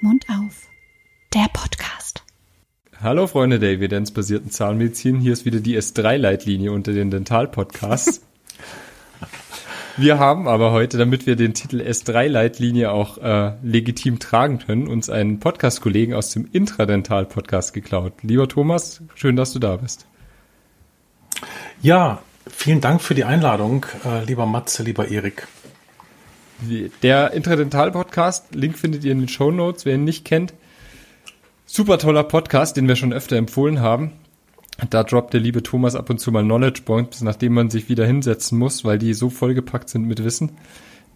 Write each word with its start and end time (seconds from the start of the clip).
Mund 0.00 0.26
auf. 0.28 0.66
Der 1.32 1.46
Podcast. 1.52 2.24
Hallo 3.00 3.28
Freunde 3.28 3.60
der 3.60 3.70
evidenzbasierten 3.70 4.50
Zahnmedizin, 4.50 5.20
hier 5.20 5.32
ist 5.32 5.44
wieder 5.44 5.60
die 5.60 5.78
S3-Leitlinie 5.78 6.72
unter 6.72 6.92
den 6.92 7.12
Dental-Podcasts. 7.12 8.22
wir 9.96 10.18
haben 10.18 10.48
aber 10.48 10.72
heute, 10.72 10.98
damit 10.98 11.24
wir 11.24 11.36
den 11.36 11.54
Titel 11.54 11.82
S3-Leitlinie 11.82 12.90
auch 12.90 13.18
äh, 13.18 13.52
legitim 13.62 14.18
tragen 14.18 14.58
können, 14.58 14.88
uns 14.88 15.08
einen 15.08 15.38
Podcast-Kollegen 15.38 16.14
aus 16.14 16.30
dem 16.30 16.48
Intradental-Podcast 16.50 17.74
geklaut. 17.74 18.14
Lieber 18.22 18.48
Thomas, 18.48 19.02
schön, 19.14 19.36
dass 19.36 19.52
du 19.52 19.60
da 19.60 19.76
bist. 19.76 20.08
Ja, 21.82 22.22
vielen 22.46 22.80
Dank 22.80 23.02
für 23.02 23.14
die 23.14 23.24
Einladung, 23.24 23.86
äh, 24.04 24.24
lieber 24.24 24.46
Matze, 24.46 24.82
lieber 24.82 25.08
Erik. 25.08 25.46
Der 27.02 27.32
Intradental-Podcast, 27.32 28.54
Link 28.54 28.76
findet 28.76 29.04
ihr 29.04 29.12
in 29.12 29.20
den 29.20 29.28
Show 29.28 29.50
Notes, 29.50 29.86
wer 29.86 29.94
ihn 29.94 30.04
nicht 30.04 30.24
kennt. 30.24 30.52
Super 31.64 31.98
toller 31.98 32.24
Podcast, 32.24 32.76
den 32.76 32.86
wir 32.86 32.96
schon 32.96 33.12
öfter 33.12 33.36
empfohlen 33.36 33.80
haben. 33.80 34.12
Da 34.90 35.04
droppt 35.04 35.34
der 35.34 35.40
liebe 35.40 35.62
Thomas 35.62 35.94
ab 35.94 36.10
und 36.10 36.18
zu 36.18 36.32
mal 36.32 36.42
Knowledge 36.42 36.82
Points, 36.84 37.20
nachdem 37.20 37.54
man 37.54 37.70
sich 37.70 37.88
wieder 37.88 38.06
hinsetzen 38.06 38.58
muss, 38.58 38.84
weil 38.84 38.98
die 38.98 39.14
so 39.14 39.30
vollgepackt 39.30 39.88
sind 39.88 40.06
mit 40.06 40.24
Wissen, 40.24 40.52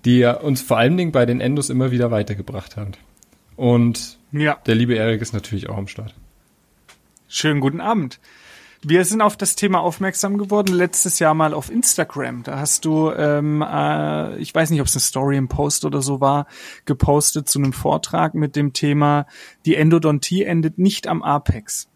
die 0.05 0.21
er 0.21 0.45
uns 0.45 0.63
vor 0.63 0.79
allen 0.79 0.97
Dingen 0.97 1.13
bei 1.13 1.27
den 1.27 1.41
Endos 1.41 1.71
immer 1.71 1.91
wieder 1.91 2.11
weitergebracht 2.11 2.77
hat. 2.77 2.99
Und 3.57 4.19
ja. 4.33 4.59
der 4.67 4.75
liebe 4.75 4.95
Erik 4.95 5.23
ist 5.23 5.33
natürlich 5.33 5.69
auch 5.69 5.77
am 5.77 5.89
Start. 5.89 6.15
Schönen 7.29 7.61
guten 7.61 7.81
Abend. 7.81 8.19
Wir 8.87 9.07
sind 9.07 9.23
auf 9.23 9.39
das 9.39 9.57
Thema 9.57 9.81
aufmerksam 9.81 10.37
geworden 10.37 10.75
letztes 10.75 11.19
Jahr 11.19 11.33
mal 11.33 11.55
auf 11.55 11.71
Instagram. 11.71 12.43
Da 12.43 12.59
hast 12.59 12.85
du, 12.85 13.11
ähm, 13.13 13.63
äh, 13.63 14.37
ich 14.37 14.55
weiß 14.55 14.69
nicht, 14.69 14.83
ob 14.83 14.87
es 14.87 14.95
eine 14.95 15.01
Story 15.01 15.39
im 15.39 15.49
Post 15.49 15.87
oder 15.87 16.03
so 16.03 16.21
war, 16.21 16.47
gepostet 16.85 17.49
zu 17.49 17.59
einem 17.59 17.73
Vortrag 17.73 18.35
mit 18.35 18.57
dem 18.57 18.75
Thema, 18.75 19.25
die 19.65 19.77
Endodontie 19.77 20.43
endet 20.43 20.77
nicht 20.77 21.07
am 21.07 21.23
Apex. 21.23 21.89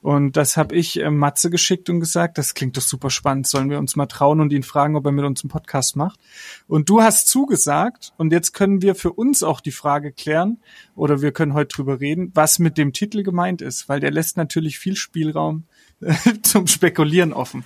Und 0.00 0.38
das 0.38 0.56
habe 0.56 0.74
ich 0.76 0.98
äh, 0.98 1.10
Matze 1.10 1.50
geschickt 1.50 1.90
und 1.90 2.00
gesagt, 2.00 2.38
das 2.38 2.54
klingt 2.54 2.74
doch 2.78 2.82
super 2.82 3.10
spannend, 3.10 3.46
sollen 3.46 3.68
wir 3.68 3.78
uns 3.78 3.94
mal 3.94 4.06
trauen 4.06 4.40
und 4.40 4.50
ihn 4.50 4.62
fragen, 4.62 4.96
ob 4.96 5.04
er 5.04 5.12
mit 5.12 5.26
uns 5.26 5.44
einen 5.44 5.50
Podcast 5.50 5.94
macht. 5.94 6.18
Und 6.66 6.88
du 6.88 7.02
hast 7.02 7.28
zugesagt 7.28 8.14
und 8.16 8.32
jetzt 8.32 8.54
können 8.54 8.80
wir 8.80 8.94
für 8.94 9.12
uns 9.12 9.42
auch 9.42 9.60
die 9.60 9.72
Frage 9.72 10.10
klären 10.10 10.58
oder 10.94 11.20
wir 11.20 11.32
können 11.32 11.52
heute 11.52 11.76
drüber 11.76 12.00
reden, 12.00 12.30
was 12.32 12.58
mit 12.58 12.78
dem 12.78 12.94
Titel 12.94 13.24
gemeint 13.24 13.60
ist, 13.60 13.90
weil 13.90 14.00
der 14.00 14.10
lässt 14.10 14.38
natürlich 14.38 14.78
viel 14.78 14.96
Spielraum 14.96 15.64
zum 16.42 16.66
Spekulieren 16.66 17.32
offen. 17.32 17.64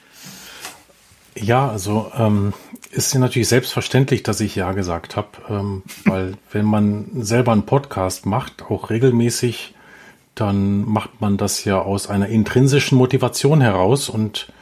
Ja, 1.36 1.68
also 1.68 2.12
ähm, 2.16 2.52
ist 2.90 3.12
ja 3.12 3.20
natürlich 3.20 3.48
selbstverständlich, 3.48 4.22
dass 4.22 4.40
ich 4.40 4.54
ja 4.54 4.72
gesagt 4.72 5.16
habe, 5.16 5.28
ähm, 5.48 5.82
weil 6.04 6.34
wenn 6.52 6.64
man 6.64 7.06
selber 7.22 7.52
einen 7.52 7.66
Podcast 7.66 8.26
macht, 8.26 8.62
auch 8.70 8.90
regelmäßig, 8.90 9.74
dann 10.34 10.84
macht 10.84 11.20
man 11.20 11.36
das 11.36 11.64
ja 11.64 11.80
aus 11.80 12.08
einer 12.08 12.26
intrinsischen 12.26 12.98
Motivation 12.98 13.60
heraus 13.60 14.08
und 14.08 14.52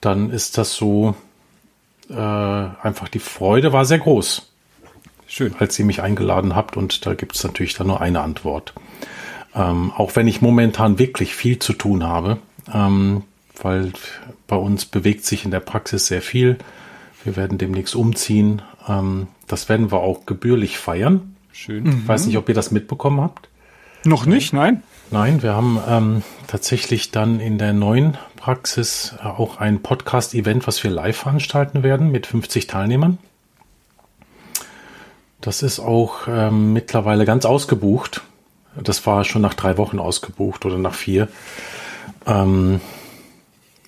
dann 0.00 0.30
ist 0.30 0.58
das 0.58 0.74
so 0.74 1.16
äh, 2.08 2.14
einfach 2.14 3.08
die 3.08 3.18
Freude 3.18 3.72
war 3.72 3.84
sehr 3.84 3.98
groß. 3.98 4.48
Schön. 5.26 5.54
Als 5.58 5.78
ihr 5.78 5.84
mich 5.84 6.02
eingeladen 6.02 6.54
habt 6.54 6.76
und 6.76 7.06
da 7.06 7.14
gibt 7.14 7.36
es 7.36 7.44
natürlich 7.44 7.74
dann 7.74 7.86
nur 7.86 8.00
eine 8.00 8.20
Antwort. 8.20 8.74
Ähm, 9.54 9.92
auch 9.96 10.14
wenn 10.14 10.28
ich 10.28 10.42
momentan 10.42 10.98
wirklich 10.98 11.34
viel 11.34 11.58
zu 11.58 11.72
tun 11.72 12.04
habe, 12.04 12.38
ähm, 12.72 13.22
weil 13.60 13.92
bei 14.46 14.56
uns 14.56 14.84
bewegt 14.84 15.24
sich 15.24 15.44
in 15.44 15.50
der 15.50 15.60
Praxis 15.60 16.06
sehr 16.06 16.22
viel. 16.22 16.58
Wir 17.24 17.36
werden 17.36 17.58
demnächst 17.58 17.94
umziehen. 17.94 18.62
Ähm, 18.88 19.28
das 19.46 19.68
werden 19.68 19.92
wir 19.92 20.00
auch 20.00 20.26
gebührlich 20.26 20.78
feiern. 20.78 21.36
Schön. 21.52 21.86
Ich 21.86 22.08
weiß 22.08 22.26
nicht, 22.26 22.38
ob 22.38 22.48
ihr 22.48 22.54
das 22.54 22.70
mitbekommen 22.70 23.20
habt. 23.20 23.48
Noch 24.04 24.26
nicht, 24.26 24.52
nein. 24.52 24.82
Nein, 25.10 25.42
wir 25.42 25.54
haben 25.54 25.78
ähm, 25.86 26.22
tatsächlich 26.46 27.10
dann 27.10 27.38
in 27.38 27.58
der 27.58 27.72
neuen 27.72 28.16
Praxis 28.36 29.14
äh, 29.22 29.26
auch 29.26 29.58
ein 29.58 29.82
Podcast-Event, 29.82 30.66
was 30.66 30.82
wir 30.82 30.90
live 30.90 31.16
veranstalten 31.16 31.82
werden 31.82 32.10
mit 32.10 32.26
50 32.26 32.66
Teilnehmern. 32.66 33.18
Das 35.40 35.62
ist 35.62 35.80
auch 35.80 36.28
ähm, 36.28 36.72
mittlerweile 36.72 37.24
ganz 37.24 37.44
ausgebucht. 37.44 38.22
Das 38.80 39.06
war 39.06 39.24
schon 39.24 39.42
nach 39.42 39.54
drei 39.54 39.76
Wochen 39.76 39.98
ausgebucht 39.98 40.64
oder 40.64 40.78
nach 40.78 40.94
vier. 40.94 41.28
Ähm, 42.26 42.80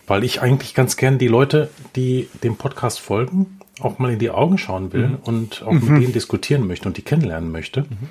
weil 0.07 0.25
ich 0.25 0.43
eigentlich 0.43 0.75
ganz 0.75 0.97
gern 0.97 1.19
die 1.19 1.29
Leute, 1.29 1.71
die 1.97 2.29
dem 2.43 2.57
Podcast 2.57 3.01
folgen, 3.01 3.59
auch 3.81 3.99
mal 3.99 4.13
in 4.13 4.19
die 4.19 4.31
Augen 4.31 4.59
schauen 4.59 4.93
will 4.93 5.09
mhm. 5.09 5.19
und 5.23 5.63
auch 5.63 5.73
mhm. 5.73 5.95
mit 5.95 6.03
denen 6.03 6.13
diskutieren 6.13 6.67
möchte 6.67 6.89
und 6.89 6.97
die 6.97 7.03
kennenlernen 7.03 7.51
möchte. 7.51 7.83
Mhm. 7.83 8.09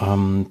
Ähm, 0.00 0.46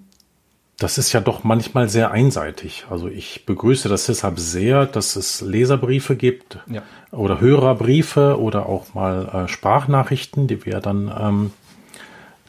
das 0.78 0.98
ist 0.98 1.14
ja 1.14 1.22
doch 1.22 1.44
manchmal 1.44 1.88
sehr 1.88 2.12
einseitig. 2.12 2.86
Also 2.90 3.08
ich 3.08 3.46
begrüße 3.46 3.88
das 3.88 4.08
deshalb 4.08 4.40
sehr, 4.40 4.86
dass 4.86 5.16
es 5.16 5.40
Leserbriefe 5.40 6.18
gibt 6.18 6.60
ja. 6.68 6.82
oder 7.12 7.40
Hörerbriefe 7.40 8.40
oder 8.40 8.68
auch 8.68 8.94
mal 8.94 9.46
äh, 9.46 9.48
Sprachnachrichten, 9.48 10.48
die 10.48 10.66
wir 10.66 10.82
dann 10.82 11.14
ähm, 11.18 11.52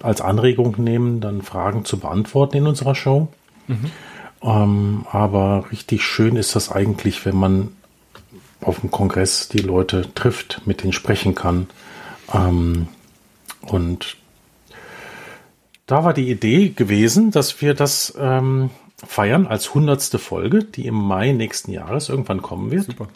als 0.02 0.20
Anregung 0.20 0.75
nehmen, 0.78 1.20
dann 1.20 1.42
Fragen 1.42 1.84
zu 1.84 1.98
beantworten 1.98 2.56
in 2.56 2.66
unserer 2.66 2.94
Show. 2.96 3.28
Ähm, 4.42 5.06
aber 5.10 5.66
richtig 5.72 6.02
schön 6.02 6.36
ist 6.36 6.56
das 6.56 6.70
eigentlich, 6.70 7.24
wenn 7.24 7.36
man 7.36 7.72
auf 8.60 8.80
dem 8.80 8.91
Kongress 8.91 9.48
die 9.48 9.58
Leute 9.58 10.12
trifft, 10.14 10.62
mit 10.66 10.82
denen 10.82 10.92
sprechen 10.92 11.34
kann. 11.34 11.69
Ähm, 12.32 12.88
und 13.62 14.16
da 15.86 16.04
war 16.04 16.14
die 16.14 16.30
Idee 16.30 16.70
gewesen, 16.70 17.30
dass 17.30 17.60
wir 17.60 17.75
das 17.75 18.14
ähm, 18.19 18.70
feiern 18.96 19.46
als 19.46 19.75
hundertste 19.75 20.19
Folge, 20.19 20.64
die 20.64 20.86
im 20.86 20.94
Mai 20.94 21.32
nächsten 21.32 21.72
Jahres 21.72 22.08
irgendwann 22.08 22.42
kommen 22.42 22.70
wird. 22.70 22.86
Super. 22.86 23.08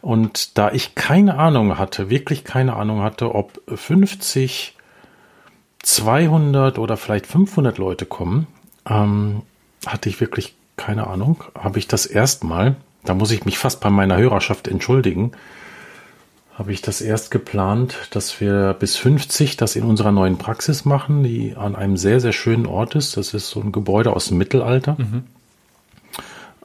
Und 0.00 0.56
da 0.56 0.70
ich 0.70 0.94
keine 0.94 1.38
Ahnung 1.38 1.78
hatte, 1.78 2.08
wirklich 2.08 2.44
keine 2.44 2.76
Ahnung 2.76 3.02
hatte, 3.02 3.34
ob 3.34 3.60
50, 3.66 4.76
200 5.82 6.78
oder 6.78 6.96
vielleicht 6.96 7.26
500 7.26 7.78
Leute 7.78 8.06
kommen, 8.06 8.46
ähm, 8.88 9.42
hatte 9.92 10.08
ich 10.08 10.20
wirklich 10.20 10.54
keine 10.76 11.06
Ahnung, 11.08 11.44
habe 11.54 11.78
ich 11.78 11.88
das 11.88 12.06
erstmal, 12.06 12.76
da 13.04 13.12
muss 13.12 13.30
ich 13.30 13.44
mich 13.44 13.58
fast 13.58 13.80
bei 13.80 13.90
meiner 13.90 14.16
Hörerschaft 14.16 14.68
entschuldigen, 14.68 15.32
habe 16.54 16.72
ich 16.72 16.82
das 16.82 17.00
erst 17.00 17.30
geplant, 17.30 17.96
dass 18.10 18.40
wir 18.40 18.74
bis 18.74 18.96
50 18.96 19.56
das 19.56 19.76
in 19.76 19.84
unserer 19.84 20.10
neuen 20.10 20.38
Praxis 20.38 20.84
machen, 20.84 21.22
die 21.22 21.54
an 21.56 21.76
einem 21.76 21.96
sehr, 21.96 22.20
sehr 22.20 22.32
schönen 22.32 22.66
Ort 22.66 22.96
ist. 22.96 23.16
Das 23.16 23.32
ist 23.32 23.48
so 23.48 23.60
ein 23.60 23.70
Gebäude 23.70 24.12
aus 24.12 24.26
dem 24.26 24.38
Mittelalter. 24.38 24.96
Mhm. 24.98 25.24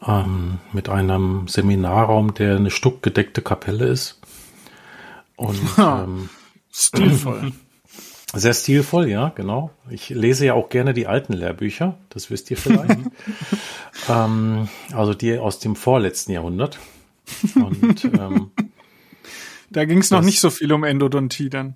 Ähm, 0.06 0.59
mit 0.72 0.89
einem 0.89 1.47
Seminarraum, 1.47 2.33
der 2.33 2.56
eine 2.56 2.72
stuckgedeckte 2.72 3.44
Kapelle 3.44 3.85
ist. 3.85 4.19
Und 5.35 5.59
ähm, 5.78 6.29
stilvoll. 6.72 7.51
Sehr 8.35 8.53
stilvoll, 8.53 9.09
ja, 9.09 9.31
genau. 9.35 9.69
Ich 9.91 10.09
lese 10.09 10.45
ja 10.45 10.55
auch 10.55 10.69
gerne 10.69 10.94
die 10.94 11.05
alten 11.05 11.33
Lehrbücher, 11.33 11.97
das 12.09 12.31
wisst 12.31 12.49
ihr 12.49 12.57
vielleicht. 12.57 12.99
ähm, 14.09 14.67
also 14.91 15.13
die 15.13 15.38
aus 15.38 15.59
dem 15.59 15.75
vorletzten 15.75 16.31
Jahrhundert. 16.31 16.79
Und 17.55 18.03
ähm, 18.05 18.51
da 19.69 19.85
ging 19.85 19.99
es 19.99 20.09
noch 20.09 20.21
nicht 20.21 20.39
so 20.39 20.49
viel 20.49 20.73
um 20.73 20.83
Endodontie 20.83 21.49
dann. 21.49 21.75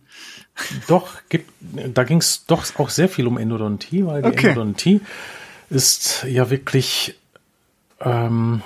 Doch, 0.88 1.09
gibt, 1.29 1.51
da 1.94 2.03
ging 2.03 2.18
es 2.18 2.45
doch 2.47 2.66
auch 2.79 2.89
sehr 2.89 3.07
viel 3.07 3.28
um 3.28 3.38
Endodontie, 3.38 4.06
weil 4.06 4.24
die 4.24 4.29
okay. 4.29 4.47
Endodontie 4.50 5.01
ist 5.69 6.25
ja 6.28 6.50
wirklich, 6.50 7.19
ähm, 8.01 8.63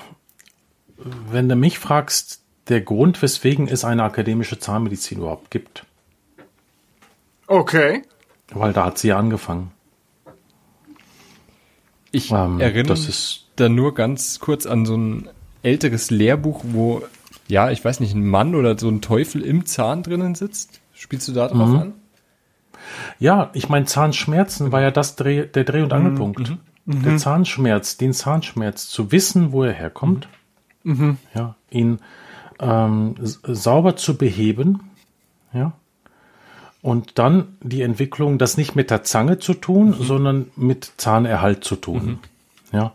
wenn 1.30 1.48
du 1.48 1.56
mich 1.56 1.78
fragst, 1.78 2.40
der 2.68 2.80
Grund, 2.80 3.20
weswegen 3.20 3.68
es 3.68 3.84
eine 3.84 4.04
akademische 4.04 4.58
Zahnmedizin 4.58 5.18
überhaupt 5.18 5.50
gibt. 5.50 5.84
Okay. 7.46 8.02
Weil 8.52 8.72
da 8.72 8.86
hat 8.86 8.98
sie 8.98 9.08
ja 9.08 9.18
angefangen. 9.18 9.72
Ich 12.10 12.30
ähm, 12.30 12.60
erinnere 12.60 12.98
mich 12.98 13.46
da 13.56 13.68
nur 13.68 13.94
ganz 13.94 14.38
kurz 14.38 14.66
an 14.66 14.84
so 14.84 14.96
ein 14.96 15.28
älteres 15.62 16.10
Lehrbuch, 16.10 16.62
wo, 16.64 17.02
ja, 17.48 17.70
ich 17.70 17.84
weiß 17.84 18.00
nicht, 18.00 18.14
ein 18.14 18.26
Mann 18.26 18.54
oder 18.54 18.78
so 18.78 18.88
ein 18.88 19.00
Teufel 19.00 19.42
im 19.42 19.64
Zahn 19.64 20.02
drinnen 20.02 20.34
sitzt. 20.34 20.80
Spielst 20.92 21.28
du 21.28 21.32
da 21.32 21.48
drauf 21.48 21.68
mhm. 21.68 21.76
an? 21.76 21.92
Ja, 23.18 23.50
ich 23.54 23.68
meine, 23.68 23.86
Zahnschmerzen 23.86 24.72
war 24.72 24.82
ja 24.82 24.90
das 24.90 25.16
Dreh, 25.16 25.46
der 25.46 25.64
Dreh- 25.64 25.82
und 25.82 25.88
mhm, 25.88 25.92
Angelpunkt. 25.92 26.50
Mhm. 26.50 26.58
Mhm. 26.84 27.02
Der 27.02 27.16
Zahnschmerz, 27.16 27.96
den 27.96 28.12
Zahnschmerz, 28.12 28.88
zu 28.88 29.12
wissen, 29.12 29.52
wo 29.52 29.62
er 29.64 29.72
herkommt, 29.72 30.28
mhm. 30.82 30.92
mhm. 30.92 31.16
ja, 31.34 31.56
ihn 31.70 32.00
ähm, 32.60 33.14
sauber 33.20 33.96
zu 33.96 34.16
beheben, 34.16 34.90
ja, 35.52 35.72
und 36.82 37.18
dann 37.18 37.56
die 37.62 37.82
Entwicklung, 37.82 38.38
das 38.38 38.56
nicht 38.56 38.74
mit 38.74 38.90
der 38.90 39.04
Zange 39.04 39.38
zu 39.38 39.54
tun, 39.54 39.90
mhm. 39.90 40.04
sondern 40.04 40.50
mit 40.56 40.92
Zahnerhalt 40.96 41.64
zu 41.64 41.76
tun. 41.76 42.18
Mhm. 42.72 42.76
Ja, 42.76 42.92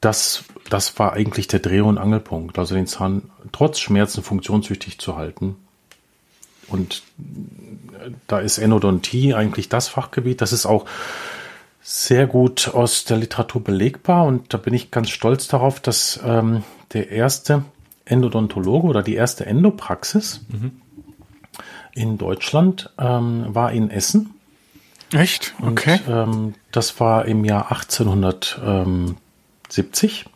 das, 0.00 0.44
das 0.68 0.98
war 0.98 1.14
eigentlich 1.14 1.48
der 1.48 1.60
Dreh- 1.60 1.80
und 1.80 1.98
Angelpunkt. 1.98 2.58
Also 2.58 2.74
den 2.74 2.86
Zahn 2.86 3.30
trotz 3.52 3.80
Schmerzen 3.80 4.22
funktionstüchtig 4.22 4.98
zu 4.98 5.16
halten. 5.16 5.56
Und 6.68 7.02
da 8.26 8.38
ist 8.38 8.58
Endodontie 8.58 9.34
eigentlich 9.34 9.68
das 9.68 9.88
Fachgebiet. 9.88 10.40
Das 10.40 10.52
ist 10.52 10.66
auch 10.66 10.84
sehr 11.82 12.26
gut 12.26 12.68
aus 12.68 13.04
der 13.04 13.16
Literatur 13.16 13.64
belegbar. 13.64 14.26
Und 14.26 14.52
da 14.52 14.58
bin 14.58 14.74
ich 14.74 14.90
ganz 14.90 15.08
stolz 15.08 15.48
darauf, 15.48 15.80
dass 15.80 16.20
ähm, 16.24 16.62
der 16.92 17.10
erste 17.10 17.64
Endodontologe 18.04 18.86
oder 18.86 19.02
die 19.02 19.14
erste 19.14 19.46
Endopraxis 19.46 20.44
mhm. 20.48 20.72
In 21.94 22.18
Deutschland 22.18 22.90
ähm, 22.98 23.46
war 23.48 23.72
in 23.72 23.90
Essen. 23.90 24.34
Echt? 25.12 25.54
Okay. 25.60 25.98
Und, 26.06 26.12
ähm, 26.12 26.54
das 26.70 27.00
war 27.00 27.26
im 27.26 27.44
Jahr 27.44 27.72
1870. 27.72 30.26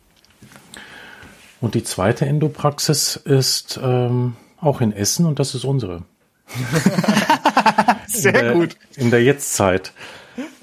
Und 1.61 1.75
die 1.75 1.85
zweite 1.85 2.27
Endopraxis 2.27 3.15
ist 3.17 3.79
ähm, 3.83 4.37
auch 4.61 4.81
in 4.81 4.93
Essen 4.93 5.27
und 5.27 5.39
das 5.39 5.55
ist 5.55 5.65
unsere. 5.65 6.03
Sehr 8.07 8.35
in 8.35 8.45
der, 8.45 8.53
gut. 8.53 8.77
In 8.97 9.11
der 9.11 9.23
Jetztzeit. 9.23 9.93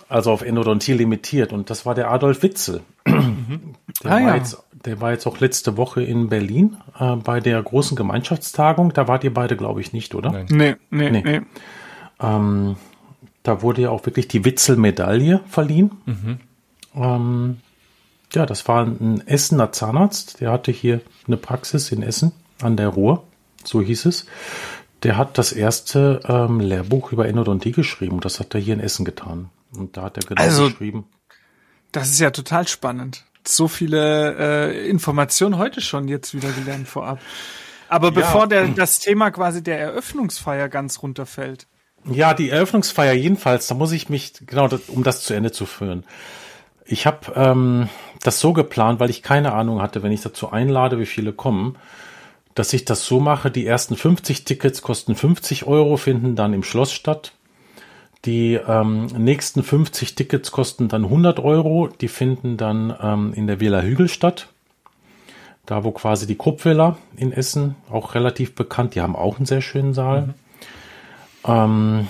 Also 0.09 0.31
auf 0.31 0.41
Endodontie 0.41 0.93
limitiert. 0.93 1.53
Und 1.53 1.69
das 1.69 1.85
war 1.85 1.93
der 1.95 2.11
Adolf 2.11 2.43
Witzel. 2.43 2.81
Mhm. 3.05 3.75
Der, 4.03 4.11
ah, 4.11 4.15
war 4.15 4.21
ja. 4.21 4.35
jetzt, 4.35 4.57
der 4.86 5.01
war 5.01 5.12
jetzt 5.12 5.28
auch 5.28 5.39
letzte 5.39 5.78
Woche 5.78 6.04
in 6.04 6.30
Berlin 6.30 6.78
äh, 7.00 7.16
bei 7.16 7.39
der 7.39 7.62
großen 7.62 7.95
Gemeinschaftstagung. 7.95 8.94
Da 8.94 9.07
wart 9.07 9.24
ihr 9.24 9.33
beide, 9.33 9.56
glaube 9.56 9.81
ich, 9.81 9.94
nicht, 9.94 10.16
oder? 10.16 10.31
Nein. 10.31 10.45
Nee, 10.50 10.75
nee, 10.89 11.10
nee. 11.10 11.22
nee. 11.24 11.42
Ähm, 12.19 12.75
da 13.44 13.62
wurde 13.62 13.83
ja 13.83 13.89
auch 13.89 14.06
wirklich 14.06 14.28
die 14.28 14.45
Witzel-Medaille 14.45 15.42
verliehen. 15.48 15.92
Mhm. 16.06 16.39
Ähm, 16.95 17.57
ja, 18.33 18.45
das 18.45 18.68
war 18.68 18.86
ein 18.86 19.25
Essener 19.28 19.72
Zahnarzt. 19.72 20.42
Der 20.42 20.51
hatte 20.51 20.72
hier 20.72 21.01
eine 21.27 21.38
Praxis 21.38 21.92
in 21.92 22.04
Essen 22.04 22.31
an 22.62 22.77
der 22.77 22.89
Ruhr. 22.89 23.24
So 23.63 23.81
hieß 23.81 24.06
es. 24.06 24.25
Der 25.04 25.18
hat 25.18 25.38
das 25.38 25.51
erste 25.51 26.19
ähm, 26.27 26.60
Lehrbuch 26.60 27.12
über 27.12 27.27
Endodontie 27.27 27.72
geschrieben. 27.72 28.19
Das 28.19 28.39
hat 28.39 28.54
er 28.54 28.62
hier 28.62 28.75
in 28.75 28.80
Essen 28.80 29.04
getan. 29.06 29.50
Und 29.75 29.98
da 29.98 30.04
hat 30.04 30.18
er 30.18 30.24
genau 30.24 30.42
also, 30.42 30.66
geschrieben. 30.69 31.06
Das 31.92 32.10
ist 32.10 32.19
ja 32.19 32.30
total 32.30 32.68
spannend. 32.68 33.25
So 33.47 33.67
viele 33.67 34.35
äh, 34.71 34.89
Informationen 34.89 35.57
heute 35.57 35.81
schon 35.81 36.07
jetzt 36.07 36.33
wieder 36.33 36.51
gelernt 36.51 36.88
vorab. 36.88 37.19
Aber 37.89 38.07
ja. 38.07 38.13
bevor 38.13 38.47
der, 38.47 38.67
das 38.69 38.99
Thema 38.99 39.31
quasi 39.31 39.61
der 39.61 39.79
Eröffnungsfeier 39.79 40.69
ganz 40.69 41.03
runterfällt. 41.03 41.67
Ja, 42.05 42.33
die 42.33 42.49
Eröffnungsfeier 42.49 43.13
jedenfalls, 43.13 43.67
da 43.67 43.75
muss 43.75 43.91
ich 43.91 44.09
mich, 44.09 44.33
genau, 44.45 44.69
um 44.88 45.03
das 45.03 45.23
zu 45.23 45.33
Ende 45.33 45.51
zu 45.51 45.65
führen. 45.65 46.05
Ich 46.85 47.05
habe 47.05 47.31
ähm, 47.35 47.89
das 48.23 48.39
so 48.39 48.53
geplant, 48.53 48.99
weil 48.99 49.09
ich 49.09 49.21
keine 49.21 49.53
Ahnung 49.53 49.81
hatte, 49.81 50.03
wenn 50.03 50.11
ich 50.11 50.21
dazu 50.21 50.51
einlade, 50.51 50.99
wie 50.99 51.05
viele 51.05 51.33
kommen, 51.33 51.77
dass 52.55 52.73
ich 52.73 52.85
das 52.85 53.05
so 53.05 53.19
mache, 53.19 53.51
die 53.51 53.65
ersten 53.65 53.95
50 53.95 54.45
Tickets 54.45 54.81
kosten 54.81 55.15
50 55.15 55.67
Euro, 55.67 55.97
finden 55.97 56.35
dann 56.35 56.53
im 56.53 56.63
Schloss 56.63 56.91
statt. 56.91 57.33
Die 58.25 58.53
ähm, 58.53 59.07
nächsten 59.18 59.63
50 59.63 60.13
Tickets 60.15 60.51
kosten 60.51 60.88
dann 60.88 61.06
100 61.06 61.39
Euro, 61.39 61.88
die 61.88 62.07
finden 62.07 62.56
dann 62.56 62.95
ähm, 63.01 63.33
in 63.33 63.47
der 63.47 63.59
Villa 63.59 63.81
Hügel 63.81 64.09
statt. 64.09 64.47
Da, 65.65 65.83
wo 65.83 65.91
quasi 65.91 66.27
die 66.27 66.38
Kruppvilla 66.38 66.97
in 67.15 67.31
Essen, 67.31 67.75
auch 67.89 68.13
relativ 68.13 68.53
bekannt, 68.53 68.95
die 68.95 69.01
haben 69.01 69.15
auch 69.15 69.38
einen 69.38 69.45
sehr 69.45 69.62
schönen 69.62 69.94
Saal. 69.94 70.21
Mhm. 70.21 70.33
Ähm, 71.47 72.07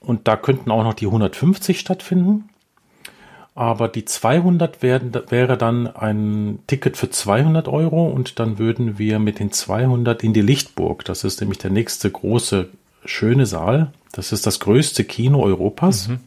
und 0.00 0.26
da 0.26 0.36
könnten 0.36 0.70
auch 0.70 0.82
noch 0.82 0.94
die 0.94 1.06
150 1.06 1.78
stattfinden. 1.78 2.48
Aber 3.54 3.88
die 3.88 4.04
200 4.04 4.82
werden, 4.82 5.12
wäre 5.28 5.58
dann 5.58 5.86
ein 5.86 6.60
Ticket 6.66 6.96
für 6.96 7.10
200 7.10 7.68
Euro 7.68 8.06
und 8.08 8.38
dann 8.38 8.58
würden 8.58 8.98
wir 8.98 9.18
mit 9.18 9.38
den 9.38 9.52
200 9.52 10.22
in 10.24 10.32
die 10.32 10.40
Lichtburg. 10.40 11.04
Das 11.04 11.24
ist 11.24 11.40
nämlich 11.40 11.58
der 11.58 11.70
nächste 11.70 12.10
große, 12.10 12.68
schöne 13.04 13.46
Saal. 13.46 13.92
Das 14.12 14.32
ist 14.32 14.46
das 14.46 14.60
größte 14.60 15.04
Kino 15.04 15.42
Europas. 15.42 16.08
Mhm. 16.08 16.20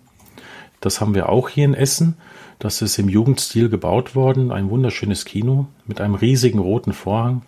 Das 0.80 1.02
haben 1.02 1.16
wir 1.16 1.30
auch 1.30 1.50
hier 1.50 1.66
in 1.66 1.74
Essen. 1.74 2.16
Das 2.60 2.82
ist 2.82 2.98
im 2.98 3.10
Jugendstil 3.10 3.70
gebaut 3.70 4.16
worden. 4.16 4.52
Ein 4.52 4.70
wunderschönes 4.70 5.26
Kino 5.26 5.68
mit 5.86 6.02
einem 6.02 6.16
riesigen 6.16 6.60
roten 6.60 6.94
Vorhang. 6.94 7.44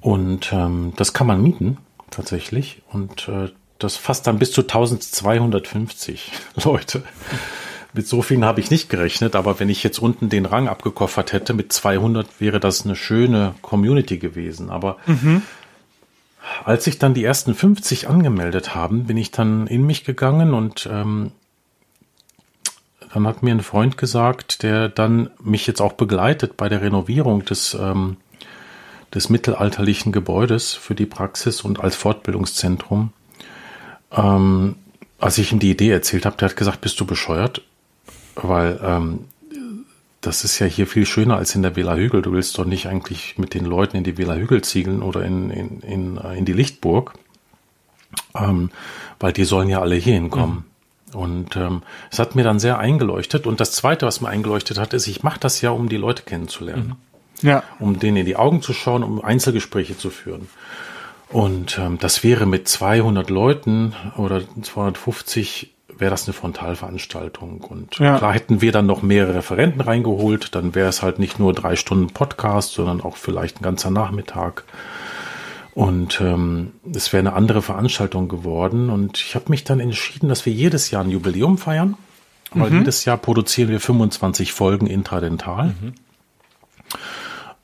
Und 0.00 0.52
ähm, 0.52 0.92
das 0.96 1.12
kann 1.12 1.26
man 1.26 1.42
mieten 1.42 1.78
tatsächlich. 2.10 2.82
Und 2.92 3.28
äh, 3.28 3.50
das 3.78 3.96
fasst 3.96 4.26
dann 4.26 4.38
bis 4.38 4.52
zu 4.52 4.62
1250 4.62 6.32
Leute. 6.64 7.02
Mit 7.94 8.06
so 8.06 8.22
vielen 8.22 8.44
habe 8.44 8.60
ich 8.60 8.70
nicht 8.70 8.90
gerechnet, 8.90 9.34
aber 9.34 9.60
wenn 9.60 9.70
ich 9.70 9.82
jetzt 9.82 9.98
unten 9.98 10.28
den 10.28 10.46
Rang 10.46 10.68
abgekoffert 10.68 11.32
hätte 11.32 11.54
mit 11.54 11.72
200, 11.72 12.40
wäre 12.40 12.60
das 12.60 12.84
eine 12.84 12.96
schöne 12.96 13.54
Community 13.62 14.18
gewesen. 14.18 14.70
Aber 14.70 14.98
mhm. 15.06 15.42
Als 16.64 16.84
sich 16.84 16.98
dann 16.98 17.14
die 17.14 17.24
ersten 17.24 17.54
50 17.54 18.08
angemeldet 18.08 18.74
haben, 18.74 19.04
bin 19.04 19.16
ich 19.16 19.30
dann 19.30 19.66
in 19.66 19.86
mich 19.86 20.04
gegangen 20.04 20.54
und 20.54 20.88
ähm, 20.90 21.32
dann 23.12 23.26
hat 23.26 23.42
mir 23.42 23.52
ein 23.54 23.62
Freund 23.62 23.96
gesagt, 23.96 24.62
der 24.62 24.88
dann 24.88 25.30
mich 25.42 25.66
jetzt 25.66 25.80
auch 25.80 25.94
begleitet 25.94 26.56
bei 26.56 26.68
der 26.68 26.82
Renovierung 26.82 27.44
des 27.44 27.74
ähm, 27.74 28.18
des 29.14 29.30
mittelalterlichen 29.30 30.12
Gebäudes 30.12 30.74
für 30.74 30.94
die 30.94 31.06
Praxis 31.06 31.62
und 31.62 31.80
als 31.80 31.96
Fortbildungszentrum. 31.96 33.12
Ähm, 34.12 34.76
als 35.18 35.38
ich 35.38 35.52
ihm 35.52 35.58
die 35.58 35.70
Idee 35.70 35.90
erzählt 35.90 36.26
habe, 36.26 36.36
der 36.36 36.50
hat 36.50 36.56
gesagt, 36.56 36.80
bist 36.80 37.00
du 37.00 37.06
bescheuert? 37.06 37.62
Weil 38.34 38.78
ähm, 38.82 39.24
das 40.20 40.44
ist 40.44 40.58
ja 40.58 40.66
hier 40.66 40.86
viel 40.86 41.06
schöner 41.06 41.36
als 41.36 41.54
in 41.54 41.62
der 41.62 41.76
Villa 41.76 41.94
Hügel. 41.94 42.22
Du 42.22 42.32
willst 42.32 42.58
doch 42.58 42.64
nicht 42.64 42.86
eigentlich 42.86 43.38
mit 43.38 43.54
den 43.54 43.64
Leuten 43.64 43.96
in 43.96 44.04
die 44.04 44.18
Villa 44.18 44.34
Hügel 44.34 44.62
ziegeln 44.62 45.02
oder 45.02 45.24
in, 45.24 45.50
in, 45.50 45.80
in, 45.80 46.16
in 46.16 46.44
die 46.44 46.52
Lichtburg, 46.52 47.14
ähm, 48.34 48.70
weil 49.20 49.32
die 49.32 49.44
sollen 49.44 49.68
ja 49.68 49.80
alle 49.80 49.94
hier 49.94 50.14
hinkommen. 50.14 50.56
Mhm. 51.12 51.18
Und 51.18 51.56
ähm, 51.56 51.82
es 52.10 52.18
hat 52.18 52.34
mir 52.34 52.44
dann 52.44 52.58
sehr 52.58 52.78
eingeleuchtet. 52.78 53.46
Und 53.46 53.60
das 53.60 53.72
Zweite, 53.72 54.04
was 54.04 54.20
mir 54.20 54.28
eingeleuchtet 54.28 54.78
hat, 54.78 54.92
ist, 54.92 55.06
ich 55.06 55.22
mache 55.22 55.40
das 55.40 55.62
ja, 55.62 55.70
um 55.70 55.88
die 55.88 55.96
Leute 55.96 56.22
kennenzulernen. 56.22 56.88
Mhm 56.88 56.96
ja. 57.42 57.62
um 57.78 57.98
denen 57.98 58.18
in 58.18 58.26
die 58.26 58.36
Augen 58.36 58.62
zu 58.62 58.72
schauen, 58.72 59.02
um 59.02 59.22
Einzelgespräche 59.22 59.96
zu 59.96 60.10
führen. 60.10 60.48
Und 61.28 61.78
ähm, 61.78 61.98
das 61.98 62.24
wäre 62.24 62.46
mit 62.46 62.68
200 62.68 63.28
Leuten 63.30 63.94
oder 64.16 64.42
250 64.62 65.74
wäre 65.98 66.10
das 66.10 66.26
eine 66.26 66.32
Frontalveranstaltung. 66.34 67.60
Und 67.62 67.98
ja. 67.98 68.18
klar 68.18 68.32
hätten 68.32 68.60
wir 68.60 68.72
dann 68.72 68.86
noch 68.86 69.02
mehrere 69.02 69.36
Referenten 69.36 69.80
reingeholt, 69.80 70.54
dann 70.54 70.74
wäre 70.74 70.88
es 70.88 71.02
halt 71.02 71.18
nicht 71.18 71.38
nur 71.38 71.52
drei 71.52 71.76
Stunden 71.76 72.08
Podcast, 72.08 72.72
sondern 72.72 73.00
auch 73.00 73.16
vielleicht 73.16 73.60
ein 73.60 73.62
ganzer 73.62 73.90
Nachmittag. 73.90 74.64
Und 75.74 76.20
ähm, 76.20 76.72
es 76.92 77.12
wäre 77.12 77.20
eine 77.20 77.34
andere 77.34 77.62
Veranstaltung 77.62 78.28
geworden. 78.28 78.90
Und 78.90 79.18
ich 79.18 79.34
habe 79.36 79.46
mich 79.48 79.62
dann 79.62 79.78
entschieden, 79.78 80.28
dass 80.28 80.44
wir 80.44 80.52
jedes 80.52 80.90
Jahr 80.90 81.04
ein 81.04 81.10
Jubiläum 81.10 81.56
feiern. 81.56 81.96
Weil 82.52 82.70
mhm. 82.70 82.78
jedes 82.78 83.04
Jahr 83.04 83.16
produzieren 83.16 83.68
wir 83.68 83.78
25 83.78 84.52
Folgen 84.52 84.86
intradental. 84.86 85.66
Mhm. 85.80 85.94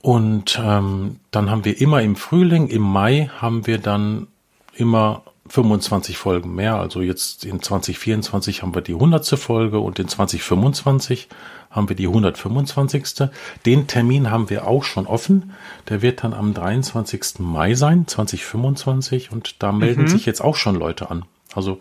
Und 0.01 0.61
ähm, 0.63 1.17
dann 1.31 1.51
haben 1.51 1.65
wir 1.65 1.81
immer 1.81 2.03
im 2.03 2.15
Frühling, 2.15 2.69
im 2.69 2.83
Mai 2.83 3.31
haben 3.39 3.67
wir 3.67 3.79
dann 3.79 4.27
immer 4.75 5.24
25 5.49 6.17
Folgen 6.17 6.55
mehr. 6.55 6.77
Also 6.77 7.03
jetzt 7.03 7.45
in 7.45 7.63
2024 7.63 8.63
haben 8.63 8.75
wir 8.75 8.83
die 8.83 8.95
100. 8.95 9.27
Folge 9.39 9.79
und 9.79 9.99
in 9.99 10.09
2025 10.09 11.29
haben 11.71 11.89
wir 11.89 11.97
die 11.97 12.07
125. 12.07 13.29
Den 13.67 13.87
Termin 13.87 14.31
haben 14.31 14.49
wir 14.49 14.67
auch 14.67 14.85
schon 14.85 15.07
offen. 15.07 15.53
Der 15.89 16.03
wird 16.03 16.25
dann 16.25 16.33
am 16.33 16.55
23. 16.55 17.41
Mai 17.41 17.75
sein, 17.75 18.07
2025. 18.07 19.33
Und 19.33 19.63
da 19.63 19.73
melden 19.73 20.03
mhm. 20.03 20.09
sich 20.09 20.25
jetzt 20.25 20.41
auch 20.41 20.57
schon 20.57 20.77
Leute 20.77 21.11
an. 21.11 21.25
Also 21.55 21.79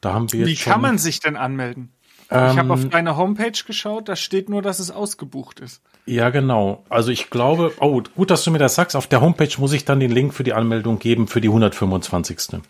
da 0.00 0.14
haben 0.14 0.32
wir. 0.32 0.46
Wie 0.46 0.54
kann 0.54 0.80
man 0.80 0.98
sich 0.98 1.20
denn 1.20 1.36
anmelden? 1.36 1.90
Ähm, 2.34 2.50
ich 2.50 2.58
habe 2.58 2.72
auf 2.72 2.88
deine 2.88 3.16
Homepage 3.16 3.52
geschaut, 3.66 4.08
da 4.08 4.16
steht 4.16 4.48
nur, 4.48 4.60
dass 4.60 4.80
es 4.80 4.90
ausgebucht 4.90 5.60
ist. 5.60 5.80
Ja, 6.04 6.30
genau. 6.30 6.82
Also 6.88 7.12
ich 7.12 7.30
glaube, 7.30 7.72
oh, 7.80 8.02
gut, 8.16 8.30
dass 8.30 8.42
du 8.44 8.50
mir 8.50 8.58
das 8.58 8.74
sagst. 8.74 8.96
Auf 8.96 9.06
der 9.06 9.20
Homepage 9.20 9.52
muss 9.58 9.72
ich 9.72 9.84
dann 9.84 10.00
den 10.00 10.10
Link 10.10 10.34
für 10.34 10.42
die 10.42 10.52
Anmeldung 10.52 10.98
geben 10.98 11.28
für 11.28 11.40
die 11.40 11.46
125. 11.48 12.60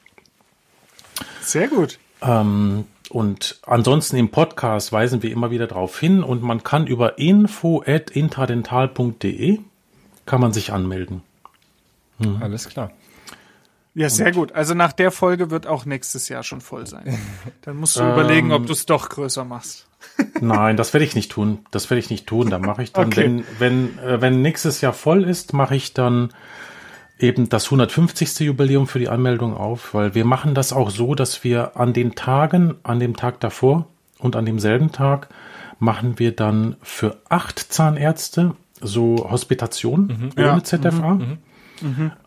Sehr 1.41 1.69
gut. 1.69 1.99
Ähm, 2.21 2.85
und 3.11 3.59
ansonsten 3.67 4.17
im 4.17 4.31
Podcast 4.31 4.93
weisen 4.93 5.23
wir 5.23 5.33
immer 5.33 5.51
wieder 5.51 5.67
darauf 5.67 5.99
hin 5.99 6.23
und 6.23 6.43
man 6.43 6.63
kann 6.63 6.87
über 6.87 7.19
info@intradental.de 7.19 9.61
kann 10.27 10.41
man 10.41 10.53
sich 10.53 10.73
anmelden. 10.73 11.23
Hm. 12.19 12.43
Alles 12.43 12.69
klar. 12.69 12.91
Ja, 13.95 14.09
sehr 14.09 14.33
gut. 14.33 14.53
Also 14.53 14.75
nach 14.75 14.93
der 14.93 15.13
Folge 15.13 15.51
wird 15.51 15.67
auch 15.69 15.85
nächstes 15.87 16.29
Jahr 16.29 16.43
schon 16.43 16.61
voll 16.61 16.87
sein. 16.87 17.17
Dann 17.63 17.77
musst 17.77 17.97
du 17.97 18.03
ähm, 18.03 18.13
überlegen, 18.13 18.53
ob 18.53 18.67
du 18.67 18.73
es 18.73 18.87
doch 18.87 19.09
größer 19.09 19.45
machst. 19.45 19.87
Nein, 20.41 20.77
das 20.77 20.93
werde 20.93 21.05
ich 21.05 21.15
nicht 21.15 21.31
tun. 21.31 21.61
Das 21.71 21.91
werde 21.91 22.01
ich 22.01 22.11
nicht 22.11 22.27
tun. 22.27 22.51
Da 22.51 22.59
mache 22.59 22.83
ich 22.83 22.93
dann, 22.93 23.07
okay. 23.07 23.23
wenn, 23.23 23.45
wenn, 23.59 23.99
äh, 24.01 24.21
wenn 24.21 24.43
nächstes 24.43 24.81
Jahr 24.81 24.93
voll 24.93 25.23
ist, 25.25 25.53
mache 25.53 25.77
ich 25.77 25.95
dann 25.95 26.31
eben 27.21 27.49
das 27.49 27.67
150. 27.67 28.41
Jubiläum 28.41 28.89
für 28.89 28.99
die 28.99 29.09
Anmeldung 29.09 29.57
auf, 29.57 29.95
weil 29.95 30.15
wir 30.17 30.25
machen 30.25 30.55
das 30.55 30.73
auch 30.73 30.91
so, 30.91 31.15
dass 31.15 31.45
wir 31.45 31.77
an 31.77 31.93
den 31.93 32.17
Tagen, 32.17 32.75
an 32.83 32.99
dem 32.99 33.17
Tag 33.17 33.39
davor 33.41 33.87
und 34.19 34.35
an 34.35 34.45
demselben 34.45 34.91
Tag 34.91 35.29
machen 35.79 36.19
wir 36.19 36.35
dann 36.35 36.77
für 36.83 37.19
acht 37.29 37.61
Zahnärzte 37.61 38.57
so 38.81 39.29
Hospitation 39.31 40.33
ohne 40.37 40.45
Ja. 40.45 40.63
ZFA 40.63 41.21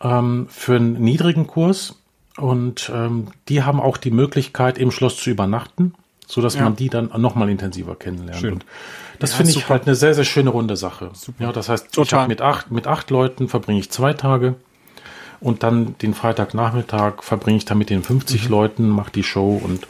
ähm, 0.02 0.46
für 0.50 0.76
einen 0.76 0.94
niedrigen 1.00 1.46
Kurs. 1.46 1.96
Und 2.36 2.90
ähm, 2.94 3.28
die 3.48 3.62
haben 3.64 3.80
auch 3.80 3.96
die 3.96 4.10
Möglichkeit, 4.12 4.78
im 4.78 4.90
Schloss 4.92 5.16
zu 5.16 5.28
übernachten, 5.30 5.94
so 6.26 6.40
dass 6.40 6.54
Ja. 6.54 6.62
man 6.64 6.76
die 6.76 6.88
dann 6.88 7.10
nochmal 7.16 7.48
intensiver 7.50 7.96
kennenlernt. 7.96 8.40
Schön. 8.40 8.52
Und 8.54 8.64
das 9.18 9.30
Ja, 9.32 9.36
finde 9.38 9.50
ich 9.50 9.56
super. 9.58 9.70
halt 9.70 9.86
eine 9.86 9.96
sehr, 9.96 10.14
sehr 10.14 10.24
schöne 10.24 10.50
runde 10.50 10.76
Sache. 10.76 11.10
Ja, 11.40 11.50
das 11.50 11.68
heißt, 11.68 11.86
ich 11.86 11.90
Total. 11.92 12.20
habe 12.20 12.28
mit 12.28 12.40
acht, 12.40 12.70
mit 12.70 12.86
acht 12.86 13.10
Leuten 13.10 13.48
verbringe 13.48 13.80
ich 13.80 13.90
zwei 13.90 14.12
Tage 14.12 14.54
und 15.40 15.64
dann 15.64 15.96
den 15.98 16.14
Freitagnachmittag 16.14 17.22
verbringe 17.24 17.56
ich 17.58 17.64
dann 17.64 17.78
mit 17.78 17.90
den 17.90 18.04
50 18.04 18.44
Mhm. 18.44 18.50
Leuten, 18.50 18.88
mache 18.88 19.10
die 19.10 19.24
Show 19.24 19.60
und, 19.60 19.88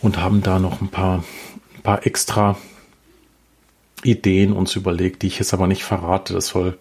und 0.00 0.18
haben 0.18 0.42
da 0.42 0.58
noch 0.58 0.80
ein 0.80 0.88
paar, 0.88 1.22
ein 1.76 1.82
paar 1.82 2.06
extra 2.06 2.56
Ideen 4.04 4.52
uns 4.52 4.76
überlegt, 4.76 5.22
die 5.22 5.26
ich 5.26 5.38
jetzt 5.38 5.52
aber 5.52 5.66
nicht 5.66 5.84
verrate. 5.84 6.32
Das 6.34 6.46
soll 6.48 6.78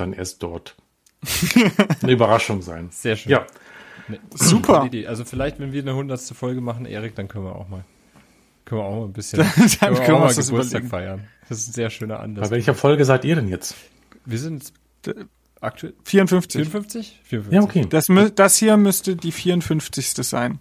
dann 0.00 0.12
erst 0.12 0.42
dort 0.42 0.76
eine 2.02 2.12
Überraschung 2.12 2.62
sein. 2.62 2.88
Sehr 2.90 3.16
schön. 3.16 3.32
Ja, 3.32 3.46
Super. 4.34 4.88
Also 5.06 5.24
vielleicht, 5.24 5.58
wenn 5.60 5.72
wir 5.72 5.82
eine 5.82 5.94
hundertste 5.94 6.34
Folge 6.34 6.60
machen, 6.60 6.86
Erik, 6.86 7.14
dann 7.14 7.28
können 7.28 7.44
wir 7.44 7.54
auch 7.54 7.68
mal, 7.68 7.84
können 8.64 8.80
wir 8.80 8.84
auch 8.84 9.00
mal 9.00 9.04
ein 9.06 9.12
bisschen, 9.12 9.38
Dann 9.80 9.94
können 9.94 10.06
wir 10.06 10.14
auch 10.14 10.20
mal 10.20 10.34
Geburtstag 10.34 10.50
überlegen. 10.50 10.88
feiern. 10.88 11.24
Das 11.48 11.58
ist 11.58 11.68
ein 11.68 11.72
sehr 11.72 11.90
schöner 11.90 12.20
Anlass. 12.20 12.48
bei 12.48 12.56
welcher 12.56 12.74
Folge 12.74 13.04
seid 13.04 13.24
ihr 13.24 13.34
denn 13.34 13.48
jetzt? 13.48 13.74
Wir 14.24 14.38
sind 14.38 14.72
aktuell 15.60 15.94
54. 16.04 16.62
54? 16.62 17.20
54. 17.24 17.52
Ja, 17.52 17.62
okay. 17.62 17.86
Das, 17.88 18.08
das 18.34 18.56
hier 18.56 18.76
müsste 18.76 19.16
die 19.16 19.32
54. 19.32 20.12
sein. 20.26 20.58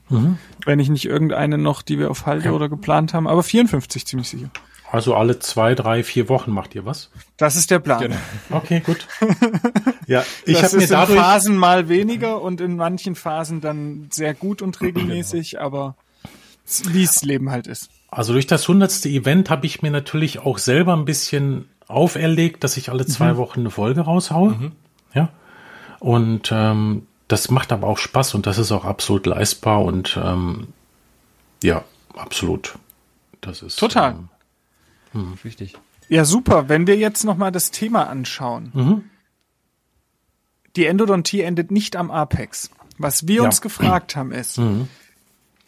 Wenn 0.66 0.80
ich 0.80 0.90
nicht 0.90 1.06
irgendeine 1.06 1.58
noch, 1.58 1.82
die 1.82 2.00
wir 2.00 2.10
auf 2.10 2.26
Halde 2.26 2.52
oder 2.52 2.70
geplant 2.70 3.14
haben, 3.14 3.28
aber 3.28 3.44
54 3.44 4.06
ziemlich 4.06 4.30
sicher. 4.30 4.50
Also 4.90 5.16
alle 5.16 5.40
zwei, 5.40 5.76
drei, 5.76 6.04
vier 6.04 6.30
Wochen 6.30 6.52
macht 6.52 6.74
ihr 6.74 6.86
was? 6.86 7.10
Das 7.36 7.56
ist 7.56 7.72
der 7.72 7.80
Plan. 7.80 8.00
Genau. 8.00 8.16
Okay, 8.52 8.80
gut. 8.80 9.06
ja, 10.08 10.24
ich 10.46 10.64
habe 10.64 10.78
mir 10.78 10.84
ist 10.84 10.90
in 10.92 10.96
dadurch 10.96 11.20
Phasen 11.20 11.58
mal 11.58 11.90
weniger 11.90 12.42
und 12.42 12.62
in 12.62 12.78
manchen 12.78 13.16
Phasen 13.16 13.60
dann 13.60 14.08
sehr 14.12 14.34
gut 14.34 14.62
und 14.62 14.80
regelmäßig, 14.82 15.60
aber 15.60 15.96
wie 16.86 17.04
es 17.04 17.22
Leben 17.24 17.52
halt 17.52 17.68
ist. 17.68 17.90
Also 18.10 18.32
durch 18.32 18.48
das 18.48 18.66
hundertste 18.68 19.10
Event 19.10 19.50
habe 19.50 19.66
ich 19.66 19.82
mir 19.82 19.92
natürlich 19.92 20.40
auch 20.40 20.58
selber 20.58 20.94
ein 20.96 21.06
bisschen 21.06 21.68
auferlegt, 21.88 22.64
dass 22.64 22.78
ich 22.78 22.90
alle 22.90 23.06
zwei 23.06 23.36
Wochen 23.36 23.62
eine 23.62 23.70
Folge 23.70 24.02
raushaue. 24.02 24.72
Ja. 25.14 25.30
Und 26.00 26.50
ähm, 26.54 27.08
das 27.28 27.50
macht 27.50 27.72
aber 27.72 27.88
auch 27.88 27.98
Spaß 27.98 28.36
und 28.36 28.46
das 28.46 28.58
ist 28.58 28.72
auch 28.72 28.86
absolut 28.86 29.26
leistbar 29.26 29.84
und 29.84 30.18
ähm, 30.22 30.68
ja, 31.62 31.84
absolut. 32.16 32.76
Das 33.42 33.62
ist 33.62 33.78
Total. 33.78 34.12
Ähm, 34.12 34.30
Richtig. 35.44 35.76
Ja, 36.10 36.24
super. 36.26 36.70
Wenn 36.70 36.88
wir 36.88 36.96
jetzt 36.98 37.24
nochmal 37.24 37.52
das 37.52 37.72
Thema 37.72 38.08
anschauen. 38.08 38.72
Mhm. 38.74 39.04
Die 40.76 40.86
Endodontie 40.86 41.42
endet 41.42 41.72
nicht 41.72 41.96
am 41.96 42.12
Apex. 42.12 42.70
Was 42.98 43.28
wir 43.28 43.36
Ja. 43.36 43.42
Mhm. 43.42 43.46
uns 43.48 43.62
gefragt 43.62 44.16
haben 44.16 44.32
ist, 44.32 44.60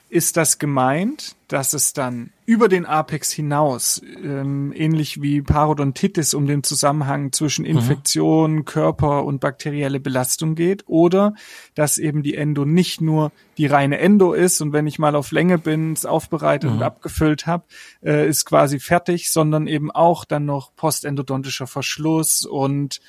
ist 0.09 0.37
das 0.37 0.57
gemeint, 0.57 1.35
dass 1.47 1.73
es 1.73 1.93
dann 1.93 2.31
über 2.45 2.67
den 2.67 2.85
Apex 2.85 3.31
hinaus, 3.31 4.01
ähm, 4.23 4.71
ähnlich 4.75 5.21
wie 5.21 5.41
Parodontitis, 5.41 6.33
um 6.33 6.45
den 6.47 6.63
Zusammenhang 6.63 7.31
zwischen 7.31 7.63
Mhm. 7.63 7.71
Infektion, 7.71 8.65
Körper 8.65 9.23
und 9.25 9.39
bakterielle 9.39 9.99
Belastung 9.99 10.55
geht, 10.55 10.83
oder 10.87 11.33
dass 11.75 11.97
eben 11.97 12.23
die 12.23 12.35
Endo 12.35 12.65
nicht 12.65 13.01
nur 13.01 13.31
die 13.57 13.67
reine 13.67 13.99
Endo 13.99 14.33
ist 14.33 14.61
und 14.61 14.73
wenn 14.73 14.87
ich 14.87 14.99
mal 14.99 15.15
auf 15.15 15.31
Länge 15.31 15.57
bin, 15.57 15.93
es 15.93 16.05
aufbereitet 16.05 16.69
Mhm. 16.69 16.77
und 16.77 16.83
abgefüllt 16.83 17.45
habe, 17.47 17.65
äh, 18.03 18.27
ist 18.27 18.45
quasi 18.45 18.79
fertig, 18.79 19.31
sondern 19.31 19.67
eben 19.67 19.91
auch 19.91 20.25
dann 20.25 20.45
noch 20.45 20.75
postendodontischer 20.75 21.67
Verschluss 21.67 22.45
und 22.45 22.99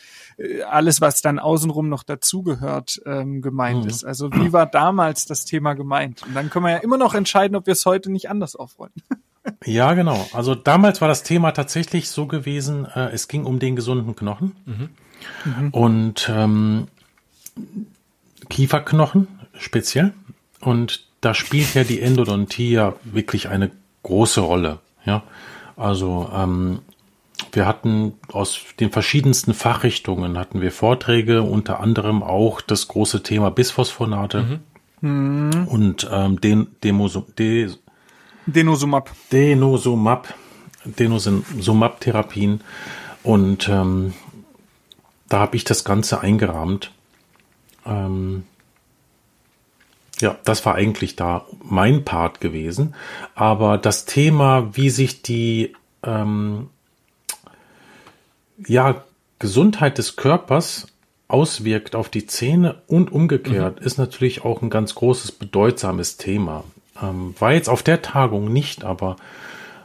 alles, 0.68 1.00
was 1.00 1.22
dann 1.22 1.38
außenrum 1.38 1.88
noch 1.88 2.02
dazugehört, 2.02 3.00
ähm, 3.06 3.42
gemeint 3.42 3.86
ist. 3.86 4.04
Also 4.04 4.32
wie 4.32 4.52
war 4.52 4.66
damals 4.66 5.26
das 5.26 5.44
Thema 5.44 5.74
gemeint? 5.74 6.22
Und 6.22 6.34
dann 6.34 6.50
können 6.50 6.64
wir 6.64 6.72
ja 6.72 6.78
immer 6.78 6.96
noch 6.96 7.14
entscheiden, 7.14 7.56
ob 7.56 7.66
wir 7.66 7.72
es 7.72 7.84
heute 7.84 8.10
nicht 8.10 8.30
anders 8.30 8.56
aufrollen. 8.56 8.94
Ja, 9.64 9.94
genau. 9.94 10.28
Also 10.34 10.54
damals 10.54 11.00
war 11.00 11.08
das 11.08 11.22
Thema 11.22 11.52
tatsächlich 11.52 12.10
so 12.10 12.26
gewesen, 12.26 12.84
äh, 12.84 13.08
es 13.08 13.26
ging 13.26 13.46
um 13.46 13.58
den 13.58 13.74
gesunden 13.74 14.14
Knochen 14.14 14.54
und 15.72 16.30
ähm, 16.30 16.88
Kieferknochen 18.50 19.28
speziell. 19.54 20.12
Und 20.60 21.06
da 21.22 21.32
spielt 21.32 21.72
ja 21.74 21.84
die 21.84 22.02
Endodontie 22.02 22.70
ja 22.72 22.94
wirklich 23.02 23.48
eine 23.48 23.70
große 24.02 24.42
Rolle. 24.42 24.78
Ja, 25.06 25.22
also 25.74 26.30
ähm, 26.34 26.80
wir 27.52 27.66
hatten 27.66 28.14
aus 28.32 28.60
den 28.78 28.90
verschiedensten 28.90 29.54
Fachrichtungen 29.54 30.38
hatten 30.38 30.60
wir 30.60 30.72
Vorträge, 30.72 31.42
unter 31.42 31.80
anderem 31.80 32.22
auch 32.22 32.60
das 32.60 32.88
große 32.88 33.22
Thema 33.22 33.50
Bisphosphonate 33.50 34.60
und 35.02 36.08
ähm, 36.12 36.40
den 36.40 36.68
Demoso, 36.84 37.26
de, 37.38 37.70
Denosumab. 38.46 39.10
Denosumab, 39.32 40.34
Denosumab-Therapien 40.84 42.60
und 43.22 43.68
ähm, 43.68 44.14
da 45.28 45.40
habe 45.40 45.56
ich 45.56 45.64
das 45.64 45.84
Ganze 45.84 46.20
eingerahmt. 46.20 46.92
Ähm, 47.86 48.44
ja, 50.20 50.36
das 50.44 50.66
war 50.66 50.74
eigentlich 50.74 51.16
da 51.16 51.46
mein 51.62 52.04
Part 52.04 52.40
gewesen. 52.40 52.94
Aber 53.34 53.78
das 53.78 54.04
Thema, 54.04 54.76
wie 54.76 54.90
sich 54.90 55.22
die 55.22 55.74
ähm, 56.02 56.68
ja, 58.66 59.04
Gesundheit 59.38 59.98
des 59.98 60.16
Körpers 60.16 60.86
auswirkt 61.28 61.94
auf 61.94 62.08
die 62.08 62.26
Zähne 62.26 62.82
und 62.86 63.12
umgekehrt, 63.12 63.80
ist 63.80 63.98
natürlich 63.98 64.44
auch 64.44 64.62
ein 64.62 64.70
ganz 64.70 64.94
großes, 64.94 65.32
bedeutsames 65.32 66.16
Thema. 66.16 66.64
Ähm, 67.00 67.34
war 67.38 67.52
jetzt 67.52 67.68
auf 67.68 67.82
der 67.82 68.02
Tagung 68.02 68.52
nicht, 68.52 68.84
aber 68.84 69.16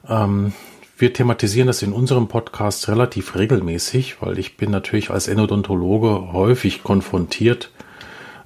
ähm, 0.09 0.53
wir 0.97 1.13
thematisieren 1.13 1.67
das 1.67 1.81
in 1.81 1.93
unserem 1.93 2.27
Podcast 2.27 2.87
relativ 2.87 3.35
regelmäßig, 3.35 4.21
weil 4.21 4.39
ich 4.39 4.57
bin 4.57 4.71
natürlich 4.71 5.09
als 5.09 5.27
Endodontologe 5.27 6.31
häufig 6.31 6.83
konfrontiert 6.83 7.69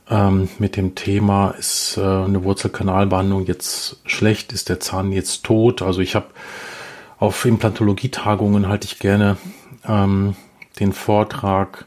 ähm, 0.09 0.49
mit 0.57 0.75
dem 0.75 0.95
Thema, 0.95 1.51
ist 1.51 1.97
äh, 1.97 2.01
eine 2.01 2.43
Wurzelkanalbehandlung 2.43 3.45
jetzt 3.45 4.01
schlecht, 4.05 4.51
ist 4.51 4.69
der 4.69 4.79
Zahn 4.79 5.11
jetzt 5.11 5.43
tot? 5.43 5.81
Also 5.81 6.01
ich 6.01 6.15
habe 6.15 6.27
auf 7.19 7.45
Implantologietagungen 7.45 8.67
halte 8.67 8.85
ich 8.85 8.99
gerne 8.99 9.37
ähm, 9.89 10.35
den 10.79 10.93
Vortrag, 10.93 11.85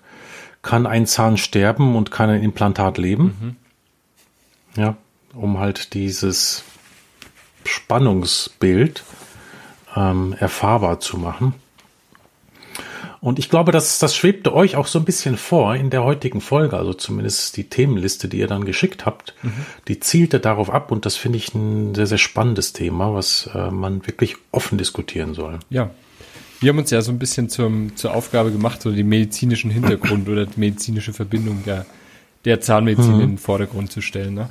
kann 0.61 0.87
ein 0.87 1.07
Zahn 1.07 1.39
sterben 1.39 1.97
und 1.97 2.11
kann 2.11 2.31
ein 2.31 2.43
Implantat 2.43 2.99
leben? 2.99 3.57
Ja, 4.77 4.97
um 5.35 5.59
halt 5.59 5.95
dieses 5.95 6.65
Spannungsbild 7.65 9.05
ähm, 9.97 10.35
erfahrbar 10.39 11.01
zu 11.01 11.19
machen. 11.19 11.55
Und 13.21 13.39
ich 13.39 13.49
glaube, 13.49 13.71
das, 13.71 14.01
das 14.01 14.17
schwebte 14.17 14.53
euch 14.53 14.75
auch 14.75 14.89
so 14.89 14.99
ein 14.99 15.05
bisschen 15.05 15.37
vor 15.37 15.77
in 15.77 15.91
der 15.91 16.03
heutigen 16.03 16.41
Folge, 16.41 16.77
also 16.77 16.93
zumindest 16.93 17.57
die 17.57 17.69
Themenliste, 17.69 18.29
die 18.29 18.39
ihr 18.39 18.49
dann 18.49 18.65
geschickt 18.65 19.07
habt, 19.07 19.37
die 19.87 20.01
zielte 20.01 20.41
darauf 20.41 20.71
ab 20.71 20.91
und 20.91 21.07
das 21.07 21.15
finde 21.15 21.39
ich 21.39 21.55
ein 21.55 21.95
sehr, 21.95 22.09
sehr 22.09 22.19
spannendes 22.19 22.73
Thema, 22.73 23.15
was 23.15 23.49
äh, 23.55 23.71
man 23.71 24.05
wirklich 24.09 24.35
offen 24.51 24.77
diskutieren 24.77 25.35
soll. 25.35 25.61
Ja. 25.71 25.91
Wir 26.63 26.69
haben 26.69 26.79
uns 26.79 26.91
ja 26.91 27.03
so 27.03 27.11
ein 27.11 27.19
bisschen 27.19 27.49
zum, 27.49 27.97
zur 27.97 28.15
Aufgabe 28.15 28.53
gemacht, 28.53 28.83
so 28.83 28.93
den 28.93 29.09
medizinischen 29.09 29.69
Hintergrund 29.71 30.29
oder 30.29 30.47
die 30.47 30.61
medizinische 30.61 31.13
Verbindung 31.13 31.65
der, 31.67 31.87
der 32.45 32.61
Zahnmedizin 32.61 33.15
in 33.15 33.31
den 33.31 33.39
Vordergrund 33.39 33.91
zu 33.91 34.01
stellen. 34.01 34.35
Ne? 34.35 34.49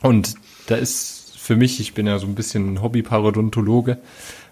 Und 0.00 0.36
da 0.68 0.76
ist 0.76 1.36
für 1.36 1.56
mich, 1.56 1.80
ich 1.80 1.92
bin 1.92 2.06
ja 2.06 2.20
so 2.20 2.28
ein 2.28 2.36
bisschen 2.36 2.74
ein 2.74 2.82
Hobby-Parodontologe, 2.82 3.98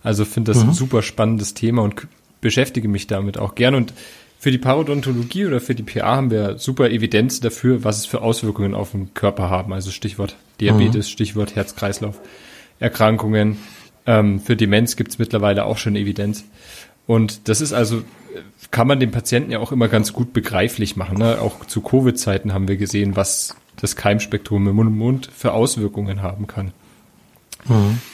also 0.03 0.25
finde 0.25 0.51
das 0.53 0.63
ein 0.63 0.73
super 0.73 1.03
spannendes 1.03 1.55
Thema 1.55 1.83
und 1.83 2.09
beschäftige 2.41 2.89
mich 2.89 3.07
damit 3.07 3.39
auch 3.39 3.55
gern. 3.55 3.77
Und 3.77 3.95
für 4.41 4.51
die 4.51 4.59
Parodontologie 4.59 5.47
oder 5.47 5.61
für 5.61 5.77
die 5.77 5.85
PA 5.85 6.17
haben 6.17 6.33
wir 6.33 6.59
super 6.59 6.91
Evidenz 6.91 7.39
dafür, 7.39 7.85
was 7.85 7.99
es 7.99 8.07
für 8.07 8.23
Auswirkungen 8.23 8.75
auf 8.75 8.91
den 8.91 9.15
Körper 9.15 9.51
haben. 9.51 9.73
Also 9.73 9.93
Stichwort 9.93 10.35
Diabetes, 10.61 11.11
Stichwort 11.11 11.55
Herz-Kreislauf-Erkrankungen. 11.55 13.59
Ähm, 14.07 14.41
für 14.41 14.57
Demenz 14.57 14.97
gibt 14.97 15.11
es 15.11 15.19
mittlerweile 15.19 15.67
auch 15.67 15.79
schon 15.79 15.95
Evidenz. 15.95 16.45
Und 17.09 17.49
das 17.49 17.61
ist 17.61 17.73
also, 17.73 18.03
kann 18.71 18.87
man 18.87 19.01
dem 19.01 19.11
Patienten 19.11 19.51
ja 19.51 19.59
auch 19.59 19.73
immer 19.73 19.89
ganz 19.89 20.13
gut 20.13 20.33
begreiflich 20.33 20.95
machen. 20.95 21.19
Ne? 21.19 21.41
Auch 21.41 21.65
zu 21.65 21.81
Covid-Zeiten 21.81 22.53
haben 22.53 22.69
wir 22.69 22.77
gesehen, 22.77 23.17
was 23.17 23.57
das 23.77 23.97
Keimspektrum 23.97 24.69
im 24.69 24.77
Mund 24.77 25.31
für 25.35 25.53
Auswirkungen 25.53 26.23
haben 26.23 26.47
kann. 26.47 26.73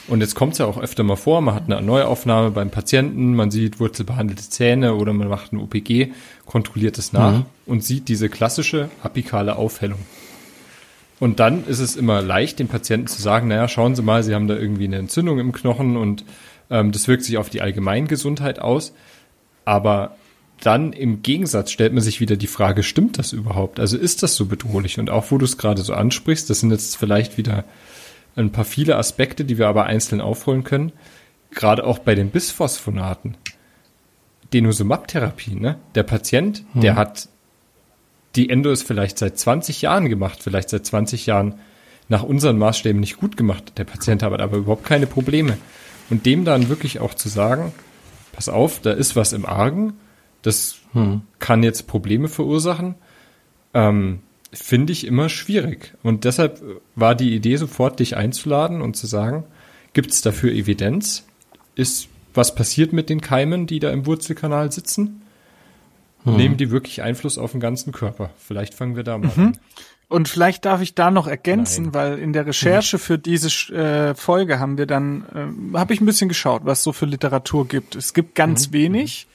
Und 0.07 0.21
jetzt 0.21 0.35
kommt 0.35 0.53
es 0.53 0.59
ja 0.59 0.65
auch 0.65 0.77
öfter 0.77 1.03
mal 1.03 1.15
vor, 1.15 1.39
man 1.39 1.55
hat 1.55 1.71
eine 1.71 1.81
Neuaufnahme 1.81 2.51
beim 2.51 2.71
Patienten, 2.71 3.35
man 3.35 3.51
sieht 3.51 3.79
wurzelbehandelte 3.79 4.49
Zähne 4.49 4.95
oder 4.95 5.13
man 5.13 5.27
macht 5.27 5.53
ein 5.53 5.59
OPG, 5.59 6.11
kontrolliert 6.45 6.97
es 6.97 7.13
nach 7.13 7.43
und 7.65 7.83
sieht 7.83 8.07
diese 8.09 8.27
klassische 8.27 8.89
apikale 9.03 9.55
Aufhellung. 9.55 9.99
Und 11.19 11.39
dann 11.39 11.65
ist 11.67 11.79
es 11.79 11.95
immer 11.95 12.21
leicht, 12.21 12.59
dem 12.59 12.67
Patienten 12.67 13.07
zu 13.07 13.21
sagen, 13.21 13.47
naja, 13.47 13.67
schauen 13.67 13.95
Sie 13.95 14.01
mal, 14.01 14.23
Sie 14.23 14.35
haben 14.35 14.47
da 14.47 14.55
irgendwie 14.55 14.85
eine 14.85 14.97
Entzündung 14.97 15.39
im 15.39 15.53
Knochen 15.53 15.95
und 15.95 16.25
das 16.69 17.07
wirkt 17.07 17.23
sich 17.23 17.37
auf 17.37 17.49
die 17.49 17.61
Allgemeingesundheit 17.61 18.59
aus. 18.59 18.93
Aber 19.65 20.15
dann 20.61 20.93
im 20.93 21.21
Gegensatz 21.21 21.71
stellt 21.71 21.93
man 21.93 22.01
sich 22.01 22.19
wieder 22.19 22.37
die 22.37 22.47
Frage, 22.47 22.83
stimmt 22.83 23.17
das 23.17 23.33
überhaupt? 23.33 23.79
Also 23.79 23.97
ist 23.97 24.23
das 24.23 24.35
so 24.35 24.45
bedrohlich? 24.45 24.99
Und 24.99 25.09
auch 25.09 25.31
wo 25.31 25.37
du 25.37 25.45
es 25.45 25.57
gerade 25.57 25.81
so 25.81 25.93
ansprichst, 25.93 26.49
das 26.49 26.61
sind 26.61 26.71
jetzt 26.71 26.97
vielleicht 26.97 27.37
wieder 27.37 27.65
ein 28.35 28.51
paar 28.51 28.65
viele 28.65 28.97
Aspekte, 28.97 29.45
die 29.45 29.57
wir 29.57 29.67
aber 29.67 29.85
einzeln 29.85 30.21
aufholen 30.21 30.63
können. 30.63 30.91
Gerade 31.51 31.85
auch 31.85 31.99
bei 31.99 32.15
den 32.15 32.29
Bisphosphonaten. 32.29 33.37
Denosumab-Therapie, 34.53 35.55
ne? 35.55 35.77
Der 35.95 36.03
Patient, 36.03 36.63
hm. 36.73 36.81
der 36.81 36.95
hat 36.95 37.29
die 38.35 38.49
Endo 38.49 38.71
ist 38.71 38.83
vielleicht 38.83 39.17
seit 39.17 39.37
20 39.37 39.81
Jahren 39.81 40.09
gemacht, 40.09 40.39
vielleicht 40.43 40.69
seit 40.69 40.85
20 40.85 41.25
Jahren 41.25 41.55
nach 42.09 42.23
unseren 42.23 42.57
Maßstäben 42.57 42.99
nicht 42.99 43.17
gut 43.17 43.37
gemacht. 43.37 43.73
Der 43.77 43.85
Patient 43.85 44.21
hat 44.23 44.39
aber 44.39 44.57
überhaupt 44.57 44.85
keine 44.85 45.07
Probleme. 45.07 45.57
Und 46.09 46.25
dem 46.25 46.45
dann 46.45 46.69
wirklich 46.69 46.99
auch 46.99 47.13
zu 47.13 47.29
sagen, 47.29 47.73
pass 48.31 48.49
auf, 48.49 48.79
da 48.79 48.91
ist 48.91 49.15
was 49.15 49.33
im 49.33 49.45
Argen, 49.45 49.93
das 50.41 50.77
hm. 50.93 51.21
kann 51.39 51.63
jetzt 51.63 51.87
Probleme 51.87 52.27
verursachen, 52.27 52.95
ähm, 53.73 54.19
finde 54.53 54.93
ich 54.93 55.05
immer 55.07 55.29
schwierig. 55.29 55.93
Und 56.03 56.23
deshalb 56.23 56.61
war 56.95 57.15
die 57.15 57.35
Idee 57.35 57.55
sofort, 57.57 57.99
dich 57.99 58.15
einzuladen 58.15 58.81
und 58.81 58.95
zu 58.95 59.07
sagen, 59.07 59.45
gibt 59.93 60.11
es 60.11 60.21
dafür 60.21 60.51
Evidenz? 60.51 61.25
Ist 61.75 62.09
was 62.33 62.53
passiert 62.53 62.93
mit 62.93 63.09
den 63.09 63.21
Keimen, 63.21 63.65
die 63.65 63.79
da 63.79 63.89
im 63.91 64.05
Wurzelkanal 64.05 64.71
sitzen? 64.71 65.21
Hm. 66.23 66.35
Nehmen 66.35 66.57
die 66.57 66.69
wirklich 66.69 67.01
Einfluss 67.01 67.37
auf 67.37 67.51
den 67.51 67.61
ganzen 67.61 67.91
Körper? 67.91 68.29
Vielleicht 68.37 68.73
fangen 68.73 68.95
wir 68.95 69.03
da 69.03 69.17
mal 69.17 69.31
mhm. 69.35 69.43
an. 69.43 69.57
Und 70.07 70.27
vielleicht 70.27 70.65
darf 70.65 70.81
ich 70.81 70.93
da 70.93 71.09
noch 71.09 71.27
ergänzen, 71.27 71.85
Nein. 71.85 71.93
weil 71.93 72.19
in 72.19 72.31
der 72.31 72.45
Recherche 72.45 72.99
für 72.99 73.17
diese 73.17 73.47
äh, 73.73 74.13
Folge 74.13 74.59
haben 74.59 74.77
wir 74.77 74.85
dann, 74.85 75.25
äh, 75.73 75.77
habe 75.77 75.93
ich 75.93 76.01
ein 76.01 76.05
bisschen 76.05 76.29
geschaut, 76.29 76.61
was 76.65 76.83
so 76.83 76.93
für 76.93 77.05
Literatur 77.05 77.67
gibt. 77.67 77.95
Es 77.95 78.13
gibt 78.13 78.35
ganz 78.35 78.69
mhm. 78.69 78.73
wenig 78.73 79.27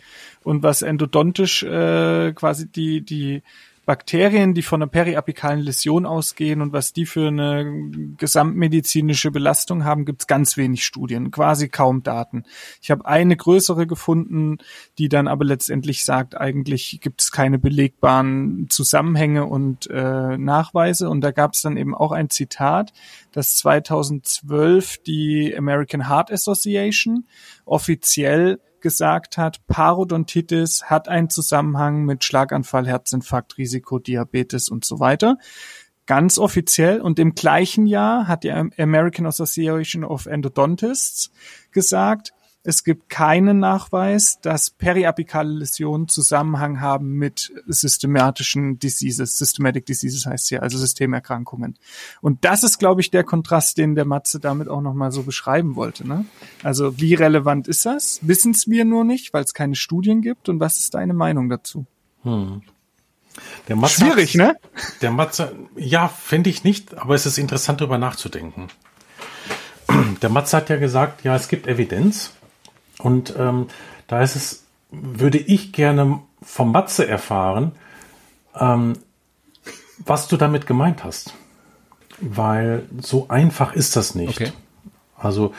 und 0.45 0.63
was 0.63 0.83
endodontisch 0.83 1.63
äh, 1.65 2.33
quasi 2.33 2.67
die 2.67 3.01
die 3.01 3.43
Bakterien, 3.91 4.55
die 4.55 4.63
von 4.63 4.81
einer 4.81 4.89
periapikalen 4.89 5.59
Läsion 5.59 6.07
ausgehen 6.07 6.63
und 6.63 6.73
was 6.73 6.93
die 6.93 7.07
für 7.07 7.27
eine 7.27 7.91
gesamtmedizinische 8.17 9.33
Belastung 9.33 9.83
haben, 9.85 10.05
gibt 10.05 10.23
es 10.23 10.27
ganz 10.29 10.57
wenig 10.57 10.85
Studien, 10.85 11.33
quasi 11.33 11.69
kaum 11.69 12.05
Daten. 12.05 12.45
Ich 12.81 12.93
habe 12.93 13.05
eine 13.05 13.37
größere 13.37 13.89
gefunden, 13.89 14.59
die 14.99 15.09
dann 15.09 15.27
aber 15.27 15.45
letztendlich 15.45 16.05
sagt, 16.05 16.37
eigentlich 16.41 17.01
gibt 17.01 17.21
es 17.21 17.33
keine 17.33 17.59
belegbaren 17.59 18.69
Zusammenhänge 18.71 19.47
und 19.47 19.91
äh, 19.91 20.39
Nachweise. 20.39 21.11
Und 21.11 21.23
da 21.23 21.33
gab 21.33 21.55
es 21.55 21.63
dann 21.63 21.77
eben 21.77 21.97
auch 21.97 22.13
ein 22.13 22.31
Zitat, 22.31 22.93
dass 23.33 23.57
2012 23.57 24.99
die 24.99 25.53
American 25.59 26.09
Heart 26.09 26.31
Association 26.31 27.27
offiziell 27.65 28.61
gesagt 28.81 29.39
hat, 29.39 29.67
Parodontitis 29.67 30.85
hat 30.85 31.09
einen 31.09 31.31
Zusammenhang 31.31 32.05
mit 32.05 32.25
Schlaganfall, 32.25 32.87
Herzinfarkt, 32.87 33.59
Risiko, 33.59 33.99
Diabetes 33.99 34.69
und 34.69 34.85
so 34.85 35.01
weiter. 35.01 35.39
Ganz 36.07 36.39
offiziell 36.39 37.01
und 37.01 37.19
im 37.19 37.35
gleichen 37.35 37.87
Jahr 37.87 38.27
hat 38.27 38.43
die 38.43 38.51
American 38.51 39.27
Association 39.27 40.05
of 40.05 40.27
Endodontists 40.27 41.31
gesagt, 41.71 42.33
es 42.63 42.85
gibt 42.85 43.09
keinen 43.09 43.59
Nachweis, 43.59 44.39
dass 44.43 44.71
periapikale 44.71 45.51
Läsionen 45.51 46.09
Zusammenhang 46.09 46.81
haben 46.81 47.13
mit 47.13 47.53
systematischen 47.67 48.79
Diseases. 48.79 49.39
Systematic 49.39 49.87
Diseases 49.87 50.27
heißt 50.27 50.49
hier, 50.49 50.63
also 50.63 50.77
Systemerkrankungen. 50.77 51.79
Und 52.21 52.45
das 52.45 52.63
ist, 52.63 52.79
glaube 52.79 53.01
ich, 53.01 53.11
der 53.11 53.25
Kontrast, 53.25 53.79
den 53.79 53.95
der 53.95 54.05
Matze 54.05 54.41
damit 54.41 54.69
auch 54.69 54.83
nochmal 54.83 55.11
so 55.11 55.23
beschreiben 55.23 55.75
wollte. 55.75 56.07
Ne? 56.07 56.27
Also 56.63 57.01
wie 57.01 57.15
relevant 57.15 57.67
ist 57.67 57.87
das? 57.87 58.21
Wissen 58.23 58.51
es 58.53 58.69
wir 58.69 58.85
nur 58.85 59.05
nicht, 59.05 59.33
weil 59.33 59.45
es 59.45 59.55
keine 59.55 59.75
Studien 59.75 60.21
gibt. 60.21 60.51
Und 60.51 60.61
was 60.61 60.81
ist 60.81 60.93
deine 60.95 61.15
Meinung 61.15 61.49
dazu? 61.49 61.87
Hm. 62.25 62.61
Der 63.69 63.77
Matze 63.77 64.03
Schwierig, 64.03 64.35
ne? 64.35 64.57
Der 65.01 65.13
Matze, 65.13 65.57
ja, 65.77 66.09
finde 66.09 66.51
ich 66.51 66.65
nicht, 66.65 66.99
aber 66.99 67.15
es 67.15 67.25
ist 67.25 67.39
interessant, 67.39 67.81
darüber 67.81 67.97
nachzudenken. 67.97 68.69
Der 70.21 70.29
Matze 70.29 70.57
hat 70.59 70.69
ja 70.69 70.77
gesagt, 70.77 71.25
ja, 71.25 71.37
es 71.37 71.49
gibt 71.49 71.67
Evidenz 71.67 72.33
und 73.03 73.35
ähm, 73.39 73.67
da 74.07 74.23
ist 74.23 74.37
es, 74.37 74.65
würde 74.91 75.39
ich 75.39 75.73
gerne 75.73 76.21
vom 76.43 76.73
Matze 76.73 77.07
erfahren, 77.07 77.73
ähm, 78.59 78.95
was 79.99 80.29
du 80.29 80.37
damit 80.37 80.67
gemeint 80.67 81.05
hast. 81.05 81.35
Weil 82.21 82.87
so 83.01 83.29
einfach 83.29 83.73
ist 83.73 83.97
das 83.97 84.15
nicht. 84.15 84.41
Okay. 84.41 84.53
Also 85.17 85.55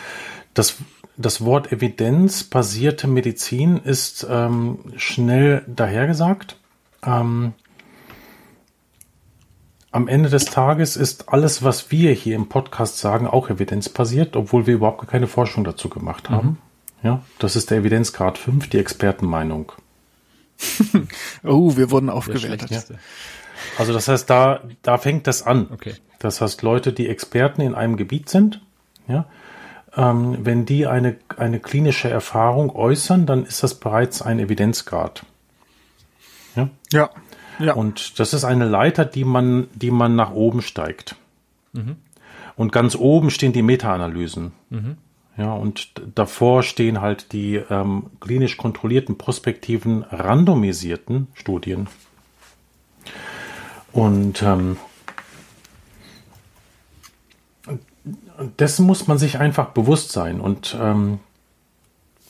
das, 0.54 0.78
das 1.18 1.44
Wort 1.44 1.72
evidenzbasierte 1.72 3.08
Medizin 3.08 3.78
ist 3.78 4.26
ähm, 4.30 4.80
schnell 4.96 5.64
dahergesagt. 5.68 6.58
Ähm, 7.04 7.54
am 9.92 10.08
Ende 10.08 10.30
des 10.30 10.46
Tages 10.46 10.96
ist 10.96 11.30
alles, 11.30 11.64
was 11.64 11.92
wir 11.92 12.14
hier 12.14 12.36
im 12.36 12.48
Podcast 12.48 13.00
sagen, 13.00 13.28
auch 13.28 13.50
evidenzbasiert, 13.50 14.36
obwohl 14.36 14.66
wir 14.66 14.76
überhaupt 14.76 15.08
keine 15.08 15.28
Forschung 15.28 15.64
dazu 15.64 15.90
gemacht 15.90 16.30
haben. 16.30 16.48
Mhm. 16.48 16.58
Ja, 17.04 17.24
das 17.40 17.56
ist 17.56 17.72
der 17.72 17.80
Evidenzgrad 17.80 18.38
5, 18.38 18.70
die 18.70 18.78
Expertenmeinung. 18.78 19.72
oh, 21.44 21.76
wir 21.76 21.90
wurden 21.90 22.10
aufgewertet. 22.10 22.70
Ja. 22.70 22.82
Also 23.78 23.94
das 23.94 24.08
heißt, 24.08 24.30
da, 24.30 24.62
da 24.82 24.98
fängt 24.98 25.28
das 25.28 25.44
an. 25.44 25.68
Okay. 25.72 25.96
Das 26.20 26.42
heißt, 26.42 26.62
Leute, 26.62 26.94
die 26.94 27.10
Experten 27.10 27.62
in 27.62 27.74
einem 27.74 27.98
Gebiet 27.98 28.30
sind, 28.30 28.62
ja, 29.08 29.26
ähm, 29.96 30.38
wenn 30.46 30.66
die 30.66 30.88
eine, 30.88 31.18
eine 31.38 31.60
klinische 31.60 32.10
Erfahrung 32.10 32.74
äußern, 32.76 33.26
dann 33.26 33.46
ist 33.46 33.64
das 33.64 33.80
bereits 33.80 34.22
ein 34.22 34.40
Evidenzgrad. 34.40 35.26
Ja. 36.56 36.70
ja. 36.94 37.10
ja. 37.60 37.74
Und 37.74 38.20
das 38.20 38.34
ist 38.34 38.44
eine 38.44 38.66
Leiter, 38.66 39.06
die 39.06 39.26
man, 39.26 39.68
die 39.74 39.92
man 39.92 40.16
nach 40.16 40.32
oben 40.32 40.62
steigt. 40.62 41.16
Mhm. 41.74 41.98
Und 42.56 42.72
ganz 42.72 42.96
oben 42.96 43.32
stehen 43.32 43.54
die 43.54 43.64
Meta-Analysen. 43.64 44.52
Mhm. 44.70 44.98
Ja, 45.42 45.54
und 45.54 45.92
davor 46.14 46.62
stehen 46.62 47.02
halt 47.02 47.34
die 47.34 47.56
ähm, 47.56 48.12
klinisch 48.20 48.58
kontrollierten, 48.58 49.18
prospektiven, 49.18 50.04
randomisierten 50.04 51.30
Studien. 51.34 51.88
Und 53.92 54.44
ähm, 54.44 54.78
dessen 58.60 58.86
muss 58.86 59.08
man 59.08 59.18
sich 59.18 59.40
einfach 59.40 59.70
bewusst 59.70 60.12
sein. 60.12 60.40
Und 60.40 60.78
ähm, 60.80 61.18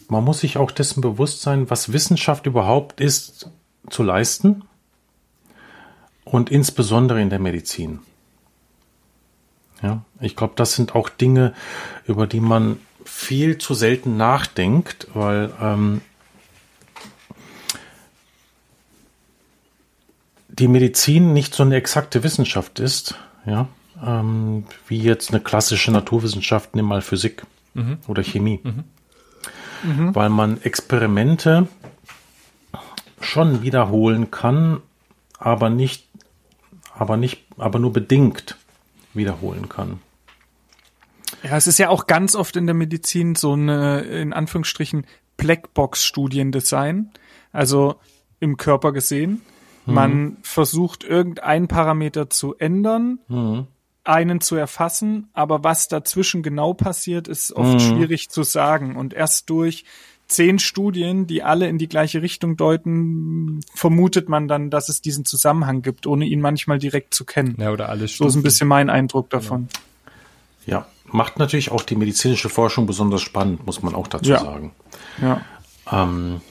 man 0.07 0.23
muss 0.23 0.39
sich 0.39 0.55
auch 0.55 0.71
dessen 0.71 1.01
bewusst 1.01 1.41
sein, 1.41 1.69
was 1.69 1.91
Wissenschaft 1.91 2.45
überhaupt 2.45 3.01
ist 3.01 3.49
zu 3.89 4.03
leisten. 4.03 4.63
Und 6.23 6.49
insbesondere 6.49 7.21
in 7.21 7.29
der 7.29 7.39
Medizin. 7.39 7.99
Ja, 9.81 10.05
ich 10.21 10.37
glaube, 10.37 10.53
das 10.55 10.75
sind 10.75 10.95
auch 10.95 11.09
Dinge, 11.09 11.53
über 12.07 12.25
die 12.25 12.39
man 12.39 12.79
viel 13.05 13.57
zu 13.57 13.73
selten 13.73 14.17
nachdenkt, 14.17 15.07
weil 15.13 15.51
ähm, 15.61 16.01
die 20.47 20.67
Medizin 20.67 21.33
nicht 21.33 21.53
so 21.53 21.63
eine 21.63 21.75
exakte 21.75 22.23
Wissenschaft 22.23 22.79
ist, 22.79 23.15
ja, 23.45 23.67
ähm, 24.03 24.65
wie 24.87 24.99
jetzt 24.99 25.31
eine 25.31 25.39
klassische 25.39 25.91
Naturwissenschaft, 25.91 26.75
nimm 26.75 26.85
mal 26.85 27.01
Physik 27.01 27.43
mhm. 27.73 27.97
oder 28.07 28.23
Chemie. 28.23 28.59
Mhm. 28.63 28.83
Mhm. 29.83 30.15
Weil 30.15 30.29
man 30.29 30.61
Experimente 30.61 31.67
schon 33.19 33.63
wiederholen 33.63 34.31
kann, 34.31 34.81
aber 35.37 35.69
nicht, 35.69 36.07
aber 36.93 37.17
nicht, 37.17 37.43
aber 37.57 37.79
nur 37.79 37.93
bedingt 37.93 38.57
wiederholen 39.13 39.69
kann. 39.69 39.99
Ja, 41.43 41.57
es 41.57 41.67
ist 41.67 41.79
ja 41.79 41.89
auch 41.89 42.07
ganz 42.07 42.35
oft 42.35 42.55
in 42.55 42.67
der 42.67 42.75
Medizin 42.75 43.35
so 43.35 43.53
eine, 43.53 44.01
in 44.01 44.33
Anführungsstrichen, 44.33 45.05
Blackbox-Studiendesign. 45.37 47.11
Also 47.51 47.95
im 48.41 48.57
Körper 48.57 48.91
gesehen. 48.91 49.41
Mhm. 49.85 49.93
Man 49.93 50.37
versucht 50.41 51.05
irgendeinen 51.05 51.69
Parameter 51.69 52.29
zu 52.29 52.55
ändern, 52.57 53.19
mhm. 53.29 53.67
einen 54.03 54.41
zu 54.41 54.57
erfassen, 54.57 55.29
aber 55.31 55.63
was 55.63 55.87
dazwischen 55.87 56.43
genau 56.43 56.73
passiert, 56.73 57.29
ist 57.29 57.53
oft 57.53 57.75
mhm. 57.75 57.79
schwierig 57.79 58.29
zu 58.29 58.43
sagen. 58.43 58.97
Und 58.97 59.13
erst 59.13 59.49
durch 59.49 59.85
zehn 60.27 60.59
Studien, 60.59 61.27
die 61.27 61.43
alle 61.43 61.67
in 61.67 61.77
die 61.77 61.87
gleiche 61.87 62.21
Richtung 62.21 62.57
deuten, 62.57 63.61
vermutet 63.75 64.27
man 64.27 64.47
dann, 64.47 64.69
dass 64.69 64.89
es 64.89 65.01
diesen 65.01 65.25
Zusammenhang 65.25 65.81
gibt, 65.81 66.07
ohne 66.07 66.25
ihn 66.25 66.41
manchmal 66.41 66.79
direkt 66.79 67.13
zu 67.13 67.25
kennen. 67.25 67.55
Ja, 67.59 67.71
oder 67.71 67.89
alles. 67.89 68.17
So 68.17 68.27
ist 68.27 68.35
ein 68.35 68.43
bisschen 68.43 68.67
mein 68.67 68.89
Eindruck 68.89 69.29
davon. 69.29 69.67
Ja, 70.65 70.87
macht 71.11 71.39
natürlich 71.39 71.71
auch 71.71 71.83
die 71.83 71.95
medizinische 71.95 72.49
Forschung 72.49 72.85
besonders 72.85 73.21
spannend, 73.21 73.65
muss 73.65 73.81
man 73.81 73.95
auch 73.95 74.07
dazu 74.07 74.31
ja. 74.31 74.39
sagen. 74.39 74.73
Ja. 75.21 75.41
Ähm, 75.91 76.41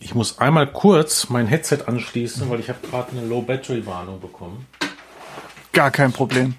ich 0.00 0.14
muss 0.14 0.38
einmal 0.38 0.66
kurz 0.66 1.28
mein 1.28 1.46
Headset 1.46 1.84
anschließen, 1.86 2.48
weil 2.50 2.60
ich 2.60 2.68
habe 2.68 2.86
gerade 2.86 3.12
eine 3.12 3.26
Low 3.26 3.42
Battery 3.42 3.84
Warnung 3.86 4.20
bekommen. 4.20 4.66
Gar 5.72 5.90
kein 5.90 6.12
Problem. 6.12 6.54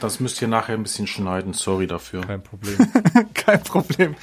Das 0.00 0.20
müsst 0.20 0.42
ihr 0.42 0.48
nachher 0.48 0.74
ein 0.74 0.82
bisschen 0.82 1.06
schneiden. 1.06 1.54
Sorry 1.54 1.86
dafür. 1.86 2.20
Kein 2.20 2.42
Problem. 2.42 2.76
kein 3.34 3.62
Problem. 3.62 4.14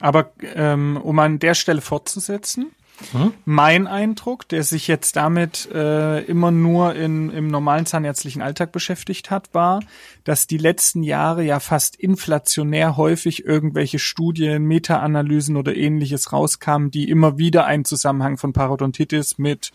Aber 0.00 0.32
ähm, 0.54 0.96
um 0.96 1.18
an 1.18 1.38
der 1.38 1.54
Stelle 1.54 1.80
fortzusetzen, 1.80 2.72
Mhm. 3.12 3.32
mein 3.44 3.86
Eindruck, 3.86 4.48
der 4.48 4.62
sich 4.62 4.86
jetzt 4.86 5.16
damit 5.16 5.68
äh, 5.72 6.20
immer 6.24 6.50
nur 6.50 6.94
in, 6.94 7.30
im 7.30 7.48
normalen 7.48 7.86
zahnärztlichen 7.86 8.42
Alltag 8.42 8.72
beschäftigt 8.72 9.30
hat, 9.30 9.52
war, 9.54 9.80
dass 10.24 10.46
die 10.46 10.58
letzten 10.58 11.02
Jahre 11.02 11.42
ja 11.42 11.60
fast 11.60 11.96
inflationär 11.96 12.96
häufig 12.96 13.44
irgendwelche 13.44 13.98
Studien, 13.98 14.64
Meta-Analysen 14.64 15.56
oder 15.56 15.74
ähnliches 15.74 16.32
rauskamen, 16.32 16.90
die 16.90 17.08
immer 17.08 17.38
wieder 17.38 17.64
einen 17.64 17.84
Zusammenhang 17.84 18.36
von 18.36 18.52
Parodontitis 18.52 19.38
mit 19.38 19.72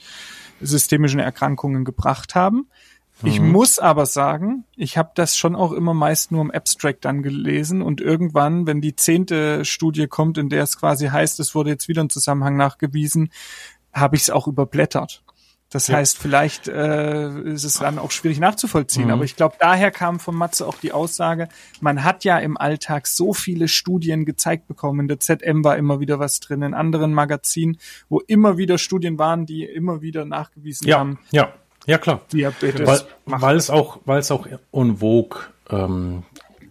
systemischen 0.61 1.19
Erkrankungen 1.19 1.83
gebracht 1.83 2.35
haben. 2.35 2.67
Ich 3.23 3.39
muss 3.39 3.80
aber 3.80 4.06
sagen, 4.06 4.65
ich 4.75 4.97
habe 4.97 5.12
das 5.15 5.38
schon 5.38 5.56
auch 5.56 5.71
immer 5.71 5.93
meist 5.93 6.32
nur 6.32 6.41
im 6.41 6.51
Abstract 6.51 7.06
dann 7.06 7.23
gelesen 7.23 7.82
und 7.82 8.01
irgendwann, 8.01 8.67
wenn 8.67 8.82
die 8.82 8.95
zehnte 8.95 9.63
Studie 9.65 10.08
kommt, 10.08 10.38
in 10.38 10.49
der 10.49 10.63
es 10.63 10.78
quasi 10.78 11.08
heißt, 11.08 11.39
es 11.39 11.56
wurde 11.56 11.69
jetzt 11.69 11.88
wieder 11.88 12.04
ein 12.04 12.10
Zusammenhang 12.10 12.58
nachgewiesen, 12.58 13.30
habe 13.93 14.15
ich 14.17 14.23
es 14.23 14.30
auch 14.30 14.47
überblättert. 14.47 15.23
Das 15.71 15.88
Ja. 15.88 15.97
heißt, 15.97 16.17
vielleicht 16.19 16.67
äh, 16.67 17.41
ist 17.41 17.63
es 17.63 17.80
dann 17.80 17.97
auch 17.97 18.12
schwierig 18.12 18.39
nachzuvollziehen. 18.39 19.10
Aber 19.10 19.23
ich 19.23 19.36
glaube, 19.36 19.56
daher 19.60 19.89
kam 19.91 20.19
von 20.19 20.36
Matze 20.36 20.67
auch 20.67 20.78
die 20.78 20.91
Aussage, 20.91 21.47
man 21.82 22.04
hat 22.04 22.23
ja 22.23 22.38
im 22.38 22.56
Alltag 22.56 23.08
so 23.08 23.34
viele 23.34 23.67
Studien 23.67 24.25
gezeigt 24.25 24.67
bekommen. 24.67 25.01
In 25.01 25.08
der 25.08 25.19
ZM 25.19 25.63
war 25.63 25.75
immer 25.78 25.99
wieder 25.99 26.19
was 26.19 26.39
drin, 26.39 26.62
in 26.62 26.73
anderen 26.75 27.13
Magazinen, 27.13 27.78
wo 28.10 28.19
immer 28.19 28.58
wieder 28.58 28.78
Studien 28.78 29.17
waren, 29.17 29.45
die 29.47 29.63
immer 29.63 30.01
wieder 30.01 30.23
nachgewiesen 30.25 30.88
Ja, 30.88 30.99
haben, 30.99 31.19
ja, 31.32 31.51
ja 31.85 31.97
klar. 31.97 32.21
Diabetes. 32.31 32.87
Weil, 32.87 33.01
macht. 33.25 33.41
weil 33.41 33.55
es 33.55 33.69
auch, 33.69 33.99
weil 34.05 34.19
es 34.19 34.31
auch 34.31 34.47
en 34.71 34.97
vogue 34.97 35.41
ähm, 35.69 36.23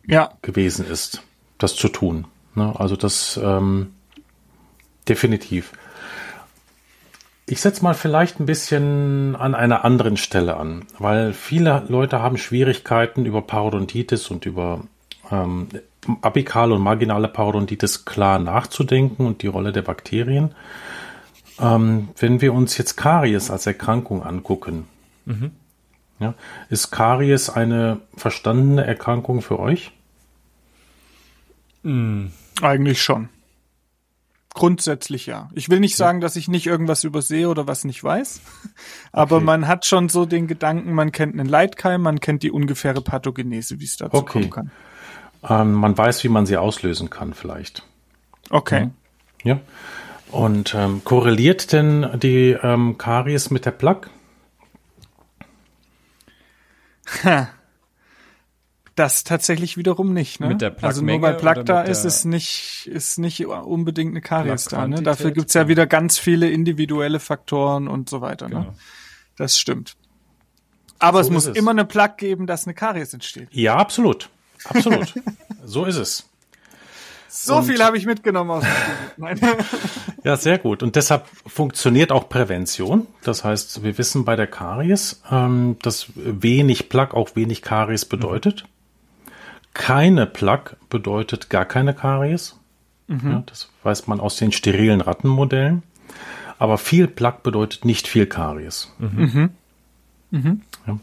ja, 0.06 0.30
gewesen 0.42 0.86
ist, 0.86 1.22
das 1.58 1.76
zu 1.76 1.88
tun. 1.88 2.26
Ne? 2.54 2.72
Also 2.78 2.96
das 2.96 3.38
ähm, 3.42 3.94
definitiv. 5.08 5.72
Ich 7.46 7.60
setze 7.60 7.82
mal 7.82 7.94
vielleicht 7.94 8.40
ein 8.40 8.46
bisschen 8.46 9.36
an 9.36 9.54
einer 9.54 9.84
anderen 9.84 10.16
Stelle 10.16 10.56
an, 10.56 10.86
weil 10.98 11.34
viele 11.34 11.84
Leute 11.88 12.20
haben 12.20 12.38
Schwierigkeiten 12.38 13.26
über 13.26 13.42
Parodontitis 13.42 14.30
und 14.30 14.46
über 14.46 14.84
ähm, 15.30 15.68
apikale 16.22 16.74
und 16.74 16.82
marginale 16.82 17.28
Parodontitis 17.28 18.06
klar 18.06 18.38
nachzudenken 18.38 19.26
und 19.26 19.42
die 19.42 19.46
Rolle 19.46 19.72
der 19.72 19.82
Bakterien. 19.82 20.54
Ähm, 21.60 22.08
wenn 22.18 22.40
wir 22.40 22.54
uns 22.54 22.78
jetzt 22.78 22.96
Karies 22.96 23.50
als 23.50 23.66
Erkrankung 23.66 24.22
angucken, 24.22 24.88
ja, 26.20 26.34
ist 26.70 26.90
Karies 26.90 27.50
eine 27.50 28.00
verstandene 28.16 28.84
Erkrankung 28.86 29.42
für 29.42 29.58
euch? 29.58 29.92
Eigentlich 32.62 33.02
schon. 33.02 33.28
Grundsätzlich 34.54 35.26
ja. 35.26 35.50
Ich 35.52 35.68
will 35.68 35.80
nicht 35.80 35.96
sagen, 35.96 36.20
dass 36.20 36.36
ich 36.36 36.46
nicht 36.46 36.66
irgendwas 36.66 37.02
übersehe 37.02 37.48
oder 37.48 37.66
was 37.66 37.84
nicht 37.84 38.02
weiß, 38.04 38.40
aber 39.12 39.36
Okay. 39.36 39.44
man 39.44 39.66
hat 39.66 39.84
schon 39.84 40.08
so 40.08 40.26
den 40.26 40.46
Gedanken, 40.46 40.92
man 40.94 41.10
kennt 41.10 41.34
einen 41.34 41.48
Leitkeim, 41.48 42.02
man 42.02 42.20
kennt 42.20 42.44
die 42.44 42.52
ungefähre 42.52 43.02
Pathogenese, 43.02 43.80
wie 43.80 43.84
es 43.84 43.96
dazu 43.96 44.16
Okay. 44.18 44.48
kommen 44.48 44.50
kann. 44.50 44.70
Ähm, 45.48 45.72
man 45.72 45.98
weiß, 45.98 46.22
wie 46.24 46.28
man 46.28 46.46
sie 46.46 46.56
auslösen 46.56 47.10
kann, 47.10 47.34
vielleicht. 47.34 47.82
Okay. 48.50 48.90
Ja. 49.42 49.60
Und 50.30 50.74
ähm, 50.74 51.02
korreliert 51.04 51.72
denn 51.72 52.08
die 52.20 52.56
ähm, 52.62 52.96
Karies 52.96 53.50
mit 53.50 53.66
der 53.66 53.72
Plaque? 53.72 54.08
Das 58.96 59.24
tatsächlich 59.24 59.76
wiederum 59.76 60.12
nicht, 60.12 60.38
ne? 60.38 60.48
Mit 60.48 60.60
der 60.60 60.76
Also 60.82 61.02
nur 61.02 61.20
weil 61.20 61.34
oder 61.34 61.64
da 61.64 61.82
ist, 61.82 62.04
ist 62.04 62.24
nicht, 62.24 62.86
ist 62.86 63.18
nicht 63.18 63.44
unbedingt 63.44 64.12
eine 64.12 64.20
Karies 64.20 64.66
da, 64.66 64.86
ne? 64.86 65.02
Dafür 65.02 65.32
gibt's 65.32 65.54
ja 65.54 65.66
wieder 65.66 65.86
ganz 65.86 66.16
viele 66.16 66.48
individuelle 66.48 67.18
Faktoren 67.18 67.88
und 67.88 68.08
so 68.08 68.20
weiter, 68.20 68.48
ne? 68.48 68.54
Genau. 68.54 68.74
Das 69.36 69.58
stimmt. 69.58 69.96
Aber 71.00 71.24
So 71.24 71.28
es 71.28 71.32
muss 71.32 71.46
es. 71.46 71.56
immer 71.56 71.72
eine 71.72 71.84
Plaque 71.84 72.16
geben, 72.18 72.46
dass 72.46 72.66
eine 72.66 72.74
Karies 72.74 73.12
entsteht. 73.12 73.48
Ja, 73.50 73.74
absolut. 73.76 74.30
Absolut. 74.64 75.12
so 75.64 75.86
ist 75.86 75.96
es. 75.96 76.28
So 77.36 77.62
viel 77.62 77.82
habe 77.82 77.98
ich 77.98 78.06
mitgenommen 78.06 78.50
aus 78.50 78.64
dem 78.64 79.36
Studium. 79.36 79.56
Ja, 80.24 80.38
sehr 80.38 80.56
gut. 80.56 80.82
Und 80.82 80.96
deshalb 80.96 81.26
funktioniert 81.46 82.10
auch 82.10 82.30
Prävention. 82.30 83.06
Das 83.24 83.44
heißt, 83.44 83.82
wir 83.82 83.98
wissen 83.98 84.24
bei 84.24 84.36
der 84.36 84.46
Karies, 84.46 85.20
ähm, 85.30 85.76
dass 85.82 86.06
wenig 86.14 86.88
Plaque 86.88 87.14
auch 87.14 87.36
wenig 87.36 87.60
Karies 87.60 88.06
bedeutet. 88.06 88.64
Keine 89.74 90.24
Plaque 90.24 90.76
bedeutet 90.88 91.50
gar 91.50 91.66
keine 91.66 91.92
Karies. 91.92 92.56
Ja, 93.08 93.42
das 93.44 93.68
weiß 93.82 94.06
man 94.06 94.18
aus 94.18 94.36
den 94.36 94.50
sterilen 94.50 95.02
Rattenmodellen. 95.02 95.82
Aber 96.58 96.78
viel 96.78 97.06
Plaque 97.06 97.40
bedeutet 97.42 97.84
nicht 97.84 98.08
viel 98.08 98.24
Karies. 98.24 98.90
Ja. 100.86 100.98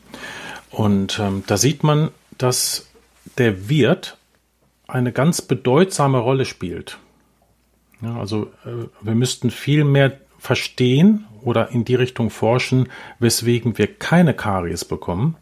Und 0.72 1.20
ähm, 1.20 1.44
da 1.46 1.58
sieht 1.58 1.84
man, 1.84 2.10
dass 2.40 2.88
der 3.38 3.70
Wirt 3.70 4.18
eine 4.92 5.12
ganz 5.12 5.42
bedeutsame 5.42 6.20
Rolle 6.20 6.46
spielt. 6.46 7.00
Ja, 8.02 8.18
also 8.18 8.52
äh, 8.66 8.88
wir 9.02 9.16
müssten 9.16 9.52
viel 9.52 9.84
mehr 9.84 10.20
verstehen 10.38 11.26
oder 11.42 11.70
in 11.70 11.86
die 11.86 11.96
Richtung 11.96 12.30
forschen, 12.30 12.90
weswegen 13.20 13.78
wir 13.78 13.88
keine 13.88 14.34
Karies 14.34 14.86
bekommen. 14.86 15.38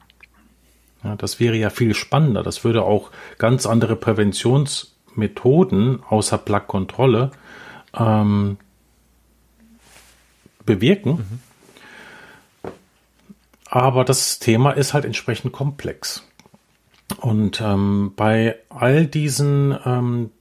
Ja, 1.04 1.16
das 1.16 1.40
wäre 1.40 1.56
ja 1.56 1.70
viel 1.70 1.96
spannender. 1.96 2.44
Das 2.44 2.64
würde 2.64 2.84
auch 2.84 3.12
ganz 3.38 3.66
andere 3.66 3.96
Präventionsmethoden 3.96 6.04
außer 6.08 6.38
Plaque-Kontrolle 6.38 7.32
ähm, 7.98 8.58
bewirken. 10.66 11.42
Aber 13.66 14.04
das 14.04 14.40
Thema 14.40 14.72
ist 14.72 14.94
halt 14.94 15.06
entsprechend 15.06 15.54
komplex. 15.54 16.29
Und 17.17 17.62
ähm, 17.62 18.13
bei 18.15 18.56
all 18.69 19.06
diesen 19.08 19.78
ähm, 19.86 20.32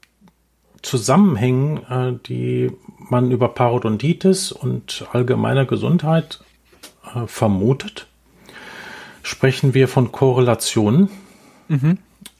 Zusammenhängen, 0.83 1.79
äh, 1.89 2.19
die 2.27 2.71
man 3.11 3.31
über 3.31 3.49
Parodontitis 3.49 4.53
und 4.53 5.07
allgemeiner 5.13 5.65
Gesundheit 5.65 6.41
äh, 7.15 7.27
vermutet, 7.27 8.07
sprechen 9.23 9.75
wir 9.75 9.89
von 9.89 10.13
Korrelationen. 10.13 11.11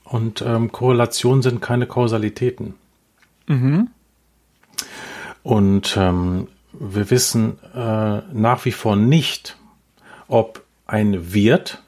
Und 0.03 0.41
ähm, 0.41 0.71
Korrelationen 0.71 1.41
sind 1.41 1.61
keine 1.61 1.85
Kausalitäten. 1.85 2.75
Und 5.43 5.95
ähm, 5.97 6.47
wir 6.73 7.09
wissen 7.09 7.59
äh, 7.75 8.21
nach 8.33 8.65
wie 8.65 8.71
vor 8.71 8.95
nicht, 8.95 9.57
ob 10.27 10.63
ein 10.85 11.33
Wirt, 11.33 11.83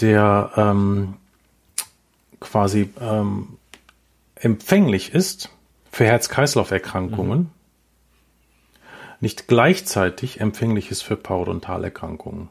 der 0.00 0.52
ähm, 0.56 1.14
quasi 2.40 2.90
ähm, 3.00 3.58
empfänglich 4.36 5.12
ist 5.12 5.50
für 5.90 6.04
Herz-Kreislauf-Erkrankungen, 6.04 7.50
nicht 9.20 9.48
gleichzeitig 9.48 10.40
empfänglich 10.40 10.90
ist 10.90 11.02
für 11.02 11.16
Parodontalerkrankungen. 11.16 12.48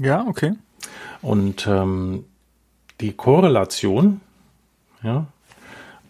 Ja, 0.00 0.24
okay. 0.28 0.54
Und 1.22 1.66
ähm, 1.66 2.24
die 3.00 3.12
Korrelation 3.12 4.20
ja, 5.02 5.26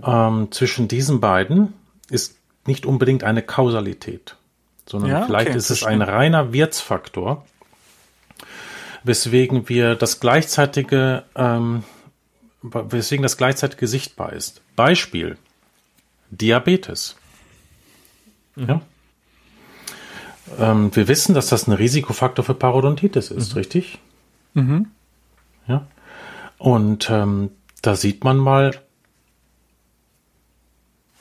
ähm, 0.04 0.48
zwischen 0.52 0.88
diesen 0.88 1.20
beiden 1.20 1.72
ist 2.10 2.36
nicht 2.66 2.84
unbedingt 2.84 3.24
eine 3.24 3.42
Kausalität, 3.42 4.36
sondern 4.86 5.10
Ja, 5.10 5.24
vielleicht 5.24 5.48
okay, 5.48 5.58
ist 5.58 5.70
es 5.70 5.84
ein 5.84 6.02
reiner 6.02 6.52
Wirtsfaktor, 6.52 7.46
weswegen 9.06 9.68
wir 9.68 9.94
das 9.94 10.20
gleichzeitige, 10.20 11.24
ähm, 11.34 11.84
weswegen 12.62 13.22
das 13.22 13.36
gleichzeitige 13.36 13.86
sichtbar 13.86 14.32
ist. 14.32 14.62
Beispiel 14.74 15.38
Diabetes. 16.30 17.16
Ja. 18.56 18.80
Ähm, 20.58 20.94
wir 20.94 21.08
wissen, 21.08 21.34
dass 21.34 21.48
das 21.48 21.66
ein 21.66 21.72
Risikofaktor 21.72 22.44
für 22.44 22.54
Parodontitis 22.54 23.30
ist, 23.30 23.56
richtig? 23.56 23.98
Ja. 25.68 25.86
Und 26.58 27.10
ähm, 27.10 27.50
da 27.82 27.96
sieht 27.96 28.24
man 28.24 28.38
mal, 28.38 28.72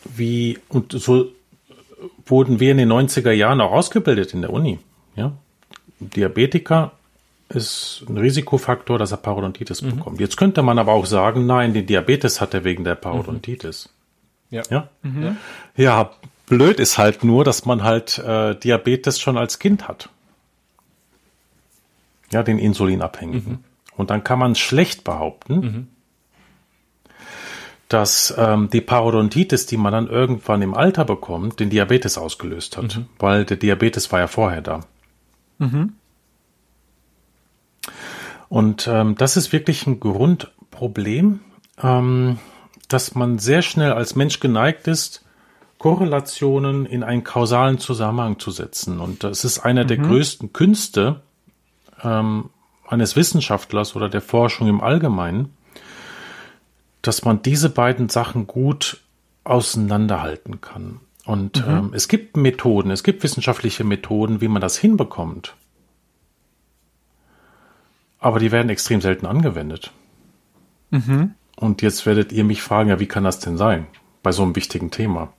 wie, 0.03 0.59
und 0.69 0.91
so 0.93 1.31
wurden 2.25 2.59
wir 2.59 2.71
in 2.71 2.77
den 2.77 2.91
90er 2.91 3.31
Jahren 3.31 3.61
auch 3.61 3.71
ausgebildet 3.71 4.33
in 4.33 4.41
der 4.41 4.51
Uni. 4.51 4.79
Ja. 5.15 5.33
Diabetiker 5.99 6.91
ist 7.49 8.03
ein 8.07 8.17
Risikofaktor, 8.17 8.97
dass 8.97 9.11
er 9.11 9.17
Parodontitis 9.17 9.81
bekommt. 9.81 10.19
Jetzt 10.19 10.37
könnte 10.37 10.63
man 10.63 10.79
aber 10.79 10.93
auch 10.93 11.05
sagen, 11.05 11.45
nein, 11.45 11.73
den 11.73 11.85
Diabetes 11.85 12.41
hat 12.41 12.53
er 12.53 12.63
wegen 12.63 12.83
der 12.83 12.95
Parodontitis. 12.95 13.89
Ja. 14.49 14.63
Ja. 14.69 14.89
Ja, 15.75 16.11
blöd 16.47 16.79
ist 16.79 16.97
halt 16.97 17.23
nur, 17.23 17.43
dass 17.43 17.65
man 17.65 17.83
halt 17.83 18.17
äh, 18.19 18.55
Diabetes 18.55 19.19
schon 19.19 19.37
als 19.37 19.59
Kind 19.59 19.87
hat. 19.87 20.09
Ja, 22.31 22.41
den 22.41 22.57
Insulinabhängigen. 22.57 23.63
Und 23.95 24.09
dann 24.09 24.23
kann 24.23 24.39
man 24.39 24.55
schlecht 24.55 25.03
behaupten, 25.03 25.87
dass 27.87 28.33
ähm, 28.37 28.69
die 28.71 28.81
Parodontitis, 28.81 29.67
die 29.67 29.77
man 29.77 29.93
dann 29.93 30.07
irgendwann 30.07 30.61
im 30.61 30.73
Alter 30.73 31.05
bekommt, 31.05 31.59
den 31.59 31.69
Diabetes 31.69 32.17
ausgelöst 32.17 32.77
hat, 32.77 32.97
mhm. 32.97 33.05
weil 33.19 33.45
der 33.45 33.57
Diabetes 33.57 34.11
war 34.11 34.19
ja 34.19 34.27
vorher 34.27 34.61
da. 34.61 34.81
Mhm. 35.59 35.93
Und 38.55 38.87
ähm, 38.87 39.15
das 39.17 39.35
ist 39.35 39.51
wirklich 39.51 39.85
ein 39.85 39.99
Grundproblem, 39.99 41.41
ähm, 41.83 42.39
dass 42.87 43.13
man 43.13 43.37
sehr 43.37 43.61
schnell 43.61 43.91
als 43.91 44.15
Mensch 44.15 44.39
geneigt 44.39 44.87
ist, 44.87 45.25
Korrelationen 45.77 46.85
in 46.85 47.03
einen 47.03 47.25
kausalen 47.25 47.79
Zusammenhang 47.79 48.39
zu 48.39 48.51
setzen. 48.51 49.01
Und 49.01 49.25
das 49.25 49.43
ist 49.43 49.59
einer 49.59 49.83
mhm. 49.83 49.87
der 49.89 49.97
größten 49.97 50.53
Künste 50.53 51.19
ähm, 52.01 52.49
eines 52.87 53.17
Wissenschaftlers 53.17 53.93
oder 53.93 54.07
der 54.07 54.21
Forschung 54.21 54.69
im 54.69 54.79
Allgemeinen, 54.79 55.53
dass 57.01 57.25
man 57.25 57.41
diese 57.41 57.69
beiden 57.69 58.07
Sachen 58.07 58.47
gut 58.47 59.01
auseinanderhalten 59.43 60.61
kann. 60.61 61.01
Und 61.25 61.67
mhm. 61.67 61.73
ähm, 61.73 61.91
es 61.93 62.07
gibt 62.07 62.37
Methoden, 62.37 62.89
es 62.91 63.03
gibt 63.03 63.21
wissenschaftliche 63.21 63.83
Methoden, 63.83 64.39
wie 64.39 64.47
man 64.47 64.61
das 64.61 64.77
hinbekommt. 64.77 65.55
Aber 68.25 68.39
die 68.39 68.51
werden 68.51 68.69
extrem 68.69 69.01
selten 69.01 69.27
angewendet. 69.27 69.91
Mhm. 70.89 71.35
Und 71.57 71.83
jetzt 71.83 72.07
werdet 72.07 72.31
ihr 72.31 72.43
mich 72.43 72.63
fragen, 72.63 72.89
ja, 72.89 72.99
wie 72.99 73.05
kann 73.05 73.23
das 73.23 73.37
denn 73.37 73.55
sein 73.55 73.85
bei 74.23 74.31
so 74.31 74.41
einem 74.41 74.55
wichtigen 74.55 74.89
Thema? 74.89 75.31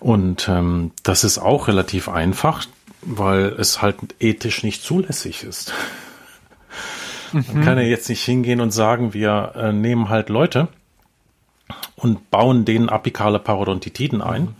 Und 0.00 0.48
ähm, 0.48 0.92
das 1.02 1.24
ist 1.24 1.36
auch 1.36 1.68
relativ 1.68 2.08
einfach, 2.08 2.64
weil 3.02 3.48
es 3.58 3.82
halt 3.82 3.98
ethisch 4.18 4.62
nicht 4.62 4.82
zulässig 4.82 5.44
ist. 5.44 5.74
Mhm. 7.34 7.44
Man 7.52 7.62
kann 7.62 7.76
ja 7.76 7.84
jetzt 7.84 8.08
nicht 8.08 8.24
hingehen 8.24 8.62
und 8.62 8.70
sagen, 8.70 9.12
wir 9.12 9.52
äh, 9.56 9.74
nehmen 9.74 10.08
halt 10.08 10.30
Leute 10.30 10.68
und 11.96 12.30
bauen 12.30 12.64
denen 12.64 12.88
apikale 12.88 13.40
Parodontitiden 13.40 14.22
ein 14.22 14.44
mhm. 14.44 14.54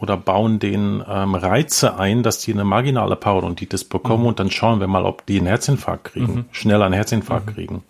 Oder 0.00 0.16
bauen 0.16 0.58
denen 0.58 1.04
ähm, 1.06 1.34
Reize 1.34 1.98
ein, 1.98 2.22
dass 2.22 2.38
die 2.40 2.52
eine 2.52 2.64
marginale 2.64 3.16
Parodontitis 3.16 3.84
bekommen 3.84 4.22
mhm. 4.22 4.28
und 4.28 4.40
dann 4.40 4.50
schauen 4.50 4.80
wir 4.80 4.86
mal, 4.86 5.04
ob 5.04 5.26
die 5.26 5.38
einen 5.38 5.46
Herzinfarkt 5.46 6.04
kriegen, 6.04 6.34
mhm. 6.34 6.44
schneller 6.52 6.86
einen 6.86 6.94
Herzinfarkt 6.94 7.46
mhm. 7.46 7.54
kriegen. 7.54 7.82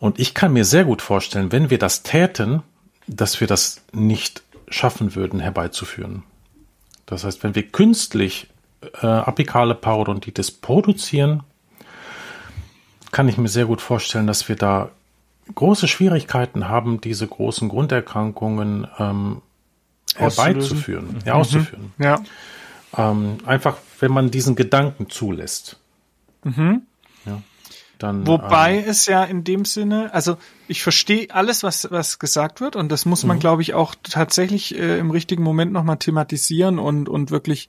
Und 0.00 0.18
ich 0.18 0.34
kann 0.34 0.52
mir 0.52 0.64
sehr 0.64 0.84
gut 0.84 1.02
vorstellen, 1.02 1.52
wenn 1.52 1.70
wir 1.70 1.78
das 1.78 2.02
täten, 2.02 2.62
dass 3.06 3.40
wir 3.40 3.46
das 3.46 3.82
nicht 3.92 4.42
schaffen 4.68 5.14
würden 5.14 5.40
herbeizuführen. 5.40 6.24
Das 7.06 7.24
heißt, 7.24 7.42
wenn 7.42 7.54
wir 7.54 7.64
künstlich 7.64 8.48
äh, 9.02 9.06
apikale 9.06 9.74
Parodontitis 9.74 10.50
produzieren, 10.50 11.42
kann 13.12 13.28
ich 13.28 13.38
mir 13.38 13.48
sehr 13.48 13.66
gut 13.66 13.80
vorstellen, 13.80 14.26
dass 14.26 14.48
wir 14.48 14.56
da 14.56 14.90
große 15.54 15.86
Schwierigkeiten 15.88 16.68
haben, 16.68 17.00
diese 17.00 17.26
großen 17.26 17.68
Grunderkrankungen 17.68 18.88
ähm, 18.98 19.42
herbeizuführen, 20.16 21.18
ja, 21.24 21.34
mhm. 21.34 21.40
auszuführen. 21.40 21.92
Ja. 21.98 22.22
Ähm, 22.96 23.38
einfach, 23.44 23.78
wenn 24.00 24.12
man 24.12 24.30
diesen 24.30 24.54
Gedanken 24.54 25.10
zulässt. 25.10 25.78
Mhm. 26.44 26.82
Ja. 27.26 27.42
Dann, 27.98 28.26
Wobei 28.26 28.78
ähm, 28.78 28.84
es 28.86 29.06
ja 29.06 29.24
in 29.24 29.44
dem 29.44 29.64
Sinne, 29.64 30.12
also 30.12 30.36
ich 30.68 30.82
verstehe 30.82 31.28
alles, 31.30 31.62
was, 31.62 31.90
was 31.90 32.18
gesagt 32.18 32.60
wird 32.60 32.76
und 32.76 32.90
das 32.90 33.06
muss 33.06 33.24
man, 33.24 33.36
mhm. 33.36 33.40
glaube 33.40 33.62
ich, 33.62 33.74
auch 33.74 33.94
tatsächlich 34.02 34.76
äh, 34.76 34.98
im 34.98 35.10
richtigen 35.10 35.42
Moment 35.42 35.72
nochmal 35.72 35.98
thematisieren 35.98 36.78
und, 36.78 37.08
und 37.08 37.30
wirklich 37.30 37.68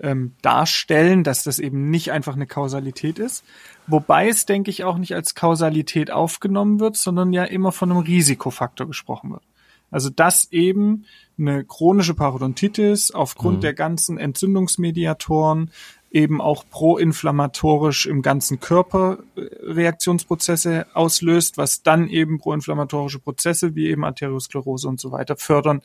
ähm, 0.00 0.34
darstellen, 0.42 1.24
dass 1.24 1.44
das 1.44 1.58
eben 1.58 1.90
nicht 1.90 2.12
einfach 2.12 2.34
eine 2.34 2.46
Kausalität 2.46 3.18
ist. 3.18 3.44
Wobei 3.86 4.28
es, 4.28 4.46
denke 4.46 4.70
ich, 4.70 4.84
auch 4.84 4.98
nicht 4.98 5.14
als 5.14 5.34
Kausalität 5.34 6.10
aufgenommen 6.10 6.80
wird, 6.80 6.96
sondern 6.96 7.32
ja 7.32 7.44
immer 7.44 7.72
von 7.72 7.90
einem 7.90 8.00
Risikofaktor 8.00 8.86
gesprochen 8.86 9.32
wird. 9.32 9.42
Also 9.90 10.10
dass 10.10 10.50
eben 10.52 11.06
eine 11.38 11.64
chronische 11.64 12.14
Parodontitis 12.14 13.10
aufgrund 13.10 13.58
mhm. 13.58 13.60
der 13.62 13.74
ganzen 13.74 14.18
Entzündungsmediatoren 14.18 15.70
eben 16.10 16.40
auch 16.40 16.64
proinflammatorisch 16.70 18.06
im 18.06 18.22
ganzen 18.22 18.60
Körper 18.60 19.18
äh, 19.36 19.40
Reaktionsprozesse 19.62 20.86
auslöst, 20.94 21.58
was 21.58 21.82
dann 21.82 22.08
eben 22.08 22.38
proinflammatorische 22.38 23.18
Prozesse 23.18 23.74
wie 23.74 23.88
eben 23.88 24.04
Arteriosklerose 24.04 24.88
und 24.88 25.00
so 25.00 25.12
weiter 25.12 25.36
fördern 25.36 25.82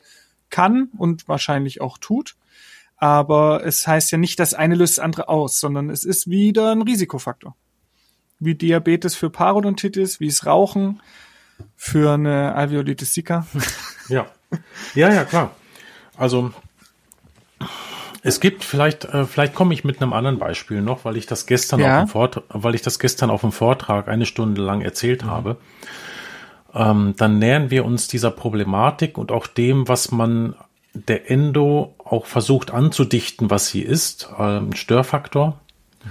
kann 0.50 0.88
und 0.96 1.28
wahrscheinlich 1.28 1.80
auch 1.80 1.98
tut. 1.98 2.36
Aber 2.96 3.64
es 3.66 3.86
heißt 3.86 4.12
ja 4.12 4.18
nicht, 4.18 4.38
das 4.38 4.54
eine 4.54 4.76
löst 4.76 4.98
das 4.98 5.04
andere 5.04 5.28
aus, 5.28 5.60
sondern 5.60 5.90
es 5.90 6.04
ist 6.04 6.30
wieder 6.30 6.72
ein 6.72 6.82
Risikofaktor. 6.82 7.54
Wie 8.38 8.54
Diabetes 8.54 9.14
für 9.14 9.30
Parodontitis, 9.30 10.20
wie 10.20 10.26
es 10.26 10.46
Rauchen 10.46 11.00
für 11.76 12.14
eine 12.14 12.54
Alveolitis 12.54 13.14
sicca. 13.14 13.46
Ja. 14.10 14.26
Ja, 14.94 15.10
ja, 15.10 15.24
klar. 15.24 15.52
Also 16.18 16.52
es 18.22 18.40
gibt 18.40 18.64
vielleicht, 18.64 19.04
äh, 19.04 19.26
vielleicht 19.26 19.54
komme 19.54 19.74
ich 19.74 19.84
mit 19.84 20.00
einem 20.00 20.14
anderen 20.14 20.38
Beispiel 20.38 20.80
noch, 20.80 21.04
weil 21.04 21.18
ich 21.18 21.26
das 21.26 21.46
gestern 21.46 21.80
ja. 21.80 21.98
auf 21.98 22.04
dem 22.04 22.08
Vortrag, 22.08 22.44
weil 22.48 22.74
ich 22.74 22.82
das 22.82 22.98
gestern 22.98 23.30
auf 23.30 23.42
dem 23.42 23.52
Vortrag 23.52 24.08
eine 24.08 24.24
Stunde 24.24 24.62
lang 24.62 24.80
erzählt 24.80 25.24
mhm. 25.24 25.30
habe. 25.30 25.56
Ähm, 26.74 27.14
dann 27.18 27.38
nähern 27.38 27.70
wir 27.70 27.84
uns 27.84 28.08
dieser 28.08 28.30
Problematik 28.30 29.18
und 29.18 29.30
auch 29.30 29.46
dem, 29.46 29.88
was 29.88 30.10
man 30.10 30.54
der 30.94 31.30
Endo 31.30 31.94
auch 31.98 32.26
versucht 32.26 32.70
anzudichten, 32.70 33.50
was 33.50 33.68
sie 33.68 33.82
ist, 33.82 34.30
ähm, 34.38 34.74
Störfaktor, 34.74 35.60
mhm. 36.02 36.10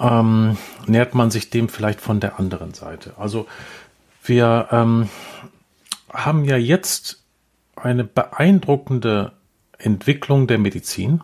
ähm, 0.00 0.56
nähert 0.86 1.14
man 1.14 1.30
sich 1.30 1.48
dem 1.50 1.68
vielleicht 1.68 2.00
von 2.00 2.18
der 2.18 2.40
anderen 2.40 2.74
Seite. 2.74 3.14
Also 3.18 3.46
wir 4.22 4.68
ähm, 4.70 5.08
haben 6.12 6.44
ja 6.44 6.56
jetzt 6.56 7.22
eine 7.76 8.04
beeindruckende 8.04 9.32
Entwicklung 9.78 10.46
der 10.46 10.58
Medizin 10.58 11.22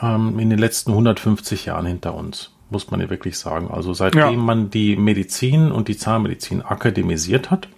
ähm, 0.00 0.38
in 0.38 0.50
den 0.50 0.58
letzten 0.58 0.90
150 0.90 1.66
Jahren 1.66 1.86
hinter 1.86 2.14
uns, 2.14 2.52
muss 2.70 2.90
man 2.90 3.00
ja 3.00 3.10
wirklich 3.10 3.38
sagen. 3.38 3.70
Also 3.70 3.94
seitdem 3.94 4.20
ja. 4.20 4.30
man 4.32 4.70
die 4.70 4.96
Medizin 4.96 5.70
und 5.70 5.88
die 5.88 5.96
Zahnmedizin 5.96 6.62
akademisiert 6.62 7.50
hat, 7.50 7.68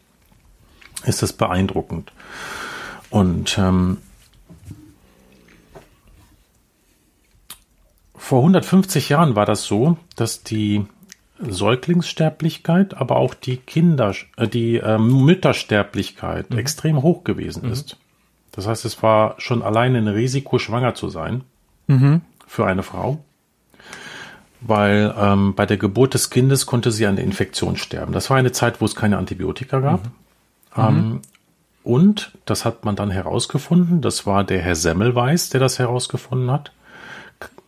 ist 1.05 1.23
das 1.23 1.33
beeindruckend. 1.33 2.13
Und 3.11 3.59
ähm, 3.59 3.99
vor 8.17 8.41
150 8.41 9.09
Jahren 9.09 9.37
war 9.37 9.47
das 9.47 9.65
so, 9.65 9.97
dass 10.17 10.43
die 10.43 10.87
Säuglingssterblichkeit, 11.41 12.95
aber 12.97 13.17
auch 13.17 13.35
die 13.35 13.59
Kinder, 13.59 14.15
äh, 14.37 14.49
die 14.49 14.77
äh, 14.77 14.99
Müttersterblichkeit 14.99 16.51
mhm. 16.51 16.59
extrem 16.59 17.03
hoch 17.03 17.25
gewesen 17.25 17.67
mhm. 17.67 17.73
ist. 17.73 17.97
Das 18.53 18.67
heißt, 18.67 18.85
es 18.85 19.03
war 19.03 19.35
schon 19.39 19.63
alleine 19.63 19.99
ein 19.99 20.09
Risiko, 20.09 20.59
schwanger 20.59 20.95
zu 20.95 21.09
sein 21.09 21.43
mhm. 21.87 22.23
für 22.47 22.67
eine 22.67 22.83
Frau, 22.83 23.23
weil 24.61 25.15
ähm, 25.17 25.55
bei 25.55 25.65
der 25.65 25.77
Geburt 25.77 26.15
des 26.15 26.31
Kindes 26.31 26.67
konnte 26.67 26.91
sie 26.91 27.07
an 27.07 27.17
der 27.17 27.25
Infektion 27.25 27.77
sterben. 27.77 28.13
Das 28.13 28.31
war 28.31 28.37
eine 28.37 28.53
Zeit, 28.53 28.81
wo 28.81 28.85
es 28.85 28.97
keine 28.97 29.19
Antibiotika 29.19 29.79
gab. 29.79 30.05
Mhm. 30.05 30.11
Ähm, 30.77 30.95
mhm. 30.95 31.21
und 31.85 32.33
das 32.45 32.65
hat 32.65 32.85
man 32.85 32.97
dann 32.97 33.11
herausgefunden, 33.11 34.01
das 34.01 34.27
war 34.27 34.45
der 34.45 34.61
Herr 34.61 34.77
Semmelweis, 34.77 35.51
der 35.51 35.61
das 35.61 35.79
herausgefunden 35.79 36.51
hat, 36.51 36.73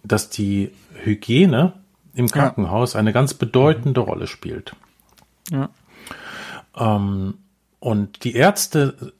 dass 0.02 0.28
die 0.28 0.72
Hygiene 1.02 1.72
im 2.14 2.28
Krankenhaus 2.28 2.94
ja. 2.94 3.00
eine 3.00 3.12
ganz 3.12 3.34
bedeutende 3.34 4.00
Rolle 4.00 4.26
spielt. 4.26 4.74
Ja. 5.50 5.70
Ähm, 6.76 7.34
und 7.78 8.24
die 8.24 8.34
Ärzte 8.34 9.12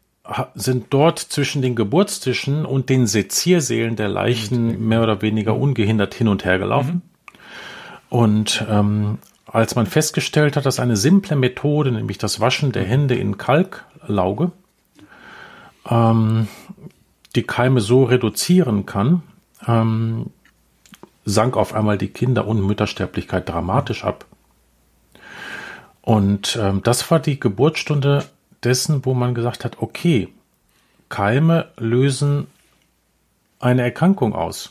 sind 0.55 0.87
dort 0.91 1.19
zwischen 1.19 1.63
den 1.63 1.75
Geburtstischen 1.75 2.65
und 2.65 2.89
den 2.89 3.07
Seziersälen 3.07 3.97
der 3.97 4.09
Leichen 4.09 4.87
mehr 4.87 5.03
oder 5.03 5.23
weniger 5.23 5.57
ungehindert 5.57 6.15
hin 6.15 6.29
und 6.29 6.45
her 6.45 6.59
gelaufen. 6.59 6.95
Mhm. 6.95 7.37
Und 8.11 8.65
ähm, 8.69 9.19
als 9.47 9.75
man 9.75 9.87
festgestellt 9.87 10.57
hat, 10.57 10.67
dass 10.67 10.79
eine 10.79 10.97
simple 10.97 11.37
Methode, 11.37 11.91
nämlich 11.91 12.19
das 12.19 12.41
Waschen 12.41 12.73
der 12.73 12.85
Hände 12.85 13.15
in 13.15 13.39
Kalklauge, 13.39 14.53
ähm, 15.89 16.49
die 17.35 17.43
Keime 17.43 17.81
so 17.81 18.05
reduzieren 18.05 18.87
kann, 18.87 19.23
ähm, 19.67 20.27
sank 21.25 21.57
auf 21.57 21.75
einmal 21.75 21.99
die 21.99 22.09
Kinder- 22.09 22.47
und 22.47 22.65
Müttersterblichkeit 22.65 23.49
dramatisch 23.49 24.05
ab. 24.05 24.27
Und 26.03 26.59
ähm, 26.61 26.83
das 26.83 27.11
war 27.11 27.21
die 27.21 27.39
Geburtsstunde 27.39 28.25
dessen, 28.65 29.05
wo 29.05 29.15
man 29.15 29.35
gesagt 29.35 29.65
hat, 29.65 29.81
okay, 29.81 30.29
Keime 31.09 31.71
lösen 31.77 32.47
eine 33.59 33.83
Erkrankung 33.83 34.35
aus. 34.35 34.71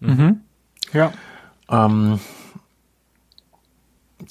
Mhm. 0.00 0.40
Ja. 0.92 1.12
Ähm, 1.70 2.20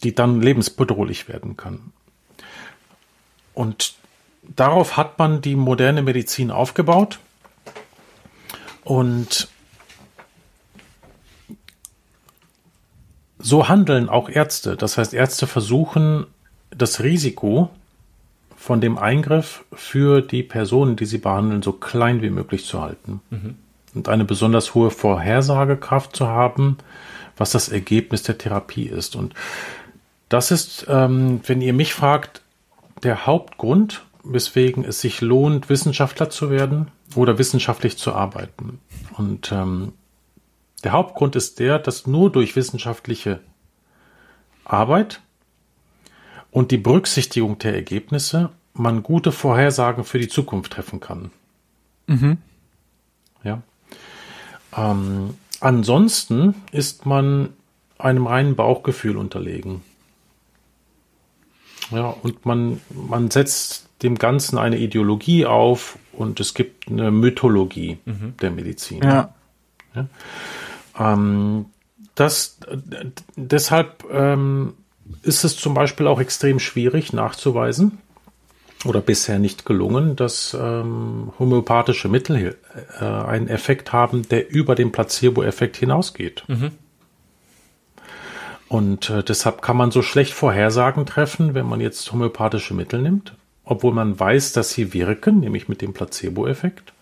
die 0.03 0.15
dann 0.15 0.41
lebensbedrohlich 0.41 1.27
werden 1.27 1.57
kann. 1.57 1.91
Und 3.53 3.95
darauf 4.43 4.97
hat 4.97 5.19
man 5.19 5.41
die 5.41 5.55
moderne 5.55 6.01
Medizin 6.01 6.51
aufgebaut. 6.51 7.19
Und 8.83 9.47
so 13.41 13.67
handeln 13.67 14.09
auch 14.09 14.29
Ärzte. 14.29 14.75
Das 14.75 14.97
heißt, 14.97 15.13
Ärzte 15.13 15.47
versuchen 15.47 16.25
das 16.69 17.01
Risiko 17.01 17.69
von 18.55 18.79
dem 18.79 18.97
Eingriff 18.97 19.65
für 19.73 20.21
die 20.21 20.43
Personen, 20.43 20.95
die 20.95 21.05
sie 21.05 21.17
behandeln, 21.17 21.61
so 21.61 21.73
klein 21.73 22.21
wie 22.21 22.29
möglich 22.29 22.65
zu 22.65 22.81
halten. 22.81 23.21
Und 23.95 24.07
eine 24.07 24.23
besonders 24.23 24.75
hohe 24.75 24.91
Vorhersagekraft 24.91 26.15
zu 26.15 26.27
haben, 26.27 26.77
was 27.37 27.51
das 27.51 27.69
Ergebnis 27.69 28.23
der 28.23 28.37
Therapie 28.37 28.85
ist. 28.85 29.15
Und 29.15 29.33
das 30.29 30.51
ist, 30.51 30.85
ähm, 30.87 31.41
wenn 31.45 31.61
ihr 31.61 31.73
mich 31.73 31.93
fragt, 31.93 32.41
der 33.03 33.25
Hauptgrund, 33.25 34.03
weswegen 34.23 34.85
es 34.85 35.01
sich 35.01 35.21
lohnt, 35.21 35.67
Wissenschaftler 35.67 36.29
zu 36.29 36.51
werden 36.51 36.91
oder 37.15 37.37
wissenschaftlich 37.37 37.97
zu 37.97 38.13
arbeiten. 38.13 38.79
Und 39.17 39.51
ähm, 39.51 39.93
der 40.83 40.91
Hauptgrund 40.91 41.35
ist 41.35 41.59
der, 41.59 41.79
dass 41.79 42.07
nur 42.07 42.31
durch 42.31 42.55
wissenschaftliche 42.55 43.39
Arbeit 44.65 45.21
und 46.49 46.71
die 46.71 46.77
Berücksichtigung 46.77 47.57
der 47.59 47.75
Ergebnisse 47.75 48.49
man 48.73 49.03
gute 49.03 49.31
Vorhersagen 49.31 50.03
für 50.03 50.19
die 50.19 50.27
Zukunft 50.27 50.73
treffen 50.73 50.99
kann. 50.99 51.31
Mhm. 52.07 52.37
Ja. 53.43 53.61
Ähm, 54.75 55.35
ansonsten 55.59 56.55
ist 56.71 57.05
man 57.05 57.49
einem 57.97 58.27
reinen 58.27 58.55
Bauchgefühl 58.55 59.17
unterlegen. 59.17 59.81
Ja, 61.91 62.07
und 62.07 62.45
man, 62.45 62.81
man 62.89 63.29
setzt 63.29 63.89
dem 64.01 64.17
Ganzen 64.17 64.57
eine 64.57 64.77
Ideologie 64.77 65.45
auf 65.45 65.99
und 66.13 66.39
es 66.39 66.53
gibt 66.53 66.89
eine 66.89 67.11
Mythologie 67.11 67.97
der 68.41 68.51
Medizin. 68.51 69.03
Ja. 69.03 69.33
Ähm, 71.01 71.65
das, 72.15 72.59
deshalb 73.35 74.05
ähm, 74.11 74.73
ist 75.23 75.43
es 75.43 75.57
zum 75.57 75.73
Beispiel 75.73 76.07
auch 76.07 76.19
extrem 76.19 76.59
schwierig 76.59 77.13
nachzuweisen 77.13 77.99
oder 78.85 79.01
bisher 79.01 79.39
nicht 79.39 79.65
gelungen, 79.65 80.15
dass 80.15 80.57
ähm, 80.59 81.31
homöopathische 81.39 82.09
Mittel 82.09 82.57
äh, 82.99 83.03
einen 83.03 83.47
Effekt 83.47 83.93
haben, 83.93 84.27
der 84.27 84.49
über 84.49 84.75
den 84.75 84.91
Placebo-Effekt 84.91 85.77
hinausgeht. 85.77 86.43
Und 88.67 89.09
äh, 89.09 89.23
deshalb 89.23 89.61
kann 89.61 89.77
man 89.77 89.91
so 89.91 90.01
schlecht 90.01 90.33
Vorhersagen 90.33 91.05
treffen, 91.05 91.53
wenn 91.53 91.65
man 91.65 91.81
jetzt 91.81 92.11
homöopathische 92.11 92.73
Mittel 92.73 93.01
nimmt, 93.01 93.35
obwohl 93.63 93.93
man 93.93 94.19
weiß, 94.19 94.53
dass 94.53 94.71
sie 94.71 94.93
wirken, 94.93 95.41
nämlich 95.41 95.67
mit 95.67 95.81
dem 95.81 95.93
Placebo-Effekt. 95.93 96.93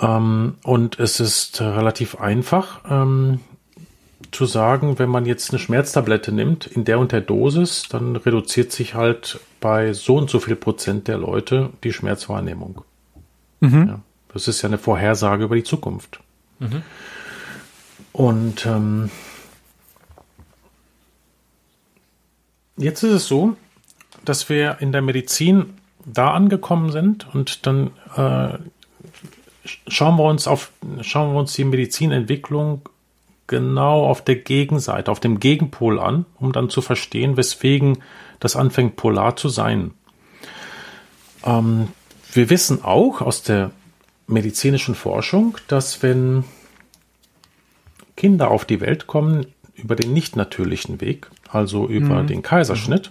Ähm, 0.00 0.54
und 0.62 0.98
es 0.98 1.20
ist 1.20 1.60
äh, 1.60 1.64
relativ 1.64 2.16
einfach 2.20 2.80
ähm, 2.88 3.40
zu 4.30 4.46
sagen, 4.46 4.98
wenn 4.98 5.10
man 5.10 5.26
jetzt 5.26 5.50
eine 5.50 5.58
Schmerztablette 5.58 6.32
nimmt, 6.32 6.66
in 6.66 6.84
der 6.84 6.98
und 6.98 7.12
der 7.12 7.20
Dosis, 7.20 7.84
dann 7.88 8.16
reduziert 8.16 8.72
sich 8.72 8.94
halt 8.94 9.40
bei 9.60 9.92
so 9.92 10.16
und 10.16 10.30
so 10.30 10.40
viel 10.40 10.56
Prozent 10.56 11.08
der 11.08 11.18
Leute 11.18 11.70
die 11.84 11.92
Schmerzwahrnehmung. 11.92 12.82
Ja, 13.88 14.00
das 14.32 14.48
ist 14.48 14.62
ja 14.62 14.68
eine 14.68 14.78
Vorhersage 14.78 15.44
über 15.44 15.54
die 15.54 15.62
Zukunft. 15.62 16.20
Und 18.12 18.66
ähm, 18.66 19.10
jetzt 22.76 23.02
ist 23.02 23.12
es 23.12 23.26
so, 23.26 23.56
dass 24.24 24.48
wir 24.48 24.78
in 24.80 24.92
der 24.92 25.02
Medizin 25.02 25.74
da 26.04 26.32
angekommen 26.32 26.90
sind 26.90 27.32
und 27.34 27.66
dann 27.66 27.90
äh, 28.16 28.58
schauen 29.64 30.16
wir 30.16 30.24
uns 30.24 30.46
auf 30.46 30.72
schauen 31.00 31.32
wir 31.32 31.40
uns 31.40 31.52
die 31.52 31.64
Medizinentwicklung 31.64 32.82
genau 33.46 34.06
auf 34.06 34.22
der 34.22 34.36
Gegenseite, 34.36 35.10
auf 35.10 35.20
dem 35.20 35.40
Gegenpol 35.40 35.98
an, 35.98 36.24
um 36.38 36.52
dann 36.52 36.70
zu 36.70 36.80
verstehen, 36.80 37.36
weswegen 37.36 37.98
das 38.40 38.56
anfängt 38.56 38.96
polar 38.96 39.36
zu 39.36 39.48
sein. 39.48 39.92
Ähm, 41.44 41.88
wir 42.32 42.50
wissen 42.50 42.82
auch 42.82 43.20
aus 43.20 43.42
der 43.42 43.70
medizinischen 44.26 44.94
Forschung, 44.94 45.58
dass 45.68 46.02
wenn 46.02 46.44
Kinder 48.16 48.50
auf 48.50 48.64
die 48.64 48.80
Welt 48.80 49.06
kommen 49.06 49.46
über 49.74 49.96
den 49.96 50.12
nicht 50.12 50.36
natürlichen 50.36 51.00
Weg, 51.00 51.28
also 51.50 51.86
über 51.86 52.22
den 52.22 52.42
Kaiserschnitt, 52.42 53.10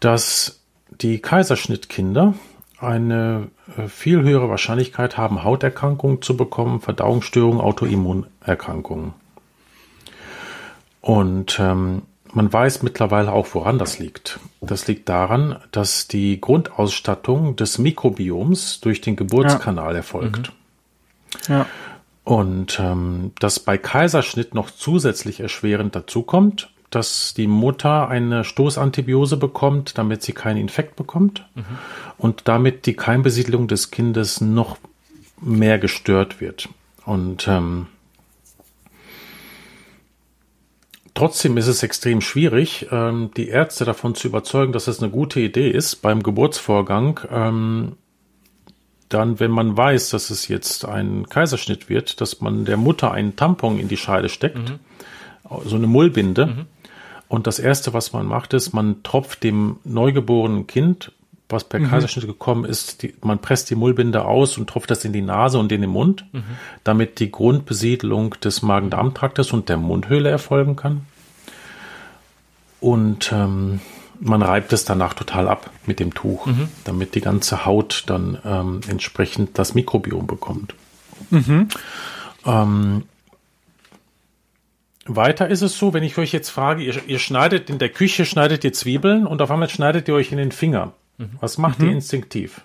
dass 0.00 0.60
die 0.90 1.20
Kaiserschnittkinder 1.20 2.34
eine 2.80 3.48
äh, 3.76 3.88
viel 3.88 4.22
höhere 4.22 4.48
Wahrscheinlichkeit 4.48 5.16
haben, 5.16 5.44
Hauterkrankungen 5.44 6.22
zu 6.22 6.36
bekommen, 6.36 6.80
Verdauungsstörungen, 6.80 7.60
Autoimmunerkrankungen. 7.60 9.14
Und 11.00 11.58
ähm, 11.60 12.02
man 12.32 12.52
weiß 12.52 12.82
mittlerweile 12.82 13.32
auch, 13.32 13.48
woran 13.52 13.78
das 13.78 13.98
liegt. 13.98 14.38
Das 14.60 14.86
liegt 14.86 15.08
daran, 15.08 15.56
dass 15.72 16.08
die 16.08 16.40
Grundausstattung 16.40 17.56
des 17.56 17.78
Mikrobioms 17.78 18.80
durch 18.80 19.00
den 19.00 19.16
Geburtskanal 19.16 19.96
erfolgt. 19.96 20.52
Ja. 21.48 21.66
Und 22.24 22.78
ähm, 22.78 23.32
dass 23.40 23.58
bei 23.60 23.78
Kaiserschnitt 23.78 24.54
noch 24.54 24.70
zusätzlich 24.70 25.40
erschwerend 25.40 25.96
dazukommt, 25.96 26.70
dass 26.90 27.34
die 27.34 27.46
Mutter 27.46 28.08
eine 28.08 28.44
Stoßantibiose 28.44 29.36
bekommt, 29.36 29.96
damit 29.96 30.22
sie 30.22 30.32
keinen 30.32 30.56
Infekt 30.56 30.96
bekommt 30.96 31.46
und 32.18 32.48
damit 32.48 32.86
die 32.86 32.94
Keimbesiedlung 32.94 33.68
des 33.68 33.90
Kindes 33.90 34.40
noch 34.40 34.76
mehr 35.40 35.78
gestört 35.78 36.40
wird. 36.40 36.68
Und 37.06 37.48
ähm, 37.48 37.86
trotzdem 41.14 41.56
ist 41.56 41.68
es 41.68 41.82
extrem 41.82 42.20
schwierig, 42.20 42.88
ähm, 42.90 43.30
die 43.36 43.48
Ärzte 43.48 43.84
davon 43.84 44.14
zu 44.14 44.28
überzeugen, 44.28 44.72
dass 44.72 44.88
es 44.88 45.02
eine 45.02 45.10
gute 45.10 45.40
Idee 45.40 45.70
ist, 45.70 46.02
beim 46.02 46.22
Geburtsvorgang 46.22 47.20
ähm, 47.30 47.92
dann, 49.08 49.40
wenn 49.40 49.50
man 49.50 49.76
weiß, 49.76 50.10
dass 50.10 50.30
es 50.30 50.48
jetzt 50.48 50.84
ein 50.84 51.28
Kaiserschnitt 51.28 51.88
wird, 51.88 52.20
dass 52.20 52.40
man 52.40 52.64
der 52.64 52.76
Mutter 52.76 53.10
einen 53.10 53.34
Tampon 53.34 53.78
in 53.78 53.88
die 53.88 53.96
Scheide 53.96 54.28
steckt, 54.28 54.72
so 55.64 55.74
eine 55.74 55.88
Mullbinde. 55.88 56.66
Und 57.30 57.46
das 57.46 57.60
erste, 57.60 57.94
was 57.94 58.12
man 58.12 58.26
macht, 58.26 58.54
ist, 58.54 58.72
man 58.72 59.04
tropft 59.04 59.44
dem 59.44 59.76
neugeborenen 59.84 60.66
Kind, 60.66 61.12
was 61.48 61.62
per 61.62 61.78
Kaiserschnitt 61.78 62.26
gekommen 62.26 62.64
ist, 62.64 63.02
die, 63.02 63.14
man 63.22 63.38
presst 63.38 63.70
die 63.70 63.76
Mullbinde 63.76 64.24
aus 64.24 64.58
und 64.58 64.68
tropft 64.68 64.90
das 64.90 65.04
in 65.04 65.12
die 65.12 65.22
Nase 65.22 65.56
und 65.58 65.70
in 65.70 65.80
den 65.80 65.90
Mund, 65.90 66.24
damit 66.82 67.20
die 67.20 67.30
Grundbesiedlung 67.30 68.34
des 68.42 68.62
Magen-Darm-Traktes 68.62 69.52
und 69.52 69.68
der 69.68 69.76
Mundhöhle 69.76 70.28
erfolgen 70.28 70.74
kann. 70.74 71.02
Und 72.80 73.30
ähm, 73.32 73.78
man 74.18 74.42
reibt 74.42 74.72
es 74.72 74.84
danach 74.84 75.14
total 75.14 75.46
ab 75.46 75.70
mit 75.86 76.00
dem 76.00 76.12
Tuch, 76.12 76.48
damit 76.82 77.14
die 77.14 77.20
ganze 77.20 77.64
Haut 77.64 78.02
dann 78.08 78.38
ähm, 78.44 78.80
entsprechend 78.88 79.56
das 79.56 79.74
Mikrobiom 79.74 80.26
bekommt. 80.26 80.74
Ähm, 82.44 83.04
weiter 85.06 85.48
ist 85.48 85.62
es 85.62 85.78
so, 85.78 85.92
wenn 85.92 86.02
ich 86.02 86.18
euch 86.18 86.32
jetzt 86.32 86.50
frage, 86.50 86.82
ihr, 86.82 87.08
ihr 87.08 87.18
schneidet 87.18 87.70
in 87.70 87.78
der 87.78 87.88
Küche, 87.88 88.24
schneidet 88.24 88.64
ihr 88.64 88.72
Zwiebeln 88.72 89.26
und 89.26 89.42
auf 89.42 89.50
einmal 89.50 89.68
schneidet 89.68 90.08
ihr 90.08 90.14
euch 90.14 90.32
in 90.32 90.38
den 90.38 90.52
Finger. 90.52 90.94
Was 91.40 91.58
macht 91.58 91.80
ihr 91.80 91.90
instinktiv? 91.90 92.62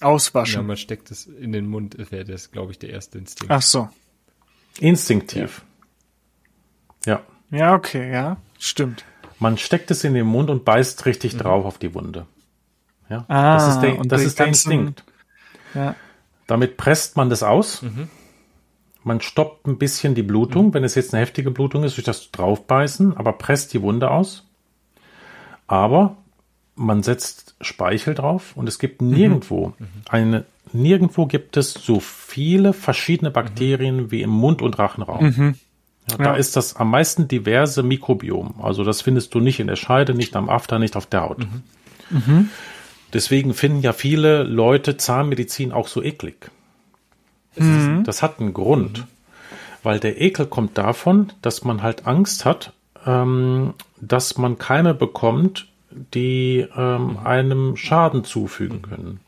Ja, 0.00 0.08
Auswaschen. 0.08 0.66
man 0.66 0.76
steckt 0.76 1.10
es 1.10 1.26
in 1.26 1.52
den 1.52 1.66
Mund, 1.66 1.96
wäre 2.10 2.24
das, 2.24 2.50
glaube 2.50 2.72
ich, 2.72 2.78
der 2.78 2.90
erste 2.90 3.18
Instinkt. 3.18 3.50
Ach 3.50 3.62
so. 3.62 3.88
Instinktiv. 4.78 5.62
Ja. 7.06 7.22
Ja, 7.50 7.74
okay, 7.74 8.12
ja. 8.12 8.36
Stimmt. 8.58 9.04
Man 9.38 9.56
steckt 9.56 9.90
es 9.90 10.04
in 10.04 10.12
den 10.14 10.26
Mund 10.26 10.50
und 10.50 10.64
beißt 10.64 11.06
richtig 11.06 11.36
drauf 11.36 11.64
auf 11.64 11.78
die 11.78 11.94
Wunde. 11.94 12.26
Ja. 13.08 13.24
Ah, 13.28 13.54
das 13.54 13.74
ist 13.74 13.80
der, 13.80 13.98
und 13.98 14.12
das 14.12 14.22
ist 14.22 14.38
der 14.38 14.46
Instinkt. 14.46 15.04
Ja. 15.74 15.94
Damit 16.46 16.76
presst 16.76 17.16
man 17.16 17.30
das 17.30 17.42
aus. 17.42 17.82
Man 19.02 19.20
stoppt 19.20 19.66
ein 19.66 19.78
bisschen 19.78 20.14
die 20.14 20.22
Blutung, 20.22 20.74
wenn 20.74 20.84
es 20.84 20.94
jetzt 20.94 21.14
eine 21.14 21.22
heftige 21.22 21.50
Blutung 21.50 21.84
ist, 21.84 21.96
durch 21.96 22.04
das 22.04 22.30
Draufbeißen, 22.32 23.16
aber 23.16 23.32
presst 23.32 23.72
die 23.72 23.80
Wunde 23.82 24.10
aus. 24.10 24.46
Aber 25.66 26.16
man 26.74 27.02
setzt 27.02 27.54
Speichel 27.60 28.14
drauf 28.14 28.52
und 28.56 28.68
es 28.68 28.78
gibt 28.78 29.02
nirgendwo 29.02 29.74
eine, 30.08 30.44
nirgendwo 30.72 31.26
gibt 31.26 31.56
es 31.56 31.72
so 31.74 32.00
viele 32.00 32.72
verschiedene 32.72 33.30
Bakterien 33.30 34.10
wie 34.10 34.22
im 34.22 34.30
Mund- 34.30 34.62
und 34.62 34.78
Rachenraum. 34.78 35.54
Ja, 36.10 36.16
da 36.16 36.24
Ja. 36.24 36.34
ist 36.34 36.56
das 36.56 36.76
am 36.76 36.90
meisten 36.90 37.28
diverse 37.28 37.82
Mikrobiom. 37.82 38.54
Also 38.62 38.82
das 38.84 39.00
findest 39.02 39.34
du 39.34 39.40
nicht 39.40 39.60
in 39.60 39.66
der 39.66 39.76
Scheide, 39.76 40.14
nicht 40.14 40.34
am 40.36 40.48
After, 40.48 40.78
nicht 40.78 40.96
auf 40.96 41.06
der 41.06 41.22
Haut. 41.22 41.46
Deswegen 43.12 43.54
finden 43.54 43.82
ja 43.82 43.92
viele 43.92 44.42
Leute 44.42 44.96
Zahnmedizin 44.96 45.72
auch 45.72 45.88
so 45.88 46.02
eklig. 46.02 46.50
Das, 47.56 47.66
ist, 47.66 48.06
das 48.06 48.22
hat 48.22 48.40
einen 48.40 48.54
Grund, 48.54 49.06
weil 49.82 50.00
der 50.00 50.20
Ekel 50.20 50.46
kommt 50.46 50.78
davon, 50.78 51.32
dass 51.42 51.64
man 51.64 51.82
halt 51.82 52.06
Angst 52.06 52.44
hat, 52.44 52.72
ähm, 53.06 53.74
dass 54.00 54.38
man 54.38 54.58
Keime 54.58 54.94
bekommt, 54.94 55.68
die 56.14 56.66
ähm, 56.76 57.18
einem 57.18 57.76
Schaden 57.76 58.24
zufügen 58.24 58.82
können. 58.82 59.20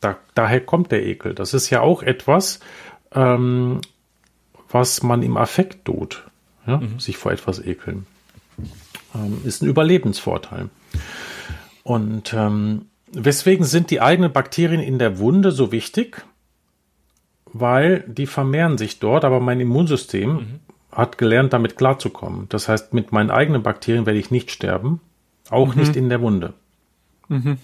Da, 0.00 0.16
daher 0.34 0.60
kommt 0.60 0.92
der 0.92 1.04
Ekel. 1.04 1.34
Das 1.34 1.54
ist 1.54 1.70
ja 1.70 1.80
auch 1.80 2.02
etwas, 2.02 2.60
ähm, 3.12 3.80
was 4.70 5.02
man 5.02 5.22
im 5.22 5.36
Affekt 5.36 5.84
tut, 5.84 6.24
ja? 6.66 6.80
sich 6.98 7.16
vor 7.16 7.32
etwas 7.32 7.64
ekeln. 7.64 8.06
Ähm, 9.14 9.40
ist 9.44 9.62
ein 9.62 9.68
Überlebensvorteil. 9.68 10.68
Und 11.82 12.34
ähm, 12.34 12.86
weswegen 13.12 13.64
sind 13.64 13.90
die 13.90 14.00
eigenen 14.00 14.32
Bakterien 14.32 14.80
in 14.80 14.98
der 14.98 15.18
Wunde 15.18 15.52
so 15.52 15.72
wichtig? 15.72 16.24
Weil 17.58 18.04
die 18.06 18.26
vermehren 18.26 18.78
sich 18.78 18.98
dort, 18.98 19.24
aber 19.24 19.40
mein 19.40 19.60
Immunsystem 19.60 20.30
mhm. 20.30 20.60
hat 20.92 21.18
gelernt, 21.18 21.52
damit 21.52 21.76
klarzukommen. 21.76 22.46
Das 22.48 22.68
heißt, 22.68 22.92
mit 22.92 23.12
meinen 23.12 23.30
eigenen 23.30 23.62
Bakterien 23.62 24.06
werde 24.06 24.18
ich 24.18 24.30
nicht 24.30 24.50
sterben, 24.50 25.00
auch 25.50 25.74
mhm. 25.74 25.80
nicht 25.80 25.96
in 25.96 26.08
der 26.08 26.20
Wunde. 26.20 26.54
Mhm. 27.28 27.58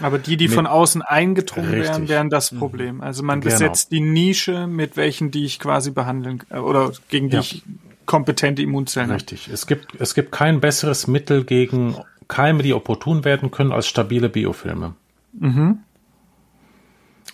Aber 0.00 0.18
die, 0.18 0.36
die 0.36 0.48
mit, 0.48 0.54
von 0.54 0.66
außen 0.66 1.02
eingedrungen 1.02 1.70
richtig. 1.70 1.88
wären, 1.88 2.08
wären 2.08 2.30
das 2.30 2.52
mhm. 2.52 2.58
Problem. 2.58 3.00
Also 3.02 3.22
man 3.22 3.40
genau. 3.40 3.52
besetzt 3.52 3.92
die 3.92 4.00
Nische 4.00 4.66
mit 4.66 4.96
welchen, 4.96 5.30
die 5.30 5.44
ich 5.44 5.58
quasi 5.58 5.90
behandeln 5.90 6.42
äh, 6.50 6.58
oder 6.58 6.92
gegen 7.08 7.28
die 7.28 7.36
ja. 7.36 7.40
ich 7.40 7.62
kompetente 8.06 8.62
Immunzellen 8.62 9.10
habe. 9.10 9.20
Richtig. 9.20 9.48
Es 9.48 9.66
gibt, 9.66 9.94
es 10.00 10.14
gibt 10.14 10.32
kein 10.32 10.60
besseres 10.60 11.06
Mittel 11.06 11.44
gegen 11.44 11.96
Keime, 12.28 12.62
die 12.62 12.74
opportun 12.74 13.24
werden 13.24 13.50
können, 13.50 13.72
als 13.72 13.86
stabile 13.86 14.28
Biofilme. 14.28 14.94
Mhm. 15.32 15.78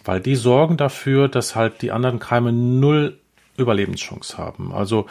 Weil 0.09 0.21
die 0.21 0.37
sorgen 0.37 0.79
dafür, 0.79 1.29
dass 1.29 1.55
halt 1.55 1.83
die 1.83 1.93
anderen 1.93 2.19
Keime 2.19 2.51
null 2.51 3.21
Überlebenschance 3.59 4.39
haben. 4.39 4.73
Also 4.73 5.05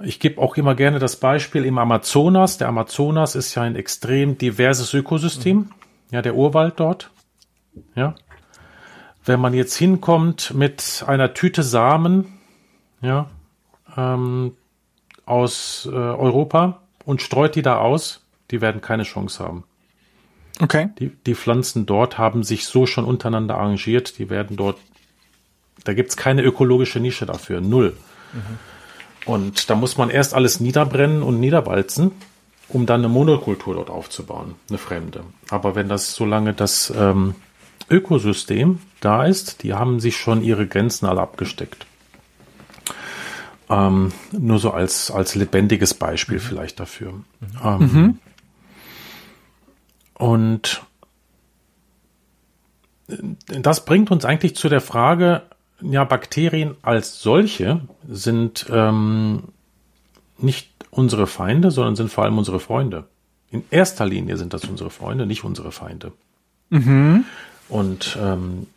ich 0.00 0.20
gebe 0.20 0.40
auch 0.40 0.56
immer 0.56 0.76
gerne 0.76 1.00
das 1.00 1.16
Beispiel 1.16 1.64
im 1.64 1.76
Amazonas. 1.76 2.56
Der 2.56 2.68
Amazonas 2.68 3.34
ist 3.34 3.52
ja 3.56 3.62
ein 3.62 3.74
extrem 3.74 4.38
diverses 4.38 4.94
Ökosystem. 4.94 5.56
Mhm. 5.56 5.70
Ja, 6.12 6.22
der 6.22 6.36
Urwald 6.36 6.78
dort. 6.78 7.10
Ja. 7.96 8.14
Wenn 9.24 9.40
man 9.40 9.54
jetzt 9.54 9.74
hinkommt 9.74 10.54
mit 10.54 11.02
einer 11.04 11.34
Tüte 11.34 11.64
Samen, 11.64 12.38
ja, 13.00 13.28
ähm, 13.96 14.52
aus 15.26 15.88
äh, 15.90 15.96
Europa 15.96 16.80
und 17.04 17.22
streut 17.22 17.56
die 17.56 17.62
da 17.62 17.78
aus, 17.78 18.24
die 18.52 18.60
werden 18.60 18.82
keine 18.82 19.02
Chance 19.02 19.42
haben. 19.42 19.64
Okay. 20.60 20.90
Die, 20.98 21.10
die 21.26 21.34
Pflanzen 21.34 21.86
dort 21.86 22.18
haben 22.18 22.42
sich 22.42 22.66
so 22.66 22.86
schon 22.86 23.04
untereinander 23.04 23.56
arrangiert, 23.56 24.18
die 24.18 24.30
werden 24.30 24.56
dort, 24.56 24.78
da 25.84 25.94
gibt's 25.94 26.16
keine 26.16 26.42
ökologische 26.42 27.00
Nische 27.00 27.26
dafür, 27.26 27.60
null. 27.60 27.96
Mhm. 28.32 28.58
Und 29.24 29.70
da 29.70 29.74
muss 29.74 29.96
man 29.96 30.10
erst 30.10 30.34
alles 30.34 30.60
niederbrennen 30.60 31.22
und 31.22 31.40
niederwalzen, 31.40 32.12
um 32.68 32.86
dann 32.86 33.00
eine 33.00 33.08
Monokultur 33.08 33.74
dort 33.74 33.90
aufzubauen, 33.90 34.56
eine 34.68 34.78
fremde. 34.78 35.24
Aber 35.50 35.74
wenn 35.74 35.88
das, 35.88 36.14
solange 36.14 36.54
das 36.54 36.92
ähm, 36.96 37.34
Ökosystem 37.88 38.80
da 39.00 39.24
ist, 39.24 39.62
die 39.62 39.74
haben 39.74 40.00
sich 40.00 40.16
schon 40.16 40.42
ihre 40.42 40.66
Grenzen 40.66 41.06
alle 41.06 41.20
abgesteckt. 41.20 41.86
Ähm, 43.68 44.12
nur 44.32 44.58
so 44.58 44.72
als, 44.72 45.10
als 45.10 45.34
lebendiges 45.34 45.94
Beispiel 45.94 46.38
mhm. 46.38 46.42
vielleicht 46.42 46.80
dafür. 46.80 47.12
Mhm. 47.12 47.24
Ähm, 47.64 47.78
mhm. 47.78 48.18
Und 50.22 50.82
das 53.48 53.84
bringt 53.84 54.12
uns 54.12 54.24
eigentlich 54.24 54.54
zu 54.54 54.68
der 54.68 54.80
Frage, 54.80 55.42
ja, 55.80 56.04
Bakterien 56.04 56.76
als 56.82 57.20
solche 57.20 57.80
sind 58.08 58.66
ähm, 58.70 59.48
nicht 60.38 60.70
unsere 60.92 61.26
Feinde, 61.26 61.72
sondern 61.72 61.96
sind 61.96 62.12
vor 62.12 62.22
allem 62.22 62.38
unsere 62.38 62.60
Freunde. 62.60 63.08
In 63.50 63.64
erster 63.72 64.06
Linie 64.06 64.36
sind 64.36 64.54
das 64.54 64.64
unsere 64.64 64.90
Freunde, 64.90 65.26
nicht 65.26 65.42
unsere 65.42 65.72
Feinde. 65.72 66.12
Mhm. 66.70 67.24
Und 67.68 68.16
ähm, 68.22 68.68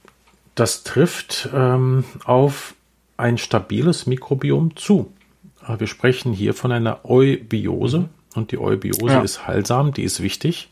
das 0.56 0.82
trifft 0.82 1.50
ähm, 1.54 2.06
auf 2.24 2.74
ein 3.18 3.38
stabiles 3.38 4.08
Mikrobiom 4.08 4.76
zu. 4.76 5.14
Äh, 5.68 5.80
wir 5.80 5.86
sprechen 5.86 6.34
hier 6.34 6.56
von 6.56 6.72
einer 6.72 7.06
Eubiose 7.06 8.10
und 8.34 8.52
die 8.52 8.58
Eubiose 8.58 9.14
ja. 9.14 9.22
ist 9.22 9.46
heilsam, 9.46 9.94
die 9.94 10.02
ist 10.02 10.24
wichtig, 10.24 10.70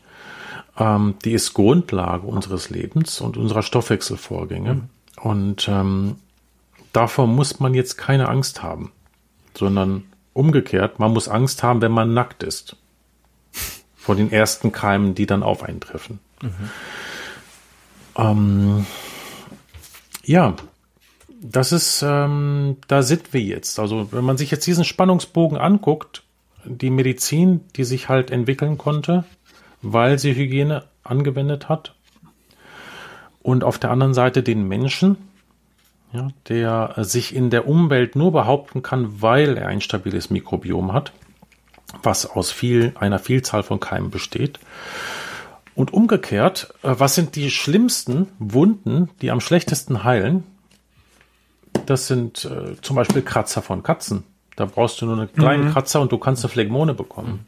ähm, 0.78 1.14
die 1.24 1.32
ist 1.32 1.54
Grundlage 1.54 2.26
unseres 2.26 2.70
Lebens 2.70 3.20
und 3.20 3.36
unserer 3.36 3.62
Stoffwechselvorgänge. 3.62 4.74
Mhm. 4.74 4.82
Und 5.20 5.68
ähm, 5.68 6.16
davor 6.92 7.26
muss 7.26 7.60
man 7.60 7.74
jetzt 7.74 7.96
keine 7.96 8.28
Angst 8.28 8.62
haben, 8.62 8.92
sondern 9.56 10.04
umgekehrt, 10.32 10.98
man 10.98 11.12
muss 11.12 11.28
Angst 11.28 11.62
haben, 11.62 11.80
wenn 11.80 11.92
man 11.92 12.12
nackt 12.14 12.42
ist. 12.42 12.76
Vor 13.96 14.16
den 14.16 14.30
ersten 14.30 14.70
Keimen, 14.70 15.14
die 15.14 15.24
dann 15.24 15.42
auf 15.42 15.62
einen 15.62 15.80
treffen. 15.80 16.18
Mhm. 16.42 16.70
Ähm, 18.16 18.86
ja, 20.24 20.54
das 21.40 21.72
ist, 21.72 22.02
ähm, 22.06 22.76
da 22.88 23.02
sind 23.02 23.32
wir 23.32 23.40
jetzt. 23.40 23.78
Also 23.78 24.12
wenn 24.12 24.24
man 24.24 24.36
sich 24.36 24.50
jetzt 24.50 24.66
diesen 24.66 24.84
Spannungsbogen 24.84 25.56
anguckt, 25.56 26.22
die 26.64 26.90
Medizin, 26.90 27.60
die 27.76 27.84
sich 27.84 28.08
halt 28.08 28.30
entwickeln 28.30 28.78
konnte, 28.78 29.24
weil 29.84 30.18
sie 30.18 30.34
Hygiene 30.34 30.84
angewendet 31.04 31.68
hat, 31.68 31.94
und 33.44 33.62
auf 33.62 33.78
der 33.78 33.90
anderen 33.90 34.14
Seite 34.14 34.42
den 34.42 34.66
Menschen, 34.66 35.18
ja, 36.14 36.28
der 36.48 36.94
sich 37.04 37.36
in 37.36 37.50
der 37.50 37.68
Umwelt 37.68 38.16
nur 38.16 38.32
behaupten 38.32 38.82
kann, 38.82 39.20
weil 39.20 39.58
er 39.58 39.68
ein 39.68 39.82
stabiles 39.82 40.30
Mikrobiom 40.30 40.94
hat, 40.94 41.12
was 42.02 42.24
aus 42.24 42.50
viel, 42.50 42.94
einer 42.98 43.18
Vielzahl 43.18 43.62
von 43.62 43.80
Keimen 43.80 44.10
besteht. 44.10 44.60
Und 45.74 45.92
umgekehrt, 45.92 46.72
äh, 46.82 46.94
was 46.96 47.16
sind 47.16 47.36
die 47.36 47.50
schlimmsten 47.50 48.28
Wunden, 48.38 49.10
die 49.20 49.30
am 49.30 49.40
schlechtesten 49.40 50.04
heilen? 50.04 50.44
Das 51.84 52.06
sind 52.06 52.46
äh, 52.46 52.80
zum 52.80 52.96
Beispiel 52.96 53.20
Kratzer 53.20 53.60
von 53.60 53.82
Katzen. 53.82 54.24
Da 54.56 54.64
brauchst 54.64 55.02
du 55.02 55.06
nur 55.06 55.18
einen 55.18 55.32
kleinen 55.32 55.66
mhm. 55.66 55.72
Kratzer 55.72 56.00
und 56.00 56.12
du 56.12 56.16
kannst 56.18 56.42
eine 56.44 56.50
Phlegmone 56.50 56.94
bekommen. 56.94 57.44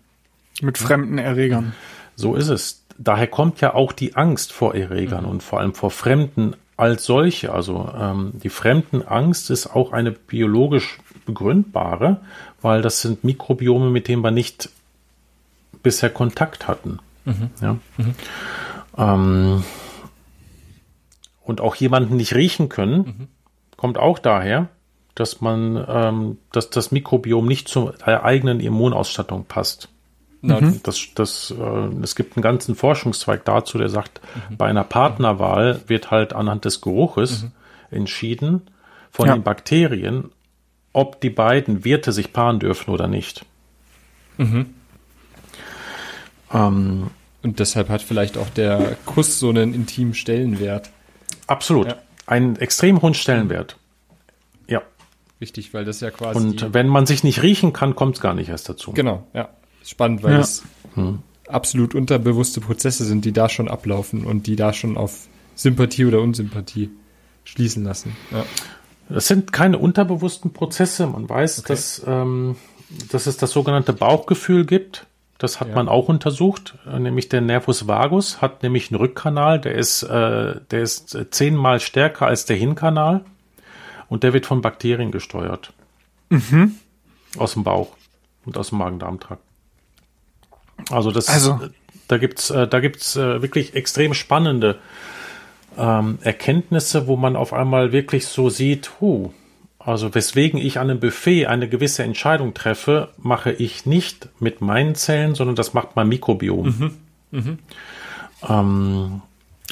Mit 0.60 0.76
fremden 0.76 1.16
Erregern. 1.16 1.72
So 2.16 2.34
ist 2.34 2.48
es. 2.48 2.84
Daher 2.98 3.26
kommt 3.26 3.60
ja 3.60 3.74
auch 3.74 3.92
die 3.92 4.16
Angst 4.16 4.52
vor 4.52 4.74
Erregern 4.74 5.24
mhm. 5.24 5.30
und 5.30 5.42
vor 5.42 5.60
allem 5.60 5.74
vor 5.74 5.90
Fremden 5.90 6.56
als 6.76 7.04
solche. 7.04 7.52
Also 7.52 7.90
ähm, 7.96 8.32
die 8.42 8.48
Fremdenangst 8.48 9.50
ist 9.50 9.66
auch 9.68 9.92
eine 9.92 10.10
biologisch 10.12 10.98
begründbare, 11.26 12.20
weil 12.62 12.82
das 12.82 13.00
sind 13.02 13.22
Mikrobiome, 13.22 13.90
mit 13.90 14.08
denen 14.08 14.22
wir 14.22 14.30
nicht 14.30 14.70
bisher 15.82 16.10
Kontakt 16.10 16.66
hatten. 16.66 16.98
Mhm. 17.24 17.50
Ja? 17.60 17.76
Mhm. 17.96 18.14
Ähm, 18.96 19.64
und 21.44 21.60
auch 21.60 21.76
jemanden 21.76 22.16
nicht 22.16 22.34
riechen 22.34 22.68
können, 22.68 22.96
mhm 22.96 23.28
kommt 23.76 23.98
auch 23.98 24.18
daher, 24.18 24.68
dass 25.14 25.40
man, 25.40 25.82
ähm, 25.88 26.38
dass 26.52 26.70
das 26.70 26.92
Mikrobiom 26.92 27.46
nicht 27.46 27.68
zur 27.68 27.94
eigenen 28.06 28.60
Immunausstattung 28.60 29.44
passt. 29.44 29.88
Mhm. 30.46 30.80
Das, 30.82 31.08
das, 31.14 31.54
äh, 31.58 32.02
es 32.02 32.16
gibt 32.16 32.36
einen 32.36 32.42
ganzen 32.42 32.74
Forschungszweig 32.74 33.44
dazu, 33.44 33.78
der 33.78 33.88
sagt, 33.88 34.20
mhm. 34.50 34.56
bei 34.56 34.66
einer 34.66 34.84
Partnerwahl 34.84 35.80
wird 35.86 36.10
halt 36.10 36.32
anhand 36.32 36.64
des 36.64 36.80
Geruches 36.80 37.44
mhm. 37.44 37.52
entschieden 37.90 38.62
von 39.10 39.28
ja. 39.28 39.34
den 39.34 39.42
Bakterien, 39.42 40.30
ob 40.92 41.20
die 41.20 41.30
beiden 41.30 41.84
Wirte 41.84 42.12
sich 42.12 42.32
paaren 42.32 42.58
dürfen 42.58 42.90
oder 42.90 43.08
nicht. 43.08 43.44
Mhm. 44.38 44.74
Ähm, 46.52 47.10
Und 47.42 47.58
deshalb 47.58 47.88
hat 47.88 48.02
vielleicht 48.02 48.38
auch 48.38 48.48
der 48.50 48.96
Kuss 49.06 49.38
so 49.38 49.48
einen 49.48 49.74
intimen 49.74 50.14
Stellenwert. 50.14 50.90
Absolut. 51.46 51.88
Ja 51.88 51.96
einen 52.26 52.56
extrem 52.56 53.00
hohen 53.02 53.14
Stellenwert. 53.14 53.76
Ja. 54.66 54.82
Wichtig, 55.38 55.72
weil 55.72 55.84
das 55.84 56.00
ja 56.00 56.10
quasi. 56.10 56.38
Und 56.38 56.74
wenn 56.74 56.88
man 56.88 57.06
sich 57.06 57.24
nicht 57.24 57.42
riechen 57.42 57.72
kann, 57.72 57.94
kommt 57.94 58.16
es 58.16 58.20
gar 58.20 58.34
nicht 58.34 58.48
erst 58.48 58.68
dazu. 58.68 58.92
Genau, 58.92 59.26
ja. 59.32 59.48
Spannend, 59.86 60.22
weil 60.22 60.34
ja. 60.34 60.40
es 60.40 60.64
hm. 60.94 61.20
absolut 61.48 61.94
unterbewusste 61.94 62.60
Prozesse 62.60 63.04
sind, 63.04 63.24
die 63.24 63.32
da 63.32 63.48
schon 63.48 63.68
ablaufen 63.68 64.24
und 64.24 64.46
die 64.46 64.56
da 64.56 64.72
schon 64.72 64.96
auf 64.96 65.28
Sympathie 65.54 66.04
oder 66.04 66.20
Unsympathie 66.20 66.90
schließen 67.44 67.84
lassen. 67.84 68.16
Ja. 68.32 68.44
Das 69.08 69.28
sind 69.28 69.52
keine 69.52 69.78
unterbewussten 69.78 70.52
Prozesse. 70.52 71.06
Man 71.06 71.28
weiß, 71.28 71.60
okay. 71.60 71.68
dass, 71.68 72.02
ähm, 72.06 72.56
dass 73.10 73.26
es 73.26 73.36
das 73.36 73.52
sogenannte 73.52 73.92
Bauchgefühl 73.92 74.66
gibt. 74.66 75.06
Das 75.38 75.60
hat 75.60 75.68
ja. 75.68 75.74
man 75.74 75.88
auch 75.88 76.08
untersucht, 76.08 76.78
nämlich 76.98 77.28
der 77.28 77.42
Nervus 77.42 77.86
vagus 77.86 78.40
hat 78.40 78.62
nämlich 78.62 78.90
einen 78.90 78.98
Rückkanal, 78.98 79.60
der 79.60 79.74
ist, 79.74 80.02
äh, 80.02 80.60
der 80.70 80.82
ist 80.82 81.16
zehnmal 81.30 81.78
stärker 81.78 82.26
als 82.26 82.46
der 82.46 82.56
Hinkanal 82.56 83.22
und 84.08 84.22
der 84.22 84.32
wird 84.32 84.46
von 84.46 84.62
Bakterien 84.62 85.10
gesteuert. 85.12 85.74
Mhm. 86.30 86.76
Aus 87.36 87.52
dem 87.52 87.64
Bauch 87.64 87.96
und 88.46 88.56
aus 88.56 88.70
dem 88.70 88.78
Magen-Darm-Trakt. 88.78 89.42
Also 90.90 91.10
das, 91.10 91.28
also. 91.28 91.60
da 92.08 92.18
gibt's, 92.18 92.50
äh, 92.50 92.68
da 92.68 92.80
gibt's 92.80 93.16
äh, 93.16 93.42
wirklich 93.42 93.74
extrem 93.74 94.14
spannende 94.14 94.78
ähm, 95.78 96.18
Erkenntnisse, 96.22 97.06
wo 97.06 97.16
man 97.16 97.36
auf 97.36 97.52
einmal 97.52 97.92
wirklich 97.92 98.26
so 98.26 98.48
sieht, 98.50 98.92
huh, 99.00 99.30
also 99.78 100.14
weswegen 100.14 100.58
ich 100.58 100.78
an 100.78 100.90
einem 100.90 101.00
Buffet 101.00 101.46
eine 101.46 101.68
gewisse 101.68 102.02
Entscheidung 102.02 102.54
treffe, 102.54 103.10
mache 103.18 103.52
ich 103.52 103.86
nicht 103.86 104.28
mit 104.40 104.60
meinen 104.60 104.94
Zellen, 104.94 105.34
sondern 105.34 105.54
das 105.54 105.74
macht 105.74 105.94
mein 105.94 106.08
Mikrobiom. 106.08 106.66
Mhm. 106.66 106.90
Mhm. 107.30 107.58
Ähm, 108.48 109.22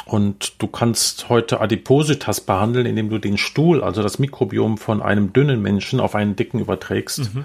und 0.07 0.63
du 0.63 0.67
kannst 0.67 1.29
heute 1.29 1.61
Adipositas 1.61 2.41
behandeln, 2.41 2.87
indem 2.87 3.09
du 3.11 3.19
den 3.19 3.39
Stuhl, 3.39 3.83
also 3.83 4.03
das 4.03 4.19
Mikrobiom 4.19 4.79
von 4.79 5.03
einem 5.03 5.33
dünnen 5.33 5.63
Menschen 5.63 5.99
auf 5.99 6.15
einen 6.15 6.37
dicken 6.37 6.61
überträgst. 6.61 7.35
Mhm. 7.35 7.45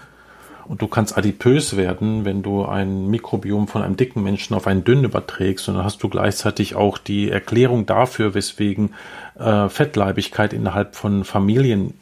Und 0.69 0.83
du 0.83 0.87
kannst 0.87 1.17
adipös 1.17 1.77
werden, 1.77 2.25
wenn 2.25 2.43
du 2.43 2.63
ein 2.63 3.07
Mikrobiom 3.07 3.67
von 3.67 3.81
einem 3.81 3.97
dicken 3.97 4.21
Menschen 4.21 4.53
auf 4.53 4.67
einen 4.67 4.83
dünnen 4.83 5.03
überträgst. 5.03 5.67
Und 5.67 5.75
dann 5.75 5.83
hast 5.83 6.03
du 6.03 6.09
gleichzeitig 6.09 6.75
auch 6.75 6.99
die 6.99 7.31
Erklärung 7.31 7.87
dafür, 7.87 8.35
weswegen 8.35 8.93
äh, 9.39 9.67
Fettleibigkeit 9.67 10.53
innerhalb 10.53 10.95
von 10.95 11.23
Familien 11.23 11.95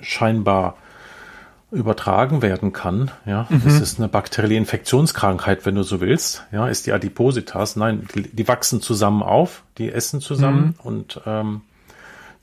scheinbar 0.00 0.78
übertragen 1.70 2.40
werden 2.40 2.72
kann. 2.72 3.10
Ja, 3.26 3.46
mhm. 3.50 3.60
das 3.62 3.80
ist 3.80 3.98
eine 3.98 4.08
bakterielle 4.08 4.54
Infektionskrankheit, 4.54 5.66
wenn 5.66 5.74
du 5.74 5.82
so 5.82 6.00
willst. 6.00 6.46
Ja, 6.52 6.68
ist 6.68 6.86
die 6.86 6.92
Adipositas. 6.92 7.76
Nein, 7.76 8.08
die, 8.14 8.22
die 8.22 8.48
wachsen 8.48 8.80
zusammen 8.80 9.22
auf, 9.22 9.62
die 9.76 9.92
essen 9.92 10.22
zusammen 10.22 10.68
mhm. 10.68 10.74
und 10.82 11.20
ähm, 11.26 11.60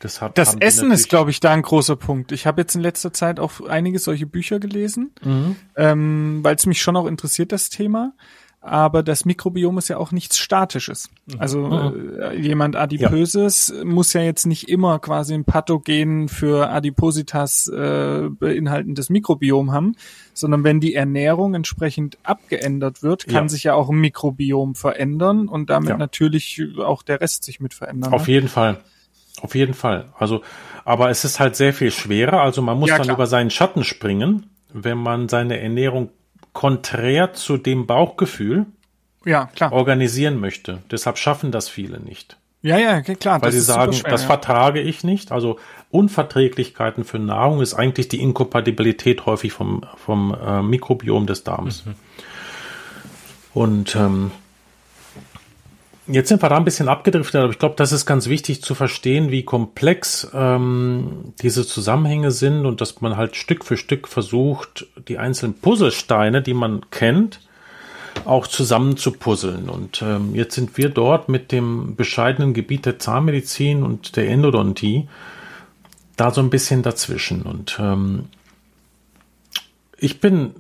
Deshalb 0.03 0.35
das 0.35 0.55
Essen 0.55 0.91
ist, 0.91 1.09
glaube 1.09 1.31
ich, 1.31 1.39
da 1.39 1.51
ein 1.51 1.61
großer 1.61 1.95
Punkt. 1.95 2.31
Ich 2.31 2.45
habe 2.45 2.61
jetzt 2.61 2.75
in 2.75 2.81
letzter 2.81 3.13
Zeit 3.13 3.39
auch 3.39 3.61
einige 3.61 3.99
solche 3.99 4.25
Bücher 4.25 4.59
gelesen, 4.59 5.11
mhm. 5.23 5.55
ähm, 5.75 6.39
weil 6.41 6.55
es 6.55 6.65
mich 6.65 6.81
schon 6.81 6.95
auch 6.95 7.05
interessiert, 7.05 7.51
das 7.51 7.69
Thema. 7.69 8.13
Aber 8.65 9.03
das 9.03 9.25
Mikrobiom 9.25 9.77
ist 9.77 9.89
ja 9.89 9.97
auch 9.97 10.13
nichts 10.13 10.37
Statisches. 10.37 11.09
Mhm. 11.25 11.35
Also 11.37 11.67
mhm. 11.67 12.17
äh, 12.17 12.35
jemand 12.39 12.77
Adipöses 12.77 13.73
ja. 13.75 13.83
muss 13.83 14.13
ja 14.13 14.21
jetzt 14.21 14.45
nicht 14.45 14.69
immer 14.69 14.99
quasi 14.99 15.33
ein 15.33 15.43
Pathogen 15.43 16.29
für 16.29 16.69
Adipositas 16.69 17.67
äh, 17.67 18.29
beinhaltendes 18.29 19.09
Mikrobiom 19.09 19.73
haben, 19.73 19.97
sondern 20.33 20.63
wenn 20.63 20.79
die 20.79 20.95
Ernährung 20.95 21.55
entsprechend 21.55 22.17
abgeändert 22.23 23.03
wird, 23.03 23.27
kann 23.27 23.45
ja. 23.45 23.49
sich 23.49 23.63
ja 23.63 23.73
auch 23.73 23.89
ein 23.89 23.99
Mikrobiom 23.99 24.75
verändern 24.75 25.49
und 25.49 25.69
damit 25.69 25.89
ja. 25.89 25.97
natürlich 25.97 26.61
auch 26.77 27.03
der 27.03 27.19
Rest 27.19 27.43
sich 27.43 27.59
mit 27.59 27.73
verändern. 27.73 28.13
Auf 28.13 28.27
ne? 28.27 28.33
jeden 28.33 28.47
Fall. 28.47 28.79
Auf 29.41 29.55
jeden 29.55 29.73
Fall. 29.73 30.05
Also, 30.17 30.41
aber 30.85 31.09
es 31.09 31.25
ist 31.25 31.39
halt 31.39 31.55
sehr 31.55 31.73
viel 31.73 31.91
schwerer. 31.91 32.41
Also 32.41 32.61
man 32.61 32.79
muss 32.79 32.89
ja, 32.89 32.97
dann 32.97 33.09
über 33.09 33.27
seinen 33.27 33.49
Schatten 33.49 33.83
springen, 33.83 34.49
wenn 34.71 34.97
man 34.97 35.29
seine 35.29 35.59
Ernährung 35.59 36.09
konträr 36.53 37.33
zu 37.33 37.57
dem 37.57 37.87
Bauchgefühl 37.87 38.65
ja, 39.25 39.45
klar. 39.47 39.71
organisieren 39.71 40.39
möchte. 40.39 40.79
Deshalb 40.91 41.17
schaffen 41.17 41.51
das 41.51 41.67
viele 41.69 41.99
nicht. 41.99 42.37
Ja, 42.61 42.77
ja, 42.77 43.01
klar. 43.01 43.41
Weil 43.41 43.51
sie 43.51 43.59
sagen, 43.59 43.91
schwer, 43.91 44.09
das 44.09 44.21
ja. 44.21 44.27
vertrage 44.27 44.79
ich 44.79 45.03
nicht. 45.03 45.33
Also 45.33 45.59
Unverträglichkeiten 45.91 47.03
für 47.03 47.19
Nahrung 47.19 47.61
ist 47.61 47.73
eigentlich 47.73 48.07
die 48.07 48.21
Inkompatibilität 48.21 49.25
häufig 49.25 49.51
vom, 49.51 49.81
vom 49.97 50.33
äh, 50.33 50.61
Mikrobiom 50.61 51.27
des 51.27 51.43
Darms. 51.43 51.85
Mhm. 51.85 51.95
Und 53.53 53.95
ähm, 53.95 54.31
Jetzt 56.05 56.27
sind 56.27 56.41
wir 56.41 56.49
da 56.49 56.57
ein 56.57 56.65
bisschen 56.65 56.89
abgedriftet, 56.89 57.41
aber 57.41 57.51
ich 57.51 57.59
glaube, 57.59 57.75
das 57.77 57.93
ist 57.93 58.05
ganz 58.05 58.27
wichtig 58.27 58.61
zu 58.61 58.75
verstehen, 58.75 59.31
wie 59.31 59.43
komplex 59.43 60.29
ähm, 60.33 61.33
diese 61.41 61.65
Zusammenhänge 61.65 62.31
sind 62.31 62.65
und 62.65 62.81
dass 62.81 62.99
man 62.99 63.15
halt 63.15 63.37
Stück 63.37 63.63
für 63.63 63.77
Stück 63.77 64.09
versucht, 64.09 64.85
die 65.07 65.17
einzelnen 65.17 65.53
Puzzlesteine, 65.53 66.41
die 66.41 66.53
man 66.53 66.89
kennt, 66.91 67.39
auch 68.25 68.47
zusammen 68.47 68.97
zu 68.97 69.13
puzzeln. 69.13 69.69
Und 69.69 70.01
ähm, 70.01 70.35
jetzt 70.35 70.55
sind 70.55 70.77
wir 70.77 70.89
dort 70.89 71.29
mit 71.29 71.53
dem 71.53 71.95
bescheidenen 71.95 72.53
Gebiet 72.53 72.85
der 72.85 72.99
Zahnmedizin 72.99 73.81
und 73.83 74.17
der 74.17 74.27
Endodontie 74.27 75.07
da 76.17 76.31
so 76.31 76.41
ein 76.41 76.49
bisschen 76.49 76.83
dazwischen. 76.83 77.43
Und 77.43 77.77
ähm, 77.79 78.25
ich 79.97 80.19
bin 80.19 80.53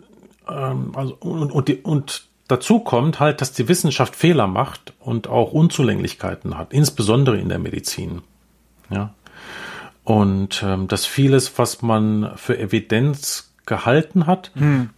ähm, 0.49 0.91
also 0.95 1.15
und, 1.19 1.51
und, 1.51 1.85
und 1.85 2.27
Dazu 2.53 2.81
kommt 2.81 3.19
halt, 3.19 3.41
dass 3.41 3.51
die 3.51 3.67
Wissenschaft 3.67 4.15
Fehler 4.15 4.45
macht 4.45 4.93
und 4.99 5.27
auch 5.27 5.53
Unzulänglichkeiten 5.53 6.55
hat, 6.55 6.71
insbesondere 6.71 7.39
in 7.39 7.49
der 7.49 7.57
Medizin. 7.57 8.21
Ja. 8.91 9.15
Und 10.03 10.61
ähm, 10.63 10.87
dass 10.87 11.07
vieles, 11.07 11.57
was 11.57 11.81
man 11.81 12.33
für 12.35 12.59
Evidenz 12.59 13.51
gehalten 13.65 14.27
hat, 14.27 14.51
hm. 14.53 14.91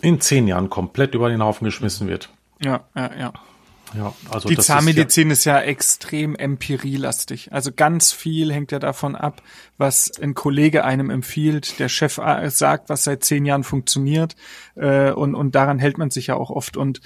in 0.00 0.20
zehn 0.20 0.46
Jahren 0.46 0.70
komplett 0.70 1.16
über 1.16 1.28
den 1.28 1.42
Haufen 1.42 1.64
geschmissen 1.64 2.06
wird. 2.06 2.30
Ja, 2.60 2.84
ja, 2.94 3.10
ja. 3.18 3.32
Ja, 3.94 4.12
also 4.30 4.48
die 4.48 4.58
Zahnmedizin 4.58 5.30
ist 5.30 5.44
ja, 5.44 5.58
ist 5.58 5.64
ja 5.64 5.70
extrem 5.70 6.34
empirielastig. 6.34 7.52
Also 7.52 7.70
ganz 7.74 8.12
viel 8.12 8.52
hängt 8.52 8.72
ja 8.72 8.78
davon 8.78 9.16
ab, 9.16 9.42
was 9.78 10.10
ein 10.20 10.34
Kollege 10.34 10.84
einem 10.84 11.10
empfiehlt. 11.10 11.78
Der 11.78 11.88
Chef 11.88 12.18
äh, 12.18 12.50
sagt, 12.50 12.88
was 12.88 13.04
seit 13.04 13.24
zehn 13.24 13.46
Jahren 13.46 13.64
funktioniert, 13.64 14.36
äh, 14.74 15.10
und, 15.12 15.34
und 15.34 15.54
daran 15.54 15.78
hält 15.78 15.98
man 15.98 16.10
sich 16.10 16.28
ja 16.28 16.36
auch 16.36 16.50
oft. 16.50 16.76
Und 16.76 17.00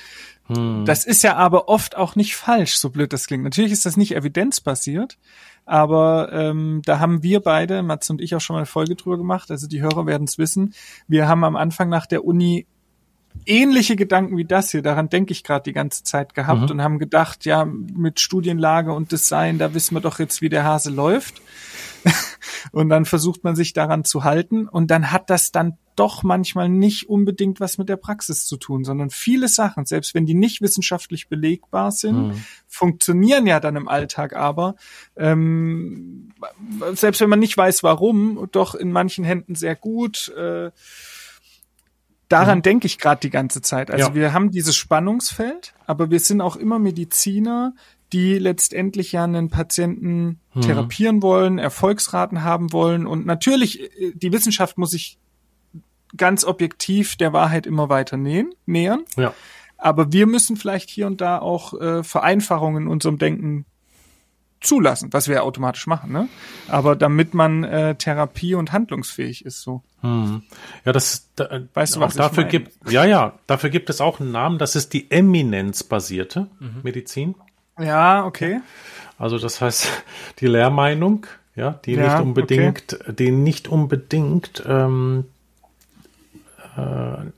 hm. 0.46 0.84
das 0.84 1.04
ist 1.04 1.22
ja 1.22 1.36
aber 1.36 1.68
oft 1.68 1.96
auch 1.96 2.16
nicht 2.16 2.36
falsch, 2.36 2.74
so 2.76 2.90
blöd 2.90 3.12
das 3.12 3.26
klingt. 3.26 3.44
Natürlich 3.44 3.72
ist 3.72 3.86
das 3.86 3.96
nicht 3.96 4.16
evidenzbasiert, 4.16 5.18
aber 5.64 6.30
ähm, 6.32 6.82
da 6.84 6.98
haben 6.98 7.22
wir 7.22 7.40
beide, 7.40 7.82
Mats 7.82 8.10
und 8.10 8.20
ich, 8.20 8.34
auch 8.34 8.40
schon 8.40 8.54
mal 8.54 8.60
eine 8.60 8.66
Folge 8.66 8.96
drüber 8.96 9.18
gemacht. 9.18 9.50
Also 9.50 9.68
die 9.68 9.80
Hörer 9.80 10.06
werden 10.06 10.24
es 10.24 10.38
wissen. 10.38 10.74
Wir 11.06 11.28
haben 11.28 11.44
am 11.44 11.56
Anfang 11.56 11.88
nach 11.88 12.06
der 12.06 12.24
Uni 12.24 12.66
ähnliche 13.46 13.96
Gedanken 13.96 14.36
wie 14.36 14.44
das 14.44 14.70
hier, 14.70 14.82
daran 14.82 15.08
denke 15.08 15.32
ich 15.32 15.44
gerade 15.44 15.64
die 15.64 15.72
ganze 15.72 16.04
Zeit 16.04 16.34
gehabt 16.34 16.62
mhm. 16.62 16.70
und 16.70 16.82
haben 16.82 16.98
gedacht, 16.98 17.44
ja, 17.44 17.64
mit 17.64 18.20
Studienlage 18.20 18.92
und 18.92 19.12
Design, 19.12 19.58
da 19.58 19.74
wissen 19.74 19.94
wir 19.94 20.00
doch 20.00 20.18
jetzt, 20.18 20.42
wie 20.42 20.48
der 20.48 20.64
Hase 20.64 20.90
läuft. 20.90 21.42
und 22.72 22.88
dann 22.88 23.04
versucht 23.04 23.44
man 23.44 23.54
sich 23.54 23.72
daran 23.72 24.04
zu 24.04 24.24
halten 24.24 24.68
und 24.68 24.90
dann 24.90 25.12
hat 25.12 25.30
das 25.30 25.52
dann 25.52 25.78
doch 25.94 26.22
manchmal 26.22 26.68
nicht 26.68 27.08
unbedingt 27.08 27.60
was 27.60 27.78
mit 27.78 27.88
der 27.88 27.96
Praxis 27.96 28.46
zu 28.46 28.56
tun, 28.56 28.82
sondern 28.84 29.10
viele 29.10 29.48
Sachen, 29.48 29.84
selbst 29.84 30.14
wenn 30.14 30.26
die 30.26 30.34
nicht 30.34 30.62
wissenschaftlich 30.62 31.28
belegbar 31.28 31.92
sind, 31.92 32.28
mhm. 32.28 32.44
funktionieren 32.66 33.46
ja 33.46 33.60
dann 33.60 33.76
im 33.76 33.88
Alltag 33.88 34.34
aber, 34.34 34.76
ähm, 35.16 36.32
selbst 36.94 37.20
wenn 37.20 37.30
man 37.30 37.40
nicht 37.40 37.56
weiß 37.56 37.82
warum, 37.82 38.48
doch 38.52 38.74
in 38.74 38.90
manchen 38.90 39.24
Händen 39.24 39.54
sehr 39.54 39.76
gut. 39.76 40.32
Äh, 40.36 40.70
daran 42.32 42.58
mhm. 42.58 42.62
denke 42.62 42.86
ich 42.86 42.98
gerade 42.98 43.20
die 43.20 43.30
ganze 43.30 43.62
Zeit. 43.62 43.90
Also 43.90 44.08
ja. 44.08 44.14
wir 44.14 44.32
haben 44.32 44.50
dieses 44.50 44.76
Spannungsfeld, 44.76 45.74
aber 45.86 46.10
wir 46.10 46.20
sind 46.20 46.40
auch 46.40 46.56
immer 46.56 46.78
Mediziner, 46.78 47.74
die 48.12 48.38
letztendlich 48.38 49.12
ja 49.12 49.24
einen 49.24 49.48
Patienten 49.48 50.40
mhm. 50.54 50.60
therapieren 50.62 51.22
wollen, 51.22 51.58
Erfolgsraten 51.58 52.42
haben 52.42 52.72
wollen. 52.72 53.06
Und 53.06 53.26
natürlich, 53.26 53.80
äh, 54.00 54.12
die 54.14 54.32
Wissenschaft 54.32 54.78
muss 54.78 54.90
sich 54.90 55.18
ganz 56.16 56.44
objektiv 56.44 57.16
der 57.16 57.32
Wahrheit 57.32 57.66
immer 57.66 57.88
weiter 57.88 58.16
nähen, 58.16 58.52
nähern. 58.66 59.04
Ja. 59.16 59.34
Aber 59.78 60.12
wir 60.12 60.26
müssen 60.26 60.56
vielleicht 60.56 60.90
hier 60.90 61.06
und 61.06 61.20
da 61.20 61.38
auch 61.38 61.78
äh, 61.80 62.04
Vereinfachungen 62.04 62.84
in 62.84 62.88
unserem 62.88 63.18
Denken 63.18 63.66
zulassen, 64.62 65.12
was 65.12 65.28
wir 65.28 65.36
ja 65.36 65.42
automatisch 65.42 65.86
machen, 65.86 66.12
ne? 66.12 66.28
Aber 66.68 66.96
damit 66.96 67.34
man 67.34 67.64
äh, 67.64 67.94
Therapie 67.94 68.54
und 68.54 68.72
handlungsfähig 68.72 69.44
ist, 69.44 69.62
so. 69.62 69.82
Hm. 70.00 70.42
Ja, 70.84 70.92
das 70.92 71.28
da, 71.36 71.60
weißt 71.74 71.96
du, 71.96 72.00
was 72.00 72.14
dafür 72.14 72.44
gibt. 72.44 72.72
Ja, 72.90 73.04
ja, 73.04 73.34
dafür 73.46 73.70
gibt 73.70 73.90
es 73.90 74.00
auch 74.00 74.20
einen 74.20 74.32
Namen. 74.32 74.58
Das 74.58 74.76
ist 74.76 74.92
die 74.92 75.10
eminenzbasierte 75.10 76.48
mhm. 76.58 76.80
Medizin. 76.82 77.34
Ja, 77.78 78.24
okay. 78.24 78.60
Also 79.18 79.38
das 79.38 79.60
heißt 79.60 79.88
die 80.40 80.46
Lehrmeinung, 80.46 81.26
ja, 81.54 81.78
die 81.84 81.92
ja, 81.92 82.02
nicht 82.02 82.22
unbedingt, 82.22 82.98
okay. 83.00 83.12
die 83.12 83.30
nicht 83.30 83.68
unbedingt 83.68 84.62
ähm, 84.66 85.24
äh, 85.24 85.31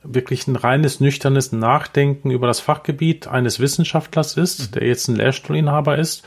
wirklich 0.03 0.47
ein 0.47 0.55
reines, 0.57 1.01
nüchternes 1.01 1.51
Nachdenken 1.51 2.30
über 2.30 2.47
das 2.47 2.61
Fachgebiet 2.61 3.26
eines 3.26 3.59
Wissenschaftlers 3.59 4.37
ist, 4.37 4.70
mhm. 4.70 4.74
der 4.78 4.87
jetzt 4.87 5.09
ein 5.09 5.16
Lehrstuhlinhaber 5.16 5.99
ist, 5.99 6.24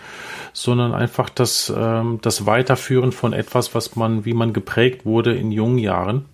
sondern 0.52 0.94
einfach 0.94 1.30
das, 1.30 1.74
ähm, 1.76 2.20
das 2.22 2.46
Weiterführen 2.46 3.12
von 3.12 3.32
etwas, 3.32 3.74
was 3.74 3.96
man, 3.96 4.26
wie 4.26 4.34
man 4.34 4.52
geprägt 4.52 5.06
wurde 5.06 5.34
in 5.36 5.52
jungen 5.52 5.78
Jahren. 5.78 6.26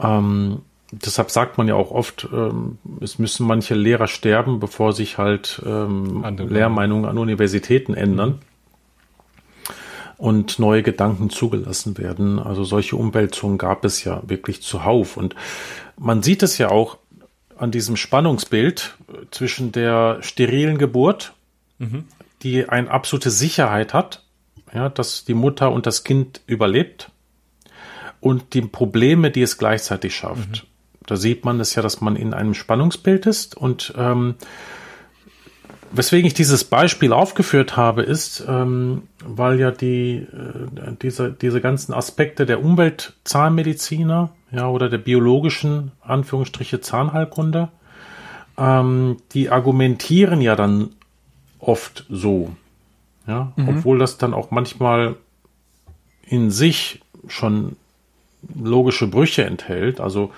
Ähm, 0.00 0.62
deshalb 0.90 1.30
sagt 1.30 1.58
man 1.58 1.68
ja 1.68 1.74
auch 1.74 1.92
oft, 1.92 2.28
ähm, 2.32 2.78
es 3.00 3.20
müssen 3.20 3.46
manche 3.46 3.74
Lehrer 3.74 4.08
sterben, 4.08 4.58
bevor 4.58 4.92
sich 4.92 5.18
halt 5.18 5.62
ähm, 5.64 6.24
Lehrmeinungen 6.38 7.08
an 7.08 7.18
Universitäten 7.18 7.94
ändern. 7.94 8.30
Mhm 8.30 8.51
und 10.22 10.60
neue 10.60 10.84
Gedanken 10.84 11.30
zugelassen 11.30 11.98
werden. 11.98 12.38
Also 12.38 12.62
solche 12.62 12.94
Umwälzungen 12.94 13.58
gab 13.58 13.84
es 13.84 14.04
ja 14.04 14.22
wirklich 14.24 14.62
zuhauf. 14.62 15.16
Und 15.16 15.34
man 15.98 16.22
sieht 16.22 16.44
es 16.44 16.58
ja 16.58 16.70
auch 16.70 16.98
an 17.56 17.72
diesem 17.72 17.96
Spannungsbild 17.96 18.96
zwischen 19.32 19.72
der 19.72 20.18
sterilen 20.22 20.78
Geburt, 20.78 21.34
mhm. 21.78 22.04
die 22.44 22.68
eine 22.68 22.88
absolute 22.88 23.32
Sicherheit 23.32 23.94
hat, 23.94 24.24
ja, 24.72 24.88
dass 24.88 25.24
die 25.24 25.34
Mutter 25.34 25.72
und 25.72 25.86
das 25.86 26.04
Kind 26.04 26.40
überlebt, 26.46 27.10
und 28.20 28.54
die 28.54 28.62
Probleme, 28.62 29.32
die 29.32 29.42
es 29.42 29.58
gleichzeitig 29.58 30.14
schafft. 30.14 30.62
Mhm. 30.62 30.66
Da 31.04 31.16
sieht 31.16 31.44
man 31.44 31.58
es 31.58 31.74
ja, 31.74 31.82
dass 31.82 32.00
man 32.00 32.14
in 32.14 32.32
einem 32.32 32.54
Spannungsbild 32.54 33.26
ist 33.26 33.56
und 33.56 33.92
ähm, 33.96 34.36
Weswegen 35.94 36.26
ich 36.26 36.34
dieses 36.34 36.64
Beispiel 36.64 37.12
aufgeführt 37.12 37.76
habe, 37.76 38.02
ist, 38.02 38.44
ähm, 38.48 39.02
weil 39.24 39.60
ja 39.60 39.70
die, 39.70 40.16
äh, 40.16 40.92
diese, 41.02 41.32
diese 41.32 41.60
ganzen 41.60 41.92
Aspekte 41.92 42.46
der 42.46 42.64
Umweltzahnmediziner 42.64 44.30
ja, 44.50 44.68
oder 44.68 44.88
der 44.88 44.98
biologischen 44.98 45.92
Anführungsstriche 46.00 46.80
Zahnheilkunde, 46.80 47.68
ähm, 48.56 49.18
die 49.32 49.50
argumentieren 49.50 50.40
ja 50.40 50.56
dann 50.56 50.90
oft 51.58 52.06
so. 52.08 52.50
Ja, 53.26 53.52
mhm. 53.56 53.68
obwohl 53.68 53.98
das 53.98 54.18
dann 54.18 54.34
auch 54.34 54.50
manchmal 54.50 55.14
in 56.26 56.50
sich 56.50 57.00
schon 57.28 57.76
logische 58.54 59.06
Brüche 59.06 59.44
enthält. 59.44 60.00
Also 60.00 60.32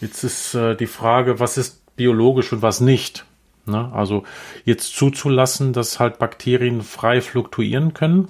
Jetzt 0.00 0.24
ist 0.24 0.54
äh, 0.54 0.76
die 0.76 0.86
Frage, 0.86 1.40
was 1.40 1.58
ist 1.58 1.94
biologisch 1.96 2.52
und 2.52 2.62
was 2.62 2.80
nicht. 2.80 3.24
Ne? 3.66 3.90
Also 3.92 4.24
jetzt 4.64 4.96
zuzulassen, 4.96 5.72
dass 5.72 6.00
halt 6.00 6.18
Bakterien 6.18 6.82
frei 6.82 7.20
fluktuieren 7.20 7.94
können 7.94 8.28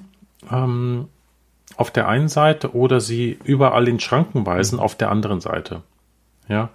ähm, 0.51 1.09
auf 1.77 1.91
der 1.91 2.09
einen 2.09 2.29
Seite 2.29 2.75
oder 2.75 3.01
sie 3.01 3.39
überall 3.45 3.89
in 3.89 4.01
Schranken 4.01 4.45
weisen 4.47 4.79
auf 4.79 4.95
der 4.95 5.11
anderen 5.11 5.41
Seite. 5.41 5.83
Ja. 6.49 6.71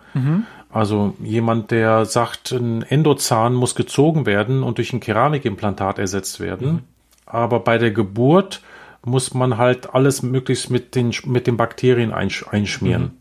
Also 0.70 1.16
jemand, 1.22 1.72
der 1.72 2.06
sagt, 2.06 2.52
ein 2.52 2.82
Endozahn 2.82 3.54
muss 3.54 3.76
gezogen 3.76 4.26
werden 4.26 4.64
und 4.64 4.78
durch 4.78 4.94
ein 4.94 5.00
Keramikimplantat 5.00 6.00
ersetzt 6.00 6.40
werden. 6.40 6.84
Aber 7.26 7.60
bei 7.60 7.78
der 7.78 7.92
Geburt 7.92 8.62
muss 9.04 9.34
man 9.34 9.58
halt 9.58 9.94
alles 9.94 10.24
möglichst 10.24 10.70
mit 10.70 10.96
den, 10.96 11.14
mit 11.26 11.48
den 11.48 11.58
Bakterien 11.58 12.12
einsch 12.12 12.46
einschmieren. 12.50 13.18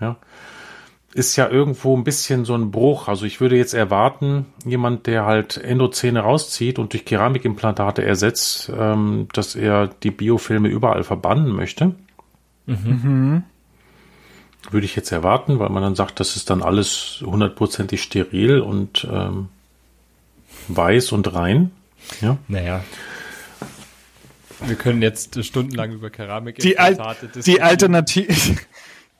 Ja. 0.00 0.16
Ist 1.14 1.36
ja 1.36 1.48
irgendwo 1.48 1.96
ein 1.96 2.02
bisschen 2.02 2.44
so 2.44 2.54
ein 2.54 2.72
Bruch. 2.72 3.06
Also 3.06 3.24
ich 3.24 3.40
würde 3.40 3.56
jetzt 3.56 3.72
erwarten, 3.72 4.46
jemand, 4.64 5.06
der 5.06 5.24
halt 5.24 5.56
Endozähne 5.56 6.20
rauszieht 6.20 6.80
und 6.80 6.92
durch 6.92 7.04
Keramikimplantate 7.04 8.04
ersetzt, 8.04 8.70
ähm, 8.76 9.28
dass 9.32 9.54
er 9.54 9.86
die 9.86 10.10
Biofilme 10.10 10.68
überall 10.68 11.04
verbannen 11.04 11.52
möchte. 11.52 11.94
Würde 14.70 14.86
ich 14.86 14.96
jetzt 14.96 15.12
erwarten, 15.12 15.60
weil 15.60 15.68
man 15.68 15.82
dann 15.82 15.94
sagt, 15.94 16.18
das 16.18 16.34
ist 16.34 16.50
dann 16.50 16.62
alles 16.62 17.22
hundertprozentig 17.24 18.02
steril 18.02 18.58
und 18.60 19.06
ähm, 19.10 19.48
weiß 20.68 21.12
und 21.12 21.32
rein. 21.32 21.70
Ja. 22.20 22.38
Naja. 22.48 22.82
Wir 24.66 24.76
können 24.76 25.02
jetzt 25.02 25.44
stundenlang 25.44 25.92
über 25.92 26.10
Keramik 26.10 26.58
Die, 26.58 26.78
Al 26.78 26.96
die, 27.44 27.60
Alternative, 27.60 28.56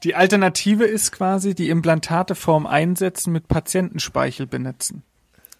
die 0.04 0.14
Alternative 0.14 0.84
ist 0.84 1.12
quasi, 1.12 1.54
die 1.54 1.70
Implantate 1.70 2.34
vorm 2.34 2.66
Einsetzen 2.66 3.32
mit 3.32 3.48
Patientenspeichel 3.48 4.46
benetzen. 4.46 5.02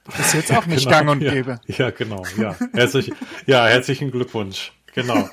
Das 0.06 0.20
ist 0.20 0.34
jetzt 0.34 0.52
auch 0.52 0.66
nicht 0.66 0.88
gang 0.88 1.08
und 1.08 1.22
ja, 1.22 1.32
gäbe. 1.32 1.60
Ja, 1.66 1.90
genau. 1.90 2.24
Ja, 2.38 2.54
Herzlich, 2.72 3.12
ja, 3.46 3.66
herzlichen 3.66 4.10
Glückwunsch. 4.10 4.72
Genau. 4.94 5.28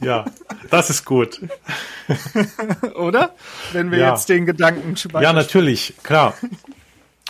Ja, 0.00 0.26
das 0.70 0.90
ist 0.90 1.04
gut. 1.04 1.40
Oder? 2.94 3.34
Wenn 3.72 3.90
wir 3.90 3.98
Ja. 3.98 4.10
jetzt 4.10 4.28
den 4.28 4.46
Gedanken 4.46 4.94
Ja, 5.20 5.32
natürlich, 5.32 5.94
klar. 6.02 6.34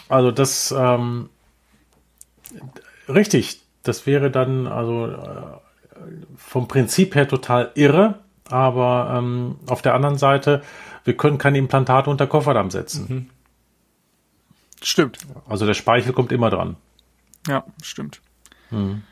Also 0.08 0.30
das 0.30 0.74
ähm, 0.76 1.30
richtig, 3.08 3.62
das 3.84 4.06
wäre 4.06 4.30
dann 4.30 4.66
also 4.66 5.06
äh, 5.06 5.16
vom 6.36 6.68
Prinzip 6.68 7.14
her 7.14 7.28
total 7.28 7.70
irre, 7.74 8.18
aber 8.48 9.14
ähm, 9.16 9.56
auf 9.68 9.80
der 9.82 9.94
anderen 9.94 10.18
Seite, 10.18 10.62
wir 11.04 11.16
können 11.16 11.38
keine 11.38 11.58
Implantate 11.58 12.10
unter 12.10 12.26
Kofferdamm 12.26 12.70
setzen. 12.70 13.30
Stimmt. 14.82 15.18
Also 15.48 15.66
der 15.66 15.74
Speichel 15.74 16.12
kommt 16.12 16.32
immer 16.32 16.50
dran. 16.50 16.76
Ja, 17.46 17.64
stimmt. 17.82 18.20
Hm. 18.70 19.02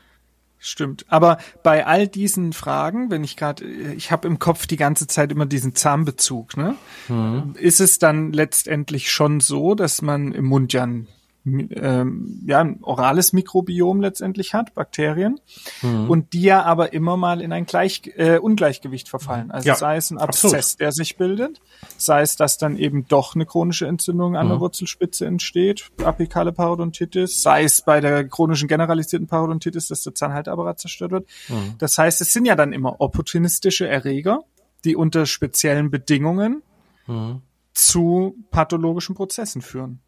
Stimmt. 0.63 1.05
Aber 1.09 1.39
bei 1.63 1.87
all 1.87 2.07
diesen 2.07 2.53
Fragen, 2.53 3.09
wenn 3.09 3.23
ich 3.23 3.35
gerade, 3.35 3.65
ich 3.65 4.11
habe 4.11 4.27
im 4.27 4.37
Kopf 4.37 4.67
die 4.67 4.77
ganze 4.77 5.07
Zeit 5.07 5.31
immer 5.31 5.47
diesen 5.47 5.73
Zahnbezug, 5.73 6.55
ne? 6.55 6.75
Hm. 7.07 7.55
Ist 7.57 7.79
es 7.79 7.97
dann 7.97 8.31
letztendlich 8.31 9.09
schon 9.09 9.39
so, 9.39 9.73
dass 9.73 10.03
man 10.03 10.33
im 10.33 10.45
Mund 10.45 10.71
ja 10.73 10.83
ein, 10.83 11.07
ähm, 11.43 12.43
ja, 12.45 12.59
ein 12.59 12.79
orales 12.83 13.33
Mikrobiom 13.33 13.99
letztendlich 14.01 14.53
hat, 14.53 14.73
Bakterien, 14.75 15.39
Hm. 15.79 16.09
und 16.09 16.33
die 16.33 16.43
ja 16.43 16.63
aber 16.63 16.93
immer 16.93 17.17
mal 17.17 17.41
in 17.41 17.51
ein 17.51 17.65
Gleich, 17.65 18.03
äh, 18.15 18.37
Ungleichgewicht 18.37 19.09
verfallen. 19.09 19.49
Also 19.51 19.67
Ja, 19.67 19.75
sei 19.75 19.97
es 19.97 20.11
ein 20.11 20.17
Abszess, 20.19 20.53
absolut. 20.53 20.79
der 20.81 20.91
sich 20.91 21.17
bildet, 21.17 21.59
sei 21.97 22.21
es, 22.21 22.35
dass 22.35 22.57
dann 22.57 22.77
eben 22.77 23.07
doch 23.07 23.33
eine 23.35 23.45
chronische 23.45 23.87
Entzündung 23.87 24.35
an 24.35 24.47
der 24.47 24.57
Mhm. 24.57 24.61
Wurzelspitze 24.61 25.25
entsteht, 25.25 25.89
apikale 26.03 26.51
Parodontitis, 26.51 27.41
sei 27.41 27.63
es 27.63 27.81
bei 27.81 28.01
der 28.01 28.27
chronischen 28.27 28.67
generalisierten 28.67 29.27
Parodontitis, 29.27 29.87
dass 29.87 30.03
der 30.03 30.13
Zahnhalteapparat 30.13 30.79
zerstört 30.79 31.11
wird. 31.11 31.27
Mhm. 31.49 31.75
Das 31.79 31.97
heißt, 31.97 32.21
es 32.21 32.31
sind 32.33 32.45
ja 32.45 32.55
dann 32.55 32.71
immer 32.73 33.01
opportunistische 33.01 33.87
Erreger, 33.87 34.41
die 34.85 34.95
unter 34.95 35.25
speziellen 35.25 35.89
Bedingungen 35.91 36.61
Mhm. 37.07 37.41
zu 37.73 38.35
pathologischen 38.51 39.15
Prozessen 39.15 39.61
führen. 39.61 39.99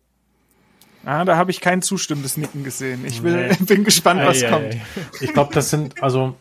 Ah, 1.05 1.25
da 1.25 1.35
habe 1.37 1.51
ich 1.51 1.59
kein 1.61 1.81
zustimmendes 1.81 2.37
Nicken 2.37 2.63
gesehen. 2.63 3.03
Ich 3.05 3.23
will, 3.23 3.47
Nee. 3.49 3.55
bin 3.65 3.83
gespannt, 3.83 4.21
was 4.23 4.41
Ei, 4.43 4.47
ei, 4.47 4.49
kommt. 4.51 4.65
ei. 4.75 4.81
Ich 5.21 5.33
glaube, 5.33 5.53
das 5.53 5.69
sind, 5.69 6.01
also, 6.01 6.35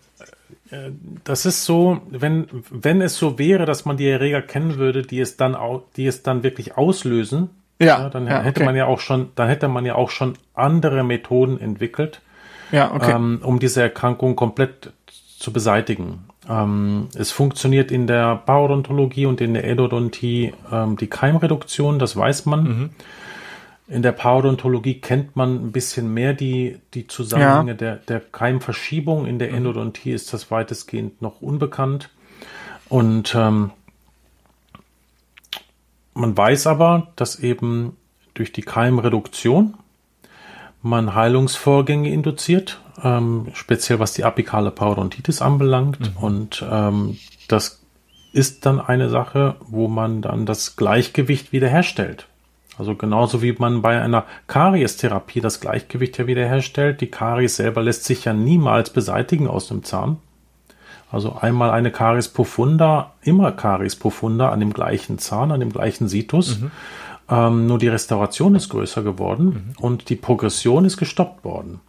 äh, 0.71 0.91
das 1.25 1.47
ist 1.47 1.65
so, 1.65 2.01
wenn, 2.11 2.47
wenn 2.71 3.01
es 3.03 3.17
so 3.17 3.39
wäre, 3.39 3.67
dass 3.67 3.85
man 3.85 3.97
die 3.97 4.09
Erreger 4.09 4.43
kennen 4.43 4.77
würde, 4.79 5.03
die 5.03 5.21
es 5.21 5.37
dann, 5.37 5.55
au, 5.55 5.83
die 5.97 6.07
es 6.07 6.23
dann 6.23 6.43
wirklich 6.43 6.77
auslösen, 6.79 7.51
Ja, 7.81 8.09
dann 8.09 8.27
ja, 8.27 8.41
hätte 8.43 8.61
okay. 8.61 8.67
man 8.67 8.77
ja 8.77 8.87
auch 8.87 9.01
schon, 9.01 9.31
dann 9.35 9.49
hätte 9.49 9.67
man 9.69 9.85
ja 9.85 9.97
auch 9.97 10.11
schon 10.11 10.35
andere 10.55 11.03
Methoden 11.03 11.61
entwickelt, 11.61 12.21
Ja, 12.71 12.93
okay. 12.95 13.13
ähm, 13.13 13.41
um 13.43 13.59
diese 13.59 13.83
Erkrankung 13.83 14.37
komplett 14.37 14.93
zu 15.39 15.53
beseitigen. 15.53 16.21
Ähm, 16.49 17.09
es 17.17 17.33
funktioniert 17.33 17.91
in 17.91 18.07
der 18.07 18.37
Parodontologie 18.37 19.27
und 19.27 19.41
in 19.41 19.55
der 19.55 19.65
Endodontie 19.65 20.53
ähm, 20.73 20.97
die 20.97 21.09
Keimreduktion, 21.09 21.99
das 21.99 22.17
weiß 22.17 22.47
man. 22.47 22.91
In 23.93 24.01
der 24.01 24.13
Parodontologie 24.13 25.03
kennt 25.03 25.37
man 25.37 25.67
ein 25.67 25.73
bisschen 25.73 26.15
mehr 26.15 26.33
die, 26.33 26.79
die 26.95 27.07
Zusammenhänge 27.07 27.75
der, 27.75 27.97
der 27.97 28.21
Keimverschiebung. 28.21 29.27
In 29.27 29.39
der 29.39 29.51
Endodontie 29.51 30.13
ist 30.13 30.33
das 30.33 30.51
weitestgehend 30.51 31.21
noch 31.21 31.43
unbekannt. 31.43 32.09
Und 32.89 33.35
ähm, 33.35 33.71
man 36.15 36.35
weiß 36.35 36.69
aber, 36.69 37.09
dass 37.17 37.39
eben 37.39 37.99
durch 38.33 38.51
die 38.51 38.63
Keimreduktion 38.63 39.75
man 40.81 41.15
Heilungsvorgänge 41.15 42.11
induziert, 42.11 42.81
ähm, 43.03 43.49
speziell 43.53 43.99
was 43.99 44.15
die 44.15 44.25
apikale 44.25 44.71
Parodontitis 44.71 45.43
anbelangt. 45.43 45.99
Und 46.19 46.65
ähm, 46.67 47.19
das 47.47 47.83
ist 48.33 48.65
dann 48.65 48.81
eine 48.81 49.11
Sache, 49.11 49.57
wo 49.61 49.87
man 49.87 50.23
dann 50.23 50.47
das 50.47 50.77
Gleichgewicht 50.77 51.53
wiederherstellt. 51.53 52.27
Also 52.79 52.95
genauso 52.95 53.43
wie 53.43 53.53
man 53.53 53.83
bei 53.83 54.01
einer 54.01 54.25
Kariestherapie 54.47 55.41
das 55.41 55.61
Gleichgewicht 55.61 56.19
ja 56.19 56.27
wiederherstellt. 56.27 57.01
Die 57.01 57.11
Karies 57.11 57.57
selber 57.57 57.83
lässt 57.83 58.05
sich 58.05 58.25
ja 58.25 58.33
niemals 58.33 58.91
beseitigen 58.91 59.47
aus 59.47 59.69
dem 59.69 59.85
Zahn. 59.85 60.17
Also 61.11 61.37
einmal 61.39 61.71
eine 61.71 61.91
Karies 61.91 62.29
profunda, 62.29 63.13
immer 63.21 63.53
Karies 63.53 63.97
profunda 63.97 64.49
an 64.49 64.61
dem 64.61 64.73
gleichen 64.73 65.19
Zahn, 65.19 65.53
an 65.53 65.61
dem 65.61 65.71
gleichen 65.71 66.09
Situs. 66.09 66.61
Ähm, 67.29 67.67
nur 67.67 67.79
die 67.79 67.89
Restauration 67.89 68.55
ist 68.55 68.71
größer 68.71 69.03
geworden 69.03 69.75
und 69.79 70.09
die 70.09 70.17
Progression 70.17 70.87
ist 70.87 70.97
gestoppt 70.97 71.45
worden. 71.45 71.81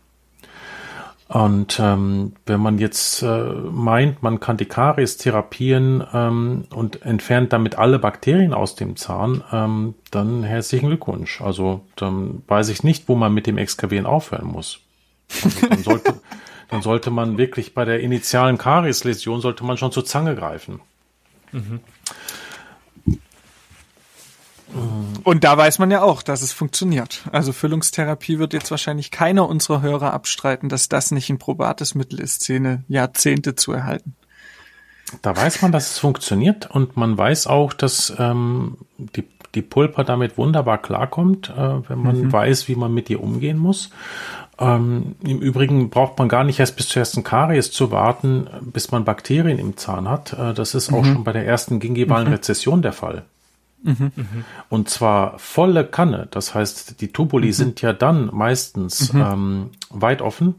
Und 1.34 1.80
ähm, 1.80 2.34
wenn 2.46 2.60
man 2.60 2.78
jetzt 2.78 3.24
äh, 3.24 3.28
meint, 3.28 4.22
man 4.22 4.40
kann 4.40 4.58
die 4.58 4.68
Karies 4.68 5.18
therapieren 5.18 6.06
ähm, 6.14 6.66
und 6.70 7.02
entfernt 7.02 7.52
damit 7.54 7.76
alle 7.76 7.98
Bakterien 7.98 8.54
aus 8.54 8.76
dem 8.76 8.96
Zahn, 8.98 9.44
ähm, 9.52 9.96
dann 10.12 10.44
herzlichen 10.44 10.90
Glückwunsch. 10.90 11.42
Also 11.42 11.82
dann 11.96 12.44
weiß 12.48 12.70
ich 12.70 12.84
nicht, 12.84 13.10
wo 13.10 13.16
man 13.16 13.34
mit 13.34 13.48
dem 13.48 13.58
Exkavieren 13.58 14.06
aufhören 14.06 14.46
muss. 14.46 14.82
Also, 15.44 15.68
dann, 15.68 15.84
sollte, 15.84 16.14
dann 16.70 16.84
sollte 16.84 17.10
man 17.10 17.40
wirklich 17.40 17.74
bei 17.74 17.84
der 17.84 18.02
initialen 18.02 18.60
Kariesläsion 18.60 19.42
sollte 19.42 19.64
man 19.64 19.78
schon 19.78 19.92
zur 19.92 20.06
Zange 20.06 20.36
greifen. 20.36 20.82
Und 25.24 25.44
da 25.44 25.58
weiß 25.58 25.80
man 25.80 25.92
ja 25.92 26.02
auch, 26.02 26.22
dass 26.22 26.42
es 26.42 26.52
funktioniert. 26.52 27.22
Also 27.32 27.54
Füllungstherapie 27.54 28.40
wird 28.40 28.54
jetzt 28.54 28.72
wahrscheinlich 28.72 29.12
keiner 29.12 29.48
unserer 29.48 29.82
Hörer 29.82 30.14
abstreiten, 30.14 30.70
dass 30.70 30.90
das 30.90 31.12
nicht 31.12 31.30
ein 31.30 31.38
probates 31.38 31.96
Mittel 31.96 32.20
ist, 32.20 32.42
Zähne 32.42 32.84
Jahrzehnte 32.88 33.56
zu 33.56 33.72
erhalten. 33.72 34.16
Da 35.22 35.36
weiß 35.36 35.62
man, 35.62 35.72
dass 35.72 35.92
es 35.92 36.00
funktioniert 36.00 36.70
und 36.72 36.98
man 36.98 37.18
weiß 37.18 37.48
auch, 37.48 37.74
dass 37.74 38.14
ähm, 38.18 38.78
die, 38.98 39.26
die 39.54 39.62
Pulpa 39.62 40.04
damit 40.04 40.38
wunderbar 40.38 40.80
klarkommt, 40.80 41.50
äh, 41.50 41.90
wenn 41.90 42.00
man 42.00 42.32
weiß, 42.32 42.68
wie 42.68 42.76
man 42.76 42.94
mit 42.94 43.10
ihr 43.10 43.22
umgehen 43.22 43.60
muss. 43.60 43.92
Ähm, 44.60 45.16
Im 45.24 45.40
Übrigen 45.40 45.90
braucht 45.90 46.18
man 46.18 46.30
gar 46.30 46.44
nicht 46.44 46.60
erst 46.60 46.76
bis 46.76 46.90
zur 46.90 47.02
ersten 47.02 47.24
Karies 47.24 47.72
zu 47.72 47.92
warten, 47.92 48.48
bis 48.62 48.92
man 48.92 49.06
Bakterien 49.06 49.60
im 49.60 49.78
Zahn 49.78 50.10
hat. 50.10 50.34
Äh, 50.34 50.54
das 50.54 50.74
ist 50.74 50.92
auch 50.92 51.06
schon 51.06 51.24
bei 51.24 51.32
der 51.32 51.46
ersten 51.46 51.80
gingivalen 51.80 52.28
Rezession 52.28 52.82
der 52.82 52.94
Fall. 52.94 53.24
Und 54.70 54.90
zwar 54.90 55.38
volle 55.40 55.86
Kanne. 55.86 56.28
Das 56.32 56.56
heißt, 56.56 57.02
die 57.02 57.10
Tubuli 57.10 57.52
sind 57.52 57.82
ja 57.82 57.94
dann 57.94 58.30
meistens 58.34 59.14
ähm, 59.14 59.72
weit 59.90 60.22
offen 60.22 60.56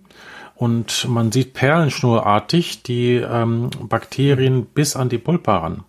und 0.55 1.09
man 1.09 1.33
sieht 1.33 1.55
perlenschnurartig 1.55 2.83
die 2.83 3.17
ähm, 3.17 3.71
Bakterien 3.89 4.67
bis 4.67 4.95
an 4.95 5.09
die 5.09 5.19
Pulpa 5.19 5.59
ran. 5.59 5.85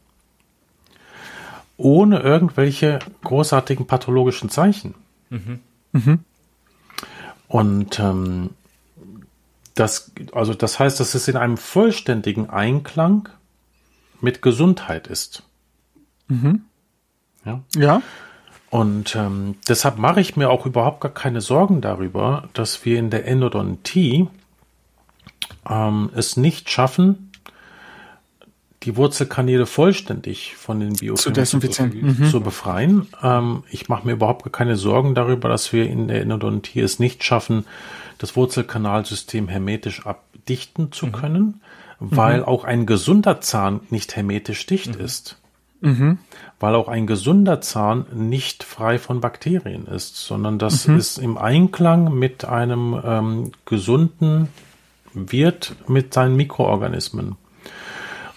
Ohne 1.77 2.19
irgendwelche 2.19 2.99
großartigen 3.23 3.85
pathologischen 3.85 4.49
Zeichen. 4.49 4.95
Und 7.47 7.99
ähm, 7.99 8.51
das, 9.75 10.11
also 10.31 10.53
das 10.53 10.79
heißt, 10.79 10.99
dass 10.99 11.15
es 11.15 11.27
in 11.27 11.35
einem 11.35 11.57
vollständigen 11.57 12.49
Einklang 12.49 13.27
mit 14.21 14.41
Gesundheit 14.41 15.07
ist. 15.07 15.43
Ja. 17.45 17.61
Ja. 17.75 18.01
Und 18.69 19.15
ähm, 19.15 19.55
deshalb 19.69 19.97
mache 19.97 20.19
ich 20.19 20.35
mir 20.35 20.49
auch 20.49 20.65
überhaupt 20.65 20.99
gar 21.01 21.13
keine 21.13 21.39
Sorgen 21.41 21.81
darüber, 21.81 22.49
dass 22.53 22.83
wir 22.83 22.99
in 22.99 23.09
der 23.09 23.27
Endodontie 23.27 24.27
ähm, 25.69 26.09
es 26.15 26.35
nicht 26.37 26.69
schaffen, 26.69 27.31
die 28.83 28.97
Wurzelkanäle 28.97 29.65
vollständig 29.65 30.55
von 30.55 30.79
den 30.79 30.93
Zu. 30.95 31.05
Biofilmen 31.05 31.61
Mhm. 32.19 32.29
zu 32.29 32.41
befreien. 32.41 33.07
Ähm, 33.23 33.63
ich 33.71 33.89
mache 33.89 34.05
mir 34.05 34.13
überhaupt 34.13 34.43
gar 34.43 34.51
keine 34.51 34.75
Sorgen 34.75 35.15
darüber, 35.15 35.49
dass 35.49 35.73
wir 35.73 35.89
in 35.89 36.07
der 36.07 36.21
Endodontie 36.21 36.81
es 36.81 36.99
nicht 36.99 37.23
schaffen, 37.23 37.65
das 38.17 38.35
Wurzelkanalsystem 38.35 39.47
hermetisch 39.47 40.05
abdichten 40.05 40.91
zu 40.91 41.07
können, 41.11 41.61
weil 41.99 42.43
auch 42.43 42.63
ein 42.63 42.85
gesunder 42.85 43.41
Zahn 43.41 43.79
nicht 43.89 44.15
hermetisch 44.15 44.65
dicht 44.65 44.95
ist. 44.95 45.37
Weil 46.59 46.75
auch 46.75 46.87
ein 46.87 47.05
gesunder 47.05 47.59
Zahn 47.61 48.05
nicht 48.13 48.63
frei 48.63 48.97
von 48.97 49.19
Bakterien 49.19 49.87
ist, 49.87 50.15
sondern 50.15 50.57
das 50.57 50.85
ist 50.85 51.17
im 51.17 51.37
Einklang 51.37 52.13
mit 52.13 52.45
einem 52.45 52.99
ähm, 53.03 53.51
gesunden 53.65 54.47
Wirt 55.13 55.75
mit 55.87 56.13
seinen 56.13 56.35
Mikroorganismen. 56.35 57.35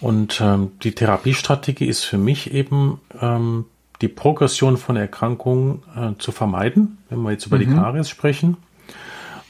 Und 0.01 0.41
ähm, 0.41 0.71
die 0.83 0.93
Therapiestrategie 0.93 1.85
ist 1.85 2.03
für 2.03 2.17
mich 2.17 2.53
eben 2.53 3.01
ähm, 3.21 3.65
die 4.01 4.07
Progression 4.07 4.77
von 4.77 4.95
Erkrankungen 4.95 5.83
äh, 5.95 6.11
zu 6.19 6.31
vermeiden, 6.31 6.99
wenn 7.09 7.21
wir 7.21 7.31
jetzt 7.31 7.45
über 7.45 7.57
die 7.57 7.65
Karies 7.65 8.09
sprechen, 8.09 8.57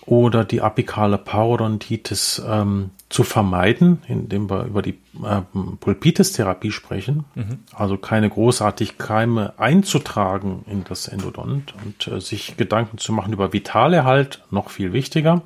oder 0.09 0.43
die 0.43 0.61
apikale 0.61 1.19
Parodontitis 1.19 2.41
ähm, 2.45 2.89
zu 3.09 3.23
vermeiden, 3.23 4.01
indem 4.07 4.49
wir 4.49 4.65
über 4.65 4.81
die 4.81 4.97
ähm, 5.23 5.77
Pulpitis-Therapie 5.79 6.71
sprechen. 6.71 7.25
Also 7.75 7.97
keine 7.97 8.27
großartig 8.27 8.97
Keime 8.97 9.53
einzutragen 9.57 10.65
in 10.67 10.83
das 10.83 11.07
Endodont 11.07 11.75
und 11.85 12.07
äh, 12.07 12.19
sich 12.19 12.57
Gedanken 12.57 12.97
zu 12.97 13.13
machen 13.13 13.33
über 13.33 13.53
Vitalerhalt, 13.53 14.43
noch 14.49 14.71
viel 14.71 14.93
wichtiger. 14.93 15.43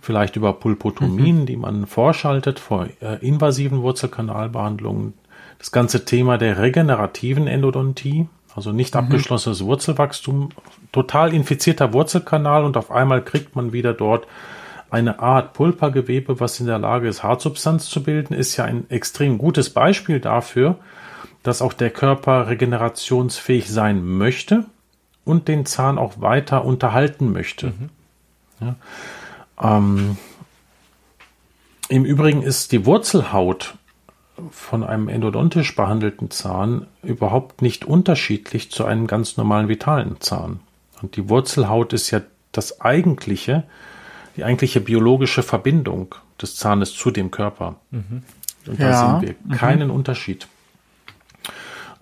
Vielleicht 0.00 0.36
über 0.36 0.52
Pulpotomien, 0.52 1.46
die 1.46 1.56
man 1.56 1.86
vorschaltet 1.86 2.60
vor 2.60 2.86
äh, 3.00 3.26
invasiven 3.26 3.82
Wurzelkanalbehandlungen. 3.82 5.14
Das 5.58 5.72
ganze 5.72 6.04
Thema 6.04 6.38
der 6.38 6.58
regenerativen 6.58 7.46
Endodontie, 7.48 8.28
also 8.54 8.72
nicht 8.72 8.94
abgeschlossenes 8.94 9.64
Wurzelwachstum, 9.64 10.50
total 10.92 11.34
infizierter 11.34 11.92
Wurzelkanal 11.92 12.64
und 12.64 12.76
auf 12.76 12.90
einmal 12.90 13.22
kriegt 13.22 13.56
man 13.56 13.72
wieder 13.72 13.92
dort 13.92 14.26
eine 14.90 15.18
Art 15.18 15.52
Pulpergewebe, 15.52 16.40
was 16.40 16.60
in 16.60 16.66
der 16.66 16.78
Lage 16.78 17.08
ist, 17.08 17.22
Hartsubstanz 17.22 17.88
zu 17.88 18.02
bilden, 18.02 18.34
ist 18.34 18.56
ja 18.56 18.64
ein 18.64 18.88
extrem 18.88 19.38
gutes 19.38 19.70
Beispiel 19.70 20.20
dafür, 20.20 20.76
dass 21.42 21.62
auch 21.62 21.72
der 21.72 21.90
Körper 21.90 22.48
regenerationsfähig 22.48 23.70
sein 23.70 24.04
möchte 24.04 24.64
und 25.24 25.48
den 25.48 25.66
Zahn 25.66 25.98
auch 25.98 26.20
weiter 26.20 26.64
unterhalten 26.64 27.32
möchte. 27.32 27.72
Ja. 28.60 28.76
Ähm, 29.60 30.16
Im 31.88 32.04
Übrigen 32.04 32.42
ist 32.42 32.72
die 32.72 32.86
Wurzelhaut 32.86 33.74
von 34.50 34.84
einem 34.84 35.08
endodontisch 35.08 35.74
behandelten 35.74 36.30
Zahn 36.30 36.86
überhaupt 37.02 37.62
nicht 37.62 37.84
unterschiedlich 37.84 38.70
zu 38.70 38.84
einem 38.84 39.06
ganz 39.06 39.36
normalen 39.36 39.68
vitalen 39.68 40.20
Zahn. 40.20 40.60
Und 41.02 41.16
die 41.16 41.28
Wurzelhaut 41.28 41.92
ist 41.92 42.10
ja 42.10 42.20
das 42.52 42.80
eigentliche, 42.80 43.64
die 44.36 44.44
eigentliche 44.44 44.80
biologische 44.80 45.42
Verbindung 45.42 46.14
des 46.40 46.56
Zahnes 46.56 46.94
zu 46.94 47.10
dem 47.10 47.30
Körper. 47.30 47.76
Und 47.92 48.24
da 48.80 48.90
Ja. 48.90 49.20
sehen 49.20 49.36
wir 49.48 49.56
keinen 49.56 49.90
Unterschied. 49.90 50.46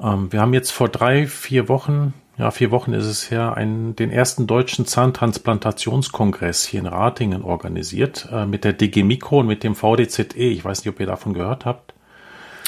Ähm, 0.01 0.33
wir 0.33 0.41
haben 0.41 0.55
jetzt 0.55 0.71
vor 0.73 0.89
drei, 0.89 1.27
vier 1.27 1.69
Wochen, 1.69 2.15
ja, 2.37 2.51
vier 2.51 2.71
Wochen 2.73 2.93
ist 2.93 3.05
es 3.05 3.31
her, 3.31 3.55
einen, 3.57 3.95
den 3.95 4.11
ersten 4.11 4.47
deutschen 4.49 4.87
Zahntransplantationskongress 4.87 6.65
hier 6.65 6.81
in 6.81 6.87
Ratingen 6.87 7.43
organisiert, 7.43 8.29
äh, 8.33 8.47
mit 8.47 8.65
der 8.65 8.73
DG 8.73 9.03
Mikro 9.05 9.41
und 9.41 9.47
mit 9.47 9.63
dem 9.63 9.75
VDZE. 9.77 10.35
Ich 10.39 10.65
weiß 10.65 10.85
nicht, 10.85 10.93
ob 10.93 11.01
ihr 11.01 11.07
davon 11.07 11.33
gehört 11.35 11.65
habt. 11.65 11.95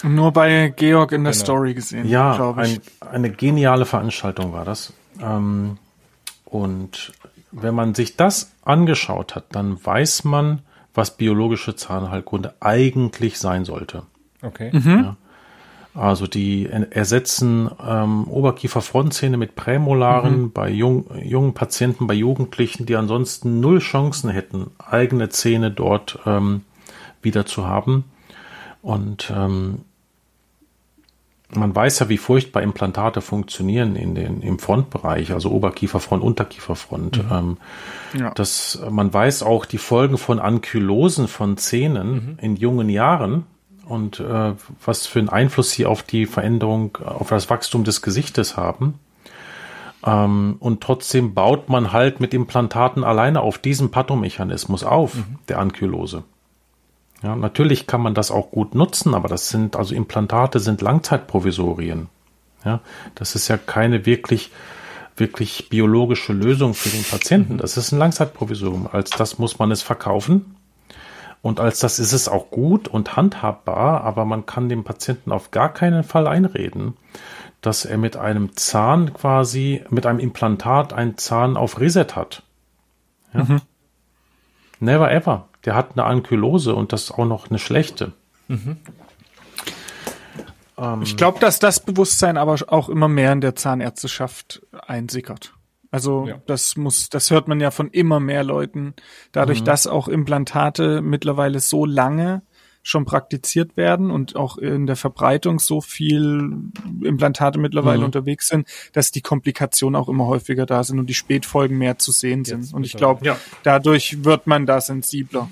Nur 0.05 0.31
bei 0.33 0.73
Georg 0.77 1.13
in 1.13 1.25
der 1.25 1.33
Genau. 1.33 1.43
Story 1.45 1.75
gesehen, 1.75 2.07
Ja, 2.09 2.37
glaube 2.37 2.65
ich. 2.65 2.81
ein, 3.01 3.09
eine 3.09 3.31
geniale 3.31 3.87
Veranstaltung 3.87 4.53
war 4.53 4.65
das. 4.65 4.93
Ähm, 5.21 5.79
und 6.47 7.13
wenn 7.53 7.75
man 7.75 7.95
sich 7.95 8.17
das 8.17 8.53
angeschaut 8.65 9.35
hat, 9.35 9.45
dann 9.53 9.79
weiß 9.85 10.25
man, 10.25 10.61
was 10.95 11.17
biologische 11.17 11.77
Zahnheilkunde 11.77 12.55
eigentlich 12.61 13.39
sein 13.39 13.65
sollte. 13.67 14.03
Okay. 14.43 14.71
Also 15.95 16.27
die 16.27 16.67
er- 16.67 16.93
ersetzen 16.93 17.71
ähm, 17.87 18.29
Oberkieferfrontzähne 18.29 19.37
mit 19.37 19.55
Prämolaren 19.57 20.53
bei 20.53 20.69
jung, 20.71 21.07
jungen 21.23 21.55
Patienten, 21.55 22.07
bei 22.07 22.15
Jugendlichen, 22.15 22.85
die 22.87 22.97
ansonsten 22.97 23.61
null 23.61 23.79
Chancen 23.79 24.31
hätten, 24.31 24.71
eigene 24.79 25.29
Zähne 25.31 25.71
dort 25.71 26.19
ähm, 26.27 26.63
wieder 27.23 27.47
zu 27.47 27.67
haben. 27.67 28.05
Und 28.83 29.33
ähm, 29.35 29.81
man 31.55 31.75
weiß 31.75 32.01
ja, 32.01 32.09
wie 32.09 32.19
furchtbar 32.19 32.63
Implantate 32.63 33.21
funktionieren 33.21 33.95
in 33.95 34.15
den, 34.15 34.43
im 34.43 34.59
Frontbereich, 34.59 35.33
also 35.33 35.51
Oberkieferfront, 35.51 36.23
Unterkieferfront. 36.23 37.21
Ähm, 37.31 37.57
Ja. 38.15 38.31
das, 38.35 38.81
man 38.91 39.13
weiß 39.13 39.43
auch 39.43 39.65
die 39.65 39.79
Folgen 39.79 40.19
von 40.19 40.39
Ankylosen 40.41 41.29
von 41.29 41.57
Zähnen 41.57 42.39
in 42.41 42.57
jungen 42.57 42.89
Jahren 42.89 43.45
und 43.85 44.19
äh, 44.21 44.53
was 44.85 45.07
für 45.07 45.21
einen 45.21 45.29
Einfluss 45.29 45.71
sie 45.71 45.87
auf 45.87 46.03
die 46.03 46.27
Veränderung, 46.27 46.99
auf 47.05 47.29
das 47.29 47.49
Wachstum 47.49 47.85
des 47.85 48.03
Gesichtes 48.03 48.57
haben. 48.57 48.95
Ähm, 50.05 50.57
und 50.59 50.81
trotzdem 50.83 51.35
baut 51.35 51.69
man 51.69 51.93
halt 51.93 52.21
mit 52.21 52.35
Implantaten 52.35 53.05
alleine 53.05 53.41
auf 53.41 53.59
diesen 53.59 53.91
Pathomechanismus 53.91 54.83
auf, 54.83 55.13
der 55.49 55.59
Ankylose. 55.59 56.25
Ja, 57.27 57.35
natürlich 57.35 57.89
kann 57.89 58.03
man 58.03 58.15
das 58.15 58.31
auch 58.31 58.53
gut 58.53 58.77
nutzen, 58.77 59.13
aber 59.13 59.27
das 59.27 59.49
sind, 59.49 59.75
also 59.75 59.97
Implantate 59.97 60.61
sind 60.61 60.81
Langzeitprovisorien. 60.81 62.07
Ja, 62.65 62.79
das 63.17 63.35
ist 63.35 63.49
ja 63.49 63.57
keine 63.57 64.07
wirklich, 64.07 64.53
wirklich 65.17 65.69
biologische 65.69 66.33
Lösung 66.33 66.75
für 66.75 66.89
den 66.89 67.03
Patienten. 67.03 67.59
Das 67.59 67.77
ist 67.77 67.91
ein 67.91 67.99
Langzeitprovisorium. 67.99 68.87
Als 68.93 69.11
das 69.11 69.41
muss 69.41 69.59
man 69.59 69.73
es 69.73 69.83
verkaufen. 69.83 70.55
Und 71.43 71.59
als 71.59 71.81
das 71.81 71.99
ist 71.99 72.13
es 72.13 72.29
auch 72.29 72.53
gut 72.53 72.87
und 72.87 73.17
handhabbar, 73.17 74.03
aber 74.03 74.25
man 74.25 74.47
kann 74.47 74.69
dem 74.69 74.85
Patienten 74.85 75.33
auf 75.33 75.51
gar 75.51 75.75
keinen 75.75 76.05
Fall 76.05 76.29
einreden, 76.29 76.97
dass 77.61 77.85
er 77.85 77.99
mit 77.99 78.17
einem 78.17 78.55
Zahn 78.55 79.15
quasi, 79.15 79.83
mit 79.91 80.07
einem 80.07 80.21
Implantat 80.21 80.93
einen 80.93 81.19
Zahn 81.19 81.57
auf 81.57 81.81
Reset 81.81 82.07
hat. 82.15 82.45
Ja? 83.35 83.59
Never 84.79 85.11
ever. 85.11 85.49
Der 85.67 85.75
hat 85.75 85.91
eine 85.93 86.05
Ankylose 86.05 86.75
und 86.75 86.93
das 86.93 87.11
auch 87.11 87.27
noch 87.27 87.51
eine 87.51 87.59
schlechte. 87.59 88.13
Ich 91.03 91.17
glaube, 91.17 91.41
dass 91.41 91.59
das 91.59 91.81
Bewusstsein 91.85 92.37
aber 92.37 92.57
auch 92.69 92.89
immer 92.89 93.09
mehr 93.09 93.33
in 93.33 93.41
der 93.41 93.55
Zahnärzteschaft 93.57 94.63
einsickert. 94.87 95.53
Also 95.91 96.27
Ja. 96.29 96.41
das 96.47 96.77
muss, 96.77 97.09
das 97.09 97.31
hört 97.31 97.49
man 97.49 97.61
ja 97.61 97.71
von 97.71 97.89
immer 97.91 98.21
mehr 98.21 98.45
Leuten. 98.45 98.95
Dadurch, 99.33 99.63
dass 99.63 99.87
auch 99.87 100.09
Implantate 100.09 101.01
mittlerweile 101.01 101.61
so 101.61 101.87
lange 101.87 102.43
schon 102.87 103.05
praktiziert 103.05 103.77
werden 103.77 104.13
und 104.13 104.37
auch 104.37 104.59
in 104.59 104.87
der 104.87 104.95
Verbreitung 104.95 105.59
so 105.59 105.81
viel 105.81 106.53
Implantate 107.03 107.59
mittlerweile 107.59 108.05
unterwegs 108.05 108.47
sind, 108.47 108.69
dass 108.93 109.11
die 109.11 109.23
Komplikationen 109.23 110.01
auch 110.01 110.09
immer 110.09 110.27
häufiger 110.27 110.67
da 110.67 110.85
sind 110.85 111.01
und 111.01 111.07
die 111.07 111.15
Spätfolgen 111.15 111.77
mehr 111.79 111.99
zu 111.99 112.13
sehen 112.13 112.45
sind. 112.45 112.61
Jetzt 112.61 112.75
Und 112.75 112.87
ich 112.87 112.97
glaube, 112.97 113.27
Ja. 113.27 113.37
dadurch 113.65 114.25
wird 114.25 114.47
man 114.47 114.67
da 114.67 114.81
sensibler. 114.81 115.51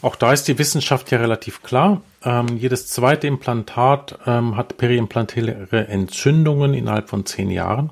Auch 0.00 0.16
da 0.16 0.32
ist 0.32 0.48
die 0.48 0.58
Wissenschaft 0.58 1.10
ja 1.10 1.18
relativ 1.18 1.62
klar. 1.62 2.00
Ähm, 2.24 2.56
jedes 2.56 2.86
zweite 2.86 3.26
Implantat 3.26 4.18
ähm, 4.26 4.56
hat 4.56 4.78
periimplantäre 4.78 5.88
Entzündungen 5.88 6.72
innerhalb 6.72 7.10
von 7.10 7.26
zehn 7.26 7.50
Jahren. 7.50 7.90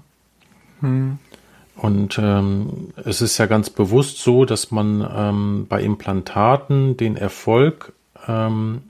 Und 0.80 2.18
ähm, 2.18 2.92
es 3.04 3.20
ist 3.20 3.38
ja 3.38 3.46
ganz 3.46 3.68
bewusst 3.68 4.18
so, 4.18 4.44
dass 4.44 4.70
man 4.70 5.06
ähm, 5.14 5.66
bei 5.68 5.82
Implantaten 5.82 6.96
den 6.96 7.16
Erfolg 7.16 7.92
ähm, 8.28 8.82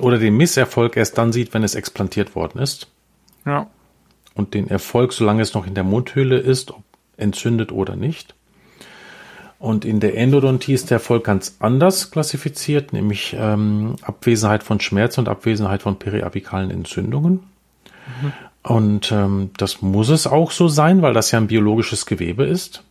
oder 0.00 0.18
den 0.18 0.36
Misserfolg 0.36 0.96
erst 0.96 1.18
dann 1.18 1.32
sieht, 1.32 1.54
wenn 1.54 1.62
es 1.62 1.74
explantiert 1.74 2.34
worden 2.34 2.58
ist. 2.58 2.88
Ja. 3.46 3.68
Und 4.34 4.54
den 4.54 4.68
Erfolg, 4.68 5.12
solange 5.12 5.42
es 5.42 5.54
noch 5.54 5.66
in 5.66 5.74
der 5.74 5.84
Mundhöhle 5.84 6.38
ist, 6.38 6.72
ob 6.72 6.82
entzündet 7.16 7.72
oder 7.72 7.96
nicht. 7.96 8.34
Und 9.58 9.84
in 9.84 10.00
der 10.00 10.16
Endodontie 10.16 10.74
ist 10.74 10.90
der 10.90 10.96
Erfolg 10.96 11.24
ganz 11.24 11.56
anders 11.60 12.10
klassifiziert, 12.10 12.92
nämlich 12.92 13.34
ähm, 13.38 13.96
Abwesenheit 14.02 14.62
von 14.62 14.80
Schmerz 14.80 15.16
und 15.16 15.28
Abwesenheit 15.28 15.82
von 15.82 15.98
periapikalen 15.98 16.70
Entzündungen. 16.70 17.44
Und 18.62 19.12
ähm, 19.12 19.50
das 19.56 19.80
muss 19.80 20.08
es 20.08 20.26
auch 20.26 20.50
so 20.50 20.68
sein, 20.68 21.02
weil 21.02 21.14
das 21.14 21.30
ja 21.30 21.38
ein 21.38 21.46
biologisches 21.46 22.04
Gewebe 22.04 22.44
ist. 22.44 22.82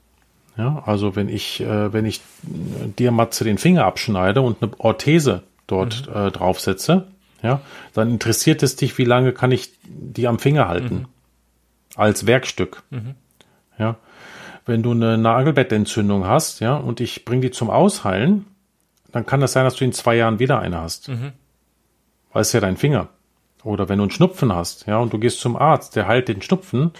Ja, 0.58 0.84
also 0.86 1.16
wenn 1.16 1.30
ich, 1.30 1.62
äh, 1.62 1.92
wenn 1.94 2.06
ich 2.06 2.20
äh, 2.20 2.88
dir 2.88 3.12
Matze 3.12 3.44
den 3.44 3.58
Finger 3.58 3.86
abschneide 3.86 4.42
und 4.42 4.62
eine 4.62 4.72
Orthese 4.80 5.44
dort 5.66 6.08
äh, 6.08 6.32
draufsetze, 6.32 7.08
ja, 7.42 7.62
dann 7.94 8.10
interessiert 8.10 8.64
es 8.64 8.76
dich, 8.76 8.98
wie 8.98 9.06
lange 9.06 9.34
kann 9.34 9.52
ich 9.52 9.72
die 9.84 10.28
am 10.28 10.40
Finger 10.40 10.68
halten. 10.68 10.96
Mhm. 10.96 11.06
Als 11.96 12.26
Werkstück. 12.26 12.84
Ja. 13.78 13.98
Wenn 14.66 14.82
du 14.82 14.92
eine 14.92 15.18
Nagelbettentzündung 15.18 16.26
hast, 16.26 16.60
ja, 16.60 16.76
und 16.76 17.02
ich 17.02 17.26
bring 17.26 17.42
die 17.42 17.52
zum 17.52 17.70
Ausheilen, 17.70 18.46
dann 19.12 19.26
kann 19.26 19.42
das 19.42 19.54
sein, 19.54 19.66
dass 19.66 19.76
du 19.76 19.84
in 19.84 19.94
zwei 19.94 20.16
Jahren 20.16 20.40
wieder 20.40 20.60
eine 20.60 20.80
hast. 20.80 21.10
Weil 22.32 22.42
es 22.42 22.54
ja 22.54 22.62
dein 22.62 22.78
Finger. 22.78 23.10
Oder 23.64 23.90
wenn 23.90 23.98
du 23.98 24.04
einen 24.04 24.12
Schnupfen 24.12 24.54
hast, 24.54 24.88
ja, 24.88 24.98
und 24.98 25.14
du 25.14 25.20
gehst 25.20 25.40
zum 25.40 25.56
Arzt, 25.56 25.96
der 25.96 26.08
heilt 26.08 26.30
den 26.30 26.42
Schnupfen, 26.42 26.92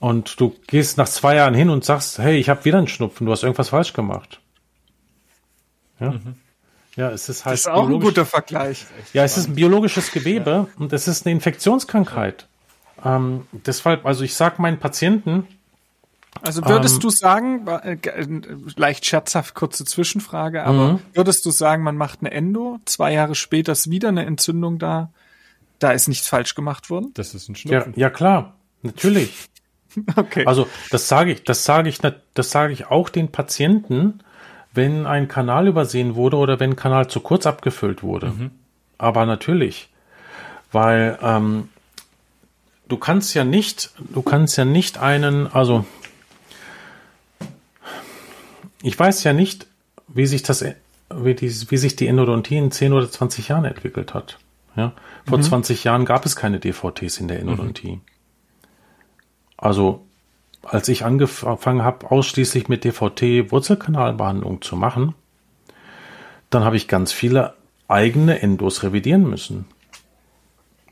und 0.00 0.40
du 0.40 0.54
gehst 0.66 0.96
nach 0.98 1.08
zwei 1.08 1.36
Jahren 1.36 1.54
hin 1.54 1.70
und 1.70 1.84
sagst, 1.84 2.18
hey, 2.18 2.36
ich 2.36 2.48
habe 2.48 2.64
wieder 2.64 2.78
einen 2.78 2.88
Schnupfen, 2.88 3.26
du 3.26 3.32
hast 3.32 3.42
irgendwas 3.42 3.70
falsch 3.70 3.92
gemacht. 3.92 4.40
Ja, 6.00 6.14
ja 6.96 7.10
es 7.10 7.28
ist 7.28 7.44
halt 7.44 7.54
Das 7.54 7.60
ist 7.60 7.68
auch 7.68 7.88
ein 7.88 8.00
guter 8.00 8.26
Vergleich. 8.26 8.86
ja, 9.12 9.24
es 9.24 9.36
ist 9.38 9.48
ein 9.48 9.54
biologisches 9.54 10.12
Gewebe 10.12 10.68
und 10.78 10.92
es 10.92 11.08
ist 11.08 11.24
eine 11.26 11.32
Infektionskrankheit. 11.32 12.46
Ähm, 13.04 13.46
deshalb, 13.52 14.04
also 14.06 14.24
ich 14.24 14.34
sage 14.34 14.60
meinen 14.60 14.78
Patienten, 14.78 15.46
Also 16.42 16.62
würdest 16.66 16.96
Ähm, 16.96 17.00
du 17.00 17.10
sagen, 17.10 17.66
äh, 17.66 17.92
äh, 17.94 18.40
leicht 18.76 19.06
scherzhaft 19.06 19.54
kurze 19.54 19.86
Zwischenfrage, 19.86 20.64
aber 20.64 20.92
Mhm. 20.94 21.00
würdest 21.14 21.46
du 21.46 21.50
sagen, 21.50 21.82
man 21.82 21.96
macht 21.96 22.20
eine 22.20 22.30
Endo, 22.30 22.78
zwei 22.84 23.12
Jahre 23.14 23.34
später 23.34 23.72
ist 23.72 23.90
wieder 23.90 24.08
eine 24.10 24.26
Entzündung 24.26 24.78
da, 24.78 25.10
da 25.78 25.92
ist 25.92 26.08
nichts 26.08 26.28
falsch 26.28 26.54
gemacht 26.54 26.90
worden? 26.90 27.10
Das 27.14 27.34
ist 27.34 27.48
ein 27.48 27.54
ja, 27.54 27.80
Schnupfen. 27.80 27.94
ja 27.96 28.10
klar, 28.10 28.54
natürlich. 28.82 29.46
Okay. 30.16 30.44
Also 30.46 30.68
das 30.90 31.08
sage 31.08 31.32
ich, 31.32 31.44
das 31.44 31.64
sage 31.64 31.88
ich, 31.88 31.98
das 32.34 32.50
sage 32.50 32.72
ich 32.72 32.86
auch 32.86 33.08
den 33.08 33.32
Patienten, 33.32 34.20
wenn 34.74 35.06
ein 35.06 35.26
Kanal 35.26 35.68
übersehen 35.68 36.14
wurde 36.14 36.36
oder 36.36 36.60
wenn 36.60 36.70
ein 36.72 36.76
Kanal 36.76 37.08
zu 37.08 37.20
kurz 37.20 37.46
abgefüllt 37.46 38.02
wurde. 38.02 38.32
Aber 38.98 39.26
natürlich, 39.26 39.88
weil 40.70 41.18
ähm, 41.22 41.68
du 42.88 42.96
kannst 42.96 43.34
ja 43.34 43.44
nicht, 43.44 43.90
du 43.98 44.22
kannst 44.22 44.56
ja 44.58 44.64
nicht 44.64 44.98
einen, 44.98 45.46
also 45.46 45.84
ich 48.82 48.98
weiß 48.98 49.24
ja 49.24 49.32
nicht, 49.32 49.66
wie 50.08 50.26
sich 50.26 50.42
das, 50.42 50.64
wie, 51.14 51.34
die, 51.34 51.70
wie 51.70 51.76
sich 51.76 51.96
die 51.96 52.06
Endodontie 52.06 52.56
in 52.56 52.70
10 52.70 52.92
oder 52.92 53.10
20 53.10 53.48
Jahren 53.48 53.64
entwickelt 53.64 54.14
hat. 54.14 54.38
Ja? 54.76 54.92
Vor 55.26 55.40
20 55.40 55.84
Jahren 55.84 56.04
gab 56.04 56.24
es 56.26 56.36
keine 56.36 56.60
DVTs 56.60 57.18
in 57.18 57.28
der 57.28 57.40
Endodontie. 57.40 58.00
Also 59.56 60.04
als 60.62 60.88
ich 60.88 61.04
angefangen 61.04 61.82
habe, 61.82 62.10
ausschließlich 62.10 62.68
mit 62.68 62.84
DVT 62.84 63.52
Wurzelkanalbehandlung 63.52 64.62
zu 64.62 64.76
machen, 64.76 65.14
dann 66.50 66.64
habe 66.64 66.76
ich 66.76 66.88
ganz 66.88 67.12
viele 67.12 67.54
eigene 67.88 68.40
Endos 68.40 68.82
revidieren 68.82 69.28
müssen. 69.28 69.66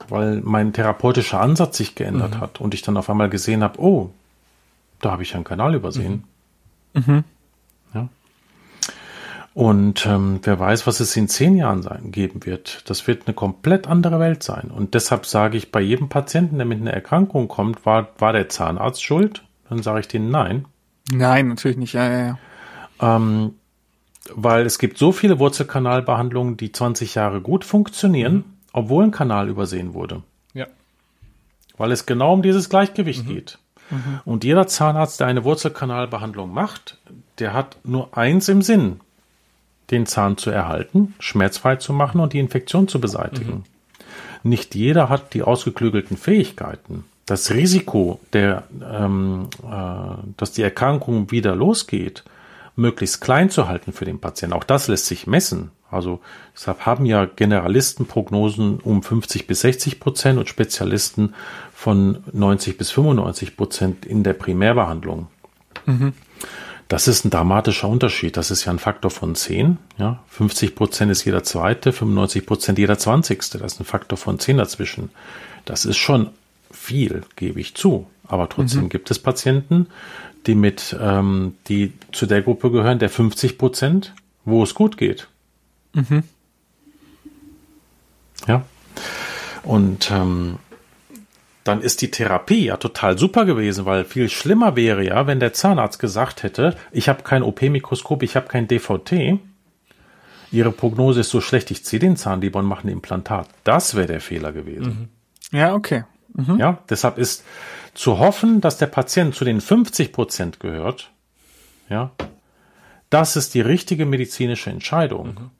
Weil 0.09 0.41
mein 0.43 0.73
therapeutischer 0.73 1.41
Ansatz 1.41 1.77
sich 1.79 1.95
geändert 1.95 2.39
hat 2.39 2.61
und 2.61 2.75
ich 2.75 2.83
dann 2.83 2.97
auf 2.97 3.09
einmal 3.09 3.31
gesehen 3.31 3.63
habe, 3.63 3.81
oh, 3.81 4.11
da 5.01 5.13
habe 5.13 5.23
ich 5.23 5.35
einen 5.35 5.45
Kanal 5.45 5.75
übersehen. 5.75 6.25
Ja. 6.95 7.01
Und 9.55 10.05
ähm, 10.05 10.41
wer 10.43 10.59
weiß, 10.59 10.87
was 10.89 10.99
es 10.99 11.17
in 11.17 11.29
zehn 11.29 11.57
Jahren 11.57 11.83
sein, 11.83 12.11
geben 12.11 12.45
wird. 12.45 12.83
Das 12.91 13.07
wird 13.07 13.27
eine 13.27 13.35
komplett 13.35 13.87
andere 13.87 14.19
Welt 14.19 14.43
sein. 14.43 14.73
Und 14.75 14.95
deshalb 14.95 15.27
sage 15.27 15.57
ich 15.57 15.71
bei 15.71 15.81
jedem 15.81 16.09
Patienten, 16.09 16.57
der 16.57 16.67
mit 16.67 16.81
einer 16.81 16.93
Erkrankung 16.93 17.47
kommt, 17.47 17.87
war, 17.87 18.09
war 18.19 18.33
der 18.33 18.49
Zahnarzt 18.49 19.05
schuld? 19.05 19.45
Dann 19.69 19.81
sage 19.81 20.01
ich 20.01 20.09
denen 20.09 20.31
nein. 20.31 20.65
Nein, 21.13 21.49
natürlich 21.49 21.77
nicht. 21.77 21.93
Ja, 21.93 22.11
ja, 22.11 22.27
ja. 22.27 22.39
Ähm, 23.01 23.55
weil 24.35 24.67
es 24.67 24.81
gibt 24.81 24.99
so 24.99 25.13
viele 25.13 25.39
Wurzelkanalbehandlungen, 25.39 26.57
die 26.57 26.73
20 26.73 27.15
Jahre 27.15 27.41
gut 27.41 27.65
funktionieren, 27.65 28.45
obwohl 28.73 29.05
ein 29.05 29.11
Kanal 29.13 29.49
übersehen 29.49 29.95
wurde. 29.95 30.25
Ja. 30.53 30.67
Weil 31.77 31.93
es 31.93 32.07
genau 32.07 32.33
um 32.33 32.43
dieses 32.43 32.69
Gleichgewicht 32.69 33.27
geht. 33.27 33.59
Und 34.25 34.45
jeder 34.45 34.67
Zahnarzt, 34.67 35.21
der 35.21 35.27
eine 35.27 35.45
Wurzelkanalbehandlung 35.45 36.53
macht, 36.53 36.99
der 37.39 37.53
hat 37.53 37.77
nur 37.85 38.17
eins 38.17 38.49
im 38.49 38.63
Sinn, 38.63 39.01
den 39.95 40.07
Zahn 40.07 40.37
zu 40.37 40.51
erhalten, 40.51 41.15
schmerzfrei 41.19 41.77
zu 41.77 41.93
machen 41.93 42.21
und 42.21 42.33
die 42.33 42.39
Infektion 42.39 42.89
zu 42.89 43.01
beseitigen. 43.01 43.65
Nicht 44.43 44.75
jeder 44.75 45.09
hat 45.09 45.33
die 45.35 45.43
ausgeklügelten 45.43 46.17
Fähigkeiten. 46.17 47.05
Das 47.27 47.51
Risiko, 47.51 48.21
der, 48.35 48.65
ähm, 48.87 49.49
äh, 49.63 50.23
dass 50.37 50.53
die 50.53 50.63
Erkrankung 50.63 51.31
wieder 51.31 51.57
losgeht, 51.57 52.23
möglichst 52.77 53.23
klein 53.23 53.49
zu 53.49 53.69
halten 53.69 53.93
für 53.93 54.05
den 54.05 54.19
Patienten. 54.19 54.55
Auch 54.55 54.65
das 54.65 54.89
lässt 54.89 55.07
sich 55.07 55.27
messen. 55.27 55.71
Also 55.91 56.21
deshalb 56.55 56.85
haben 56.85 57.07
ja 57.07 57.25
Generalisten 57.25 58.07
Prognosen 58.07 58.81
um 58.81 59.03
50 59.03 59.47
bis 59.47 59.61
60 59.61 60.01
Prozent 60.01 60.39
und 60.39 60.49
Spezialisten 60.49 61.35
von 61.73 62.19
90 62.33 62.77
bis 62.77 62.91
95 62.91 63.57
Prozent 63.57 64.05
in 64.05 64.23
der 64.23 64.35
Primärbehandlung. 64.35 65.29
Das 66.89 67.09
ist 67.09 67.25
ein 67.25 67.31
dramatischer 67.31 67.89
Unterschied. 67.89 68.37
Das 68.37 68.51
ist 68.51 68.65
ja 68.65 68.73
ein 68.73 68.79
Faktor 68.79 69.11
von 69.11 69.35
10. 69.35 69.79
Ja? 69.99 70.23
50 70.29 70.75
Prozent 70.75 71.11
ist 71.11 71.25
jeder 71.25 71.43
zweite, 71.43 71.93
95 71.93 72.47
Prozent 72.47 72.79
jeder 72.79 72.99
zwanzigste. 72.99 73.59
Das 73.59 73.75
ist 73.75 73.81
ein 73.81 73.85
Faktor 73.85 74.19
von 74.19 74.39
10 74.39 74.59
dazwischen. 74.59 75.11
Das 75.65 75.87
ist 75.87 75.97
schon 75.97 76.31
viel, 76.71 77.23
gebe 77.37 77.61
ich 77.61 77.75
zu. 77.75 78.07
Aber 78.27 78.49
trotzdem 78.49 78.89
gibt 78.89 79.11
es 79.11 79.19
Patienten, 79.19 79.87
die 80.47 80.55
mit, 80.55 80.97
ähm, 81.01 81.55
die 81.69 81.93
zu 82.13 82.27
der 82.27 82.43
Gruppe 82.43 82.71
gehören, 82.71 82.99
der 82.99 83.11
50 83.11 83.59
Prozent, 83.59 84.15
wo 84.45 84.63
es 84.63 84.75
gut 84.75 84.97
geht. 84.97 85.29
Ja. 88.47 88.65
Und 89.63 90.11
ähm, 90.11 90.59
dann 91.65 91.81
ist 91.81 92.03
die 92.03 92.11
Therapie 92.11 92.67
ja 92.67 92.77
total 92.77 93.19
super 93.19 93.47
gewesen, 93.47 93.87
weil 93.87 94.05
viel 94.05 94.29
schlimmer 94.29 94.77
wäre 94.77 95.03
ja, 95.03 95.27
wenn 95.27 95.41
der 95.41 95.55
Zahnarzt 95.55 95.99
gesagt 95.99 96.43
hätte, 96.43 96.77
ich 96.93 97.09
habe 97.09 97.23
kein 97.23 97.43
OP-Mikroskop, 97.43 98.23
ich 98.23 98.37
habe 98.37 98.49
kein 98.49 98.69
DVT. 98.69 99.41
Ihre 100.53 100.71
Prognose 100.71 101.21
ist 101.21 101.31
so 101.31 101.41
schlecht, 101.41 101.71
ich 101.71 101.85
ziehe 101.85 102.01
den 102.01 102.17
Zahn 102.17 102.43
lieber 102.43 102.61
und 102.61 102.67
mache 102.67 102.87
ein 102.87 102.91
Implantat. 102.91 103.49
Das 103.65 103.97
wäre 103.97 104.07
der 104.07 104.21
Fehler 104.21 104.53
gewesen. 104.53 105.09
Ja, 105.51 105.75
okay. 105.75 106.05
Ja, 106.59 106.79
deshalb 106.89 107.17
ist 107.17 107.45
zu 107.95 108.19
hoffen, 108.19 108.61
dass 108.61 108.77
der 108.77 108.87
Patient 108.87 109.35
zu 109.35 109.45
den 109.45 109.61
50 109.61 110.13
Prozent 110.13 110.61
gehört, 110.61 111.13
ja, 111.89 112.11
das 113.09 113.37
ist 113.37 113.55
die 113.55 113.61
richtige 113.61 114.05
medizinische 114.05 114.71
Entscheidung. 114.71 115.51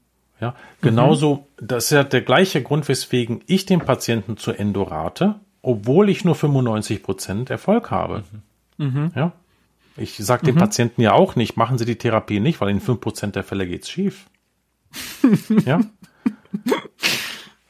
Ja, 0.41 0.57
genauso, 0.81 1.47
das 1.59 1.85
ist 1.85 1.91
ja 1.91 2.03
der 2.03 2.23
gleiche 2.23 2.61
Grund, 2.63 2.89
weswegen 2.89 3.43
ich 3.47 3.67
den 3.67 3.81
Patienten 3.81 4.37
zur 4.37 4.59
Endo 4.59 4.83
rate, 4.83 5.37
obwohl 5.65 6.09
ich 6.11 6.25
nur 6.25 6.35
95 6.35 7.03
Prozent 7.03 7.51
Erfolg 7.51 7.91
habe. 7.91 8.23
Ja, 8.79 9.33
ich 9.97 10.17
sage 10.19 10.47
den 10.47 10.57
Patienten 10.57 11.01
ja 11.01 11.13
auch 11.13 11.37
nicht, 11.37 11.57
machen 11.57 11.79
Sie 11.79 11.85
die 11.85 11.97
Therapie 11.97 12.41
nicht, 12.41 12.61
weil 12.61 12.71
in 12.71 12.81
5 12.81 13.01
Prozent 13.01 13.37
der 13.37 13.45
Fälle 13.45 13.67
geht's 13.67 13.89
schief. 13.91 14.27
ja, 15.65 15.81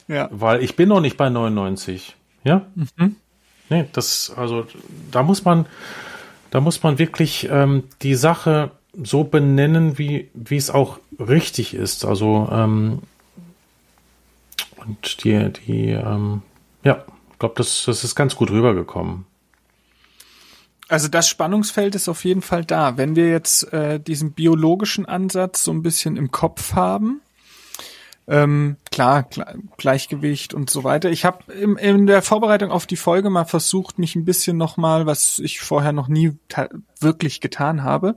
Ja. 0.08 0.28
weil 0.32 0.62
ich 0.62 0.76
bin 0.76 0.88
noch 0.88 1.00
nicht 1.00 1.16
bei 1.16 1.28
99. 1.28 2.16
Ja? 2.44 2.66
Nee, 3.70 3.86
das, 3.92 4.32
also, 4.36 4.66
da 5.10 5.22
muss 5.22 5.44
man, 5.44 5.66
da 6.50 6.60
muss 6.60 6.82
man 6.82 6.98
wirklich 6.98 7.48
ähm, 7.50 7.84
die 8.02 8.14
Sache 8.14 8.70
so 9.02 9.24
benennen, 9.24 9.98
wie, 9.98 10.30
wie 10.34 10.56
es 10.56 10.70
auch 10.70 10.98
richtig 11.18 11.74
ist. 11.74 12.04
Also, 12.04 12.48
ähm, 12.50 13.00
und 14.76 15.24
die, 15.24 15.50
die, 15.66 15.90
ähm, 15.90 16.42
ja, 16.82 17.04
ich 17.34 17.38
glaube, 17.40 17.56
das, 17.56 17.84
das 17.84 18.04
ist 18.04 18.14
ganz 18.14 18.36
gut 18.36 18.50
rübergekommen. 18.50 19.26
Also 20.88 21.08
das 21.08 21.28
Spannungsfeld 21.28 21.96
ist 21.96 22.08
auf 22.08 22.24
jeden 22.24 22.42
Fall 22.42 22.64
da. 22.64 22.96
Wenn 22.96 23.16
wir 23.16 23.28
jetzt 23.28 23.72
äh, 23.72 23.98
diesen 23.98 24.32
biologischen 24.32 25.04
Ansatz 25.04 25.64
so 25.64 25.72
ein 25.72 25.82
bisschen 25.82 26.16
im 26.16 26.30
Kopf 26.30 26.74
haben, 26.74 27.20
ähm, 28.28 28.76
klar, 28.92 29.28
Gleichgewicht 29.76 30.54
und 30.54 30.70
so 30.70 30.84
weiter. 30.84 31.10
Ich 31.10 31.24
habe 31.24 31.52
in 31.52 32.06
der 32.06 32.22
Vorbereitung 32.22 32.70
auf 32.70 32.86
die 32.86 32.96
Folge 32.96 33.30
mal 33.30 33.44
versucht, 33.44 33.98
mich 33.98 34.14
ein 34.14 34.24
bisschen 34.24 34.56
nochmal, 34.56 35.04
was 35.04 35.40
ich 35.40 35.60
vorher 35.60 35.92
noch 35.92 36.06
nie 36.06 36.38
wirklich 37.00 37.40
getan 37.40 37.82
habe, 37.82 38.16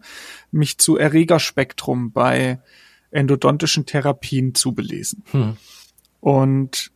mich 0.51 0.77
zu 0.77 0.95
Erregerspektrum 0.95 2.11
bei 2.11 2.61
endodontischen 3.09 3.87
Therapien 3.87 4.53
zu 4.53 4.73
belesen. 4.73 5.23
Hm. 5.31 5.57
Und 6.19 6.91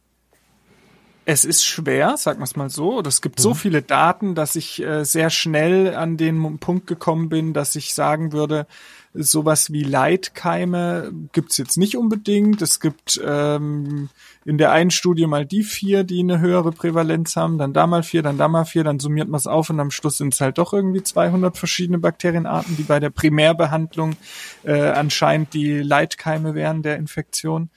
es 1.25 1.45
ist 1.45 1.63
schwer, 1.63 2.17
sagen 2.17 2.39
wir 2.39 2.45
es 2.45 2.55
mal 2.55 2.69
so. 2.69 2.97
Oder 2.97 3.09
es 3.09 3.21
gibt 3.21 3.39
so 3.39 3.53
viele 3.53 3.81
Daten, 3.81 4.33
dass 4.35 4.55
ich 4.55 4.81
äh, 4.81 5.03
sehr 5.05 5.29
schnell 5.29 5.95
an 5.95 6.17
den 6.17 6.57
Punkt 6.59 6.87
gekommen 6.87 7.29
bin, 7.29 7.53
dass 7.53 7.75
ich 7.75 7.93
sagen 7.93 8.31
würde, 8.31 8.65
sowas 9.13 9.71
wie 9.71 9.83
Leitkeime 9.83 11.11
gibt's 11.33 11.57
jetzt 11.57 11.77
nicht 11.77 11.97
unbedingt. 11.97 12.61
Es 12.61 12.79
gibt 12.79 13.21
ähm, 13.23 14.09
in 14.45 14.57
der 14.57 14.71
einen 14.71 14.89
Studie 14.91 15.27
mal 15.27 15.45
die 15.45 15.63
vier, 15.63 16.03
die 16.03 16.21
eine 16.21 16.39
höhere 16.39 16.71
Prävalenz 16.71 17.35
haben, 17.35 17.57
dann 17.57 17.73
da 17.73 17.87
mal 17.87 18.03
vier, 18.03 18.23
dann 18.23 18.37
da 18.37 18.47
mal 18.47 18.65
vier, 18.65 18.83
dann 18.83 18.99
summiert 18.99 19.27
man 19.27 19.37
es 19.37 19.47
auf 19.47 19.69
und 19.69 19.79
am 19.79 19.91
Schluss 19.91 20.17
sind 20.17 20.33
es 20.33 20.41
halt 20.41 20.57
doch 20.57 20.73
irgendwie 20.73 21.03
200 21.03 21.57
verschiedene 21.57 21.99
Bakterienarten, 21.99 22.77
die 22.77 22.83
bei 22.83 22.99
der 22.99 23.09
Primärbehandlung 23.09 24.15
äh, 24.63 24.79
anscheinend 24.79 25.53
die 25.53 25.79
Leitkeime 25.79 26.55
wären 26.55 26.81
der 26.81 26.95
Infektion. 26.95 27.69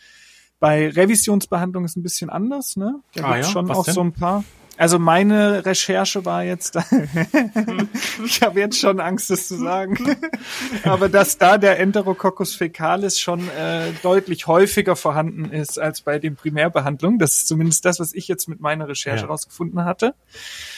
Bei 0.65 0.89
Revisionsbehandlung 0.89 1.85
ist 1.85 1.95
ein 1.97 2.03
bisschen 2.03 2.31
anders, 2.31 2.77
ne? 2.77 3.01
Da 3.15 3.25
Ah 3.25 3.33
gibt's 3.35 3.49
ja? 3.49 3.53
schon 3.53 3.69
Was 3.69 3.77
auch 3.79 3.85
denn? 3.85 3.95
so 3.95 4.01
ein 4.01 4.12
paar. 4.12 4.45
Also 4.79 4.99
meine 4.99 5.65
Recherche 5.67 6.25
war 6.25 6.43
jetzt, 6.43 6.77
ich 8.25 8.43
habe 8.43 8.59
jetzt 8.61 8.79
schon 8.81 8.99
Angst, 8.99 9.31
das 9.31 9.47
zu 9.47 9.57
sagen, 9.57 9.97
aber 10.83 11.09
dass 11.09 11.39
da 11.39 11.59
der 11.59 11.79
Enterococcus 11.79 12.55
fecalis 12.57 13.21
schon 13.21 13.47
äh, 13.51 13.93
deutlich 14.03 14.47
häufiger 14.47 14.97
vorhanden 14.97 15.45
ist 15.51 15.79
als 15.79 16.01
bei 16.01 16.19
den 16.19 16.35
Primärbehandlungen. 16.35 17.19
Das 17.21 17.37
ist 17.37 17.47
zumindest 17.49 17.85
das, 17.85 18.01
was 18.01 18.12
ich 18.15 18.27
jetzt 18.27 18.49
mit 18.49 18.61
meiner 18.61 18.89
Recherche 18.89 19.25
Ja. 19.25 19.29
rausgefunden 19.29 19.85
hatte. 19.85 20.15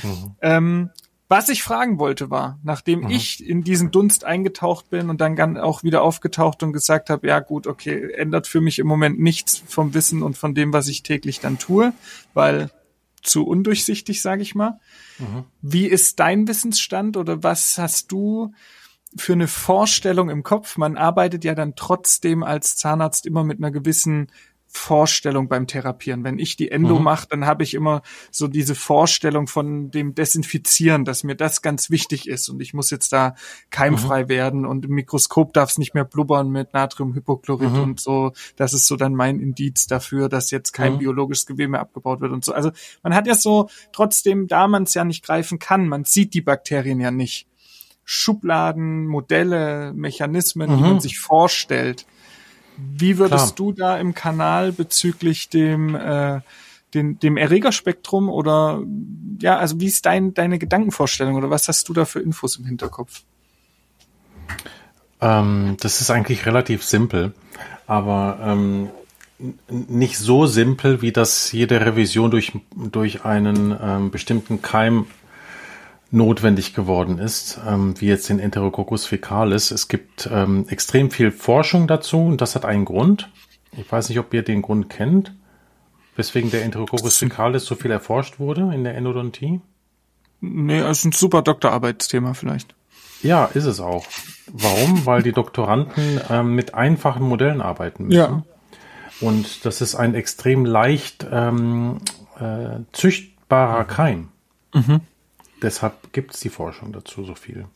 Mhm. 0.03 0.35
Ähm, 0.43 0.91
was 1.29 1.49
ich 1.49 1.63
fragen 1.63 1.99
wollte 1.99 2.31
war, 2.31 2.59
nachdem 2.63 3.01
Mhm. 3.01 3.11
ich 3.11 3.45
in 3.45 3.65
diesen 3.65 3.91
Dunst 3.91 4.25
eingetaucht 4.25 4.91
bin 4.91 5.11
und 5.11 5.21
dann 5.21 5.59
auch 5.59 5.83
wieder 5.83 6.03
aufgetaucht 6.03 6.63
und 6.63 6.73
gesagt 6.73 7.11
habe, 7.11 7.27
ja 7.27 7.41
gut, 7.41 7.67
okay, 7.67 8.13
ändert 8.13 8.47
für 8.47 8.61
mich 8.61 8.79
im 8.79 8.87
Moment 8.87 9.19
nichts 9.21 9.63
vom 9.67 9.93
Wissen 9.95 10.23
und 10.23 10.37
von 10.37 10.55
dem, 10.55 10.73
was 10.73 10.87
ich 10.89 11.03
täglich 11.03 11.41
dann 11.41 11.59
tue, 11.59 11.93
weil 12.35 12.71
zu 13.23 13.45
undurchsichtig, 13.45 14.23
sage 14.23 14.43
ich 14.43 14.55
mal. 14.55 14.79
Wie 15.63 15.87
ist 15.87 16.21
dein 16.21 16.47
Wissensstand 16.47 17.17
oder 17.17 17.43
was 17.43 17.77
hast 17.77 18.13
du 18.13 18.53
für 19.17 19.33
eine 19.33 19.49
Vorstellung 19.49 20.31
im 20.31 20.43
Kopf? 20.45 20.77
Man 20.77 20.97
arbeitet 20.97 21.43
ja 21.43 21.55
dann 21.55 21.75
trotzdem 21.75 22.45
als 22.45 22.77
Zahnarzt 22.77 23.27
immer 23.27 23.43
mit 23.43 23.59
einer 23.59 23.71
gewissen 23.73 24.29
Vorstellung 24.77 25.49
beim 25.49 25.67
Therapieren. 25.67 26.23
Wenn 26.25 26.39
ich 26.39 26.57
die 26.57 26.71
Endo 26.71 26.97
Mhm. 26.99 27.05
mache, 27.05 27.27
dann 27.31 27.47
habe 27.47 27.63
ich 27.65 27.75
immer 27.75 28.03
so 28.31 28.47
diese 28.47 28.75
Vorstellung 28.75 29.47
von 29.47 29.91
dem 29.91 30.15
Desinfizieren, 30.15 31.05
dass 31.05 31.25
mir 31.25 31.35
das 31.35 31.63
ganz 31.63 31.91
wichtig 31.91 32.29
ist 32.29 32.49
und 32.49 32.61
ich 32.61 32.75
muss 32.75 32.91
jetzt 32.91 33.13
da 33.13 33.35
keimfrei 33.71 34.25
Mhm. 34.25 34.29
werden 34.29 34.67
und 34.67 34.85
im 34.85 34.93
Mikroskop 34.93 35.53
darf 35.53 35.71
es 35.71 35.79
nicht 35.79 35.95
mehr 35.95 36.05
blubbern 36.05 36.51
mit 36.51 36.73
Natriumhypochlorid 36.75 37.73
Mhm. 37.73 37.83
und 37.83 38.01
so. 38.01 38.33
Das 38.57 38.73
ist 38.73 38.87
so 38.87 38.97
dann 38.97 39.15
mein 39.15 39.41
Indiz 39.41 39.87
dafür, 39.87 40.29
dass 40.29 40.51
jetzt 40.51 40.73
kein 40.73 40.95
Mhm. 40.95 40.99
biologisches 40.99 41.47
Gewebe 41.47 41.73
mehr 41.73 41.81
abgebaut 41.81 42.21
wird 42.21 42.33
und 42.33 42.45
so. 42.45 42.53
Also 42.53 42.71
man 43.03 43.15
hat 43.15 43.27
ja 43.27 43.35
so 43.35 43.69
trotzdem, 43.93 44.47
da 44.47 44.69
man 44.69 44.85
es 44.85 44.95
ja 44.95 45.05
nicht 45.05 45.25
greifen 45.25 45.59
kann, 45.59 45.89
man 45.89 46.05
sieht 46.05 46.35
die 46.35 46.43
Bakterien 46.43 47.01
ja 47.01 47.11
nicht. 47.11 47.47
Schubladen, 48.09 49.07
Modelle, 49.07 49.93
Mechanismen, 49.93 50.71
die 50.71 50.83
Mhm. 50.83 50.89
man 50.89 51.01
sich 51.01 51.19
vorstellt. 51.19 52.07
Wie 52.77 53.19
würdest 53.19 53.57
Klar. 53.57 53.73
du 53.73 53.73
da 53.73 53.99
im 53.99 54.15
Kanal 54.15 54.73
bezüglich 54.73 55.49
dem, 55.49 55.95
äh, 55.95 56.41
den, 56.95 57.19
dem 57.19 57.37
Erregerspektrum 57.37 58.29
oder 58.29 58.83
ja, 59.41 59.59
also 59.59 59.81
wie 59.81 59.87
ist 59.87 60.07
dein, 60.07 60.35
deine 60.35 60.59
Gedankenvorstellung 60.59 61.35
oder 61.37 61.51
was 61.51 61.69
hast 61.69 61.89
du 61.89 61.93
da 61.93 62.05
für 62.05 62.21
Infos 62.21 62.57
im 62.57 62.67
Hinterkopf? 62.67 63.23
Ähm, 65.21 65.77
das 65.81 66.01
ist 66.01 66.11
eigentlich 66.11 66.47
relativ 66.47 66.85
simpel, 66.85 67.33
aber 67.87 68.39
ähm, 68.43 68.91
nicht 69.69 70.19
so 70.19 70.47
simpel, 70.47 71.03
wie 71.03 71.13
dass 71.13 71.53
jede 71.53 71.85
Revision 71.85 72.31
durch, 72.31 72.53
durch 72.75 73.25
einen 73.25 73.77
ähm, 73.81 74.11
bestimmten 74.11 74.63
Keim 74.63 75.07
notwendig 76.11 76.75
geworden 76.75 77.19
ist, 77.19 77.59
ähm, 77.67 78.01
wie 78.01 78.07
jetzt 78.07 78.29
den 78.29 78.39
Enterococcus 78.39 79.07
fecalis. 79.07 79.71
Es 79.71 79.89
gibt 79.89 80.29
ähm, 80.33 80.67
extrem 80.69 81.11
viel 81.11 81.33
Forschung 81.33 81.87
dazu 81.87 82.21
und 82.21 82.41
das 82.41 82.55
hat 82.55 82.65
einen 82.65 82.85
Grund. 82.85 83.31
Ich 83.77 83.91
weiß 83.91 84.09
nicht, 84.09 84.19
ob 84.19 84.33
ihr 84.33 84.43
den 84.43 84.63
Grund 84.63 84.89
kennt, 84.89 85.35
weswegen 86.15 86.51
der 86.51 86.65
Enterococcus 86.65 87.19
fecalis 87.19 87.65
so 87.67 87.75
viel 87.75 87.91
erforscht 87.91 88.39
wurde 88.39 88.73
in 88.73 88.85
der 88.85 88.95
Endodontie. 88.95 89.61
Nee, 90.41 90.81
das 90.81 90.99
ist 90.99 91.05
ein 91.07 91.13
super 91.13 91.43
Doktorarbeitsthema 91.43 92.35
vielleicht. 92.35 92.75
Ja, 93.23 93.47
ist 93.47 93.65
es 93.65 93.81
auch. 93.81 94.07
Warum? 94.53 95.07
Weil 95.07 95.23
die 95.23 95.33
Doktoranden 95.33 96.21
ähm, 96.31 96.55
mit 96.55 96.75
einfachen 96.75 97.25
Modellen 97.25 97.61
arbeiten 97.61 98.07
müssen. 98.07 98.19
Ja. 98.19 98.43
Und 99.21 99.65
das 99.65 99.81
ist 99.81 99.95
ein 99.95 100.15
extrem 100.15 100.65
leicht 100.65 101.27
ähm, 101.31 101.99
äh, 102.39 102.81
züchtbarer 102.93 103.85
Keim. 103.85 104.29
Deshalb 105.63 106.13
gibt 106.13 106.35
es 106.35 106.41
die 106.41 106.49
Forschung 106.51 106.93
dazu 106.93 107.25
so 107.25 107.35
viel. 107.35 107.67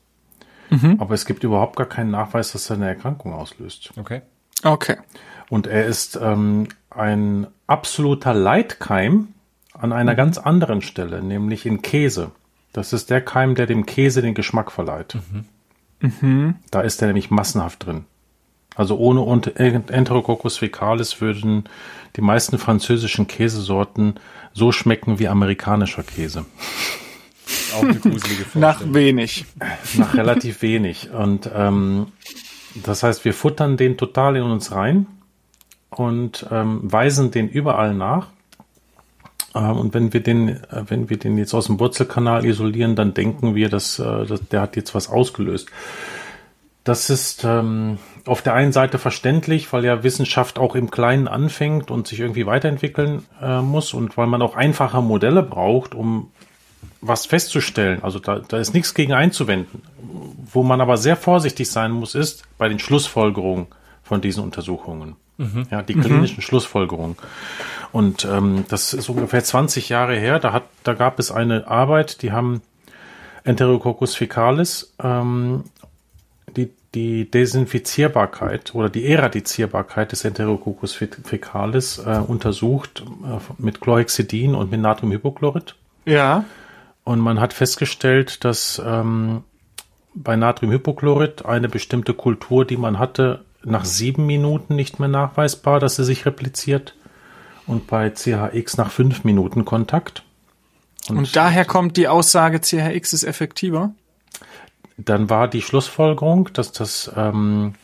Aber 0.98 1.14
es 1.14 1.26
gibt 1.26 1.42
überhaupt 1.42 1.74
gar 1.74 1.86
keinen 1.86 2.12
Nachweis, 2.12 2.52
dass 2.52 2.70
er 2.70 2.76
eine 2.76 2.86
Erkrankung 2.86 3.32
auslöst. 3.32 3.90
Okay. 3.96 4.22
Okay. 4.62 4.98
Und 5.48 5.66
er 5.66 5.86
ist 5.86 6.16
ähm, 6.22 6.68
ein 6.90 7.48
absoluter 7.66 8.34
Leitkeim 8.34 9.28
an 9.72 9.92
einer 9.92 10.14
ganz 10.14 10.38
anderen 10.38 10.80
Stelle, 10.82 11.22
nämlich 11.24 11.66
in 11.66 11.82
Käse. 11.82 12.30
Das 12.72 12.92
ist 12.92 13.10
der 13.10 13.20
Keim, 13.20 13.56
der 13.56 13.66
dem 13.66 13.84
Käse 13.84 14.22
den 14.22 14.34
Geschmack 14.34 14.70
verleiht. 14.70 15.16
Da 16.70 16.80
ist 16.82 17.02
er 17.02 17.08
nämlich 17.08 17.30
massenhaft 17.30 17.84
drin. 17.84 18.04
Also 18.76 18.96
ohne 18.96 19.22
Ent- 19.56 19.90
Enterococcus 19.90 20.58
fecalis 20.58 21.20
würden 21.20 21.64
die 22.16 22.20
meisten 22.22 22.58
französischen 22.58 23.26
Käsesorten 23.26 24.14
so 24.52 24.70
schmecken 24.70 25.18
wie 25.18 25.26
amerikanischer 25.28 26.04
Käse. 26.04 26.46
Auch 27.74 27.82
eine 27.82 27.94
gruselige 27.98 28.44
Nach 28.54 28.78
Vorstellung. 28.78 28.94
wenig. 28.94 29.44
Nach 29.94 30.14
relativ 30.14 30.62
wenig. 30.62 31.10
Und 31.10 31.50
ähm, 31.54 32.08
das 32.74 33.02
heißt, 33.02 33.24
wir 33.24 33.34
futtern 33.34 33.76
den 33.76 33.96
total 33.96 34.36
in 34.36 34.42
uns 34.42 34.72
rein 34.72 35.06
und 35.90 36.46
ähm, 36.50 36.80
weisen 36.82 37.30
den 37.30 37.48
überall 37.48 37.94
nach. 37.94 38.28
Ähm, 39.54 39.76
und 39.76 39.94
wenn 39.94 40.12
wir 40.12 40.20
den, 40.20 40.48
äh, 40.48 40.84
wenn 40.86 41.10
wir 41.10 41.18
den 41.18 41.38
jetzt 41.38 41.54
aus 41.54 41.66
dem 41.66 41.80
Wurzelkanal 41.80 42.44
isolieren, 42.44 42.96
dann 42.96 43.14
denken 43.14 43.54
wir, 43.54 43.68
dass, 43.68 43.98
äh, 43.98 44.26
dass 44.26 44.46
der 44.48 44.60
hat 44.60 44.76
jetzt 44.76 44.94
was 44.94 45.08
ausgelöst. 45.08 45.68
Das 46.84 47.10
ist 47.10 47.44
ähm, 47.44 47.98
auf 48.24 48.40
der 48.40 48.54
einen 48.54 48.72
Seite 48.72 48.98
verständlich, 48.98 49.72
weil 49.72 49.84
ja 49.84 50.02
Wissenschaft 50.02 50.58
auch 50.58 50.74
im 50.74 50.90
Kleinen 50.90 51.28
anfängt 51.28 51.90
und 51.90 52.06
sich 52.06 52.20
irgendwie 52.20 52.46
weiterentwickeln 52.46 53.24
äh, 53.42 53.60
muss 53.60 53.92
und 53.92 54.16
weil 54.16 54.26
man 54.26 54.40
auch 54.40 54.56
einfache 54.56 55.02
Modelle 55.02 55.42
braucht, 55.42 55.94
um 55.94 56.30
was 57.00 57.26
festzustellen. 57.26 58.02
Also 58.02 58.18
da, 58.18 58.38
da 58.40 58.58
ist 58.58 58.74
nichts 58.74 58.94
gegen 58.94 59.12
einzuwenden. 59.12 59.82
Wo 60.52 60.62
man 60.62 60.80
aber 60.80 60.96
sehr 60.96 61.16
vorsichtig 61.16 61.70
sein 61.70 61.92
muss, 61.92 62.14
ist 62.14 62.42
bei 62.58 62.68
den 62.68 62.78
Schlussfolgerungen 62.78 63.66
von 64.02 64.20
diesen 64.20 64.42
Untersuchungen. 64.44 65.16
Ja, 65.70 65.80
die 65.80 65.94
klinischen 65.94 66.42
Schlussfolgerungen. 66.42 67.16
Und 67.92 68.26
ähm, 68.30 68.66
das 68.68 68.92
ist 68.92 69.08
ungefähr 69.08 69.42
20 69.42 69.88
Jahre 69.88 70.14
her. 70.14 70.38
Da, 70.38 70.52
hat, 70.52 70.64
da 70.84 70.92
gab 70.92 71.18
es 71.18 71.30
eine 71.32 71.66
Arbeit, 71.66 72.20
die 72.20 72.30
haben 72.30 72.60
Enterococcus 73.44 74.14
fecalis, 74.14 74.92
ähm, 75.02 75.64
die, 76.56 76.68
die 76.94 77.30
Desinfizierbarkeit 77.30 78.74
oder 78.74 78.90
die 78.90 79.06
Eradizierbarkeit 79.06 80.12
des 80.12 80.24
Enterococcus 80.26 80.92
fe- 80.92 81.08
fecalis 81.24 81.98
äh, 81.98 82.18
untersucht 82.26 83.02
äh, 83.24 83.38
mit 83.56 83.80
Chlorhexidin 83.80 84.54
und 84.54 84.70
mit 84.70 84.80
Natriumhypochlorid. 84.80 85.74
Ja. 86.04 86.44
Und 87.04 87.20
man 87.20 87.40
hat 87.40 87.52
festgestellt, 87.52 88.44
dass 88.44 88.80
ähm, 88.84 89.42
bei 90.14 90.36
Natriumhypochlorid 90.36 91.44
eine 91.44 91.68
bestimmte 91.68 92.14
Kultur, 92.14 92.64
die 92.64 92.76
man 92.76 92.98
hatte, 92.98 93.44
nach 93.62 93.84
sieben 93.84 94.26
Minuten 94.26 94.74
nicht 94.74 94.98
mehr 94.98 95.08
nachweisbar, 95.08 95.80
dass 95.80 95.96
sie 95.96 96.04
sich 96.04 96.26
repliziert. 96.26 96.94
Und 97.66 97.86
bei 97.86 98.10
CHX 98.10 98.76
nach 98.78 98.90
fünf 98.90 99.24
Minuten 99.24 99.64
Kontakt. 99.64 100.24
Und 101.08 101.36
daher 101.36 101.64
kommt 101.64 101.96
die 101.96 102.08
Aussage, 102.08 102.60
CHX 102.60 103.12
ist 103.12 103.24
effektiver. 103.24 103.92
Dann 104.96 105.30
war 105.30 105.48
die 105.48 105.62
Schlussfolgerung, 105.62 106.50
dass 106.52 106.72
das, 106.72 107.10
ähm, 107.16 107.74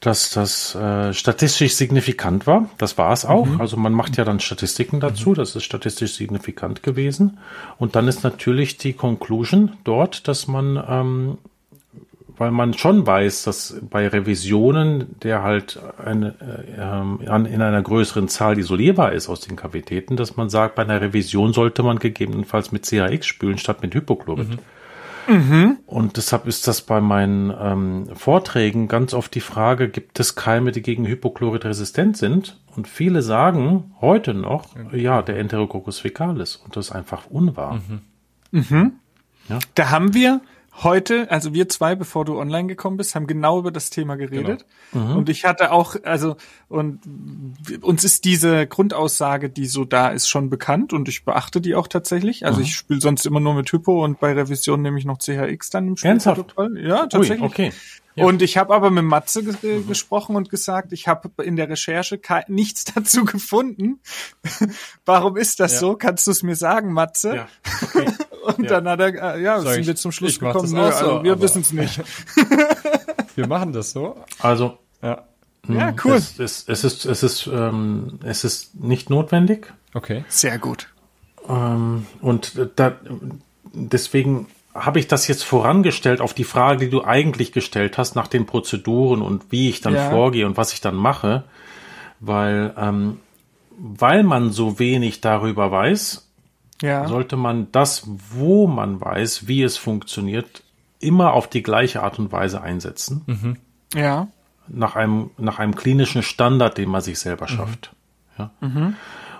dass 0.00 0.30
das 0.30 0.74
äh, 0.74 1.12
statistisch 1.12 1.74
signifikant 1.74 2.46
war. 2.46 2.70
Das 2.78 2.96
war 2.96 3.12
es 3.12 3.26
auch. 3.26 3.46
Also 3.60 3.76
man 3.76 3.92
macht 3.92 4.16
ja 4.16 4.24
dann 4.24 4.40
Statistiken 4.40 4.98
dazu. 4.98 5.34
Das 5.34 5.54
ist 5.54 5.64
statistisch 5.64 6.14
signifikant 6.14 6.82
gewesen. 6.82 7.36
Und 7.78 7.96
dann 7.96 8.08
ist 8.08 8.24
natürlich 8.24 8.78
die 8.78 8.94
Conclusion 8.94 9.72
dort, 9.84 10.26
dass 10.26 10.48
man, 10.48 10.82
ähm, 10.88 11.38
weil 12.38 12.50
man 12.50 12.72
schon 12.72 13.06
weiß, 13.06 13.42
dass 13.44 13.76
bei 13.90 14.08
Revisionen, 14.08 15.14
der 15.22 15.42
halt 15.42 15.78
eine, 16.02 16.34
äh, 16.78 16.80
an- 17.28 17.44
in 17.44 17.60
einer 17.60 17.82
größeren 17.82 18.28
Zahl 18.28 18.58
isolierbar 18.58 19.12
ist 19.12 19.28
aus 19.28 19.40
den 19.40 19.56
Kavitäten, 19.56 20.16
dass 20.16 20.36
man 20.38 20.48
sagt, 20.48 20.76
bei 20.76 20.82
einer 20.82 21.02
Revision 21.02 21.52
sollte 21.52 21.82
man 21.82 21.98
gegebenenfalls 21.98 22.72
mit 22.72 22.86
CHX 22.86 23.26
spülen 23.26 23.58
statt 23.58 23.82
mit 23.82 23.94
Hypochlorid. 23.94 24.48
Und 25.86 26.16
deshalb 26.16 26.46
ist 26.46 26.66
das 26.66 26.82
bei 26.82 27.00
meinen 27.00 27.52
ähm, 27.58 28.08
Vorträgen 28.14 28.88
ganz 28.88 29.14
oft 29.14 29.34
die 29.34 29.40
Frage, 29.40 29.88
gibt 29.88 30.18
es 30.20 30.34
Keime, 30.34 30.72
die 30.72 30.82
gegen 30.82 31.06
Hypochlorid 31.06 31.64
resistent 31.64 32.16
sind? 32.16 32.58
Und 32.76 32.88
viele 32.88 33.22
sagen 33.22 33.94
heute 34.00 34.34
noch, 34.34 34.76
ja, 34.92 35.22
der 35.22 35.38
Enterococcus 35.38 35.98
fecalis. 35.98 36.56
Und 36.56 36.76
das 36.76 36.86
ist 36.86 36.92
einfach 36.92 37.26
unwahr. 37.26 37.80
Da 39.74 39.90
haben 39.90 40.14
wir 40.14 40.40
heute, 40.82 41.30
also 41.30 41.54
wir 41.54 41.68
zwei, 41.68 41.94
bevor 41.94 42.24
du 42.24 42.38
online 42.38 42.68
gekommen 42.68 42.96
bist, 42.96 43.14
haben 43.14 43.26
genau 43.26 43.58
über 43.58 43.70
das 43.70 43.90
Thema 43.90 44.16
geredet. 44.16 44.66
Genau. 44.92 45.16
Und 45.18 45.28
ich 45.28 45.44
hatte 45.44 45.72
auch, 45.72 45.96
also, 46.04 46.36
und 46.68 47.00
uns 47.82 48.04
ist 48.04 48.24
diese 48.24 48.66
Grundaussage, 48.66 49.50
die 49.50 49.66
so 49.66 49.84
da 49.84 50.08
ist, 50.08 50.28
schon 50.28 50.50
bekannt 50.50 50.92
und 50.92 51.08
ich 51.08 51.24
beachte 51.24 51.60
die 51.60 51.74
auch 51.74 51.88
tatsächlich. 51.88 52.44
Also 52.46 52.60
ich 52.60 52.74
spiele 52.74 53.00
sonst 53.00 53.26
immer 53.26 53.40
nur 53.40 53.54
mit 53.54 53.70
Hypo 53.72 54.04
und 54.04 54.20
bei 54.20 54.32
Revision 54.32 54.82
nehme 54.82 54.98
ich 54.98 55.04
noch 55.04 55.18
CHX 55.18 55.70
dann 55.70 55.88
im 55.88 55.96
Ernsthaft? 56.00 56.38
Spielprotokoll. 56.38 56.80
Ja, 56.86 57.06
tatsächlich. 57.06 57.40
Ui, 57.40 57.46
okay. 57.46 57.72
Ja. 58.16 58.24
Und 58.24 58.42
ich 58.42 58.56
habe 58.56 58.74
aber 58.74 58.90
mit 58.90 59.04
Matze 59.04 59.44
ge 59.44 59.82
gesprochen 59.86 60.34
und 60.34 60.50
gesagt, 60.50 60.92
ich 60.92 61.06
habe 61.06 61.30
in 61.42 61.54
der 61.56 61.68
Recherche 61.68 62.20
nichts 62.48 62.84
dazu 62.94 63.24
gefunden. 63.24 64.00
Warum 65.04 65.36
ist 65.36 65.60
das 65.60 65.74
Ja. 65.74 65.78
so? 65.78 65.96
Kannst 65.96 66.26
du 66.26 66.32
es 66.32 66.42
mir 66.42 66.56
sagen, 66.56 66.92
Matze? 66.92 67.36
Ja, 67.36 67.48
okay. 67.82 68.06
Und 68.42 68.64
Ja. 68.64 68.80
dann 68.80 68.88
hat 68.88 69.00
er, 69.00 69.36
äh, 69.36 69.42
ja, 69.42 69.60
Sag 69.60 69.72
sind 69.72 69.80
ich, 69.82 69.86
wir 69.88 69.96
zum 69.96 70.12
Schluss 70.12 70.38
gekommen, 70.38 70.72
nö, 70.72 70.80
auch 70.80 70.92
so, 70.92 71.12
also 71.12 71.24
wir 71.24 71.40
wissen 71.40 71.62
es 71.62 71.72
nicht. 71.72 72.00
Wir 73.36 73.46
machen 73.46 73.72
das 73.72 73.92
so. 73.92 74.16
Also 74.40 74.78
Ja. 75.02 75.24
Ja, 75.68 75.94
cool. 76.04 76.14
es, 76.16 76.38
es, 76.40 76.64
es 76.66 76.84
ist 76.84 77.04
es 77.04 77.22
ist 77.22 77.46
ähm, 77.46 78.18
es 78.24 78.44
ist 78.44 78.74
nicht 78.74 79.08
notwendig 79.10 79.72
Okay. 79.94 80.24
Sehr 80.28 80.58
gut. 80.58 80.88
ähm, 81.48 82.06
und 82.20 82.52
da 82.76 82.92
deswegen 83.72 84.46
habe 84.74 84.98
ich 84.98 85.06
das 85.08 85.28
jetzt 85.28 85.44
vorangestellt 85.44 86.20
auf 86.20 86.32
die 86.34 86.44
Frage, 86.44 86.86
die 86.86 86.90
du 86.90 87.04
eigentlich 87.04 87.52
gestellt 87.52 87.98
hast 87.98 88.14
nach 88.16 88.26
den 88.26 88.46
Prozeduren 88.46 89.20
und 89.22 89.50
wie 89.52 89.68
ich 89.68 89.80
dann 89.80 89.94
Ja. 89.94 90.10
vorgehe 90.10 90.46
und 90.46 90.56
was 90.56 90.72
ich 90.72 90.80
dann 90.80 90.96
mache, 90.96 91.44
weil 92.20 92.74
ähm, 92.76 93.20
weil 93.78 94.22
man 94.24 94.50
so 94.50 94.78
wenig 94.78 95.20
darüber 95.20 95.70
weiß, 95.70 96.29
Ja. 96.82 97.06
sollte 97.08 97.36
man 97.36 97.68
das, 97.72 98.04
wo 98.30 98.66
man 98.66 99.00
weiß, 99.00 99.46
wie 99.48 99.62
es 99.62 99.76
funktioniert, 99.76 100.62
immer 100.98 101.32
auf 101.34 101.48
die 101.48 101.62
gleiche 101.62 102.02
Art 102.02 102.18
und 102.18 102.32
Weise 102.32 102.60
einsetzen. 102.62 103.58
ja. 103.94 104.28
Nach 104.72 104.94
einem, 104.94 105.30
nach 105.36 105.58
einem 105.58 105.74
klinischen 105.74 106.22
Standard, 106.22 106.78
den 106.78 106.88
man 106.90 107.00
sich 107.00 107.18
selber 107.18 107.48
schafft. 107.48 107.92
Ja? 108.38 108.50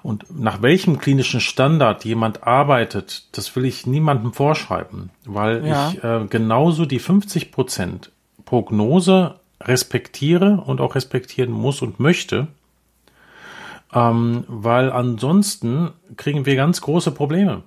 Und 0.02 0.24
nach 0.36 0.60
welchem 0.60 0.98
klinischen 0.98 1.40
Standard 1.40 2.04
jemand 2.04 2.42
arbeitet, 2.44 3.28
das 3.36 3.54
will 3.54 3.64
ich 3.64 3.86
niemandem 3.86 4.32
vorschreiben, 4.32 5.10
weil 5.24 5.64
Ja. 5.66 5.90
ich 5.90 6.02
äh, 6.02 6.26
genauso 6.28 6.84
die 6.84 6.98
50 6.98 7.52
Prozent 7.52 8.10
Prognose 8.44 9.36
respektiere 9.60 10.62
und 10.66 10.80
auch 10.80 10.94
respektieren 10.96 11.52
muss 11.52 11.80
und 11.82 12.00
möchte, 12.00 12.48
ähm, 13.92 14.44
weil 14.48 14.90
ansonsten 14.92 15.90
kriegen 16.16 16.46
wir 16.46 16.56
ganz 16.56 16.80
große 16.80 17.10
Probleme. 17.12 17.64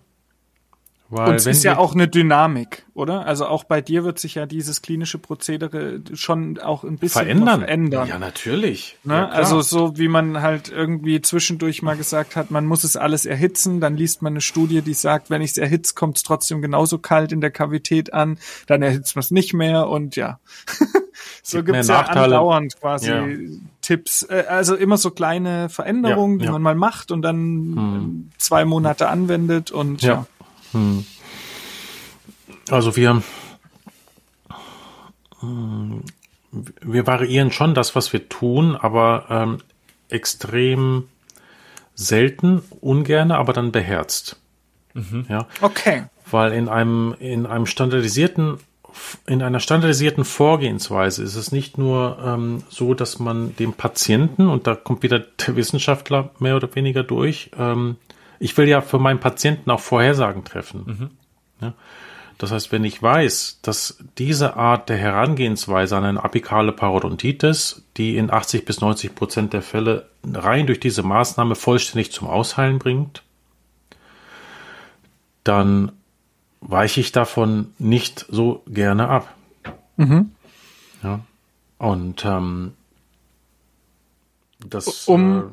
Weil 1.15 1.30
Und 1.30 1.36
es 1.36 1.45
ist 1.45 1.63
ja 1.63 1.78
auch 1.78 1.93
eine 1.93 2.07
Dynamik, 2.07 2.88
oder? 2.95 3.28
Also 3.28 3.45
auch 3.45 3.65
bei 3.65 3.82
dir 3.82 4.03
wird 4.03 4.17
sich 4.17 4.34
ja 4.34 4.47
dieses 4.47 4.82
klinische 4.82 5.19
Prozedere 5.19 6.01
schon 6.13 6.57
auch 6.57 6.84
ein 6.84 6.97
bisschen 6.97 7.21
verändern. 7.21 7.59
verändern. 7.59 8.07
Ja, 8.07 8.17
natürlich. 8.17 8.97
Ne? 9.03 9.13
Ja, 9.13 9.30
also 9.30 9.61
so 9.61 9.95
wie 9.99 10.07
man 10.07 10.41
halt 10.41 10.69
irgendwie 10.69 11.21
zwischendurch 11.21 11.84
mal 11.84 11.95
gesagt 11.95 12.36
hat, 12.36 12.49
man 12.49 12.65
muss 12.65 12.84
es 12.84 12.97
alles 12.97 13.28
erhitzen, 13.28 13.80
dann 13.80 13.95
liest 13.95 14.24
man 14.24 14.34
eine 14.34 14.41
Studie, 14.41 14.82
die 14.82 14.95
sagt, 14.95 15.30
wenn 15.30 15.43
ich 15.43 15.51
es 15.51 15.57
erhitze, 15.59 15.93
kommt 15.93 16.17
es 16.17 16.24
trotzdem 16.24 16.63
genauso 16.63 16.97
kalt 16.97 17.32
in 17.32 17.41
der 17.41 17.51
Kavität 17.51 18.11
an, 18.11 18.39
dann 18.65 18.82
erhitzt 18.82 19.15
man 19.15 19.21
es 19.21 19.30
nicht 19.30 19.53
mehr 19.53 19.89
und 19.89 20.15
ja. 20.15 20.39
so 21.43 21.57
Gibt 21.57 21.74
gibt's 21.74 21.89
ja 21.89 22.01
andauernd 22.01 22.80
quasi 22.80 23.09
Ja. 23.09 23.28
Tipps, 23.84 24.23
äh, 24.23 24.45
also 24.49 24.75
immer 24.75 24.97
so 24.97 25.11
kleine 25.11 25.69
Veränderungen, 25.69 26.39
Ja, 26.39 26.39
die 26.39 26.45
ja. 26.45 26.51
man 26.53 26.61
mal 26.63 26.75
macht 26.75 27.11
und 27.11 27.21
dann 27.21 28.25
äh, 28.34 28.38
zwei 28.39 28.65
Monate 28.65 29.07
anwendet 29.09 29.69
und 29.69 30.01
ja. 30.01 30.13
Ja. 30.13 30.25
Hm. 30.71 31.05
Also 32.71 32.95
wir, 32.95 33.21
hm, 35.39 36.03
wir 36.81 37.07
variieren 37.07 37.51
schon 37.51 37.73
das, 37.75 37.95
was 37.95 38.13
wir 38.13 38.29
tun, 38.29 38.75
aber 38.75 39.25
ähm, 39.29 39.57
extrem 40.09 41.07
selten, 41.95 42.61
ungerne, 42.81 43.38
aber 43.38 43.53
dann 43.53 43.71
beherzt. 43.71 44.39
Ja, 45.27 45.47
Okay. 45.61 46.03
weil 46.29 46.53
in 46.53 46.69
einem 46.69 47.15
in 47.19 47.47
einem 47.47 47.65
standardisierten 47.65 48.59
in 49.26 49.41
einer 49.41 49.60
standardisierten 49.60 50.26
Vorgehensweise 50.26 51.24
ist 51.24 51.36
es 51.36 51.52
nicht 51.52 51.78
nur 51.78 52.18
ähm, 52.24 52.64
so, 52.70 52.94
dass 52.94 53.20
man 53.20 53.56
dem 53.56 53.74
Patienten 53.74 54.48
und 54.50 54.68
da 54.68 54.76
kommt 54.76 55.04
wieder 55.04 55.20
der 55.20 55.56
Wissenschaftler 55.56 56.32
mehr 56.39 56.56
oder 56.56 56.74
weniger 56.76 57.04
durch. 57.04 57.52
Ähm, 57.58 57.98
ich 58.39 58.58
will 58.58 58.68
ja 58.68 58.82
für 58.82 59.00
meinen 59.00 59.20
Patienten 59.20 59.72
auch 59.72 59.80
Vorhersagen 59.80 60.44
treffen. 60.44 61.12
Ja? 61.62 61.74
Das 62.38 62.52
heißt, 62.52 62.72
wenn 62.72 62.84
ich 62.84 63.02
weiß, 63.02 63.60
dass 63.62 64.00
diese 64.18 64.58
Art 64.58 64.89
der 64.89 64.98
Herangehensweise 64.98 65.96
an 65.96 66.04
eine 66.04 66.24
apikale 66.24 66.72
Parodontitis, 66.72 67.84
die 67.96 68.18
in 68.18 68.32
80 68.32 68.66
bis 68.66 68.82
90 68.82 69.16
Prozent 69.16 69.54
der 69.54 69.62
Fälle 69.62 70.10
rein 70.26 70.68
durch 70.68 70.80
diese 70.80 71.04
Maßnahme 71.04 71.56
vollständig 71.56 72.12
zum 72.12 72.28
Ausheilen 72.28 72.80
bringt, 72.80 73.24
dann 75.44 75.91
weiche 76.68 76.99
ich 77.01 77.11
davon 77.11 77.74
nicht 77.80 78.26
so 78.30 78.64
gerne 78.68 79.07
ab. 79.09 79.36
Ja. 81.03 81.20
Und 81.78 82.24
ähm, 82.26 82.74
das 84.66 85.07
Um- 85.07 85.39
äh, 85.39 85.43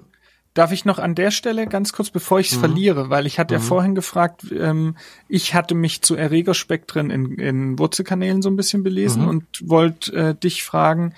Darf 0.52 0.72
ich 0.72 0.84
noch 0.84 0.98
an 0.98 1.14
der 1.14 1.30
Stelle 1.30 1.68
ganz 1.68 1.92
kurz, 1.92 2.11
bevor 2.11 2.40
ich 2.40 2.50
es 2.50 2.56
verliere, 2.56 3.08
weil 3.08 3.24
ich 3.24 3.38
hatte 3.38 3.54
ja 3.54 3.61
vorhin 3.61 3.94
gefragt, 3.94 4.46
ähm, 4.50 4.96
ich 5.28 5.54
hatte 5.54 5.76
mich 5.76 6.02
zu 6.02 6.16
Erregerspektren 6.16 7.08
in, 7.11 7.38
in 7.38 7.78
Wurzelkanälen 7.78 8.42
so 8.42 8.50
ein 8.50 8.56
bisschen 8.56 8.82
belesen 8.82 9.28
und 9.28 9.44
wollte 9.62 10.12
äh, 10.12 10.34
dich 10.34 10.64
fragen, 10.64 11.14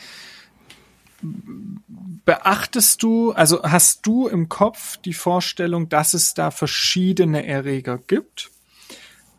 beachtest 1.23 3.03
du, 3.03 3.33
also 3.33 3.63
hast 3.63 4.07
du 4.07 4.29
im 4.29 4.51
Kopf 4.51 4.99
die 4.99 5.15
Vorstellung, 5.15 5.89
dass 5.89 6.13
es 6.13 6.35
da 6.35 6.51
verschiedene 6.51 7.47
Erreger 7.47 7.99
gibt? 7.99 8.51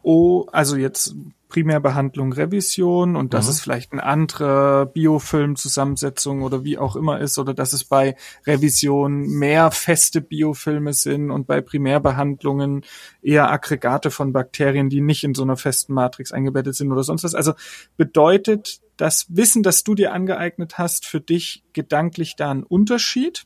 Oh, 0.04 0.46
also 0.52 0.76
jetzt 0.76 1.16
Primärbehandlung, 1.54 2.34
Revision 2.34 3.16
und 3.16 3.36
dass 3.36 3.48
es 3.48 3.62
vielleicht 3.62 3.92
eine 3.92 4.04
andere 4.04 4.90
Biofilmzusammensetzung 4.92 6.42
oder 6.42 6.64
wie 6.64 6.80
auch 6.80 6.96
immer 6.96 7.20
ist 7.20 7.38
oder 7.38 7.54
dass 7.54 7.74
es 7.74 7.84
bei 7.84 8.16
Revision 8.48 9.28
mehr 9.28 9.70
feste 9.70 10.20
Biofilme 10.20 10.94
sind 10.94 11.30
und 11.30 11.46
bei 11.46 11.62
Primärbehandlungen 11.62 12.84
eher 13.22 13.52
Aggregate 13.52 14.10
von 14.10 14.34
Bakterien, 14.34 14.90
die 14.90 15.00
nicht 15.00 15.24
in 15.24 15.36
so 15.36 15.44
einer 15.44 15.56
festen 15.56 15.94
Matrix 15.94 16.32
eingebettet 16.32 16.74
sind 16.76 16.92
oder 16.92 17.04
sonst 17.04 17.24
was. 17.24 17.36
Also 17.36 17.54
bedeutet 17.98 18.82
das 18.98 19.28
Wissen, 19.30 19.62
das 19.62 19.84
du 19.84 19.94
dir 19.94 20.12
angeeignet 20.12 20.80
hast, 20.80 21.06
für 21.06 21.22
dich 21.22 21.64
gedanklich 21.74 22.36
da 22.36 22.50
ein 22.50 22.64
Unterschied? 22.64 23.46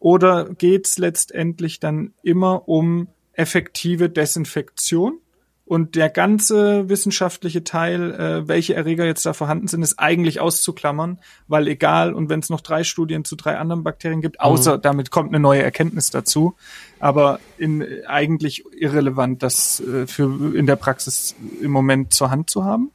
Oder 0.00 0.46
geht's 0.54 0.98
letztendlich 0.98 1.78
dann 1.78 2.12
immer 2.24 2.68
um 2.68 3.06
effektive 3.34 4.10
Desinfektion? 4.10 5.20
Und 5.70 5.94
der 5.94 6.08
ganze 6.08 6.88
wissenschaftliche 6.88 7.62
Teil, 7.62 8.10
äh, 8.14 8.48
welche 8.48 8.74
Erreger 8.74 9.04
jetzt 9.04 9.24
da 9.24 9.32
vorhanden 9.32 9.68
sind, 9.68 9.82
ist 9.82 10.00
eigentlich 10.00 10.40
auszuklammern, 10.40 11.20
weil 11.46 11.68
egal, 11.68 12.12
und 12.12 12.28
wenn 12.28 12.40
es 12.40 12.50
noch 12.50 12.60
drei 12.60 12.82
Studien 12.82 13.24
zu 13.24 13.36
drei 13.36 13.56
anderen 13.56 13.84
Bakterien 13.84 14.20
gibt, 14.20 14.40
außer 14.40 14.78
damit 14.78 15.12
kommt 15.12 15.28
eine 15.28 15.38
neue 15.38 15.62
Erkenntnis 15.62 16.10
dazu, 16.10 16.56
aber 16.98 17.38
in, 17.56 17.86
eigentlich 18.08 18.64
irrelevant, 18.76 19.44
das 19.44 19.78
äh, 19.78 20.08
für 20.08 20.56
in 20.56 20.66
der 20.66 20.74
Praxis 20.74 21.36
im 21.62 21.70
Moment 21.70 22.14
zur 22.14 22.32
Hand 22.32 22.50
zu 22.50 22.64
haben. 22.64 22.90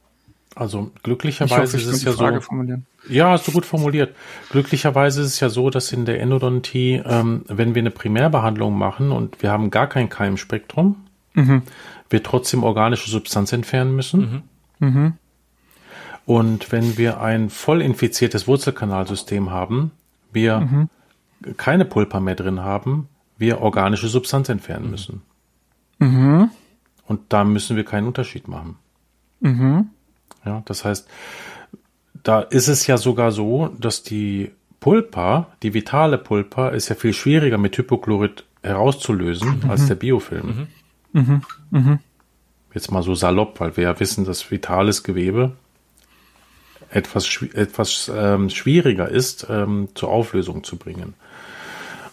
also 0.54 0.90
Ich 0.96 1.02
glücklicherweise 1.02 1.62
hoffe, 1.62 1.76
ist 1.78 1.86
es 1.86 2.04
ja 2.04 2.12
Frage 2.12 2.40
so. 2.40 2.42
formulieren. 2.42 2.84
Ja, 3.08 3.30
hast 3.30 3.48
du 3.48 3.52
gut 3.52 3.64
formuliert. 3.64 4.14
Glücklicherweise 4.50 5.22
ist 5.22 5.28
es 5.28 5.40
ja 5.40 5.48
so, 5.48 5.70
dass 5.70 5.92
in 5.92 6.04
der 6.04 6.20
Endodontie, 6.20 7.02
ähm, 7.06 7.46
wenn 7.48 7.74
wir 7.74 7.80
eine 7.80 7.90
Primärbehandlung 7.90 8.76
machen 8.76 9.12
und 9.12 9.42
wir 9.42 9.50
haben 9.50 9.70
gar 9.70 9.86
kein 9.86 10.10
Keimspektrum, 10.10 10.96
wir 12.10 12.22
trotzdem 12.22 12.62
organische 12.64 13.10
Substanz 13.10 13.52
entfernen 13.52 13.94
müssen. 13.96 14.42
Und 16.26 16.72
wenn 16.72 16.98
wir 16.98 17.20
ein 17.20 17.50
voll 17.50 17.82
infiziertes 17.82 18.46
Wurzelkanalsystem 18.48 19.50
haben, 19.50 19.92
wir 20.32 20.88
keine 21.56 21.84
Pulpa 21.84 22.20
mehr 22.20 22.34
drin 22.34 22.60
haben, 22.60 23.08
wir 23.38 23.60
organische 23.60 24.08
Substanz 24.08 24.48
entfernen 24.48 24.90
müssen. 24.90 25.22
Und 27.06 27.20
da 27.28 27.44
müssen 27.44 27.76
wir 27.76 27.84
keinen 27.84 28.06
Unterschied 28.06 28.48
machen. 28.48 28.76
Ja, 30.44 30.62
das 30.64 30.84
heißt, 30.84 31.08
da 32.22 32.40
ist 32.40 32.68
es 32.68 32.86
ja 32.86 32.96
sogar 32.98 33.30
so, 33.30 33.68
dass 33.78 34.02
die 34.02 34.50
Pulpa, 34.80 35.48
die 35.62 35.74
vitale 35.74 36.18
Pulpa, 36.18 36.70
ist 36.70 36.88
ja 36.88 36.96
viel 36.96 37.12
schwieriger 37.12 37.58
mit 37.58 37.76
Hypochlorid 37.78 38.44
herauszulösen 38.62 39.68
als 39.68 39.86
der 39.86 39.94
Biofilm. 39.94 40.66
Jetzt 42.74 42.92
mal 42.92 43.02
so 43.02 43.14
salopp, 43.14 43.58
weil 43.60 43.76
wir 43.76 43.84
ja 43.84 44.00
wissen, 44.00 44.24
dass 44.24 44.50
vitales 44.50 45.02
Gewebe 45.02 45.52
etwas, 46.90 47.42
etwas 47.54 48.10
ähm, 48.14 48.50
schwieriger 48.50 49.08
ist, 49.08 49.46
ähm, 49.48 49.88
zur 49.94 50.10
Auflösung 50.10 50.62
zu 50.62 50.76
bringen. 50.76 51.14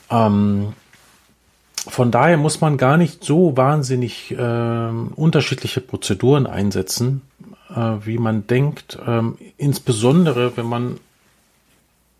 Ähm, 0.10 0.74
von 1.86 2.12
daher 2.12 2.38
muss 2.38 2.62
man 2.62 2.78
gar 2.78 2.98
nicht 2.98 3.24
so 3.24 3.58
wahnsinnig 3.58 4.34
ähm, 4.38 5.12
unterschiedliche 5.16 5.82
Prozeduren 5.82 6.48
einsetzen. 6.48 7.22
äh, 7.76 8.06
wie 8.06 8.18
man 8.18 8.48
denkt, 8.48 8.98
ähm, 9.06 9.38
insbesondere 9.58 10.56
wenn 10.58 10.66
man 10.66 11.00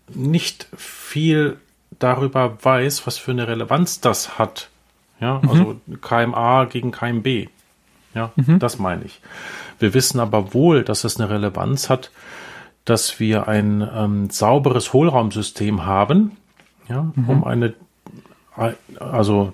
nicht 0.08 0.68
viel 0.76 1.56
darüber 1.98 2.58
weiß, 2.62 3.06
was 3.06 3.18
für 3.18 3.30
eine 3.30 3.48
Relevanz 3.48 4.00
das 4.00 4.38
hat. 4.38 4.68
Ja, 5.20 5.40
mhm. 5.42 5.48
also 5.48 5.80
KMA 6.00 6.64
gegen 6.66 6.90
KMB. 6.90 7.48
Ja, 8.14 8.32
mhm. 8.36 8.58
das 8.58 8.78
meine 8.78 9.04
ich. 9.04 9.20
Wir 9.78 9.94
wissen 9.94 10.20
aber 10.20 10.54
wohl, 10.54 10.84
dass 10.84 11.04
es 11.04 11.18
eine 11.18 11.30
Relevanz 11.30 11.90
hat, 11.90 12.10
dass 12.84 13.18
wir 13.18 13.48
ein 13.48 13.88
ähm, 13.94 14.30
sauberes 14.30 14.92
Hohlraumsystem 14.92 15.84
haben, 15.84 16.36
ja, 16.88 17.10
mhm. 17.14 17.28
um 17.28 17.44
eine, 17.44 17.74
also 19.00 19.52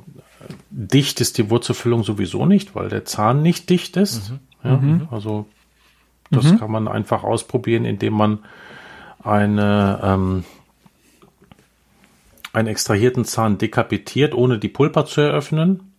dicht 0.70 1.20
ist 1.20 1.38
die 1.38 1.48
Wurzelfüllung 1.48 2.02
sowieso 2.02 2.44
nicht, 2.44 2.74
weil 2.74 2.88
der 2.88 3.04
Zahn 3.04 3.42
nicht 3.42 3.70
dicht 3.70 3.96
ist. 3.96 4.30
Mhm. 4.30 4.38
Ja, 4.64 4.76
mhm. 4.76 5.08
also 5.10 5.46
das 6.30 6.44
mhm. 6.44 6.58
kann 6.58 6.70
man 6.70 6.88
einfach 6.88 7.24
ausprobieren, 7.24 7.84
indem 7.84 8.14
man 8.14 8.38
eine 9.22 10.00
ähm, 10.02 10.44
einen 12.52 12.68
extrahierten 12.68 13.24
Zahn 13.24 13.58
dekapitiert, 13.58 14.34
ohne 14.34 14.58
die 14.58 14.68
Pulpa 14.68 15.06
zu 15.06 15.20
eröffnen 15.20 15.92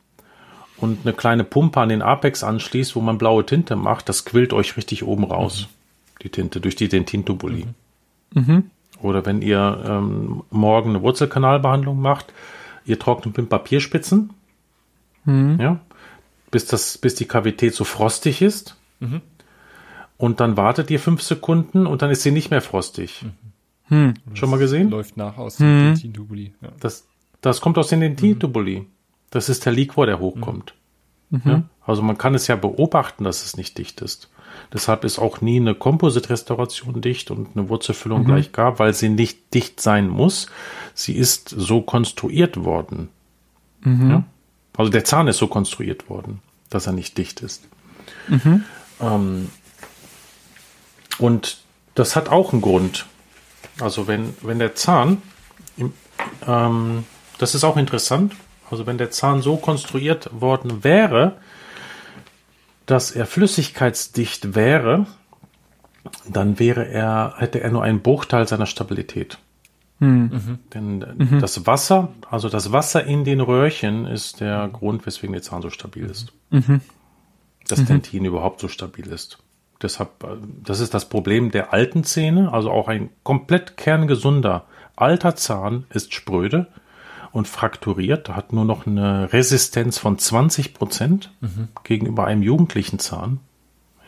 und 0.77 0.99
eine 1.05 1.13
kleine 1.13 1.43
Pumpe 1.43 1.79
an 1.79 1.89
den 1.89 2.01
Apex 2.01 2.43
anschließt, 2.43 2.95
wo 2.95 3.01
man 3.01 3.17
blaue 3.17 3.45
Tinte 3.45 3.75
macht, 3.75 4.09
das 4.09 4.25
quillt 4.25 4.51
euch 4.51 4.75
richtig 4.77 5.03
oben 5.03 5.23
raus, 5.23 5.67
mhm. 5.67 6.23
die 6.23 6.29
Tinte, 6.29 6.59
durch 6.59 6.75
die 6.75 6.89
Dentintubuli. 6.89 7.67
Mhm. 8.33 8.43
mhm. 8.45 8.63
Oder 9.01 9.25
wenn 9.25 9.41
ihr 9.41 9.83
ähm, 9.83 10.43
morgen 10.51 10.91
eine 10.91 11.01
Wurzelkanalbehandlung 11.01 11.99
macht, 11.99 12.33
ihr 12.85 12.99
trocknet 12.99 13.35
mit 13.35 13.49
Papierspitzen, 13.49 14.31
mhm. 15.25 15.57
ja, 15.59 15.79
bis, 16.51 16.67
das, 16.67 16.99
bis 16.99 17.15
die 17.15 17.25
Kavität 17.25 17.73
so 17.73 17.83
frostig 17.83 18.43
ist. 18.43 18.77
Mhm. 18.99 19.21
Und 20.17 20.39
dann 20.39 20.55
wartet 20.55 20.91
ihr 20.91 20.99
fünf 20.99 21.23
Sekunden 21.23 21.87
und 21.87 22.03
dann 22.03 22.11
ist 22.11 22.21
sie 22.21 22.29
nicht 22.29 22.51
mehr 22.51 22.61
frostig. 22.61 23.25
Hm. 23.91 24.13
Schon 24.33 24.49
mal 24.49 24.57
gesehen? 24.57 24.89
Läuft 24.89 25.17
nach 25.17 25.37
aus 25.37 25.59
hm. 25.59 25.65
dem 25.65 25.85
Dentintubuli. 25.93 26.53
Ja. 26.61 26.69
Das, 26.79 27.05
das 27.41 27.59
kommt 27.59 27.77
aus 27.77 27.89
den 27.89 27.99
Dentintubuli. 27.99 28.79
Mhm. 28.79 28.85
Das 29.29 29.49
ist 29.49 29.65
der 29.65 29.73
Liquor, 29.73 30.05
der 30.05 30.19
hochkommt. 30.19 30.73
Mhm. 31.29 31.41
Ja? 31.45 31.63
Also 31.85 32.01
man 32.01 32.17
kann 32.17 32.33
es 32.33 32.47
ja 32.47 32.55
beobachten, 32.55 33.25
dass 33.25 33.43
es 33.43 33.57
nicht 33.57 33.77
dicht 33.77 34.01
ist. 34.01 34.29
Deshalb 34.73 35.03
ist 35.03 35.19
auch 35.19 35.41
nie 35.41 35.59
eine 35.59 35.75
Composite-Restauration 35.75 37.01
dicht 37.01 37.31
und 37.31 37.49
eine 37.55 37.67
Wurzelfüllung 37.67 38.21
mhm. 38.21 38.25
gleich 38.25 38.51
gar, 38.53 38.79
weil 38.79 38.93
sie 38.93 39.09
nicht 39.09 39.53
dicht 39.53 39.81
sein 39.81 40.07
muss. 40.07 40.47
Sie 40.93 41.13
ist 41.13 41.49
so 41.49 41.81
konstruiert 41.81 42.63
worden. 42.63 43.09
Mhm. 43.81 44.09
Ja? 44.09 44.23
Also 44.77 44.89
der 44.89 45.03
Zahn 45.03 45.27
ist 45.27 45.37
so 45.37 45.47
konstruiert 45.47 46.09
worden, 46.09 46.39
dass 46.69 46.87
er 46.87 46.93
nicht 46.93 47.17
dicht 47.17 47.41
ist. 47.41 47.67
Mhm. 48.29 48.63
Ähm, 49.01 49.49
und 51.17 51.59
das 51.95 52.15
hat 52.15 52.29
auch 52.29 52.53
einen 52.53 52.61
Grund. 52.61 53.05
Also 53.79 54.07
wenn, 54.07 54.33
wenn 54.41 54.59
der 54.59 54.75
Zahn, 54.75 55.21
im, 55.77 55.93
ähm, 56.47 57.05
das 57.37 57.55
ist 57.55 57.63
auch 57.63 57.77
interessant, 57.77 58.33
also 58.69 58.85
wenn 58.85 58.97
der 58.97 59.11
Zahn 59.11 59.41
so 59.41 59.57
konstruiert 59.57 60.29
worden 60.33 60.83
wäre, 60.83 61.37
dass 62.85 63.11
er 63.11 63.25
flüssigkeitsdicht 63.25 64.55
wäre, 64.55 65.07
dann 66.27 66.59
wäre 66.59 66.87
er, 66.87 67.35
hätte 67.37 67.61
er 67.61 67.71
nur 67.71 67.83
einen 67.83 68.01
Bruchteil 68.01 68.47
seiner 68.47 68.65
Stabilität. 68.65 69.37
Mhm. 69.99 70.59
Denn 70.73 71.05
mhm. 71.17 71.39
das 71.39 71.67
Wasser, 71.67 72.09
also 72.29 72.49
das 72.49 72.71
Wasser 72.71 73.05
in 73.05 73.23
den 73.23 73.39
Röhrchen 73.39 74.07
ist 74.07 74.39
der 74.39 74.67
Grund, 74.67 75.05
weswegen 75.05 75.33
der 75.33 75.43
Zahn 75.43 75.61
so 75.61 75.69
stabil 75.69 76.05
ist. 76.05 76.33
Mhm. 76.49 76.81
Das 77.67 77.79
mhm. 77.79 77.85
Dentin 77.85 78.25
überhaupt 78.25 78.61
so 78.61 78.67
stabil 78.67 79.05
ist. 79.07 79.37
Deshalb, 79.81 80.09
das 80.63 80.79
ist 80.79 80.93
das 80.93 81.09
Problem 81.09 81.51
der 81.51 81.73
alten 81.73 82.03
Zähne. 82.03 82.53
Also 82.53 82.71
auch 82.71 82.87
ein 82.87 83.09
komplett 83.23 83.77
kerngesunder 83.77 84.65
alter 84.95 85.35
Zahn 85.35 85.85
ist 85.89 86.13
spröde 86.13 86.67
und 87.31 87.47
frakturiert, 87.47 88.29
hat 88.29 88.53
nur 88.53 88.65
noch 88.65 88.85
eine 88.85 89.31
Resistenz 89.33 89.97
von 89.97 90.17
20 90.17 90.73
Prozent 90.73 91.31
mhm. 91.41 91.69
gegenüber 91.83 92.25
einem 92.25 92.43
jugendlichen 92.43 92.99
Zahn. 92.99 93.39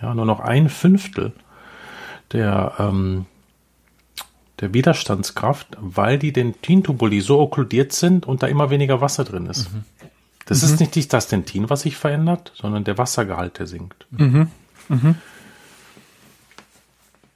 Ja, 0.02 0.14
nur 0.14 0.26
noch 0.26 0.42
ein 0.42 0.70
Fünftel 0.70 1.32
der, 2.34 2.74
ähm, 2.80 3.26
der 4.60 4.74
Widerstandskraft, 4.74 5.78
weil 5.80 6.20
die 6.20 6.34
Dentintubuli 6.34 7.22
so 7.22 7.40
okkludiert 7.40 7.94
sind 7.94 8.26
und 8.26 8.44
da 8.44 8.48
immer 8.48 8.70
weniger 8.70 9.02
Wasser 9.02 9.24
drin 9.24 9.46
ist. 9.46 9.74
Mhm. 9.74 9.84
Das 10.46 10.62
mhm. 10.62 10.74
ist 10.74 10.96
nicht 10.96 11.14
das 11.14 11.28
Dentin, 11.28 11.70
was 11.70 11.82
sich 11.82 11.96
verändert, 11.96 12.52
sondern 12.56 12.84
der 12.84 12.98
Wassergehalt, 12.98 13.60
der 13.60 13.68
sinkt. 13.68 14.06
Mhm. 14.12 14.50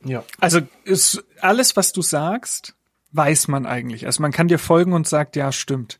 Ja. 0.08 0.24
Also 0.40 0.62
ist 0.84 1.24
alles, 1.42 1.76
was 1.76 1.92
du 1.92 2.02
sagst, 2.02 2.76
weiß 3.12 3.48
man 3.48 3.66
eigentlich. 3.66 4.06
Also 4.06 4.22
man 4.22 4.32
kann 4.32 4.48
dir 4.48 4.60
folgen 4.60 4.94
und 4.94 5.08
sagt, 5.08 5.36
ja, 5.36 5.52
stimmt. 5.52 6.00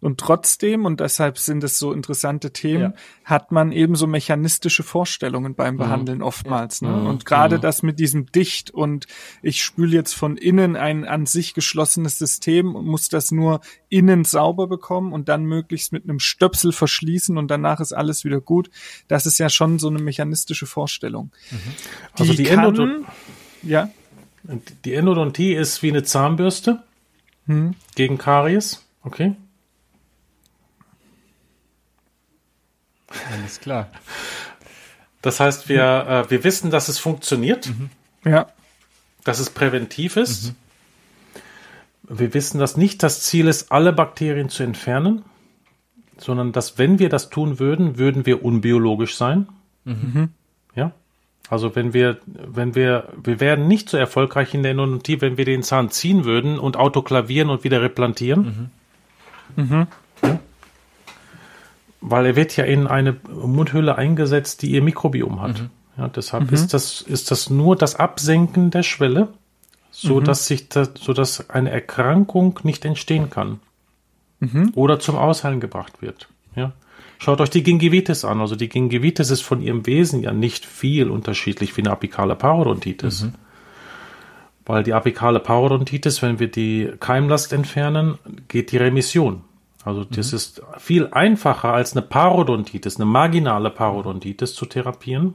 Und 0.00 0.20
trotzdem, 0.20 0.84
und 0.84 1.00
deshalb 1.00 1.38
sind 1.38 1.64
es 1.64 1.78
so 1.78 1.92
interessante 1.92 2.52
Themen, 2.52 2.92
ja. 2.92 2.94
hat 3.24 3.50
man 3.50 3.72
eben 3.72 3.96
so 3.96 4.06
mechanistische 4.06 4.84
Vorstellungen 4.84 5.56
beim 5.56 5.74
mhm. 5.74 5.78
Behandeln 5.78 6.18
mhm. 6.18 6.24
oftmals. 6.24 6.82
Ne? 6.82 6.90
Mhm. 6.90 7.06
Und 7.06 7.26
gerade 7.26 7.56
mhm. 7.56 7.62
das 7.62 7.82
mit 7.82 7.98
diesem 7.98 8.26
Dicht 8.26 8.70
und 8.70 9.06
ich 9.42 9.64
spüle 9.64 9.96
jetzt 9.96 10.14
von 10.14 10.36
innen 10.36 10.76
ein 10.76 11.04
an 11.04 11.26
sich 11.26 11.52
geschlossenes 11.52 12.16
System 12.16 12.76
und 12.76 12.86
muss 12.86 13.08
das 13.08 13.32
nur 13.32 13.60
innen 13.88 14.24
sauber 14.24 14.68
bekommen 14.68 15.12
und 15.12 15.28
dann 15.28 15.44
möglichst 15.44 15.92
mit 15.92 16.04
einem 16.04 16.20
Stöpsel 16.20 16.70
verschließen 16.70 17.36
und 17.36 17.50
danach 17.50 17.80
ist 17.80 17.92
alles 17.92 18.24
wieder 18.24 18.40
gut. 18.40 18.70
Das 19.08 19.26
ist 19.26 19.38
ja 19.38 19.48
schon 19.48 19.80
so 19.80 19.88
eine 19.88 19.98
mechanistische 19.98 20.66
Vorstellung. 20.66 21.32
Mhm. 21.50 21.58
Also 22.12 22.32
die, 22.32 22.44
die 22.44 22.44
kann, 22.44 23.04
ja. 23.68 23.90
Die 24.84 24.94
Endodontie 24.94 25.54
ist 25.54 25.82
wie 25.82 25.90
eine 25.90 26.02
Zahnbürste 26.02 26.82
hm. 27.46 27.74
gegen 27.94 28.18
Karies. 28.18 28.84
Okay. 29.02 29.34
Alles 33.32 33.60
klar. 33.60 33.88
Das 35.22 35.40
heißt, 35.40 35.68
wir, 35.68 35.82
äh, 35.82 36.30
wir 36.30 36.44
wissen, 36.44 36.70
dass 36.70 36.88
es 36.88 36.98
funktioniert. 36.98 37.66
Mhm. 37.66 37.90
Ja. 38.24 38.48
Dass 39.24 39.38
es 39.38 39.50
präventiv 39.50 40.16
ist. 40.16 40.54
Mhm. 42.08 42.16
Wir 42.16 42.34
wissen, 42.34 42.58
dass 42.58 42.76
nicht 42.76 43.02
das 43.02 43.22
Ziel 43.22 43.48
ist, 43.48 43.70
alle 43.70 43.92
Bakterien 43.92 44.48
zu 44.48 44.62
entfernen, 44.62 45.24
sondern 46.16 46.52
dass, 46.52 46.78
wenn 46.78 46.98
wir 46.98 47.08
das 47.08 47.28
tun 47.30 47.58
würden, 47.58 47.98
würden 47.98 48.24
wir 48.24 48.44
unbiologisch 48.44 49.16
sein. 49.16 49.48
Mhm. 49.84 50.30
Ja. 50.74 50.92
Also 51.50 51.74
wenn 51.74 51.94
wir, 51.94 52.18
wenn 52.26 52.74
wir, 52.74 53.08
wir 53.22 53.40
werden 53.40 53.68
nicht 53.68 53.88
so 53.88 53.96
erfolgreich 53.96 54.52
in 54.52 54.62
der 54.62 54.72
Endodontie, 54.72 55.20
wenn 55.20 55.38
wir 55.38 55.44
den 55.44 55.62
Zahn 55.62 55.90
ziehen 55.90 56.24
würden 56.24 56.58
und 56.58 56.76
autoklavieren 56.76 57.48
und 57.48 57.64
wieder 57.64 57.80
replantieren. 57.80 58.70
Mhm. 59.56 59.64
Mhm. 59.64 59.86
Ja? 60.22 60.38
Weil 62.00 62.26
er 62.26 62.36
wird 62.36 62.56
ja 62.56 62.64
in 62.64 62.86
eine 62.86 63.16
Mundhöhle 63.28 63.96
eingesetzt, 63.96 64.62
die 64.62 64.70
ihr 64.70 64.82
Mikrobiom 64.82 65.40
hat. 65.40 65.62
Mhm. 65.62 65.70
Ja, 65.96 66.08
deshalb 66.08 66.48
mhm. 66.48 66.54
ist 66.54 66.74
das, 66.74 67.00
ist 67.00 67.30
das 67.30 67.50
nur 67.50 67.76
das 67.76 67.96
Absenken 67.96 68.70
der 68.70 68.84
Schwelle, 68.84 69.28
so 69.90 70.20
mhm. 70.20 70.24
dass 70.24 70.46
sich 70.46 70.68
das, 70.68 70.92
so 71.00 71.12
dass 71.12 71.50
eine 71.50 71.70
Erkrankung 71.70 72.60
nicht 72.62 72.84
entstehen 72.84 73.30
kann. 73.30 73.58
Mhm. 74.40 74.72
Oder 74.74 75.00
zum 75.00 75.16
Ausheilen 75.16 75.60
gebracht 75.60 76.00
wird. 76.00 76.28
Ja. 76.54 76.72
Schaut 77.18 77.40
euch 77.40 77.50
die 77.50 77.64
Gingivitis 77.64 78.24
an. 78.24 78.40
Also 78.40 78.54
die 78.54 78.68
Gingivitis 78.68 79.30
ist 79.30 79.42
von 79.42 79.60
ihrem 79.60 79.86
Wesen 79.86 80.22
ja 80.22 80.32
nicht 80.32 80.64
viel 80.64 81.10
unterschiedlich 81.10 81.76
wie 81.76 81.82
eine 81.82 81.90
apikale 81.90 82.36
Parodontitis. 82.36 83.24
Mhm. 83.24 83.34
Weil 84.64 84.84
die 84.84 84.94
apikale 84.94 85.40
Parodontitis, 85.40 86.22
wenn 86.22 86.38
wir 86.38 86.48
die 86.48 86.92
Keimlast 87.00 87.52
entfernen, 87.52 88.18
geht 88.46 88.70
die 88.70 88.76
Remission. 88.76 89.42
Also 89.84 90.04
das 90.04 90.32
mhm. 90.32 90.36
ist 90.36 90.62
viel 90.78 91.08
einfacher 91.08 91.72
als 91.72 91.92
eine 91.92 92.02
Parodontitis, 92.02 92.96
eine 92.96 93.06
marginale 93.06 93.70
Parodontitis 93.70 94.54
zu 94.54 94.66
therapieren. 94.66 95.34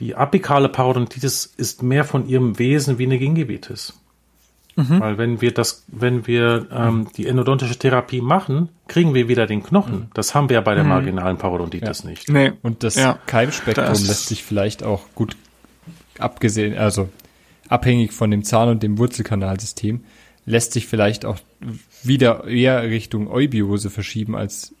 Die 0.00 0.14
apikale 0.14 0.68
Parodontitis 0.68 1.46
ist 1.56 1.82
mehr 1.82 2.04
von 2.04 2.28
ihrem 2.28 2.58
Wesen 2.58 2.98
wie 2.98 3.06
eine 3.06 3.18
Gingivitis. 3.18 3.97
Mhm. 4.78 5.00
Weil 5.00 5.18
wenn 5.18 5.40
wir 5.40 5.52
das, 5.52 5.84
wenn 5.88 6.28
wir 6.28 6.68
ähm, 6.70 7.08
die 7.16 7.26
endodontische 7.26 7.76
Therapie 7.76 8.20
machen, 8.20 8.68
kriegen 8.86 9.12
wir 9.12 9.26
wieder 9.26 9.48
den 9.48 9.64
Knochen. 9.64 9.94
Mhm. 9.94 10.06
Das 10.14 10.36
haben 10.36 10.48
wir 10.48 10.54
ja 10.54 10.60
bei 10.60 10.76
der 10.76 10.84
mhm. 10.84 10.90
marginalen 10.90 11.36
Parodontitis 11.36 12.04
ja. 12.04 12.10
nicht. 12.10 12.28
Nee. 12.28 12.52
Und 12.62 12.84
das 12.84 12.94
ja. 12.94 13.18
Keimspektrum 13.26 13.86
das 13.86 14.06
lässt 14.06 14.28
sich 14.28 14.44
vielleicht 14.44 14.84
auch 14.84 15.02
gut 15.16 15.36
abgesehen, 16.20 16.78
also 16.78 17.08
abhängig 17.68 18.12
von 18.12 18.30
dem 18.30 18.44
Zahn- 18.44 18.68
und 18.68 18.84
dem 18.84 18.98
Wurzelkanalsystem, 18.98 20.04
lässt 20.46 20.72
sich 20.72 20.86
vielleicht 20.86 21.24
auch 21.24 21.38
wieder 22.04 22.46
eher 22.46 22.82
Richtung 22.84 23.28
Eubiose 23.28 23.90
verschieben 23.90 24.36
als 24.36 24.74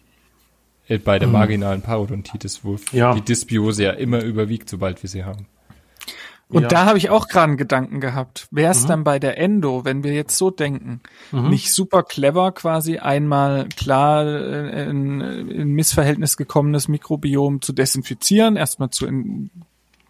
bei 1.04 1.18
der 1.18 1.26
mhm. 1.26 1.34
marginalen 1.34 1.82
Parodontitis, 1.82 2.60
wo 2.62 2.78
ja. 2.92 3.14
die 3.14 3.20
Dysbiose 3.20 3.82
ja 3.82 3.90
immer 3.90 4.22
überwiegt, 4.22 4.70
sobald 4.70 5.02
wir 5.02 5.10
sie 5.10 5.24
haben. 5.24 5.46
Und 6.50 6.62
ja. 6.62 6.68
da 6.68 6.86
habe 6.86 6.96
ich 6.96 7.10
auch 7.10 7.28
gerade 7.28 7.48
einen 7.48 7.56
Gedanken 7.58 8.00
gehabt. 8.00 8.48
Wäre 8.50 8.72
es 8.72 8.84
mhm. 8.84 8.88
dann 8.88 9.04
bei 9.04 9.18
der 9.18 9.38
Endo, 9.38 9.84
wenn 9.84 10.02
wir 10.02 10.14
jetzt 10.14 10.36
so 10.38 10.50
denken, 10.50 11.00
mhm. 11.30 11.50
nicht 11.50 11.72
super 11.74 12.02
clever 12.02 12.52
quasi 12.52 12.98
einmal 12.98 13.68
klar 13.76 14.26
in, 14.26 15.20
in 15.20 15.68
Missverhältnis 15.72 16.38
gekommenes 16.38 16.88
Mikrobiom 16.88 17.60
zu 17.60 17.74
desinfizieren, 17.74 18.56
erstmal 18.56 18.88
zu 18.88 19.06
in, 19.06 19.50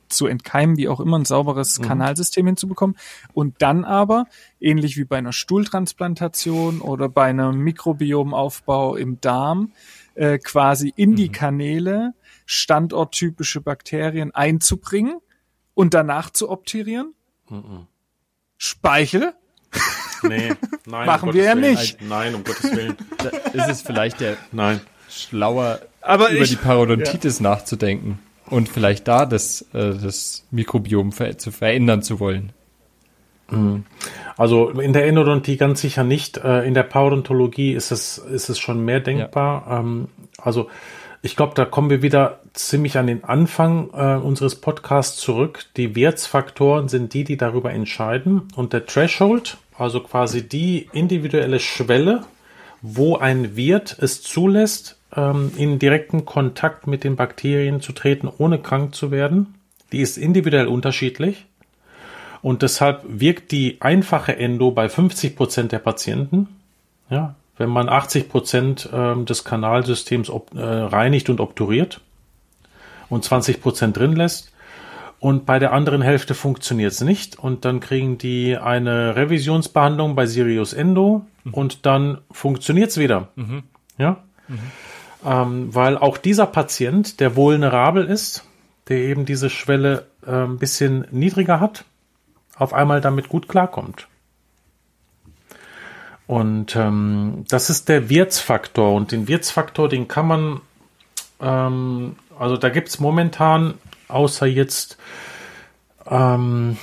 zu 0.09 0.27
entkeimen, 0.27 0.77
wie 0.77 0.89
auch 0.89 1.01
immer, 1.01 1.19
ein 1.19 1.25
sauberes 1.25 1.81
Kanalsystem 1.81 2.47
hinzubekommen. 2.47 2.97
Und 3.35 3.57
dann 3.59 3.85
aber, 3.85 4.27
ähnlich 4.61 4.97
wie 4.97 5.05
bei 5.05 5.19
einer 5.19 5.33
Stuhltransplantation 5.33 6.81
oder 6.81 7.09
bei 7.09 7.27
einem 7.27 7.59
Mikrobiomaufbau 7.59 8.97
im 8.97 9.21
Darm, 9.21 9.73
äh, 10.15 10.39
quasi 10.39 10.93
in 10.97 11.15
die 11.15 11.31
Kanäle 11.31 12.15
standorttypische 12.47 13.61
Bakterien 13.61 14.35
einzubringen 14.35 15.19
und 15.79 15.95
danach 15.95 16.31
zu 16.31 16.51
optimieren. 16.51 17.15
Speichel 18.57 19.33
Nee, 20.25 20.53
nein. 20.87 21.07
Machen 21.07 21.29
um 21.29 21.35
wir 21.37 21.45
ja 21.45 21.55
Willen. 21.57 21.75
nicht. 21.77 22.03
Nein, 22.03 22.35
um 22.35 22.43
Gottes 22.43 22.75
Willen. 22.75 22.97
Da 23.19 23.29
ist 23.29 23.69
es 23.71 23.83
vielleicht 23.83 24.19
der 24.21 24.37
Nein. 24.51 24.81
schlauer, 25.09 25.79
Aber 26.01 26.31
über 26.31 26.43
ich- 26.43 26.51
die 26.51 26.57
Parodontitis 26.57 27.39
nachzudenken 27.39 28.19
und 28.47 28.69
vielleicht 28.69 29.07
da 29.07 29.27
das, 29.27 29.63
äh, 29.75 29.95
das 29.95 30.45
Mikrobiom 30.51 31.13
ver 31.13 31.39
zu 31.39 31.53
verändern 31.53 32.03
zu 32.03 32.19
wollen. 32.19 32.53
Also 34.37 34.69
in 34.71 34.93
der 34.93 35.07
Endodontie 35.07 35.57
ganz 35.57 35.81
sicher 35.81 36.03
nicht. 36.05 36.37
Äh, 36.39 36.67
In 36.67 36.75
der 36.75 36.83
Parodontologie 36.83 37.73
ist 37.73 37.93
es, 37.93 38.19
ist 38.19 38.49
es 38.51 38.59
schon 38.59 38.85
mehr 38.85 39.01
denkbar. 39.01 39.67
Ähm, 39.71 40.09
Also 40.37 40.69
ich 41.23 41.35
glaube, 41.37 41.55
da 41.55 41.65
kommen 41.65 41.89
wir 41.91 42.03
wieder 42.03 42.41
ziemlich 42.59 42.99
an 42.99 43.07
den 43.07 43.25
Anfang 43.25 43.91
äh, 43.93 44.17
unseres 44.17 44.57
Podcasts 44.57 45.19
zurück. 45.19 45.65
Die 45.77 45.95
Wirtsfaktoren 45.95 46.89
sind 46.89 47.15
die, 47.15 47.25
die 47.25 47.37
darüber 47.37 47.73
entscheiden. 47.73 48.49
Und 48.57 48.73
der 48.73 48.87
Threshold, 48.87 49.59
also 49.77 50.01
quasi 50.01 50.49
die 50.49 50.89
individuelle 50.93 51.61
Schwelle, 51.61 52.25
wo 52.83 53.17
ein 53.17 53.57
Wirt 53.57 53.97
es 54.01 54.23
zulässt, 54.23 54.99
ähm, 55.17 55.53
in 55.57 55.79
direkten 55.79 56.25
Kontakt 56.25 56.87
mit 56.87 57.05
den 57.05 57.17
Bakterien 57.17 57.81
zu 57.81 57.93
treten, 57.93 58.29
ohne 58.29 58.59
krank 58.59 58.95
zu 58.95 59.11
werden, 59.11 59.55
die 59.93 60.01
ist 60.01 60.19
individuell 60.19 60.67
unterschiedlich. 60.67 61.47
Und 62.43 62.63
deshalb 62.63 63.03
wirkt 63.07 63.51
die 63.53 63.79
einfache 63.81 64.37
Endo 64.37 64.71
bei 64.71 64.89
50 64.89 65.35
Prozent 65.35 65.73
der 65.73 65.81
Patienten. 65.81 66.49
Ja, 67.11 67.35
wenn 67.57 67.71
man 67.71 67.89
80 67.89 68.29
Prozent 68.29 68.89
ähm, 68.93 69.25
des 69.25 69.45
Kanalsystems 69.45 70.31
ob, 70.31 70.55
äh, 70.55 70.61
reinigt 70.61 71.31
und 71.31 71.41
obturiert 71.41 72.01
und 73.09 73.25
20 73.25 73.61
Prozent 73.61 73.97
drin 73.97 74.15
lässt. 74.15 74.53
Und 75.21 75.47
bei 75.47 75.59
der 75.59 75.73
anderen 75.73 76.01
Hälfte 76.01 76.35
funktioniert 76.35 76.93
es 76.93 77.01
nicht. 77.01 77.39
Und 77.39 77.65
dann 77.65 77.81
kriegen 77.81 78.19
die 78.19 78.57
eine 78.57 79.17
Revisionsbehandlung 79.17 80.15
bei 80.15 80.27
Sirius 80.27 80.73
Endo 80.73 81.27
und 81.51 81.87
dann 81.87 82.19
funktioniert 82.31 82.91
es 82.91 82.99
wieder. 82.99 83.29
Ja. 83.99 84.23
Ähm, 85.27 85.75
weil 85.75 85.99
auch 85.99 86.19
dieser 86.19 86.47
Patient, 86.47 87.19
der 87.19 87.35
vulnerabel 87.35 88.05
ist, 88.07 88.45
der 88.89 88.99
eben 88.99 89.25
diese 89.25 89.51
Schwelle 89.51 90.07
äh, 90.25 90.31
ein 90.31 90.59
bisschen 90.59 91.07
niedriger 91.11 91.59
hat, 91.59 91.85
auf 92.57 92.73
einmal 92.73 93.01
damit 93.01 93.29
gut 93.29 93.49
klarkommt. 93.49 94.09
Und 96.29 96.77
ähm, 96.77 97.45
das 97.49 97.71
ist 97.71 97.89
der 97.89 98.11
Wirtsfaktor. 98.11 98.95
Und 98.95 99.13
den 99.13 99.29
Wirtsfaktor, 99.29 99.89
den 99.89 100.09
kann 100.09 100.27
man, 100.27 100.61
ähm, 101.41 102.17
also 102.39 102.57
da 102.57 102.69
gibt 102.69 102.89
es 102.89 103.01
momentan, 103.01 103.75
außer 104.09 104.47
jetzt, 104.47 104.99
ähm, 106.09 106.77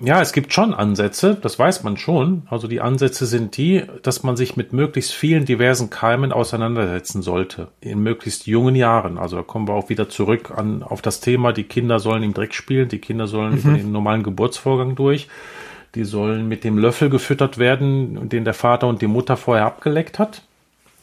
ja, 0.00 0.20
es 0.20 0.32
gibt 0.32 0.52
schon 0.52 0.74
Ansätze, 0.74 1.36
das 1.40 1.58
weiß 1.58 1.84
man 1.84 1.96
schon. 1.96 2.42
Also 2.50 2.66
die 2.66 2.80
Ansätze 2.80 3.24
sind 3.26 3.56
die, 3.56 3.84
dass 4.02 4.24
man 4.24 4.36
sich 4.36 4.56
mit 4.56 4.72
möglichst 4.72 5.12
vielen 5.12 5.44
diversen 5.44 5.90
Keimen 5.90 6.32
auseinandersetzen 6.32 7.22
sollte, 7.22 7.68
in 7.80 8.02
möglichst 8.02 8.46
jungen 8.46 8.74
Jahren. 8.74 9.16
Also 9.16 9.36
da 9.36 9.42
kommen 9.42 9.68
wir 9.68 9.74
auch 9.74 9.90
wieder 9.90 10.08
zurück 10.08 10.50
an, 10.56 10.82
auf 10.82 11.02
das 11.02 11.20
Thema, 11.20 11.52
die 11.52 11.64
Kinder 11.64 12.00
sollen 12.00 12.24
im 12.24 12.34
Dreck 12.34 12.54
spielen, 12.54 12.88
die 12.88 12.98
Kinder 12.98 13.28
sollen 13.28 13.58
über 13.58 13.74
den 13.74 13.92
normalen 13.92 14.24
Geburtsvorgang 14.24 14.96
durch. 14.96 15.28
Die 15.94 16.04
sollen 16.04 16.48
mit 16.48 16.64
dem 16.64 16.78
Löffel 16.78 17.10
gefüttert 17.10 17.58
werden, 17.58 18.30
den 18.30 18.44
der 18.44 18.54
Vater 18.54 18.88
und 18.88 19.02
die 19.02 19.06
Mutter 19.06 19.36
vorher 19.36 19.66
abgeleckt 19.66 20.18
hat. 20.18 20.42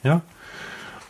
Ja. 0.03 0.21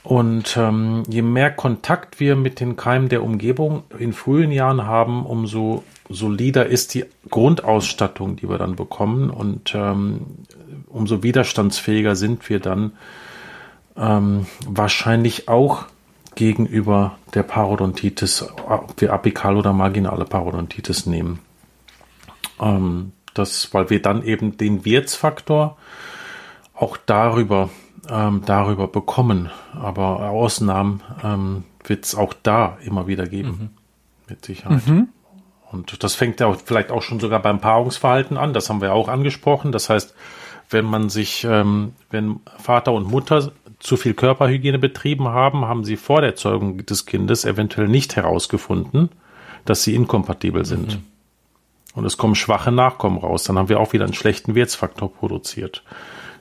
Und 0.03 0.55
ähm, 0.57 1.03
je 1.09 1.21
mehr 1.21 1.51
Kontakt 1.51 2.19
wir 2.19 2.35
mit 2.35 2.59
den 2.59 2.75
Keimen 2.77 3.09
der 3.09 3.23
Umgebung 3.23 3.83
in 3.97 4.13
frühen 4.13 4.51
Jahren 4.51 4.85
haben, 4.85 5.25
umso 5.25 5.83
solider 6.07 6.65
ist 6.65 6.93
die 6.93 7.05
Grundausstattung, 7.29 8.35
die 8.35 8.49
wir 8.49 8.57
dann 8.57 8.75
bekommen 8.75 9.29
und 9.29 9.73
ähm, 9.75 10.21
umso 10.87 11.21
widerstandsfähiger 11.21 12.15
sind 12.15 12.49
wir 12.49 12.59
dann 12.59 12.93
ähm, 13.95 14.47
wahrscheinlich 14.65 15.47
auch 15.47 15.85
gegenüber 16.35 17.17
der 17.33 17.43
Parodontitis, 17.43 18.47
ob 18.67 18.99
wir 19.01 19.13
apikal 19.13 19.57
oder 19.57 19.73
marginale 19.73 20.25
Parodontitis 20.25 21.05
nehmen. 21.05 21.39
Ähm, 22.59 23.11
das, 23.33 23.73
weil 23.73 23.89
wir 23.89 24.01
dann 24.01 24.23
eben 24.23 24.57
den 24.57 24.85
Wirtsfaktor 24.85 25.77
auch 26.73 26.97
darüber, 27.05 27.69
ähm, 28.11 28.41
darüber 28.45 28.87
bekommen. 28.87 29.49
Aber 29.73 30.29
Ausnahmen 30.29 31.01
ähm, 31.23 31.63
wird 31.83 32.05
es 32.05 32.15
auch 32.15 32.33
da 32.33 32.77
immer 32.83 33.07
wieder 33.07 33.25
geben. 33.25 33.75
Mit 34.27 34.45
Sicherheit. 34.45 34.81
Und 35.71 36.03
das 36.03 36.15
fängt 36.15 36.39
ja 36.39 36.47
auch 36.47 36.57
vielleicht 36.63 36.91
auch 36.91 37.01
schon 37.01 37.19
sogar 37.19 37.41
beim 37.41 37.59
Paarungsverhalten 37.59 38.37
an. 38.37 38.53
Das 38.53 38.69
haben 38.69 38.81
wir 38.81 38.93
auch 38.93 39.07
angesprochen. 39.07 39.71
Das 39.71 39.89
heißt, 39.89 40.15
wenn 40.69 40.85
man 40.85 41.09
sich, 41.09 41.45
ähm, 41.49 41.93
wenn 42.09 42.39
Vater 42.57 42.93
und 42.93 43.09
Mutter 43.09 43.51
zu 43.79 43.97
viel 43.97 44.13
Körperhygiene 44.13 44.77
betrieben 44.77 45.29
haben, 45.29 45.65
haben 45.65 45.83
sie 45.83 45.95
vor 45.95 46.21
der 46.21 46.35
Zeugung 46.35 46.85
des 46.85 47.05
Kindes 47.05 47.45
eventuell 47.45 47.87
nicht 47.87 48.15
herausgefunden, 48.15 49.09
dass 49.65 49.83
sie 49.83 49.95
inkompatibel 49.95 50.65
sind. 50.65 50.99
Und 51.95 52.05
es 52.05 52.17
kommen 52.17 52.35
schwache 52.35 52.71
Nachkommen 52.71 53.17
raus. 53.17 53.43
Dann 53.43 53.57
haben 53.57 53.69
wir 53.69 53.79
auch 53.79 53.93
wieder 53.93 54.05
einen 54.05 54.13
schlechten 54.13 54.55
Wirtsfaktor 54.55 55.11
produziert. 55.11 55.83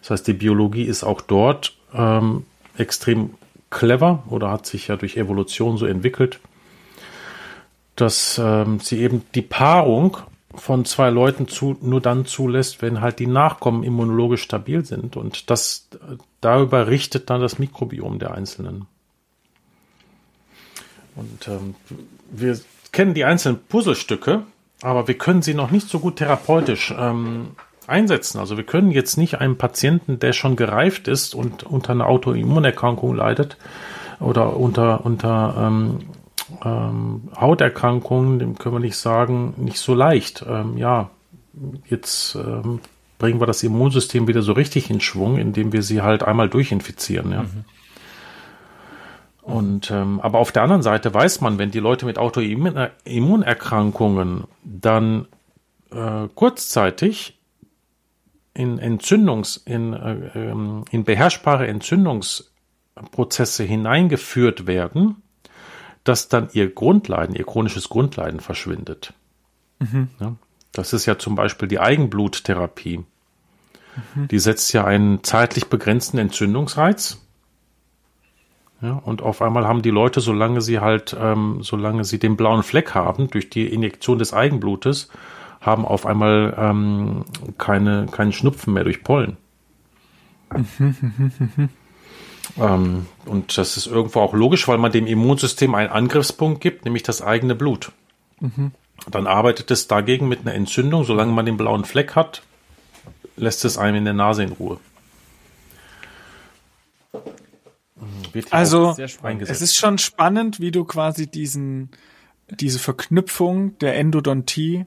Das 0.08 0.20
heißt, 0.20 0.28
die 0.28 0.32
Biologie 0.32 0.84
ist 0.84 1.04
auch 1.04 1.20
dort 1.20 1.74
ähm, 1.92 2.46
extrem 2.78 3.34
clever 3.68 4.22
oder 4.30 4.50
hat 4.50 4.64
sich 4.64 4.88
ja 4.88 4.96
durch 4.96 5.18
Evolution 5.18 5.76
so 5.76 5.84
entwickelt, 5.84 6.40
dass 7.94 8.40
ähm, 8.42 8.80
sie 8.80 9.00
eben 9.00 9.26
die 9.34 9.42
Paarung 9.42 10.16
von 10.54 10.86
zwei 10.86 11.10
Leuten 11.10 11.46
zu, 11.46 11.76
nur 11.82 12.00
dann 12.00 12.24
zulässt, 12.24 12.80
wenn 12.80 13.02
halt 13.02 13.18
die 13.18 13.26
Nachkommen 13.26 13.84
immunologisch 13.84 14.40
stabil 14.40 14.82
sind. 14.82 15.14
Und 15.14 15.50
das 15.50 15.88
äh, 15.92 16.16
darüber 16.40 16.86
richtet 16.86 17.28
dann 17.28 17.42
das 17.42 17.58
Mikrobiom 17.58 18.18
der 18.18 18.32
Einzelnen. 18.32 18.86
Und 21.16 21.48
ähm, 21.48 21.74
wir 22.30 22.58
kennen 22.92 23.12
die 23.12 23.26
einzelnen 23.26 23.58
Puzzlestücke, 23.68 24.44
aber 24.80 25.06
wir 25.06 25.18
können 25.18 25.42
sie 25.42 25.52
noch 25.52 25.70
nicht 25.70 25.86
so 25.86 25.98
gut 25.98 26.16
therapeutisch 26.16 26.94
ähm, 26.96 27.48
einsetzen. 27.88 28.38
Also 28.38 28.56
wir 28.56 28.64
können 28.64 28.90
jetzt 28.90 29.16
nicht 29.16 29.40
einem 29.40 29.56
Patienten, 29.56 30.18
der 30.18 30.32
schon 30.32 30.56
gereift 30.56 31.08
ist 31.08 31.34
und 31.34 31.64
unter 31.64 31.92
einer 31.92 32.06
Autoimmunerkrankung 32.06 33.14
leidet 33.14 33.56
oder 34.20 34.56
unter, 34.56 35.04
unter 35.04 35.54
ähm, 35.58 35.98
ähm, 36.64 37.28
Hauterkrankungen, 37.38 38.38
dem 38.38 38.58
können 38.58 38.76
wir 38.76 38.80
nicht 38.80 38.96
sagen, 38.96 39.54
nicht 39.56 39.78
so 39.78 39.94
leicht. 39.94 40.44
Ähm, 40.48 40.76
ja, 40.76 41.10
jetzt 41.88 42.34
ähm, 42.34 42.80
bringen 43.18 43.40
wir 43.40 43.46
das 43.46 43.62
Immunsystem 43.62 44.28
wieder 44.28 44.42
so 44.42 44.52
richtig 44.52 44.90
in 44.90 45.00
Schwung, 45.00 45.38
indem 45.38 45.72
wir 45.72 45.82
sie 45.82 46.02
halt 46.02 46.22
einmal 46.22 46.48
durchinfizieren. 46.48 47.32
Ja. 47.32 47.44
Und 49.42 49.90
ähm, 49.90 50.20
aber 50.20 50.38
auf 50.38 50.52
der 50.52 50.62
anderen 50.62 50.82
Seite 50.82 51.12
weiß 51.12 51.40
man, 51.40 51.58
wenn 51.58 51.70
die 51.70 51.80
Leute 51.80 52.04
mit 52.04 52.18
Autoimmunerkrankungen 52.18 54.44
dann 54.62 55.26
äh, 55.90 56.28
kurzzeitig 56.34 57.37
in 58.58 58.78
Entzündungs, 58.80 59.56
in, 59.56 59.92
äh, 59.92 60.30
ähm, 60.34 60.84
in 60.90 61.04
beherrschbare 61.04 61.68
Entzündungsprozesse 61.68 63.62
hineingeführt 63.62 64.66
werden, 64.66 65.22
dass 66.02 66.28
dann 66.28 66.48
ihr 66.52 66.68
Grundleiden, 66.74 67.36
ihr 67.36 67.44
chronisches 67.44 67.88
Grundleiden 67.88 68.40
verschwindet. 68.40 69.14
Ja, 70.18 70.34
das 70.72 70.92
ist 70.92 71.06
ja 71.06 71.18
zum 71.18 71.36
Beispiel 71.36 71.68
die 71.68 71.78
Eigenbluttherapie. 71.78 73.04
Die 74.30 74.38
setzt 74.38 74.72
ja 74.72 74.84
einen 74.84 75.22
zeitlich 75.22 75.66
begrenzten 75.66 76.18
Entzündungsreiz. 76.18 77.20
Ja, 78.80 78.92
und 78.92 79.22
auf 79.22 79.40
einmal 79.42 79.66
haben 79.66 79.82
die 79.82 79.90
Leute, 79.90 80.20
solange 80.20 80.60
sie 80.62 80.80
halt, 80.80 81.16
ähm, 81.18 81.58
solange 81.62 82.04
sie 82.04 82.18
den 82.18 82.36
blauen 82.36 82.62
Fleck 82.64 82.94
haben, 82.94 83.28
durch 83.28 83.50
die 83.50 83.66
Injektion 83.66 84.18
des 84.18 84.32
Eigenblutes, 84.32 85.10
haben 85.60 85.84
auf 85.84 86.06
einmal 86.06 86.54
ähm, 86.56 87.24
keine, 87.58 88.06
keinen 88.10 88.32
Schnupfen 88.32 88.72
mehr 88.74 88.84
durch 88.84 89.02
Pollen. 89.02 89.36
ähm, 92.58 93.06
und 93.26 93.58
das 93.58 93.76
ist 93.76 93.86
irgendwo 93.86 94.20
auch 94.20 94.34
logisch, 94.34 94.66
weil 94.68 94.78
man 94.78 94.92
dem 94.92 95.06
Immunsystem 95.06 95.74
einen 95.74 95.90
Angriffspunkt 95.90 96.60
gibt, 96.60 96.84
nämlich 96.84 97.02
das 97.02 97.22
eigene 97.22 97.54
Blut. 97.54 97.92
Dann 99.10 99.26
arbeitet 99.26 99.70
es 99.70 99.88
dagegen 99.88 100.28
mit 100.28 100.40
einer 100.40 100.54
Entzündung, 100.54 101.04
solange 101.04 101.32
man 101.32 101.44
den 101.44 101.56
blauen 101.56 101.84
Fleck 101.84 102.14
hat, 102.14 102.42
lässt 103.36 103.64
es 103.64 103.78
einem 103.78 103.96
in 103.96 104.04
der 104.04 104.14
Nase 104.14 104.44
in 104.44 104.52
Ruhe. 104.52 104.78
Also. 108.50 108.94
Es 109.40 109.60
ist 109.60 109.76
schon 109.76 109.98
spannend, 109.98 110.60
wie 110.60 110.70
du 110.70 110.84
quasi 110.84 111.26
diesen 111.28 111.90
diese 112.50 112.78
Verknüpfung 112.78 113.78
der 113.78 113.96
Endodontie 113.96 114.86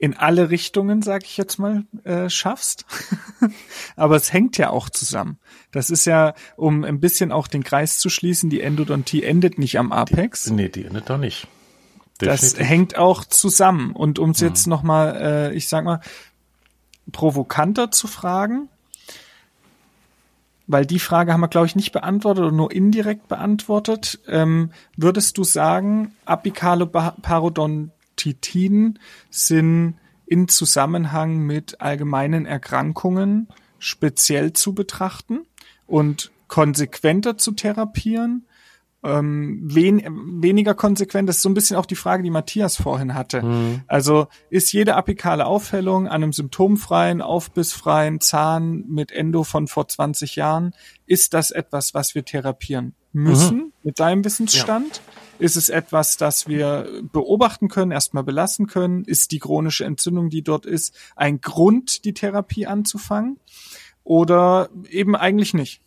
in 0.00 0.16
alle 0.16 0.48
Richtungen, 0.48 1.02
sag 1.02 1.24
ich 1.24 1.36
jetzt 1.36 1.58
mal, 1.58 1.84
äh, 2.04 2.30
schaffst. 2.30 2.86
Aber 3.96 4.16
es 4.16 4.32
hängt 4.32 4.56
ja 4.56 4.70
auch 4.70 4.88
zusammen. 4.88 5.38
Das 5.72 5.90
ist 5.90 6.06
ja, 6.06 6.32
um 6.56 6.84
ein 6.84 7.00
bisschen 7.00 7.30
auch 7.30 7.46
den 7.46 7.62
Kreis 7.62 7.98
zu 7.98 8.08
schließen, 8.08 8.48
die 8.48 8.62
Endodontie 8.62 9.22
endet 9.22 9.58
nicht 9.58 9.78
am 9.78 9.92
Apex. 9.92 10.44
Die, 10.44 10.52
nee, 10.52 10.68
die 10.70 10.86
endet 10.86 11.10
da 11.10 11.18
nicht. 11.18 11.48
Das 12.18 12.58
hängt 12.58 12.96
auch 12.96 13.24
zusammen. 13.26 13.92
Und 13.92 14.18
um 14.18 14.30
es 14.30 14.40
jetzt 14.40 14.66
nochmal, 14.66 15.16
äh, 15.16 15.54
ich 15.54 15.68
sag 15.68 15.84
mal, 15.84 16.00
provokanter 17.12 17.90
zu 17.90 18.06
fragen, 18.06 18.70
weil 20.66 20.86
die 20.86 20.98
Frage 20.98 21.32
haben 21.34 21.40
wir, 21.40 21.48
glaube 21.48 21.66
ich, 21.66 21.76
nicht 21.76 21.92
beantwortet 21.92 22.44
oder 22.44 22.52
nur 22.56 22.72
indirekt 22.72 23.28
beantwortet. 23.28 24.18
Ähm, 24.28 24.70
würdest 24.96 25.36
du 25.36 25.44
sagen, 25.44 26.14
apikale 26.24 26.86
Ba- 26.86 27.16
Parodontitiden 28.20 28.98
sind 29.30 29.94
in 30.26 30.48
Zusammenhang 30.48 31.38
mit 31.38 31.80
allgemeinen 31.80 32.46
Erkrankungen 32.46 33.48
speziell 33.78 34.52
zu 34.52 34.74
betrachten 34.74 35.40
und 35.86 36.30
konsequenter 36.48 37.36
zu 37.36 37.52
therapieren? 37.52 38.46
Ähm, 39.02 39.60
wen, 39.62 40.42
weniger 40.42 40.74
konsequent, 40.74 41.26
das 41.26 41.36
ist 41.36 41.42
so 41.42 41.48
ein 41.48 41.54
bisschen 41.54 41.78
auch 41.78 41.86
die 41.86 41.96
Frage, 41.96 42.22
die 42.22 42.30
Matthias 42.30 42.76
vorhin 42.76 43.14
hatte. 43.14 43.38
Also 43.86 44.28
ist 44.50 44.72
jede 44.72 44.94
apikale 44.94 45.46
Aufhellung 45.46 46.06
an 46.06 46.22
einem 46.22 46.34
symptomfreien, 46.34 47.22
aufbissfreien 47.22 48.20
Zahn 48.20 48.84
mit 48.88 49.10
Endo 49.10 49.42
von 49.42 49.68
vor 49.68 49.88
20 49.88 50.36
Jahren, 50.36 50.74
ist 51.06 51.32
das 51.32 51.50
etwas, 51.50 51.94
was 51.94 52.14
wir 52.14 52.26
therapieren 52.26 52.94
müssen 53.12 53.72
mit 53.82 53.98
deinem 53.98 54.22
Wissensstand? 54.22 55.00
Ist 55.40 55.56
es 55.56 55.68
etwas, 55.68 56.16
das 56.16 56.48
wir 56.48 56.86
beobachten 57.12 57.68
können, 57.68 57.90
erstmal 57.90 58.22
belassen 58.22 58.66
können? 58.66 59.04
Ist 59.04 59.32
die 59.32 59.38
chronische 59.38 59.84
Entzündung, 59.84 60.28
die 60.28 60.42
dort 60.42 60.66
ist, 60.66 60.94
ein 61.16 61.40
Grund, 61.40 62.04
die 62.04 62.14
Therapie 62.14 62.66
anzufangen? 62.66 63.38
Oder 64.04 64.68
eben 64.88 65.16
eigentlich 65.16 65.54
nicht? 65.54 65.80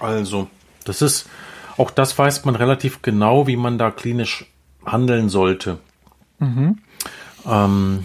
Also, 0.00 0.48
das 0.84 1.02
ist, 1.02 1.28
auch 1.76 1.90
das 1.90 2.18
weiß 2.18 2.44
man 2.44 2.56
relativ 2.56 3.02
genau, 3.02 3.46
wie 3.46 3.56
man 3.56 3.78
da 3.78 3.90
klinisch 3.90 4.46
handeln 4.84 5.28
sollte. 5.28 5.78
Ähm, 7.46 8.04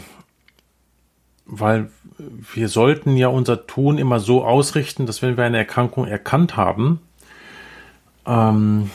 weil 1.45 1.91
wir 2.17 2.69
sollten 2.69 3.17
ja 3.17 3.27
unser 3.27 3.67
Tun 3.67 3.97
immer 3.97 4.19
so 4.19 4.45
ausrichten, 4.45 5.05
dass 5.05 5.21
wenn 5.21 5.37
wir 5.37 5.43
eine 5.43 5.57
Erkrankung 5.57 6.07
erkannt 6.07 6.55
haben, 6.55 7.01
ähm, 8.25 8.89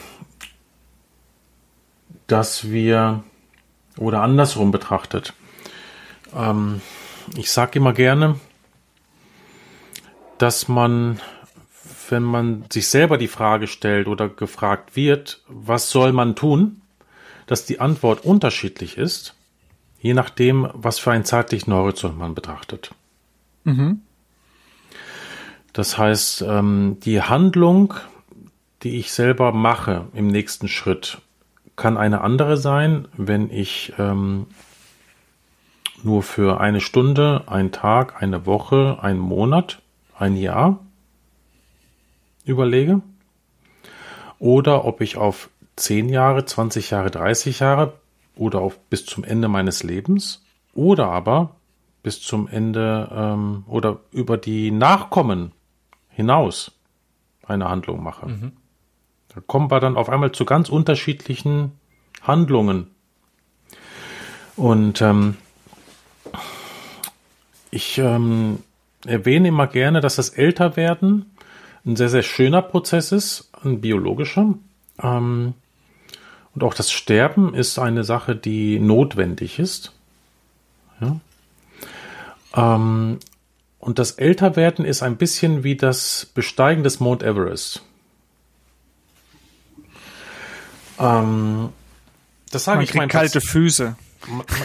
dass 2.27 2.71
wir, 2.71 3.23
oder 3.97 4.23
andersrum 4.23 4.71
betrachtet, 4.71 5.35
ähm, 6.35 6.81
ich 7.37 7.51
sage 7.51 7.79
immer 7.79 7.93
gerne, 7.93 8.39
dass 10.39 10.69
man 10.69 11.21
wenn 12.11 12.23
man 12.23 12.65
sich 12.71 12.89
selber 12.89 13.19
die 13.19 13.29
Frage 13.29 13.67
stellt 13.67 14.07
oder 14.07 14.29
gefragt 14.29 14.97
wird, 14.97 15.43
was 15.49 15.91
soll 15.91 16.13
man 16.13 16.37
tun, 16.37 16.83
dass 17.47 17.65
die 17.65 17.81
Antwort 17.81 18.25
unterschiedlich 18.25 18.99
ist, 18.99 19.35
je 20.01 20.15
nachdem, 20.15 20.69
was 20.73 20.99
für 20.99 21.13
einen 21.13 21.25
zeitlichen 21.25 21.73
Horizont 21.73 22.19
man 22.19 22.35
betrachtet. 22.35 22.91
Das 25.73 25.99
heißt, 25.99 26.43
ähm, 26.43 26.99
die 27.03 27.23
Handlung, 27.23 27.95
die 28.83 28.99
ich 28.99 29.13
selber 29.13 29.53
mache 29.53 30.07
im 30.15 30.29
nächsten 30.29 30.69
Schritt, 30.69 31.19
kann 31.77 31.97
eine 31.99 32.23
andere 32.23 32.57
sein, 32.57 33.07
wenn 33.17 33.51
ich 33.51 33.93
ähm, 33.99 34.47
nur 36.03 36.23
für 36.23 36.61
eine 36.61 36.81
Stunde, 36.81 37.45
einen 37.47 37.73
Tag, 37.73 38.23
eine 38.23 38.47
Woche, 38.47 38.99
einen 39.03 39.19
Monat, 39.19 39.83
ein 40.19 40.37
Jahr 40.37 40.81
überlege. 42.45 43.03
Oder 44.39 44.85
ob 44.85 45.01
ich 45.01 45.17
auf 45.17 45.51
10 45.77 46.09
Jahre, 46.09 46.45
20 46.45 46.91
Jahre, 46.91 47.11
30 47.11 47.61
Jahre 47.61 47.95
oder 48.35 48.61
auf 48.61 48.79
bis 48.91 49.05
zum 49.05 49.25
Ende 49.25 49.49
meines 49.49 49.83
Lebens 49.83 50.45
oder 50.75 51.09
aber 51.09 51.57
bis 52.03 52.23
zum 52.23 52.47
Ende 52.49 53.09
ähm, 53.13 53.65
oder 53.67 53.99
über 54.13 54.37
die 54.39 54.71
Nachkommen 54.71 55.53
hinaus 56.09 56.73
eine 57.47 57.69
Handlung 57.69 58.03
mache. 58.03 58.27
Da 59.37 59.43
kommen 59.47 59.71
wir 59.71 59.81
dann 59.81 59.99
auf 59.99 60.09
einmal 60.09 60.33
zu 60.33 60.47
ganz 60.47 60.71
unterschiedlichen 60.71 61.73
Handlungen. 62.23 62.87
Und 64.57 65.03
ähm, 65.03 65.37
ich 67.71 67.99
ähm, 67.99 68.61
erwähne 69.05 69.49
immer 69.49 69.67
gerne, 69.67 70.01
dass 70.01 70.17
das 70.17 70.31
Älterwerden 70.31 71.27
ein 71.85 71.97
sehr, 71.97 72.09
sehr 72.09 72.23
schöner 72.23 72.63
Prozess 72.63 73.13
ist, 73.13 73.51
ein 73.63 73.83
biologischer. 73.83 74.55
Ähm, 75.03 75.53
und 76.55 76.65
auch 76.65 76.73
das 76.73 76.91
Sterben 76.91 77.53
ist 77.53 77.79
eine 77.79 78.05
Sache, 78.05 78.37
die 78.37 78.79
notwendig 78.79 79.59
ist. 79.59 79.93
Ja. 81.03 81.21
Ähm, 82.55 83.19
und 83.81 83.99
das 83.99 84.13
Älterwerden 84.13 84.87
ist 84.87 85.03
ein 85.03 85.19
bisschen 85.19 85.63
wie 85.63 85.77
das 85.77 86.25
Besteigen 86.35 86.83
des 86.83 87.01
Mount 87.01 87.23
Everest. 87.23 87.83
Ähm, 90.99 91.71
das 92.51 92.65
sage 92.65 92.83
ich 92.83 92.95
meinen 92.95 93.09
kalte 93.09 93.39
Pati- 93.41 93.47
Füße. 93.47 93.97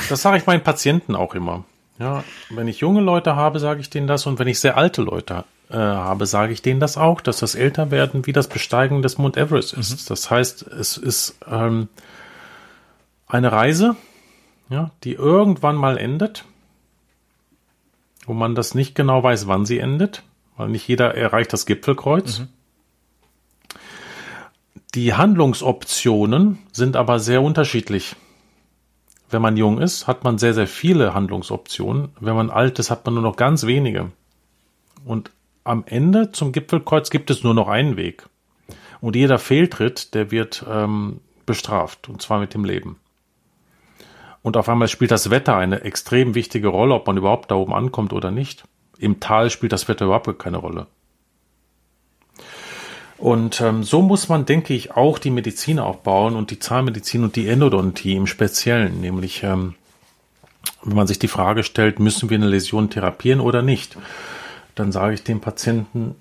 das 0.10 0.22
sage 0.22 0.38
ich 0.38 0.45
meinen 0.45 0.64
Patienten 0.64 1.16
auch 1.16 1.34
immer. 1.36 1.66
Ja, 1.99 2.24
wenn 2.49 2.68
ich 2.68 2.80
junge 2.80 3.02
Leute 3.02 3.36
habe, 3.36 3.60
sage 3.60 3.80
ich 3.82 3.90
denen 3.90 4.08
das 4.08 4.26
und 4.26 4.40
wenn 4.40 4.48
ich 4.48 4.60
sehr 4.60 4.76
alte 4.78 5.02
Leute 5.03 5.44
äh, 5.70 5.76
habe, 5.76 6.26
sage 6.26 6.52
ich 6.53 6.62
denen 6.62 6.80
das 6.80 6.98
auch, 6.98 7.22
dass 7.22 7.38
das 7.40 7.53
Älterwerden 7.53 8.26
wie 8.26 8.34
das 8.34 8.48
Besteigen 8.48 9.02
des 9.03 9.18
Mount 9.20 9.38
Everest 9.38 9.74
ist. 9.74 10.10
Das 10.10 10.32
heißt, 10.32 10.64
es 10.64 10.98
ist 10.98 11.36
ähm, 11.48 11.90
eine 13.28 13.52
Reise, 13.52 13.95
ja, 14.70 14.90
die 15.03 15.14
irgendwann 15.14 15.76
mal 15.76 15.98
endet, 15.98 16.45
wo 18.26 18.34
man 18.34 18.56
das 18.56 18.74
nicht 18.74 18.95
genau 18.95 19.22
weiß, 19.22 19.48
wann 19.48 19.66
sie 19.66 19.80
endet, 19.80 20.24
weil 20.58 20.70
nicht 20.70 20.88
jeder 20.88 21.16
erreicht 21.16 21.53
das 21.53 21.66
Gipfelkreuz. 21.66 22.44
Die 24.93 25.13
Handlungsoptionen 25.13 26.59
sind 26.73 26.97
aber 26.97 27.19
sehr 27.19 27.41
unterschiedlich. 27.41 28.18
Wenn 29.30 29.41
man 29.41 29.55
jung 29.55 29.80
ist, 29.80 30.05
hat 30.07 30.26
man 30.26 30.38
sehr, 30.38 30.53
sehr 30.53 30.68
viele 30.68 31.13
Handlungsoptionen. 31.13 32.09
Wenn 32.19 32.35
man 32.35 32.49
alt 32.49 32.77
ist, 32.77 32.91
hat 32.91 33.05
man 33.05 33.13
nur 33.13 33.23
noch 33.23 33.38
ganz 33.38 33.65
wenige. 33.65 34.11
Und 35.05 35.31
am 35.63 35.85
Ende 35.85 36.34
zum 36.34 36.51
Gipfelkreuz 36.51 37.09
gibt 37.09 37.30
es 37.30 37.41
nur 37.41 37.53
noch 37.53 37.69
einen 37.69 37.95
Weg. 37.95 38.27
Und 38.99 39.15
jeder 39.15 39.39
Fehltritt, 39.39 40.13
der 40.13 40.30
wird 40.30 40.65
ähm, 40.69 41.22
bestraft, 41.45 42.09
und 42.09 42.22
zwar 42.22 42.41
mit 42.41 42.53
dem 42.53 42.65
Leben. 42.65 42.99
Und 44.41 44.57
auf 44.57 44.68
einmal 44.68 44.89
spielt 44.89 45.11
das 45.11 45.30
Wetter 45.30 45.55
eine 45.55 45.84
extrem 45.84 46.35
wichtige 46.35 46.68
Rolle, 46.68 46.95
ob 46.95 47.07
man 47.07 47.15
überhaupt 47.15 47.49
da 47.49 47.55
oben 47.55 47.73
ankommt 47.73 48.11
oder 48.11 48.30
nicht. 48.30 48.65
Im 48.97 49.22
Tal 49.22 49.49
spielt 49.51 49.72
das 49.72 49.88
Wetter 49.88 50.05
überhaupt 50.05 50.38
keine 50.38 50.57
Rolle. 50.57 50.88
Und 53.22 53.61
ähm, 53.61 53.84
so 53.84 54.02
muss 54.02 54.30
man, 54.30 54.48
denke 54.48 54.73
ich, 54.73 54.98
auch 54.98 55.19
die 55.19 55.30
Medizin 55.30 55.77
aufbauen 55.77 56.35
und 56.35 56.49
die 56.49 56.57
Zahnmedizin 56.57 57.23
und 57.23 57.35
die 57.35 57.48
Endodontie 57.48 58.15
im 58.15 58.26
Speziellen. 58.26 58.99
Nämlich, 58.99 59.43
ähm, 59.43 59.76
wenn 60.84 60.95
man 60.95 61.06
sich 61.06 61.19
die 61.19 61.27
Frage 61.27 61.61
stellt, 61.61 61.99
müssen 61.99 62.31
wir 62.31 62.38
eine 62.38 62.48
Läsion 62.48 62.89
therapieren 62.89 63.39
oder 63.39 63.61
nicht, 63.61 63.95
dann 64.73 64.91
sage 64.91 65.14
ich 65.14 65.23
dem 65.23 65.39
Patienten, 65.39 66.15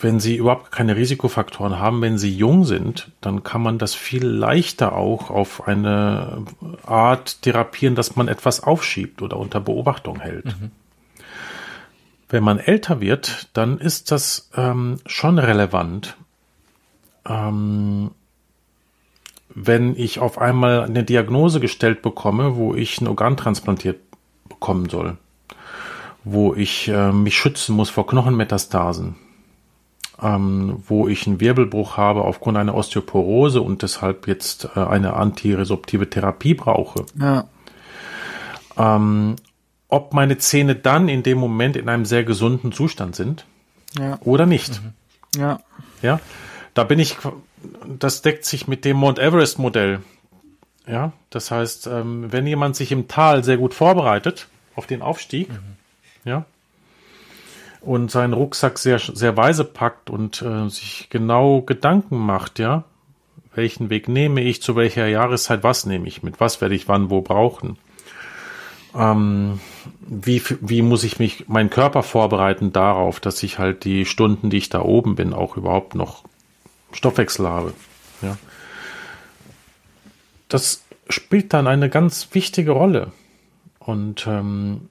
wenn 0.00 0.20
Sie 0.20 0.36
überhaupt 0.36 0.72
keine 0.72 0.96
Risikofaktoren 0.96 1.78
haben, 1.78 2.00
wenn 2.00 2.16
Sie 2.16 2.34
jung 2.34 2.64
sind, 2.64 3.10
dann 3.20 3.44
kann 3.44 3.60
man 3.60 3.76
das 3.76 3.94
viel 3.94 4.24
leichter 4.24 4.96
auch 4.96 5.28
auf 5.28 5.68
eine 5.68 6.46
Art 6.86 7.42
therapieren, 7.42 7.94
dass 7.94 8.16
man 8.16 8.28
etwas 8.28 8.62
aufschiebt 8.62 9.20
oder 9.20 9.36
unter 9.36 9.60
Beobachtung 9.60 10.18
hält. 10.18 10.56
Wenn 12.30 12.42
man 12.42 12.58
älter 12.58 13.02
wird, 13.02 13.50
dann 13.52 13.76
ist 13.76 14.10
das 14.10 14.48
ähm, 14.56 14.96
schon 15.04 15.38
relevant. 15.38 16.16
Ähm, 17.28 18.10
wenn 19.54 19.96
ich 19.96 20.18
auf 20.18 20.38
einmal 20.38 20.84
eine 20.84 21.04
Diagnose 21.04 21.60
gestellt 21.60 22.00
bekomme, 22.02 22.56
wo 22.56 22.74
ich 22.74 23.00
ein 23.00 23.06
Organ 23.08 23.36
transplantiert 23.36 24.00
bekommen 24.48 24.88
soll, 24.88 25.18
wo 26.24 26.54
ich 26.54 26.88
äh, 26.88 27.12
mich 27.12 27.36
schützen 27.36 27.76
muss 27.76 27.90
vor 27.90 28.06
Knochenmetastasen, 28.06 29.16
ähm, 30.22 30.82
wo 30.86 31.06
ich 31.08 31.26
einen 31.26 31.40
Wirbelbruch 31.40 31.96
habe 31.96 32.22
aufgrund 32.22 32.56
einer 32.56 32.74
Osteoporose 32.74 33.60
und 33.60 33.82
deshalb 33.82 34.26
jetzt 34.26 34.68
äh, 34.74 34.80
eine 34.80 35.14
antiresorptive 35.14 36.08
Therapie 36.08 36.54
brauche, 36.54 37.04
Ja. 37.20 37.44
ähm, 38.78 39.36
ob 39.88 40.14
meine 40.14 40.38
Zähne 40.38 40.74
dann 40.76 41.08
in 41.08 41.22
dem 41.22 41.36
Moment 41.38 41.76
in 41.76 41.88
einem 41.90 42.06
sehr 42.06 42.24
gesunden 42.24 42.72
Zustand 42.72 43.16
sind 43.16 43.44
Ja. 43.98 44.18
oder 44.22 44.46
nicht. 44.46 44.80
Ja. 45.36 45.60
Ja, 46.00 46.20
da 46.74 46.84
bin 46.84 46.98
ich, 46.98 47.16
das 47.86 48.22
deckt 48.22 48.44
sich 48.44 48.68
mit 48.68 48.84
dem 48.84 48.96
Mount 48.96 49.18
Everest 49.18 49.58
Modell. 49.58 50.00
Ja, 50.86 51.12
das 51.30 51.50
heißt, 51.50 51.86
ähm, 51.86 52.32
wenn 52.32 52.46
jemand 52.46 52.74
sich 52.74 52.90
im 52.90 53.06
Tal 53.06 53.44
sehr 53.44 53.56
gut 53.56 53.72
vorbereitet 53.72 54.48
auf 54.74 54.86
den 54.86 55.00
Aufstieg, 55.00 55.48
mhm. 55.48 55.76
ja, 56.24 56.44
und 57.80 58.10
seinen 58.10 58.32
Rucksack 58.32 58.78
sehr, 58.78 58.98
sehr 58.98 59.36
weise 59.36 59.64
packt 59.64 60.08
und 60.08 60.42
äh, 60.42 60.68
sich 60.68 61.08
genau 61.10 61.62
Gedanken 61.62 62.16
macht, 62.18 62.58
ja, 62.58 62.84
welchen 63.54 63.90
Weg 63.90 64.08
nehme 64.08 64.40
ich, 64.40 64.62
zu 64.62 64.76
welcher 64.76 65.06
Jahreszeit, 65.06 65.62
was 65.62 65.84
nehme 65.86 66.06
ich 66.06 66.22
mit, 66.22 66.40
was 66.40 66.60
werde 66.60 66.74
ich 66.74 66.88
wann 66.88 67.10
wo 67.10 67.20
brauchen. 67.20 67.76
Ähm, 68.94 69.60
wie, 70.00 70.42
wie 70.60 70.82
muss 70.82 71.04
ich 71.04 71.18
mich, 71.18 71.48
meinen 71.48 71.70
Körper 71.70 72.02
vorbereiten 72.02 72.72
darauf, 72.72 73.20
dass 73.20 73.42
ich 73.42 73.58
halt 73.58 73.84
die 73.84 74.04
Stunden, 74.04 74.50
die 74.50 74.58
ich 74.58 74.68
da 74.68 74.82
oben 74.82 75.14
bin, 75.14 75.32
auch 75.32 75.56
überhaupt 75.56 75.94
noch 75.94 76.24
Stoffwechsel 76.92 77.48
habe. 77.48 77.74
Ja. 78.22 78.36
Das 80.48 80.84
spielt 81.08 81.52
dann 81.52 81.66
eine 81.66 81.88
ganz 81.88 82.28
wichtige 82.32 82.72
Rolle. 82.72 83.12
Und 83.78 84.26
ähm, 84.26 84.88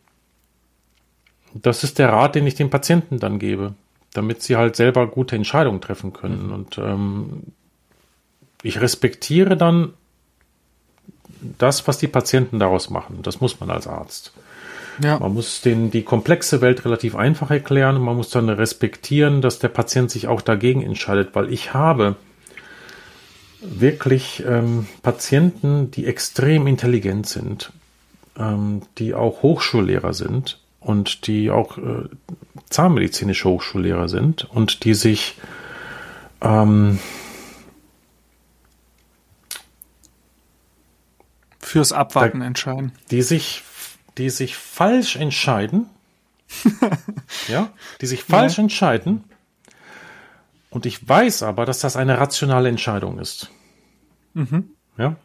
das 1.53 1.84
ist 1.84 1.99
der 1.99 2.10
Rat, 2.10 2.36
den 2.36 2.48
ich 2.48 2.56
den 2.56 2.69
Patienten 2.69 3.19
dann 3.19 3.40
gebe, 3.40 3.73
damit 4.14 4.41
sie 4.41 4.56
halt 4.56 4.76
selber 4.76 5.07
gute 5.07 5.36
Entscheidungen 5.36 5.82
treffen 5.82 6.14
können. 6.14 6.48
Mhm. 6.48 6.53
Und 6.53 6.78
ähm, 6.78 7.44
ich 8.64 8.82
respektiere 8.82 9.57
dann 9.57 9.94
das, 11.57 11.88
was 11.88 11.98
die 11.98 12.07
Patienten 12.07 12.60
daraus 12.60 12.90
machen. 12.90 13.19
Das 13.23 13.41
muss 13.41 13.60
man 13.60 13.72
als 13.72 13.88
Arzt. 13.88 14.34
Ja. 14.99 15.19
Man 15.19 15.34
muss 15.34 15.61
den, 15.61 15.91
die 15.91 16.03
komplexe 16.03 16.61
Welt 16.61 16.85
relativ 16.85 17.15
einfach 17.15 17.49
erklären 17.49 17.97
und 17.97 18.03
man 18.03 18.18
muss 18.18 18.30
dann 18.30 18.49
respektieren, 18.49 19.41
dass 19.41 19.59
der 19.59 19.69
Patient 19.69 20.11
sich 20.11 20.27
auch 20.27 20.41
dagegen 20.41 20.81
entscheidet, 20.81 21.34
weil 21.34 21.51
ich 21.51 21.73
habe 21.73 22.15
wirklich 23.61 24.43
ähm, 24.45 24.88
Patienten, 25.03 25.91
die 25.91 26.07
extrem 26.07 26.68
intelligent 26.68 27.27
sind, 27.27 27.72
ähm, 28.38 28.81
die 28.97 29.13
auch 29.13 29.43
Hochschullehrer 29.43 30.13
sind 30.13 30.59
und 30.80 31.27
die 31.27 31.51
auch 31.51 31.77
äh, 31.77 32.09
zahnmedizinische 32.69 33.47
Hochschullehrer 33.47 34.09
sind 34.09 34.45
und 34.51 34.84
die 34.84 34.95
sich 34.95 35.38
ähm, 36.41 36.99
fürs 41.59 41.93
Abwarten 41.93 42.39
da, 42.39 42.45
entscheiden. 42.45 42.91
Die 43.11 43.22
sich, 43.22 43.63
die 44.17 44.29
sich 44.29 44.55
falsch 44.55 45.15
entscheiden. 45.15 45.89
ja, 47.47 47.69
die 48.01 48.07
sich 48.07 48.23
falsch 48.23 48.57
ja. 48.57 48.63
entscheiden. 48.63 49.23
Und 50.69 50.85
ich 50.85 51.07
weiß 51.07 51.43
aber, 51.43 51.65
dass 51.65 51.79
das 51.79 51.95
eine 51.95 52.17
rationale 52.19 52.69
Entscheidung 52.69 53.19
ist. 53.19 53.49
Mhm. 54.33 54.69
Ja. 54.97 55.15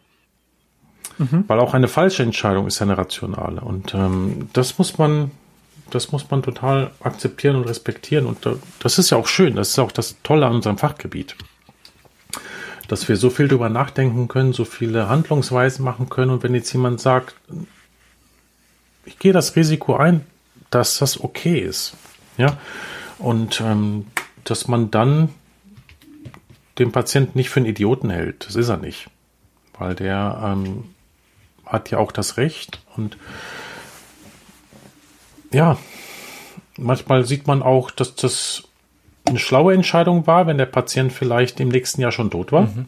Mhm. 1.18 1.44
Weil 1.46 1.60
auch 1.60 1.74
eine 1.74 1.88
falsche 1.88 2.22
Entscheidung 2.22 2.66
ist 2.66 2.82
eine 2.82 2.98
rationale. 2.98 3.60
Und 3.60 3.94
ähm, 3.94 4.48
das 4.52 4.78
muss 4.78 4.98
man, 4.98 5.30
das 5.90 6.12
muss 6.12 6.30
man 6.30 6.42
total 6.42 6.90
akzeptieren 7.00 7.56
und 7.56 7.64
respektieren. 7.64 8.26
Und 8.26 8.48
das 8.80 8.98
ist 8.98 9.10
ja 9.10 9.18
auch 9.18 9.28
schön. 9.28 9.56
Das 9.56 9.70
ist 9.70 9.78
auch 9.78 9.92
das 9.92 10.16
Tolle 10.22 10.46
an 10.46 10.56
unserem 10.56 10.78
Fachgebiet 10.78 11.36
dass 12.88 13.08
wir 13.08 13.16
so 13.16 13.30
viel 13.30 13.48
drüber 13.48 13.68
nachdenken 13.68 14.28
können, 14.28 14.52
so 14.52 14.64
viele 14.64 15.08
Handlungsweisen 15.08 15.84
machen 15.84 16.08
können. 16.08 16.30
Und 16.30 16.42
wenn 16.42 16.54
jetzt 16.54 16.72
jemand 16.72 17.00
sagt, 17.00 17.34
ich 19.06 19.18
gehe 19.18 19.32
das 19.32 19.56
Risiko 19.56 19.96
ein, 19.96 20.26
dass 20.70 20.98
das 20.98 21.20
okay 21.22 21.58
ist, 21.58 21.94
ja, 22.36 22.58
und 23.18 23.60
ähm, 23.60 24.06
dass 24.44 24.68
man 24.68 24.90
dann 24.90 25.30
den 26.78 26.92
Patienten 26.92 27.38
nicht 27.38 27.48
für 27.48 27.60
einen 27.60 27.68
Idioten 27.68 28.10
hält, 28.10 28.46
das 28.46 28.56
ist 28.56 28.68
er 28.68 28.76
nicht, 28.76 29.08
weil 29.78 29.94
der 29.94 30.38
ähm, 30.44 30.84
hat 31.64 31.90
ja 31.90 31.98
auch 31.98 32.12
das 32.12 32.36
Recht 32.36 32.82
und 32.96 33.16
ja, 35.52 35.78
manchmal 36.76 37.24
sieht 37.24 37.46
man 37.46 37.62
auch, 37.62 37.90
dass 37.90 38.14
das 38.14 38.64
eine 39.24 39.38
schlaue 39.38 39.74
Entscheidung 39.74 40.26
war, 40.26 40.46
wenn 40.46 40.58
der 40.58 40.66
Patient 40.66 41.12
vielleicht 41.12 41.60
im 41.60 41.68
nächsten 41.68 42.00
Jahr 42.00 42.12
schon 42.12 42.30
tot 42.30 42.52
war. 42.52 42.62
Mhm. 42.62 42.86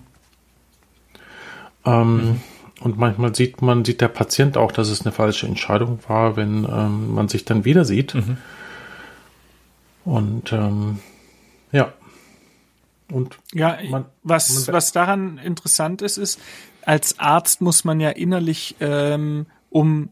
Ähm, 1.85 2.17
mhm. 2.17 2.41
Und 2.81 2.99
manchmal 2.99 3.35
sieht 3.35 3.61
man, 3.61 3.85
sieht 3.85 4.01
der 4.01 4.09
Patient 4.09 4.57
auch, 4.57 4.71
dass 4.71 4.89
es 4.89 5.03
eine 5.03 5.13
falsche 5.13 5.47
Entscheidung 5.47 5.99
war, 6.07 6.37
wenn 6.37 6.65
ähm, 6.65 7.15
man 7.15 7.29
sich 7.29 7.45
dann 7.45 7.65
wieder 7.65 7.85
sieht. 7.85 8.15
Mhm. 8.15 8.39
Und 10.05 10.53
ähm, 10.53 11.01
ja. 11.73 11.93
Und 13.11 13.39
ja, 13.53 13.79
man, 13.89 14.05
was, 14.23 14.67
man, 14.67 14.75
was 14.75 14.93
daran 14.93 15.39
interessant 15.39 16.03
ist, 16.03 16.19
ist, 16.19 16.41
als 16.83 17.19
Arzt 17.19 17.61
muss 17.61 17.85
man 17.85 18.01
ja 18.01 18.11
innerlich, 18.11 18.77
ähm, 18.81 19.47
um 19.71 20.11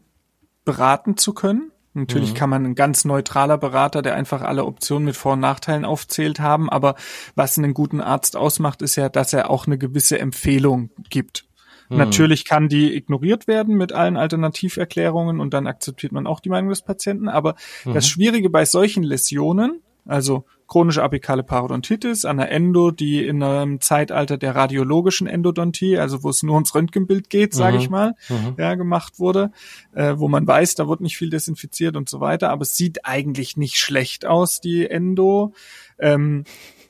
beraten 0.65 1.15
zu 1.15 1.33
können, 1.33 1.71
Natürlich 1.97 2.33
mhm. 2.33 2.37
kann 2.37 2.49
man 2.51 2.65
ein 2.65 2.75
ganz 2.75 3.05
neutraler 3.05 3.57
Berater, 3.57 4.03
der 4.03 4.13
einfach 4.15 4.43
alle 4.43 4.65
Optionen 4.65 5.05
mit 5.05 5.17
Vor- 5.17 5.33
und 5.33 5.39
Nachteilen 5.39 5.83
aufzählt 5.83 6.39
haben, 6.39 6.69
aber 6.69 6.95
was 7.33 7.57
einen 7.57 7.73
guten 7.73 8.01
Arzt 8.01 8.35
ausmacht, 8.35 8.83
ist 8.83 8.95
ja, 8.97 9.09
dass 9.09 9.33
er 9.33 9.49
auch 9.49 9.65
eine 9.65 9.79
gewisse 9.79 10.19
Empfehlung 10.19 10.91
gibt. 11.09 11.46
Mhm. 11.89 11.97
Natürlich 11.97 12.45
kann 12.45 12.69
die 12.69 12.95
ignoriert 12.95 13.47
werden 13.47 13.75
mit 13.75 13.93
allen 13.93 14.17
Alternativerklärungen 14.17 15.39
und 15.39 15.53
dann 15.53 15.67
akzeptiert 15.67 16.11
man 16.11 16.27
auch 16.27 16.39
die 16.39 16.49
Meinung 16.49 16.69
des 16.69 16.81
Patienten, 16.81 17.29
aber 17.29 17.55
mhm. 17.85 17.93
das 17.93 18.07
Schwierige 18.07 18.49
bei 18.49 18.65
solchen 18.65 19.03
Läsionen, 19.03 19.81
also 20.05 20.45
chronische 20.67 21.01
apikale 21.01 21.43
Parodontitis, 21.43 22.25
an 22.25 22.37
der 22.37 22.51
Endo, 22.51 22.91
die 22.91 23.25
in 23.25 23.41
einem 23.41 23.79
Zeitalter 23.79 24.37
der 24.37 24.55
radiologischen 24.55 25.25
Endodontie, 25.25 25.97
also 25.97 26.23
wo 26.23 26.29
es 26.29 26.43
nur 26.43 26.55
ums 26.55 26.75
Röntgenbild 26.75 27.29
geht, 27.29 27.53
sage 27.53 27.77
mhm. 27.77 27.81
ich 27.81 27.89
mal, 27.89 28.15
mhm. 28.27 28.55
ja, 28.57 28.75
gemacht 28.75 29.17
wurde, 29.17 29.51
äh, 29.93 30.15
wo 30.17 30.27
man 30.27 30.45
weiß, 30.45 30.75
da 30.75 30.87
wird 30.89 30.99
nicht 30.99 31.17
viel 31.17 31.29
desinfiziert 31.29 31.95
und 31.95 32.09
so 32.09 32.19
weiter, 32.19 32.49
aber 32.49 32.63
es 32.63 32.75
sieht 32.75 33.05
eigentlich 33.05 33.55
nicht 33.55 33.77
schlecht 33.77 34.25
aus, 34.25 34.59
die 34.59 34.89
Endo. 34.89 35.53
Ähm, 35.99 36.43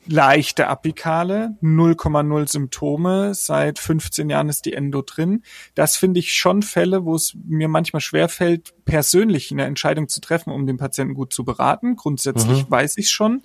leichte 0.08 0.68
Apikale, 0.68 1.56
0,0 1.62 2.48
Symptome, 2.48 3.34
seit 3.34 3.78
15 3.78 4.30
Jahren 4.30 4.48
ist 4.48 4.64
die 4.64 4.72
Endo 4.72 5.02
drin. 5.02 5.42
Das 5.74 5.96
finde 5.96 6.20
ich 6.20 6.32
schon 6.32 6.62
Fälle, 6.62 7.04
wo 7.04 7.14
es 7.14 7.36
mir 7.46 7.68
manchmal 7.68 8.00
schwerfällt, 8.00 8.74
persönlich 8.84 9.52
eine 9.52 9.64
Entscheidung 9.64 10.08
zu 10.08 10.20
treffen, 10.20 10.50
um 10.52 10.66
den 10.66 10.78
Patienten 10.78 11.14
gut 11.14 11.32
zu 11.32 11.44
beraten. 11.44 11.96
Grundsätzlich 11.96 12.64
mhm. 12.64 12.70
weiß 12.70 12.96
ich 12.96 13.10
schon, 13.10 13.42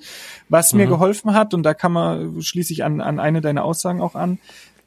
was 0.49 0.73
mhm. 0.73 0.79
mir 0.79 0.87
geholfen 0.87 1.33
hat 1.33 1.53
und 1.53 1.63
da 1.63 1.73
kann 1.73 1.91
man, 1.91 2.41
schließe 2.41 2.73
ich 2.73 2.83
an, 2.83 3.01
an 3.01 3.19
eine 3.19 3.41
deiner 3.41 3.63
Aussagen 3.63 4.01
auch 4.01 4.15
an, 4.15 4.39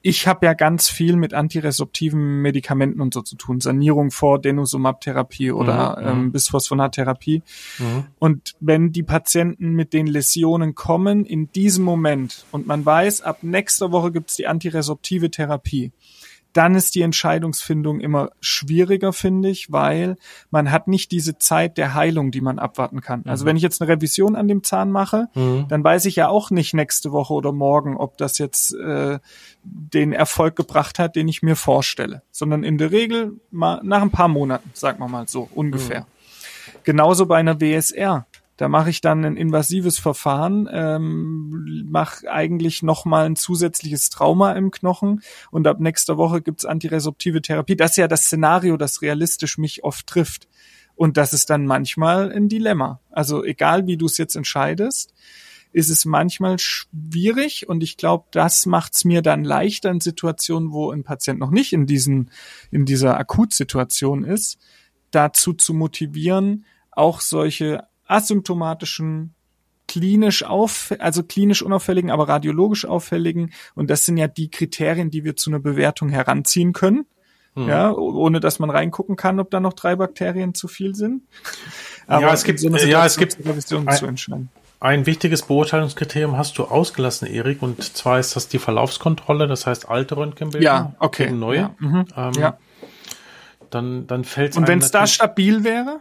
ich 0.06 0.28
habe 0.28 0.46
ja 0.46 0.54
ganz 0.54 0.88
viel 0.88 1.16
mit 1.16 1.34
antiresorptiven 1.34 2.40
Medikamenten 2.40 3.00
und 3.00 3.12
so 3.12 3.22
zu 3.22 3.34
tun. 3.34 3.60
Sanierung 3.60 4.12
vor 4.12 4.40
Denosumab-Therapie 4.40 5.50
oder 5.50 5.98
mhm, 6.00 6.06
ähm, 6.06 6.22
mhm. 6.26 6.32
Bisphosphonattherapie. 6.32 7.42
Mhm. 7.80 8.04
Und 8.20 8.54
wenn 8.60 8.92
die 8.92 9.02
Patienten 9.02 9.72
mit 9.72 9.92
den 9.92 10.06
Läsionen 10.06 10.76
kommen 10.76 11.24
in 11.24 11.50
diesem 11.50 11.84
Moment 11.84 12.46
und 12.52 12.68
man 12.68 12.86
weiß, 12.86 13.22
ab 13.22 13.38
nächster 13.42 13.90
Woche 13.90 14.12
gibt's 14.12 14.36
die 14.36 14.46
antiresorptive 14.46 15.28
Therapie, 15.28 15.90
dann 16.56 16.74
ist 16.74 16.94
die 16.94 17.02
Entscheidungsfindung 17.02 18.00
immer 18.00 18.30
schwieriger, 18.40 19.12
finde 19.12 19.50
ich, 19.50 19.70
weil 19.70 20.16
man 20.50 20.70
hat 20.70 20.88
nicht 20.88 21.10
diese 21.10 21.36
Zeit 21.36 21.76
der 21.76 21.94
Heilung, 21.94 22.30
die 22.30 22.40
man 22.40 22.58
abwarten 22.58 23.02
kann. 23.02 23.24
Also 23.26 23.44
mhm. 23.44 23.48
wenn 23.48 23.56
ich 23.56 23.62
jetzt 23.62 23.82
eine 23.82 23.90
Revision 23.90 24.36
an 24.36 24.48
dem 24.48 24.62
Zahn 24.62 24.90
mache, 24.90 25.28
mhm. 25.34 25.66
dann 25.68 25.84
weiß 25.84 26.06
ich 26.06 26.16
ja 26.16 26.28
auch 26.28 26.50
nicht 26.50 26.72
nächste 26.72 27.12
Woche 27.12 27.34
oder 27.34 27.52
morgen, 27.52 27.96
ob 27.96 28.16
das 28.16 28.38
jetzt 28.38 28.74
äh, 28.74 29.18
den 29.62 30.12
Erfolg 30.12 30.56
gebracht 30.56 30.98
hat, 30.98 31.14
den 31.14 31.28
ich 31.28 31.42
mir 31.42 31.56
vorstelle, 31.56 32.22
sondern 32.30 32.64
in 32.64 32.78
der 32.78 32.90
Regel 32.90 33.38
mal 33.50 33.80
nach 33.82 34.00
ein 34.00 34.10
paar 34.10 34.28
Monaten, 34.28 34.70
sagen 34.72 34.98
wir 35.00 35.08
mal 35.08 35.28
so 35.28 35.48
ungefähr. 35.54 36.00
Mhm. 36.00 36.80
Genauso 36.84 37.26
bei 37.26 37.36
einer 37.36 37.60
WSR. 37.60 38.26
Da 38.56 38.68
mache 38.68 38.90
ich 38.90 39.00
dann 39.00 39.24
ein 39.24 39.36
invasives 39.36 39.98
Verfahren, 39.98 40.68
ähm, 40.72 41.84
mache 41.90 42.30
eigentlich 42.30 42.82
nochmal 42.82 43.26
ein 43.26 43.36
zusätzliches 43.36 44.08
Trauma 44.08 44.52
im 44.52 44.70
Knochen 44.70 45.20
und 45.50 45.66
ab 45.66 45.78
nächster 45.78 46.16
Woche 46.16 46.40
gibt's 46.40 46.64
antiresorptive 46.64 47.42
Therapie. 47.42 47.76
Das 47.76 47.92
ist 47.92 47.96
ja 47.98 48.08
das 48.08 48.24
Szenario, 48.24 48.76
das 48.76 49.02
realistisch 49.02 49.58
mich 49.58 49.84
oft 49.84 50.06
trifft. 50.06 50.48
Und 50.94 51.18
das 51.18 51.34
ist 51.34 51.50
dann 51.50 51.66
manchmal 51.66 52.32
ein 52.32 52.48
Dilemma. 52.48 53.00
Also 53.10 53.44
egal, 53.44 53.86
wie 53.86 53.98
du 53.98 54.06
es 54.06 54.16
jetzt 54.16 54.34
entscheidest, 54.34 55.12
ist 55.72 55.90
es 55.90 56.06
manchmal 56.06 56.58
schwierig 56.58 57.68
und 57.68 57.82
ich 57.82 57.98
glaube, 57.98 58.24
das 58.30 58.64
macht 58.64 58.94
es 58.94 59.04
mir 59.04 59.20
dann 59.20 59.44
leichter 59.44 59.90
in 59.90 60.00
Situationen, 60.00 60.72
wo 60.72 60.90
ein 60.90 61.04
Patient 61.04 61.38
noch 61.38 61.50
nicht 61.50 61.74
in 61.74 61.84
diesen 61.84 62.30
in 62.70 62.86
dieser 62.86 63.18
Akutsituation 63.18 64.24
ist, 64.24 64.58
dazu 65.10 65.52
zu 65.52 65.74
motivieren, 65.74 66.64
auch 66.92 67.20
solche 67.20 67.84
asymptomatischen 68.06 69.34
klinisch 69.88 70.42
auf, 70.42 70.92
also 70.98 71.22
klinisch 71.22 71.62
unauffälligen, 71.62 72.10
aber 72.10 72.28
radiologisch 72.28 72.84
auffälligen. 72.84 73.52
Und 73.74 73.88
das 73.88 74.04
sind 74.04 74.16
ja 74.16 74.26
die 74.26 74.50
Kriterien, 74.50 75.10
die 75.10 75.24
wir 75.24 75.36
zu 75.36 75.50
einer 75.50 75.60
Bewertung 75.60 76.08
heranziehen 76.08 76.72
können. 76.72 77.06
Hm. 77.54 77.68
Ja, 77.68 77.92
ohne 77.92 78.40
dass 78.40 78.58
man 78.58 78.68
reingucken 78.68 79.16
kann, 79.16 79.40
ob 79.40 79.50
da 79.50 79.60
noch 79.60 79.72
drei 79.72 79.96
Bakterien 79.96 80.54
zu 80.54 80.68
viel 80.68 80.94
sind. 80.94 81.22
Aber 82.06 82.26
ja, 82.26 82.32
es 82.34 82.44
gibt, 82.44 82.60
so 82.60 82.68
ja, 82.68 83.06
es 83.06 83.16
gibt, 83.16 83.38
Revision 83.38 83.90
zu 83.90 84.06
entscheiden. 84.06 84.50
ein 84.78 85.06
wichtiges 85.06 85.42
Beurteilungskriterium 85.42 86.36
hast 86.36 86.58
du 86.58 86.64
ausgelassen, 86.64 87.26
Erik, 87.26 87.62
und 87.62 87.82
zwar 87.82 88.20
ist 88.20 88.36
das 88.36 88.48
die 88.48 88.58
Verlaufskontrolle, 88.58 89.46
das 89.46 89.66
heißt 89.66 89.88
alte 89.88 90.18
Röntgenbilder 90.18 90.64
Ja, 90.64 90.94
okay. 90.98 91.24
gegen 91.24 91.38
neue. 91.38 91.56
Ja, 91.56 91.74
mhm. 91.78 92.04
Ähm, 92.14 92.32
ja. 92.34 92.58
Dann, 93.70 94.06
dann 94.06 94.24
fällt 94.24 94.56
Und 94.56 94.68
wenn 94.68 94.80
es 94.80 94.90
da 94.90 95.06
stabil 95.06 95.64
wäre? 95.64 95.98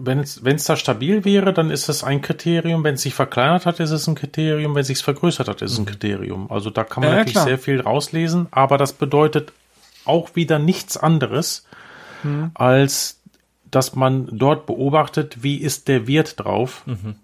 Wenn 0.00 0.20
es 0.20 0.44
wenn 0.44 0.56
es 0.56 0.64
da 0.64 0.76
stabil 0.76 1.24
wäre, 1.24 1.52
dann 1.52 1.70
ist 1.70 1.88
es 1.88 2.04
ein 2.04 2.20
Kriterium. 2.22 2.84
Wenn 2.84 2.94
es 2.94 3.02
sich 3.02 3.14
verkleinert 3.14 3.66
hat, 3.66 3.80
ist 3.80 3.90
es 3.90 4.06
ein 4.06 4.14
Kriterium. 4.14 4.74
Wenn 4.74 4.80
es 4.82 4.86
sich 4.88 5.02
vergrößert 5.02 5.48
hat, 5.48 5.62
ist 5.62 5.72
es 5.72 5.78
ein 5.78 5.86
Kriterium. 5.86 6.50
Also 6.50 6.70
da 6.70 6.84
kann 6.84 7.02
man 7.02 7.10
Ja, 7.10 7.16
natürlich 7.18 7.34
klar. 7.34 7.44
sehr 7.46 7.58
viel 7.58 7.80
rauslesen, 7.80 8.46
aber 8.50 8.78
das 8.78 8.92
bedeutet 8.92 9.52
auch 10.04 10.34
wieder 10.36 10.58
nichts 10.58 10.96
anderes, 10.96 11.66
Mhm. 12.22 12.50
als 12.54 13.20
dass 13.70 13.94
man 13.94 14.28
dort 14.32 14.66
beobachtet, 14.66 15.42
wie 15.42 15.56
ist 15.56 15.88
der 15.88 16.06
Wirt 16.06 16.40
drauf 16.40 16.82
Mhm. 16.86 17.14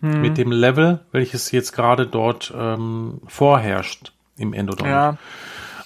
mit 0.00 0.38
dem 0.38 0.50
Level, 0.52 1.00
welches 1.12 1.50
jetzt 1.52 1.72
gerade 1.72 2.06
dort 2.06 2.52
ähm, 2.56 3.20
vorherrscht 3.26 4.12
im 4.36 4.52
Endodont. 4.52 4.88
Ja. 4.90 5.16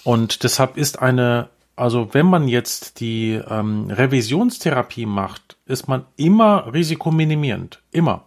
Und 0.04 0.42
deshalb 0.44 0.76
ist 0.76 1.00
eine, 1.02 1.48
also 1.76 2.08
wenn 2.12 2.26
man 2.26 2.48
jetzt 2.48 3.00
die 3.00 3.32
ähm, 3.48 3.90
Revisionstherapie 3.90 5.06
macht, 5.06 5.56
ist 5.66 5.88
man 5.88 6.04
immer 6.16 6.72
risikominimierend. 6.72 7.82
Immer. 7.92 8.24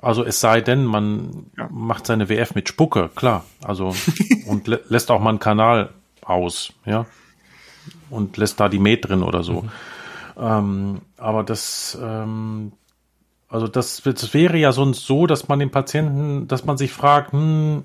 Also 0.00 0.24
es 0.24 0.40
sei 0.40 0.60
denn, 0.60 0.84
man 0.84 1.46
Ja. 1.56 1.68
macht 1.70 2.06
seine 2.06 2.28
WF 2.28 2.54
mit 2.54 2.68
Spucke, 2.68 3.10
klar. 3.14 3.44
Also 3.62 3.94
und 4.46 4.66
lä 4.68 4.78
lässt 4.88 5.10
auch 5.10 5.20
mal 5.20 5.30
einen 5.30 5.38
Kanal 5.40 5.90
aus, 6.24 6.72
ja. 6.86 7.06
Und 8.10 8.36
lässt 8.36 8.60
da 8.60 8.68
die 8.68 8.78
Met 8.78 9.08
drin 9.08 9.22
oder 9.22 9.42
so. 9.42 9.64
Ähm, 10.38 11.00
aber 11.18 11.42
das, 11.42 11.98
ähm, 12.00 12.72
also 13.48 13.66
das, 13.68 14.02
das 14.04 14.32
wäre 14.34 14.56
ja 14.56 14.72
sonst 14.72 15.04
so, 15.06 15.26
dass 15.26 15.48
man 15.48 15.58
den 15.58 15.70
Patienten, 15.70 16.46
dass 16.48 16.64
man 16.64 16.78
sich 16.78 16.92
fragt, 16.92 17.32
hm, 17.32 17.82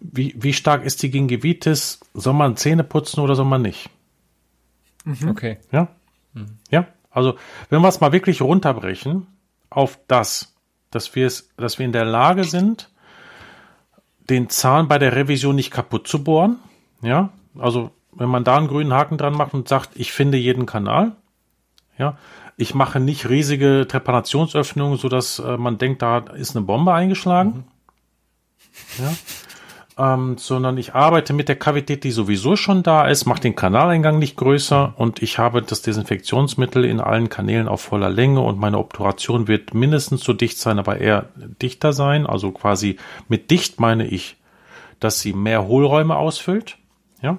wie, 0.00 0.34
wie 0.36 0.52
stark 0.52 0.84
ist 0.84 1.02
die 1.02 1.10
Gingivitis? 1.10 2.00
Soll 2.14 2.32
man 2.34 2.56
Zähne 2.56 2.84
putzen 2.84 3.20
oder 3.20 3.34
soll 3.34 3.44
man 3.44 3.62
nicht? 3.62 3.88
Okay. 5.06 5.58
Ja? 5.72 5.88
Ja? 6.70 6.86
Also, 7.10 7.36
wenn 7.68 7.82
wir 7.82 7.88
es 7.88 8.00
mal 8.00 8.12
wirklich 8.12 8.40
runterbrechen 8.40 9.26
auf 9.68 9.98
das, 10.06 10.54
dass 10.90 11.14
wir 11.14 11.26
es, 11.26 11.50
dass 11.56 11.78
wir 11.78 11.86
in 11.86 11.92
der 11.92 12.04
Lage 12.04 12.44
sind, 12.44 12.90
den 14.28 14.48
Zahn 14.48 14.88
bei 14.88 14.98
der 14.98 15.16
Revision 15.16 15.56
nicht 15.56 15.70
kaputt 15.70 16.06
zu 16.06 16.22
bohren. 16.22 16.58
Ja? 17.02 17.30
Also, 17.58 17.90
wenn 18.12 18.28
man 18.28 18.44
da 18.44 18.56
einen 18.56 18.68
grünen 18.68 18.92
Haken 18.92 19.18
dran 19.18 19.34
macht 19.34 19.54
und 19.54 19.68
sagt, 19.68 19.90
ich 19.94 20.12
finde 20.12 20.38
jeden 20.38 20.66
Kanal. 20.66 21.16
Ja? 21.98 22.16
Ich 22.56 22.74
mache 22.74 23.00
nicht 23.00 23.28
riesige 23.28 23.86
Trepanationsöffnungen, 23.88 24.98
sodass 24.98 25.38
äh, 25.38 25.56
man 25.56 25.78
denkt, 25.78 26.02
da 26.02 26.18
ist 26.18 26.54
eine 26.54 26.64
Bombe 26.64 26.92
eingeschlagen. 26.92 27.64
Ja? 28.98 29.12
Ähm, 29.98 30.38
sondern 30.38 30.78
ich 30.78 30.94
arbeite 30.94 31.32
mit 31.32 31.48
der 31.48 31.56
Kavität, 31.56 32.04
die 32.04 32.10
sowieso 32.10 32.56
schon 32.56 32.82
da 32.82 33.06
ist, 33.08 33.26
mache 33.26 33.40
den 33.40 33.56
Kanaleingang 33.56 34.18
nicht 34.18 34.36
größer 34.36 34.94
und 34.96 35.22
ich 35.22 35.38
habe 35.38 35.62
das 35.62 35.82
Desinfektionsmittel 35.82 36.84
in 36.84 37.00
allen 37.00 37.28
Kanälen 37.28 37.68
auf 37.68 37.82
voller 37.82 38.10
Länge 38.10 38.40
und 38.40 38.58
meine 38.58 38.78
Obturation 38.78 39.48
wird 39.48 39.74
mindestens 39.74 40.22
so 40.22 40.32
dicht 40.32 40.58
sein, 40.58 40.78
aber 40.78 40.98
eher 40.98 41.28
dichter 41.60 41.92
sein. 41.92 42.26
Also 42.26 42.50
quasi 42.52 42.96
mit 43.28 43.50
dicht 43.50 43.80
meine 43.80 44.06
ich, 44.06 44.36
dass 45.00 45.20
sie 45.20 45.32
mehr 45.32 45.66
Hohlräume 45.66 46.16
ausfüllt. 46.16 46.78
Ja. 47.22 47.38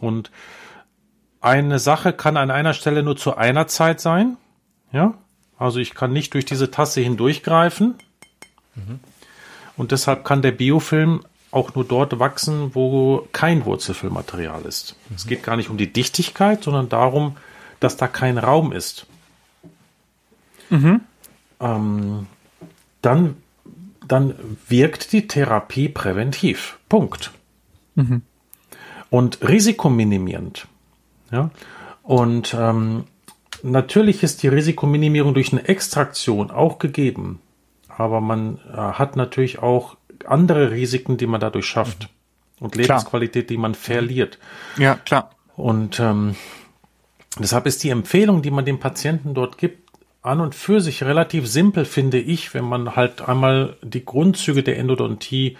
Und 0.00 0.30
eine 1.40 1.78
Sache 1.78 2.12
kann 2.12 2.36
an 2.36 2.50
einer 2.50 2.74
Stelle 2.74 3.02
nur 3.02 3.16
zu 3.16 3.36
einer 3.36 3.66
Zeit 3.66 4.00
sein. 4.00 4.36
Ja. 4.92 5.14
Also 5.58 5.78
ich 5.78 5.94
kann 5.94 6.12
nicht 6.12 6.34
durch 6.34 6.44
diese 6.44 6.70
Tasse 6.70 7.00
hindurchgreifen. 7.00 7.94
Und 9.76 9.92
deshalb 9.92 10.24
kann 10.24 10.42
der 10.42 10.52
Biofilm 10.52 11.22
auch 11.50 11.74
nur 11.74 11.84
dort 11.84 12.18
wachsen, 12.18 12.74
wo 12.74 13.26
kein 13.32 13.64
Wurzelfüllmaterial 13.64 14.62
ist. 14.62 14.96
Es 15.14 15.26
geht 15.26 15.42
gar 15.42 15.56
nicht 15.56 15.70
um 15.70 15.76
die 15.76 15.92
Dichtigkeit, 15.92 16.62
sondern 16.62 16.88
darum, 16.88 17.36
dass 17.80 17.96
da 17.96 18.08
kein 18.08 18.38
Raum 18.38 18.72
ist. 18.72 19.06
Ähm, 21.60 22.26
dann, 23.02 23.36
dann 24.06 24.34
wirkt 24.68 25.12
die 25.12 25.28
Therapie 25.28 25.88
präventiv. 25.88 26.78
Punkt. 26.88 27.30
Und 29.10 29.48
risikominimierend. 29.48 30.66
Ja? 31.30 31.50
Und 32.02 32.54
ähm, 32.58 33.04
natürlich 33.62 34.22
ist 34.22 34.42
die 34.42 34.48
Risikominimierung 34.48 35.34
durch 35.34 35.52
eine 35.52 35.66
Extraktion 35.66 36.50
auch 36.50 36.78
gegeben. 36.78 37.40
Aber 37.88 38.20
man 38.20 38.58
äh, 38.70 38.76
hat 38.76 39.16
natürlich 39.16 39.60
auch 39.60 39.96
andere 40.26 40.70
Risiken, 40.70 41.16
die 41.16 41.26
man 41.26 41.40
dadurch 41.40 41.66
schafft. 41.66 42.08
Und 42.58 42.74
Lebensqualität, 42.74 43.50
die 43.50 43.58
man 43.58 43.74
verliert. 43.74 44.38
Ja, 44.78 44.94
klar. 44.94 45.30
Und 45.56 46.00
ähm, 46.00 46.36
deshalb 47.38 47.66
ist 47.66 47.84
die 47.84 47.90
Empfehlung, 47.90 48.40
die 48.40 48.50
man 48.50 48.64
dem 48.64 48.80
Patienten 48.80 49.34
dort 49.34 49.58
gibt, 49.58 49.86
an 50.22 50.40
und 50.40 50.54
für 50.54 50.80
sich 50.80 51.04
relativ 51.04 51.46
simpel, 51.46 51.84
finde 51.84 52.18
ich, 52.18 52.52
wenn 52.52 52.64
man 52.64 52.96
halt 52.96 53.22
einmal 53.22 53.76
die 53.82 54.04
Grundzüge 54.04 54.62
der 54.62 54.76
Endodontie, 54.76 55.56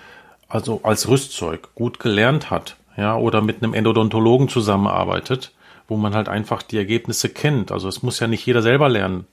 also 0.49 0.81
als 0.83 1.09
Rüstzeug, 1.09 1.75
gut 1.75 2.01
gelernt 2.01 2.51
hat, 2.51 2.77
ja, 2.97 3.17
oder 3.17 3.43
mit 3.43 3.63
einem 3.63 3.75
Endodontologen 3.75 4.49
zusammenarbeitet, 4.49 5.53
wo 5.87 5.97
man 5.97 6.15
halt 6.15 6.29
einfach 6.29 6.63
die 6.63 6.79
Ergebnisse 6.79 7.29
kennt. 7.29 7.71
Also 7.71 7.89
es 7.89 8.03
muss 8.03 8.19
ja 8.19 8.27
nicht 8.27 8.45
jeder 8.45 8.63
selber 8.63 8.89
lernen. 8.89 9.27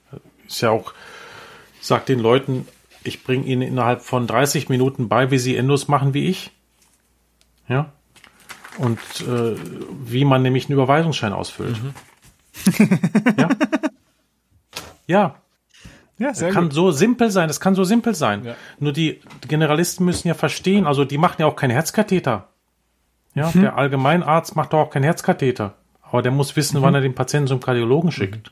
Ist 0.47 0.61
ja 0.61 0.69
auch, 0.69 0.93
ich 1.81 1.87
sag 1.87 2.05
den 2.05 2.19
Leuten, 2.19 2.67
ich 3.03 3.23
bringe 3.23 3.45
ihnen 3.45 3.61
innerhalb 3.61 4.01
von 4.01 4.27
30 4.27 4.69
Minuten 4.69 5.07
bei, 5.09 5.31
wie 5.31 5.37
sie 5.39 5.55
Endos 5.57 5.87
machen 5.87 6.13
wie 6.13 6.27
ich. 6.29 6.51
Ja. 7.67 7.91
Und 8.77 8.99
äh, 9.27 9.55
wie 10.05 10.25
man 10.25 10.41
nämlich 10.41 10.65
einen 10.65 10.73
Überweisungsschein 10.73 11.33
ausfüllt. 11.33 11.77
ja. 13.37 13.49
Ja, 15.05 15.35
Ja, 16.17 16.33
sehr 16.33 16.51
kann 16.51 16.65
gut. 16.65 16.73
so 16.73 16.91
simpel 16.91 17.29
sein, 17.29 17.47
das 17.49 17.59
kann 17.59 17.75
so 17.75 17.83
simpel 17.83 18.15
sein. 18.15 18.45
Ja. 18.45 18.55
Nur 18.79 18.93
die 18.93 19.19
Generalisten 19.47 20.05
müssen 20.05 20.27
ja 20.27 20.33
verstehen, 20.33 20.85
also 20.87 21.05
die 21.05 21.17
machen 21.17 21.35
ja 21.39 21.45
auch 21.47 21.55
keinen 21.55 21.71
Herzkatheter. 21.71 22.49
Ja, 23.35 23.51
Mhm. 23.53 23.61
der 23.61 23.77
Allgemeinarzt 23.77 24.55
macht 24.55 24.73
doch 24.73 24.79
auch 24.79 24.89
keinen 24.89 25.03
Herzkatheter. 25.03 25.75
Aber 26.01 26.21
der 26.21 26.31
muss 26.31 26.55
wissen, 26.55 26.77
Mhm. 26.79 26.83
wann 26.83 26.95
er 26.95 27.01
den 27.01 27.15
Patienten 27.15 27.47
zum 27.47 27.59
Kardiologen 27.59 28.11
schickt. 28.11 28.51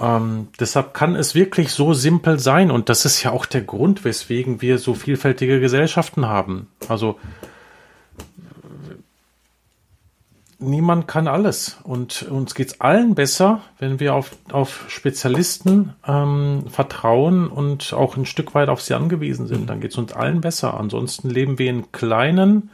Ähm, 0.00 0.48
deshalb 0.60 0.94
kann 0.94 1.16
es 1.16 1.34
wirklich 1.34 1.70
so 1.72 1.92
simpel 1.92 2.38
sein. 2.38 2.70
Und 2.70 2.88
das 2.88 3.04
ist 3.04 3.22
ja 3.22 3.32
auch 3.32 3.46
der 3.46 3.62
Grund, 3.62 4.04
weswegen 4.04 4.62
wir 4.62 4.78
so 4.78 4.94
vielfältige 4.94 5.60
Gesellschaften 5.60 6.26
haben. 6.26 6.68
Also 6.88 7.18
niemand 10.58 11.08
kann 11.08 11.28
alles. 11.28 11.78
Und 11.82 12.22
uns 12.22 12.54
geht's 12.54 12.80
allen 12.80 13.14
besser, 13.14 13.62
wenn 13.78 14.00
wir 14.00 14.14
auf, 14.14 14.36
auf 14.52 14.84
Spezialisten 14.88 15.94
ähm, 16.06 16.64
vertrauen 16.68 17.48
und 17.48 17.92
auch 17.92 18.16
ein 18.16 18.26
Stück 18.26 18.54
weit 18.54 18.68
auf 18.68 18.82
sie 18.82 18.94
angewiesen 18.94 19.46
sind. 19.46 19.68
Dann 19.68 19.80
geht's 19.80 19.98
uns 19.98 20.12
allen 20.12 20.40
besser. 20.40 20.78
Ansonsten 20.78 21.30
leben 21.30 21.58
wir 21.58 21.70
in 21.70 21.90
kleinen 21.92 22.70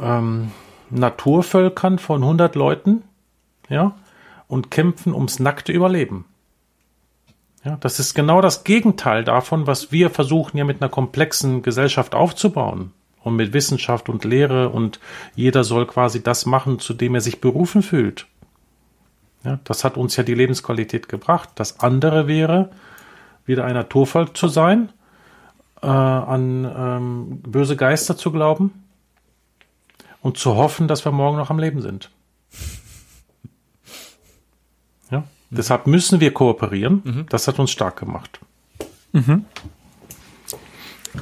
ähm, 0.00 0.52
Naturvölkern 0.90 1.98
von 1.98 2.22
100 2.22 2.54
Leuten, 2.54 3.02
ja, 3.68 3.94
und 4.50 4.70
kämpfen 4.70 5.14
ums 5.14 5.38
nackte 5.38 5.72
Überleben. 5.72 6.24
Ja, 7.64 7.76
das 7.76 8.00
ist 8.00 8.14
genau 8.14 8.40
das 8.40 8.64
Gegenteil 8.64 9.22
davon, 9.22 9.66
was 9.66 9.92
wir 9.92 10.10
versuchen 10.10 10.56
ja 10.56 10.64
mit 10.64 10.80
einer 10.82 10.90
komplexen 10.90 11.62
Gesellschaft 11.62 12.14
aufzubauen 12.14 12.92
und 13.22 13.36
mit 13.36 13.52
Wissenschaft 13.52 14.08
und 14.08 14.24
Lehre 14.24 14.70
und 14.70 14.98
jeder 15.36 15.62
soll 15.62 15.86
quasi 15.86 16.22
das 16.22 16.46
machen, 16.46 16.78
zu 16.78 16.94
dem 16.94 17.14
er 17.14 17.20
sich 17.20 17.40
berufen 17.40 17.82
fühlt. 17.82 18.26
Ja, 19.44 19.60
das 19.64 19.84
hat 19.84 19.96
uns 19.96 20.16
ja 20.16 20.24
die 20.24 20.34
Lebensqualität 20.34 21.08
gebracht. 21.08 21.50
Das 21.54 21.80
andere 21.80 22.26
wäre, 22.26 22.70
wieder 23.46 23.64
ein 23.64 23.74
Naturvolk 23.74 24.36
zu 24.36 24.48
sein, 24.48 24.90
äh, 25.82 25.86
an 25.86 26.64
ähm, 26.64 27.40
böse 27.42 27.76
Geister 27.76 28.16
zu 28.16 28.32
glauben 28.32 28.84
und 30.22 30.38
zu 30.38 30.56
hoffen, 30.56 30.88
dass 30.88 31.04
wir 31.04 31.12
morgen 31.12 31.36
noch 31.36 31.50
am 31.50 31.58
Leben 31.58 31.82
sind. 31.82 32.10
Deshalb 35.50 35.86
müssen 35.86 36.20
wir 36.20 36.32
kooperieren. 36.32 37.02
Das 37.28 37.48
hat 37.48 37.58
uns 37.58 37.70
stark 37.70 37.98
gemacht. 37.98 38.40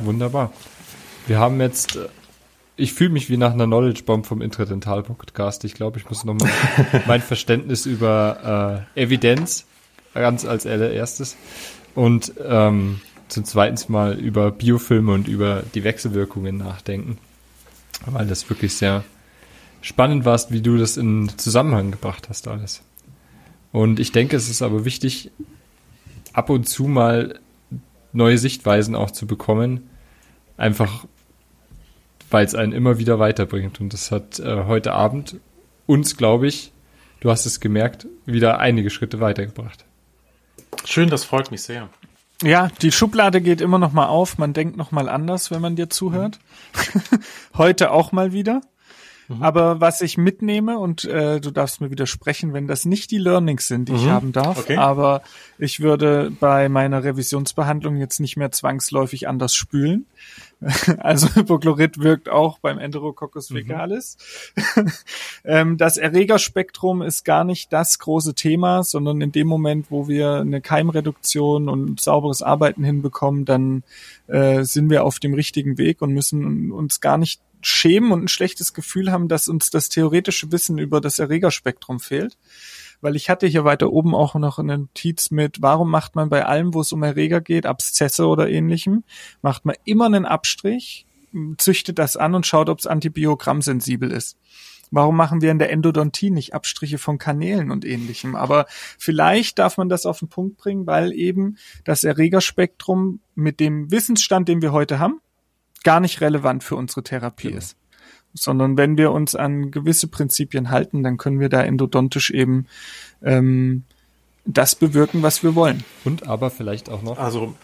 Wunderbar. 0.02 0.52
Wir 1.26 1.38
haben 1.38 1.60
jetzt, 1.60 1.96
äh, 1.96 2.08
ich 2.76 2.92
fühle 2.92 3.10
mich 3.10 3.30
wie 3.30 3.36
nach 3.36 3.52
einer 3.52 3.66
Knowledge 3.66 4.02
Bomb 4.04 4.26
vom 4.26 4.42
Intradental 4.42 5.02
Podcast. 5.02 5.64
Ich 5.64 5.74
glaube, 5.74 5.98
ich 5.98 6.08
muss 6.08 6.24
nochmal 6.24 6.50
mein 7.06 7.22
Verständnis 7.22 7.86
über 7.86 8.86
äh, 8.94 9.02
Evidenz 9.02 9.66
ganz 10.14 10.44
als 10.44 10.66
allererstes 10.66 11.36
und 11.94 12.32
ähm, 12.44 13.00
zum 13.28 13.44
zweiten 13.44 13.92
Mal 13.92 14.18
über 14.18 14.50
Biofilme 14.50 15.12
und 15.12 15.28
über 15.28 15.62
die 15.74 15.84
Wechselwirkungen 15.84 16.56
nachdenken, 16.56 17.18
weil 18.06 18.26
das 18.26 18.48
wirklich 18.48 18.74
sehr 18.74 19.04
spannend 19.80 20.24
war, 20.24 20.40
wie 20.50 20.60
du 20.60 20.76
das 20.76 20.96
in 20.96 21.30
Zusammenhang 21.36 21.92
gebracht 21.92 22.28
hast 22.28 22.48
alles. 22.48 22.82
Und 23.72 24.00
ich 24.00 24.12
denke, 24.12 24.36
es 24.36 24.48
ist 24.48 24.62
aber 24.62 24.84
wichtig, 24.84 25.30
ab 26.32 26.50
und 26.50 26.68
zu 26.68 26.84
mal 26.84 27.38
neue 28.12 28.38
Sichtweisen 28.38 28.94
auch 28.94 29.10
zu 29.10 29.26
bekommen. 29.26 29.88
Einfach, 30.56 31.04
weil 32.30 32.44
es 32.44 32.54
einen 32.54 32.72
immer 32.72 32.98
wieder 32.98 33.18
weiterbringt. 33.18 33.80
Und 33.80 33.92
das 33.92 34.10
hat 34.10 34.38
äh, 34.40 34.64
heute 34.64 34.92
Abend 34.92 35.36
uns, 35.86 36.16
glaube 36.16 36.46
ich, 36.46 36.72
du 37.20 37.30
hast 37.30 37.46
es 37.46 37.60
gemerkt, 37.60 38.06
wieder 38.26 38.58
einige 38.58 38.90
Schritte 38.90 39.20
weitergebracht. 39.20 39.84
Schön, 40.84 41.10
das 41.10 41.24
freut 41.24 41.50
mich 41.50 41.62
sehr. 41.62 41.88
Ja, 42.42 42.70
die 42.82 42.92
Schublade 42.92 43.40
geht 43.40 43.60
immer 43.60 43.78
noch 43.78 43.92
mal 43.92 44.06
auf. 44.06 44.38
Man 44.38 44.52
denkt 44.52 44.76
noch 44.76 44.92
mal 44.92 45.08
anders, 45.08 45.50
wenn 45.50 45.60
man 45.60 45.74
dir 45.74 45.90
zuhört. 45.90 46.38
Heute 47.56 47.90
auch 47.90 48.12
mal 48.12 48.32
wieder. 48.32 48.60
Mhm. 49.28 49.42
Aber 49.42 49.80
was 49.80 50.00
ich 50.00 50.16
mitnehme, 50.16 50.78
und 50.78 51.04
äh, 51.04 51.40
du 51.40 51.50
darfst 51.50 51.80
mir 51.80 51.90
widersprechen, 51.90 52.54
wenn 52.54 52.66
das 52.66 52.84
nicht 52.84 53.10
die 53.10 53.18
Learnings 53.18 53.68
sind, 53.68 53.88
die 53.88 53.92
mhm. 53.92 53.98
ich 53.98 54.08
haben 54.08 54.32
darf, 54.32 54.58
okay. 54.58 54.76
aber 54.76 55.22
ich 55.58 55.80
würde 55.80 56.32
bei 56.40 56.68
meiner 56.68 57.04
Revisionsbehandlung 57.04 57.96
jetzt 57.96 58.20
nicht 58.20 58.36
mehr 58.36 58.50
zwangsläufig 58.50 59.28
anders 59.28 59.54
spülen. 59.54 60.06
Also 60.98 61.28
Hypochlorid 61.36 62.02
wirkt 62.02 62.28
auch 62.28 62.58
beim 62.58 62.78
Enterococcus 62.78 63.48
fecalis. 63.48 64.16
Mhm. 64.56 64.92
Ähm, 65.44 65.76
das 65.78 65.96
Erregerspektrum 65.96 67.00
ist 67.00 67.24
gar 67.24 67.44
nicht 67.44 67.72
das 67.72 67.98
große 68.00 68.34
Thema, 68.34 68.82
sondern 68.82 69.20
in 69.20 69.32
dem 69.32 69.46
Moment, 69.46 69.90
wo 69.90 70.08
wir 70.08 70.40
eine 70.40 70.60
Keimreduktion 70.60 71.68
und 71.68 72.00
sauberes 72.00 72.42
Arbeiten 72.42 72.84
hinbekommen, 72.84 73.44
dann 73.44 73.82
äh, 74.26 74.64
sind 74.64 74.90
wir 74.90 75.04
auf 75.04 75.20
dem 75.20 75.32
richtigen 75.32 75.78
Weg 75.78 76.02
und 76.02 76.12
müssen 76.12 76.70
uns 76.72 77.00
gar 77.00 77.16
nicht 77.16 77.40
schämen 77.60 78.12
und 78.12 78.24
ein 78.24 78.28
schlechtes 78.28 78.74
Gefühl 78.74 79.10
haben, 79.10 79.28
dass 79.28 79.48
uns 79.48 79.70
das 79.70 79.88
theoretische 79.88 80.52
Wissen 80.52 80.78
über 80.78 81.00
das 81.00 81.18
Erregerspektrum 81.18 82.00
fehlt. 82.00 82.36
Weil 83.00 83.14
ich 83.14 83.30
hatte 83.30 83.46
hier 83.46 83.64
weiter 83.64 83.92
oben 83.92 84.14
auch 84.14 84.34
noch 84.34 84.58
eine 84.58 84.78
Notiz 84.78 85.30
mit, 85.30 85.62
warum 85.62 85.90
macht 85.90 86.16
man 86.16 86.28
bei 86.28 86.44
allem, 86.44 86.74
wo 86.74 86.80
es 86.80 86.92
um 86.92 87.02
Erreger 87.02 87.40
geht, 87.40 87.64
Abszesse 87.64 88.26
oder 88.26 88.48
ähnlichem, 88.48 89.04
macht 89.40 89.64
man 89.64 89.76
immer 89.84 90.06
einen 90.06 90.26
Abstrich, 90.26 91.06
züchtet 91.58 91.98
das 91.98 92.16
an 92.16 92.34
und 92.34 92.46
schaut, 92.46 92.68
ob 92.68 92.80
es 92.80 92.86
antibiogrammsensibel 92.86 94.10
ist. 94.10 94.36
Warum 94.90 95.16
machen 95.16 95.42
wir 95.42 95.50
in 95.50 95.58
der 95.58 95.70
Endodontie 95.70 96.30
nicht 96.30 96.54
Abstriche 96.54 96.98
von 96.98 97.18
Kanälen 97.18 97.70
und 97.70 97.84
ähnlichem? 97.84 98.34
Aber 98.34 98.66
vielleicht 98.98 99.58
darf 99.58 99.76
man 99.76 99.88
das 99.88 100.06
auf 100.06 100.20
den 100.20 100.28
Punkt 100.28 100.56
bringen, 100.56 100.86
weil 100.86 101.12
eben 101.12 101.58
das 101.84 102.04
Erregerspektrum 102.04 103.20
mit 103.34 103.60
dem 103.60 103.90
Wissensstand, 103.90 104.48
den 104.48 104.62
wir 104.62 104.72
heute 104.72 104.98
haben, 104.98 105.20
gar 105.84 106.00
nicht 106.00 106.20
relevant 106.20 106.64
für 106.64 106.76
unsere 106.76 107.02
Therapie 107.02 107.48
genau. 107.48 107.58
ist. 107.58 107.76
Sondern 108.34 108.76
wenn 108.76 108.98
wir 108.98 109.12
uns 109.12 109.34
an 109.34 109.70
gewisse 109.70 110.06
Prinzipien 110.06 110.70
halten, 110.70 111.02
dann 111.02 111.16
können 111.16 111.40
wir 111.40 111.48
da 111.48 111.62
endodontisch 111.62 112.30
eben 112.30 112.66
ähm, 113.22 113.84
das 114.44 114.74
bewirken, 114.74 115.22
was 115.22 115.42
wir 115.42 115.54
wollen. 115.54 115.84
Und 116.04 116.26
aber 116.26 116.50
vielleicht 116.50 116.88
auch 116.88 117.02
noch. 117.02 117.18
Also 117.18 117.54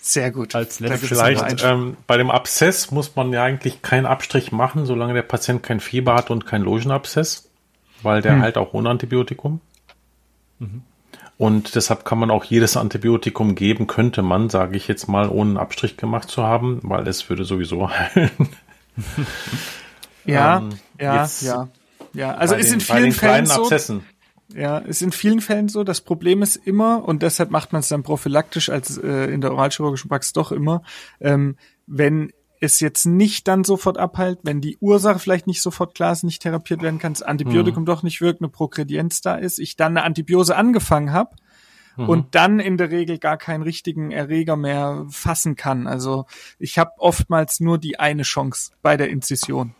sehr 0.00 0.30
gut. 0.30 0.54
Als 0.54 0.80
letztes 0.80 1.08
vielleicht 1.08 1.64
ähm, 1.64 1.96
bei 2.06 2.16
dem 2.16 2.30
Abszess 2.30 2.90
muss 2.90 3.16
man 3.16 3.32
ja 3.32 3.44
eigentlich 3.44 3.82
keinen 3.82 4.06
Abstrich 4.06 4.52
machen, 4.52 4.86
solange 4.86 5.14
der 5.14 5.22
Patient 5.22 5.62
kein 5.62 5.80
Fieber 5.80 6.14
hat 6.14 6.30
und 6.30 6.46
kein 6.46 6.62
Logenabszess, 6.62 7.48
weil 8.02 8.22
der 8.22 8.34
hm. 8.34 8.42
halt 8.42 8.56
auch 8.56 8.72
ohne 8.74 8.90
Antibiotikum. 8.90 9.60
Mhm. 10.58 10.82
Und 11.38 11.76
deshalb 11.76 12.04
kann 12.04 12.18
man 12.18 12.32
auch 12.32 12.44
jedes 12.44 12.76
Antibiotikum 12.76 13.54
geben, 13.54 13.86
könnte 13.86 14.22
man, 14.22 14.50
sage 14.50 14.76
ich 14.76 14.88
jetzt 14.88 15.08
mal, 15.08 15.28
ohne 15.28 15.50
einen 15.50 15.56
Abstrich 15.56 15.96
gemacht 15.96 16.28
zu 16.28 16.42
haben, 16.42 16.80
weil 16.82 17.06
es 17.06 17.28
würde 17.30 17.44
sowieso 17.44 17.88
heilen. 17.90 18.30
ja, 20.24 20.58
ähm, 20.58 20.70
ja, 21.00 21.28
ja, 21.40 21.68
ja. 22.12 22.34
Also 22.34 22.56
ist 22.56 22.72
in 22.72 22.80
vielen 22.80 23.12
Fällen 23.12 23.46
so. 23.46 23.62
Abszessen. 23.62 24.04
Ja, 24.52 24.78
ist 24.78 25.00
in 25.00 25.12
vielen 25.12 25.40
Fällen 25.40 25.68
so. 25.68 25.84
Das 25.84 26.00
Problem 26.00 26.42
ist 26.42 26.56
immer, 26.56 27.04
und 27.06 27.22
deshalb 27.22 27.50
macht 27.50 27.72
man 27.72 27.80
es 27.80 27.88
dann 27.88 28.02
prophylaktisch 28.02 28.68
als 28.68 28.98
äh, 28.98 29.26
in 29.26 29.40
der 29.40 29.52
oralchirurgischen 29.52 30.08
Praxis 30.08 30.32
doch 30.32 30.50
immer, 30.50 30.82
ähm, 31.20 31.56
wenn 31.86 32.32
es 32.60 32.80
jetzt 32.80 33.06
nicht 33.06 33.48
dann 33.48 33.64
sofort 33.64 33.98
abheilt, 33.98 34.40
wenn 34.42 34.60
die 34.60 34.76
Ursache 34.80 35.18
vielleicht 35.18 35.46
nicht 35.46 35.62
sofort 35.62 35.94
klar 35.94 36.12
ist, 36.12 36.24
nicht 36.24 36.42
therapiert 36.42 36.82
werden 36.82 36.98
kann, 36.98 37.12
das 37.12 37.22
Antibiotikum 37.22 37.82
mhm. 37.82 37.86
doch 37.86 38.02
nicht 38.02 38.20
wirkt, 38.20 38.40
eine 38.40 38.48
Progredienz 38.48 39.20
da 39.20 39.36
ist, 39.36 39.58
ich 39.58 39.76
dann 39.76 39.96
eine 39.96 40.04
Antibiose 40.04 40.56
angefangen 40.56 41.12
habe 41.12 41.36
mhm. 41.96 42.08
und 42.08 42.34
dann 42.34 42.60
in 42.60 42.76
der 42.76 42.90
Regel 42.90 43.18
gar 43.18 43.36
keinen 43.36 43.62
richtigen 43.62 44.10
Erreger 44.10 44.56
mehr 44.56 45.06
fassen 45.08 45.56
kann. 45.56 45.86
Also 45.86 46.26
ich 46.58 46.78
habe 46.78 46.92
oftmals 46.98 47.60
nur 47.60 47.78
die 47.78 47.98
eine 47.98 48.22
Chance 48.22 48.72
bei 48.82 48.96
der 48.96 49.10
Inzision. 49.10 49.74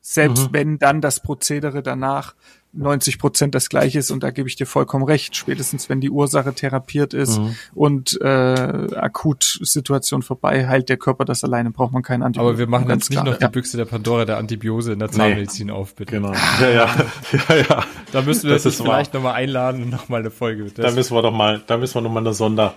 Selbst 0.00 0.48
mhm. 0.48 0.52
wenn 0.52 0.78
dann 0.78 1.00
das 1.00 1.20
Prozedere 1.22 1.82
danach 1.82 2.34
90 2.72 3.18
Prozent 3.18 3.54
das 3.54 3.68
gleiche 3.68 3.98
ist 3.98 4.10
und 4.10 4.22
da 4.22 4.30
gebe 4.30 4.48
ich 4.48 4.54
dir 4.54 4.66
vollkommen 4.66 5.04
recht. 5.04 5.34
Spätestens 5.34 5.88
wenn 5.88 6.00
die 6.00 6.10
Ursache 6.10 6.54
therapiert 6.54 7.14
ist 7.14 7.38
mhm. 7.38 7.56
und 7.74 8.20
äh, 8.20 8.24
akut 8.24 9.58
Situation 9.62 10.22
vorbei, 10.22 10.68
heilt 10.68 10.88
der 10.88 10.96
Körper 10.96 11.24
das 11.24 11.42
alleine, 11.42 11.70
braucht 11.70 11.92
man 11.92 12.02
kein 12.02 12.22
Antibiotikum. 12.22 12.48
Aber 12.48 12.58
wir 12.58 12.66
machen 12.68 12.88
jetzt 12.88 13.10
nicht 13.10 13.20
klar. 13.20 13.32
noch 13.32 13.38
die 13.38 13.48
Büchse 13.48 13.76
der 13.76 13.86
Pandora 13.86 14.24
der 14.24 14.38
Antibiose 14.38 14.92
in 14.92 15.00
der 15.00 15.10
Zahnmedizin 15.10 15.66
nee. 15.66 15.72
auf, 15.72 15.94
bitte. 15.94 16.12
Genau. 16.12 16.32
Ja, 16.60 16.70
ja. 16.70 16.86
ja, 17.48 17.56
ja. 17.56 17.84
Da 18.12 18.22
müssen 18.22 18.44
wir 18.44 18.54
das 18.54 18.66
uns 18.66 18.76
vielleicht 18.80 19.14
nochmal 19.14 19.34
einladen 19.34 19.82
und 19.82 19.90
nochmal 19.90 20.20
eine 20.20 20.30
Folge. 20.30 20.64
Das 20.64 20.74
da 20.74 20.92
müssen 20.92 21.14
wir 21.14 21.22
doch 21.22 21.32
mal, 21.32 21.60
da 21.66 21.76
müssen 21.76 21.94
wir 21.94 22.02
nochmal 22.02 22.22
eine 22.22 22.34
Sonder, 22.34 22.74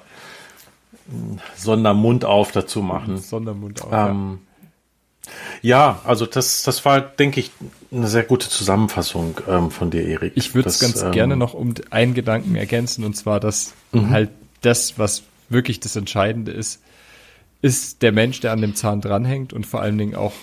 Sondermund 1.56 2.26
auf 2.26 2.52
dazu 2.52 2.82
machen. 2.82 3.18
Sondermund 3.18 3.84
auf. 3.84 3.92
Ähm, 3.92 4.40
ja. 4.42 4.54
Ja, 5.62 6.02
also 6.04 6.26
das, 6.26 6.64
das 6.64 6.84
war, 6.84 7.00
denke 7.00 7.40
ich, 7.40 7.52
eine 7.94 8.08
sehr 8.08 8.24
gute 8.24 8.50
Zusammenfassung 8.50 9.40
ähm, 9.48 9.72
von 9.72 9.92
dir, 9.92 10.06
Erik. 10.06 10.34
Ich 10.36 10.56
würde 10.56 10.70
es 10.70 10.80
ganz 10.80 11.02
ähm, 11.02 11.12
gerne 11.12 11.38
noch 11.38 11.54
um 11.54 11.74
einen 11.90 12.14
Gedanken 12.14 12.56
ergänzen, 12.56 13.04
und 13.04 13.16
zwar, 13.16 13.40
dass 13.40 13.74
mhm. 13.92 14.10
halt 14.10 14.30
das, 14.62 14.98
was 14.98 15.24
wirklich 15.50 15.80
das 15.80 15.96
Entscheidende 15.96 16.52
ist, 16.52 16.82
ist 17.62 18.02
der 18.02 18.12
Mensch, 18.12 18.40
der 18.40 18.52
an 18.52 18.62
dem 18.62 18.76
Zahn 18.76 19.02
dranhängt 19.02 19.54
und 19.54 19.66
vor 19.66 19.82
allen 19.82 19.98
Dingen 19.98 20.16
auch 20.16 20.34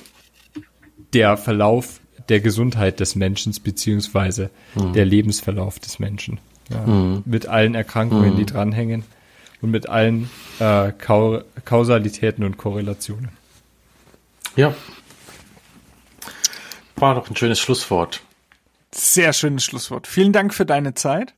der 1.12 1.36
Verlauf 1.36 2.01
der 2.28 2.40
Gesundheit 2.40 3.01
des 3.01 3.16
Menschen, 3.16 3.55
beziehungsweise 3.62 4.51
mhm. 4.74 4.93
der 4.93 5.05
Lebensverlauf 5.05 5.78
des 5.78 5.98
Menschen. 5.98 6.39
Ja, 6.70 6.86
mhm. 6.86 7.22
Mit 7.24 7.47
allen 7.47 7.74
Erkrankungen, 7.74 8.36
die 8.36 8.43
mhm. 8.43 8.47
dranhängen 8.47 9.05
und 9.60 9.70
mit 9.70 9.89
allen 9.89 10.31
äh, 10.60 10.93
Kausalitäten 10.93 12.44
und 12.44 12.56
Korrelationen. 12.56 13.31
Ja. 14.56 14.74
War 17.01 17.14
doch 17.14 17.28
ein 17.28 17.36
schönes 17.36 17.59
Schlusswort. 17.59 18.22
Sehr 18.93 19.32
schönes 19.32 19.64
Schlusswort. 19.64 20.06
Vielen 20.06 20.32
Dank 20.32 20.52
für 20.52 20.66
deine 20.66 20.94
Zeit. 20.94 21.35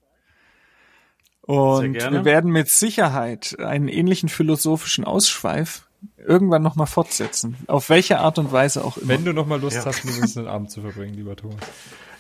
Und 1.43 1.95
wir 1.95 2.25
werden 2.25 2.51
mit 2.51 2.69
Sicherheit 2.69 3.59
einen 3.59 3.89
ähnlichen 3.89 4.29
philosophischen 4.29 5.05
Ausschweif 5.05 5.87
irgendwann 6.17 6.63
nochmal 6.63 6.87
fortsetzen. 6.87 7.57
Auf 7.67 7.91
welche 7.91 8.19
Art 8.19 8.39
und 8.39 8.53
Weise 8.53 8.85
auch 8.85 8.97
immer. 8.97 9.09
Wenn 9.09 9.25
du 9.25 9.33
nochmal 9.33 9.61
Lust 9.61 9.77
ja. 9.77 9.85
hast, 9.85 10.05
mit 10.05 10.17
uns 10.19 10.37
einen 10.37 10.47
Abend 10.47 10.71
zu 10.71 10.81
verbringen, 10.81 11.15
lieber 11.15 11.37
Thomas. 11.37 11.61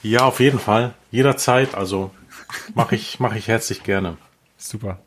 Ja, 0.02 0.24
auf 0.24 0.40
jeden 0.40 0.58
Fall. 0.58 0.94
Jederzeit. 1.10 1.74
Also 1.74 2.10
mache 2.74 2.96
ich, 2.96 3.20
mache 3.20 3.38
ich 3.38 3.48
herzlich 3.48 3.84
gerne. 3.84 4.16
Super. 4.56 4.98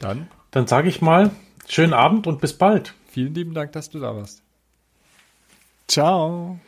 Dann? 0.00 0.28
Dann 0.50 0.66
sage 0.66 0.88
ich 0.88 1.02
mal, 1.02 1.30
schönen 1.68 1.92
Abend 1.92 2.26
und 2.26 2.40
bis 2.40 2.56
bald. 2.56 2.94
Vielen 3.10 3.34
lieben 3.34 3.54
Dank, 3.54 3.72
dass 3.72 3.90
du 3.90 3.98
da 3.98 4.14
warst. 4.16 4.42
Ciao. 5.88 6.58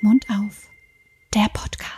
Mund 0.00 0.24
auf, 0.30 0.68
der 1.34 1.48
Podcast. 1.52 1.89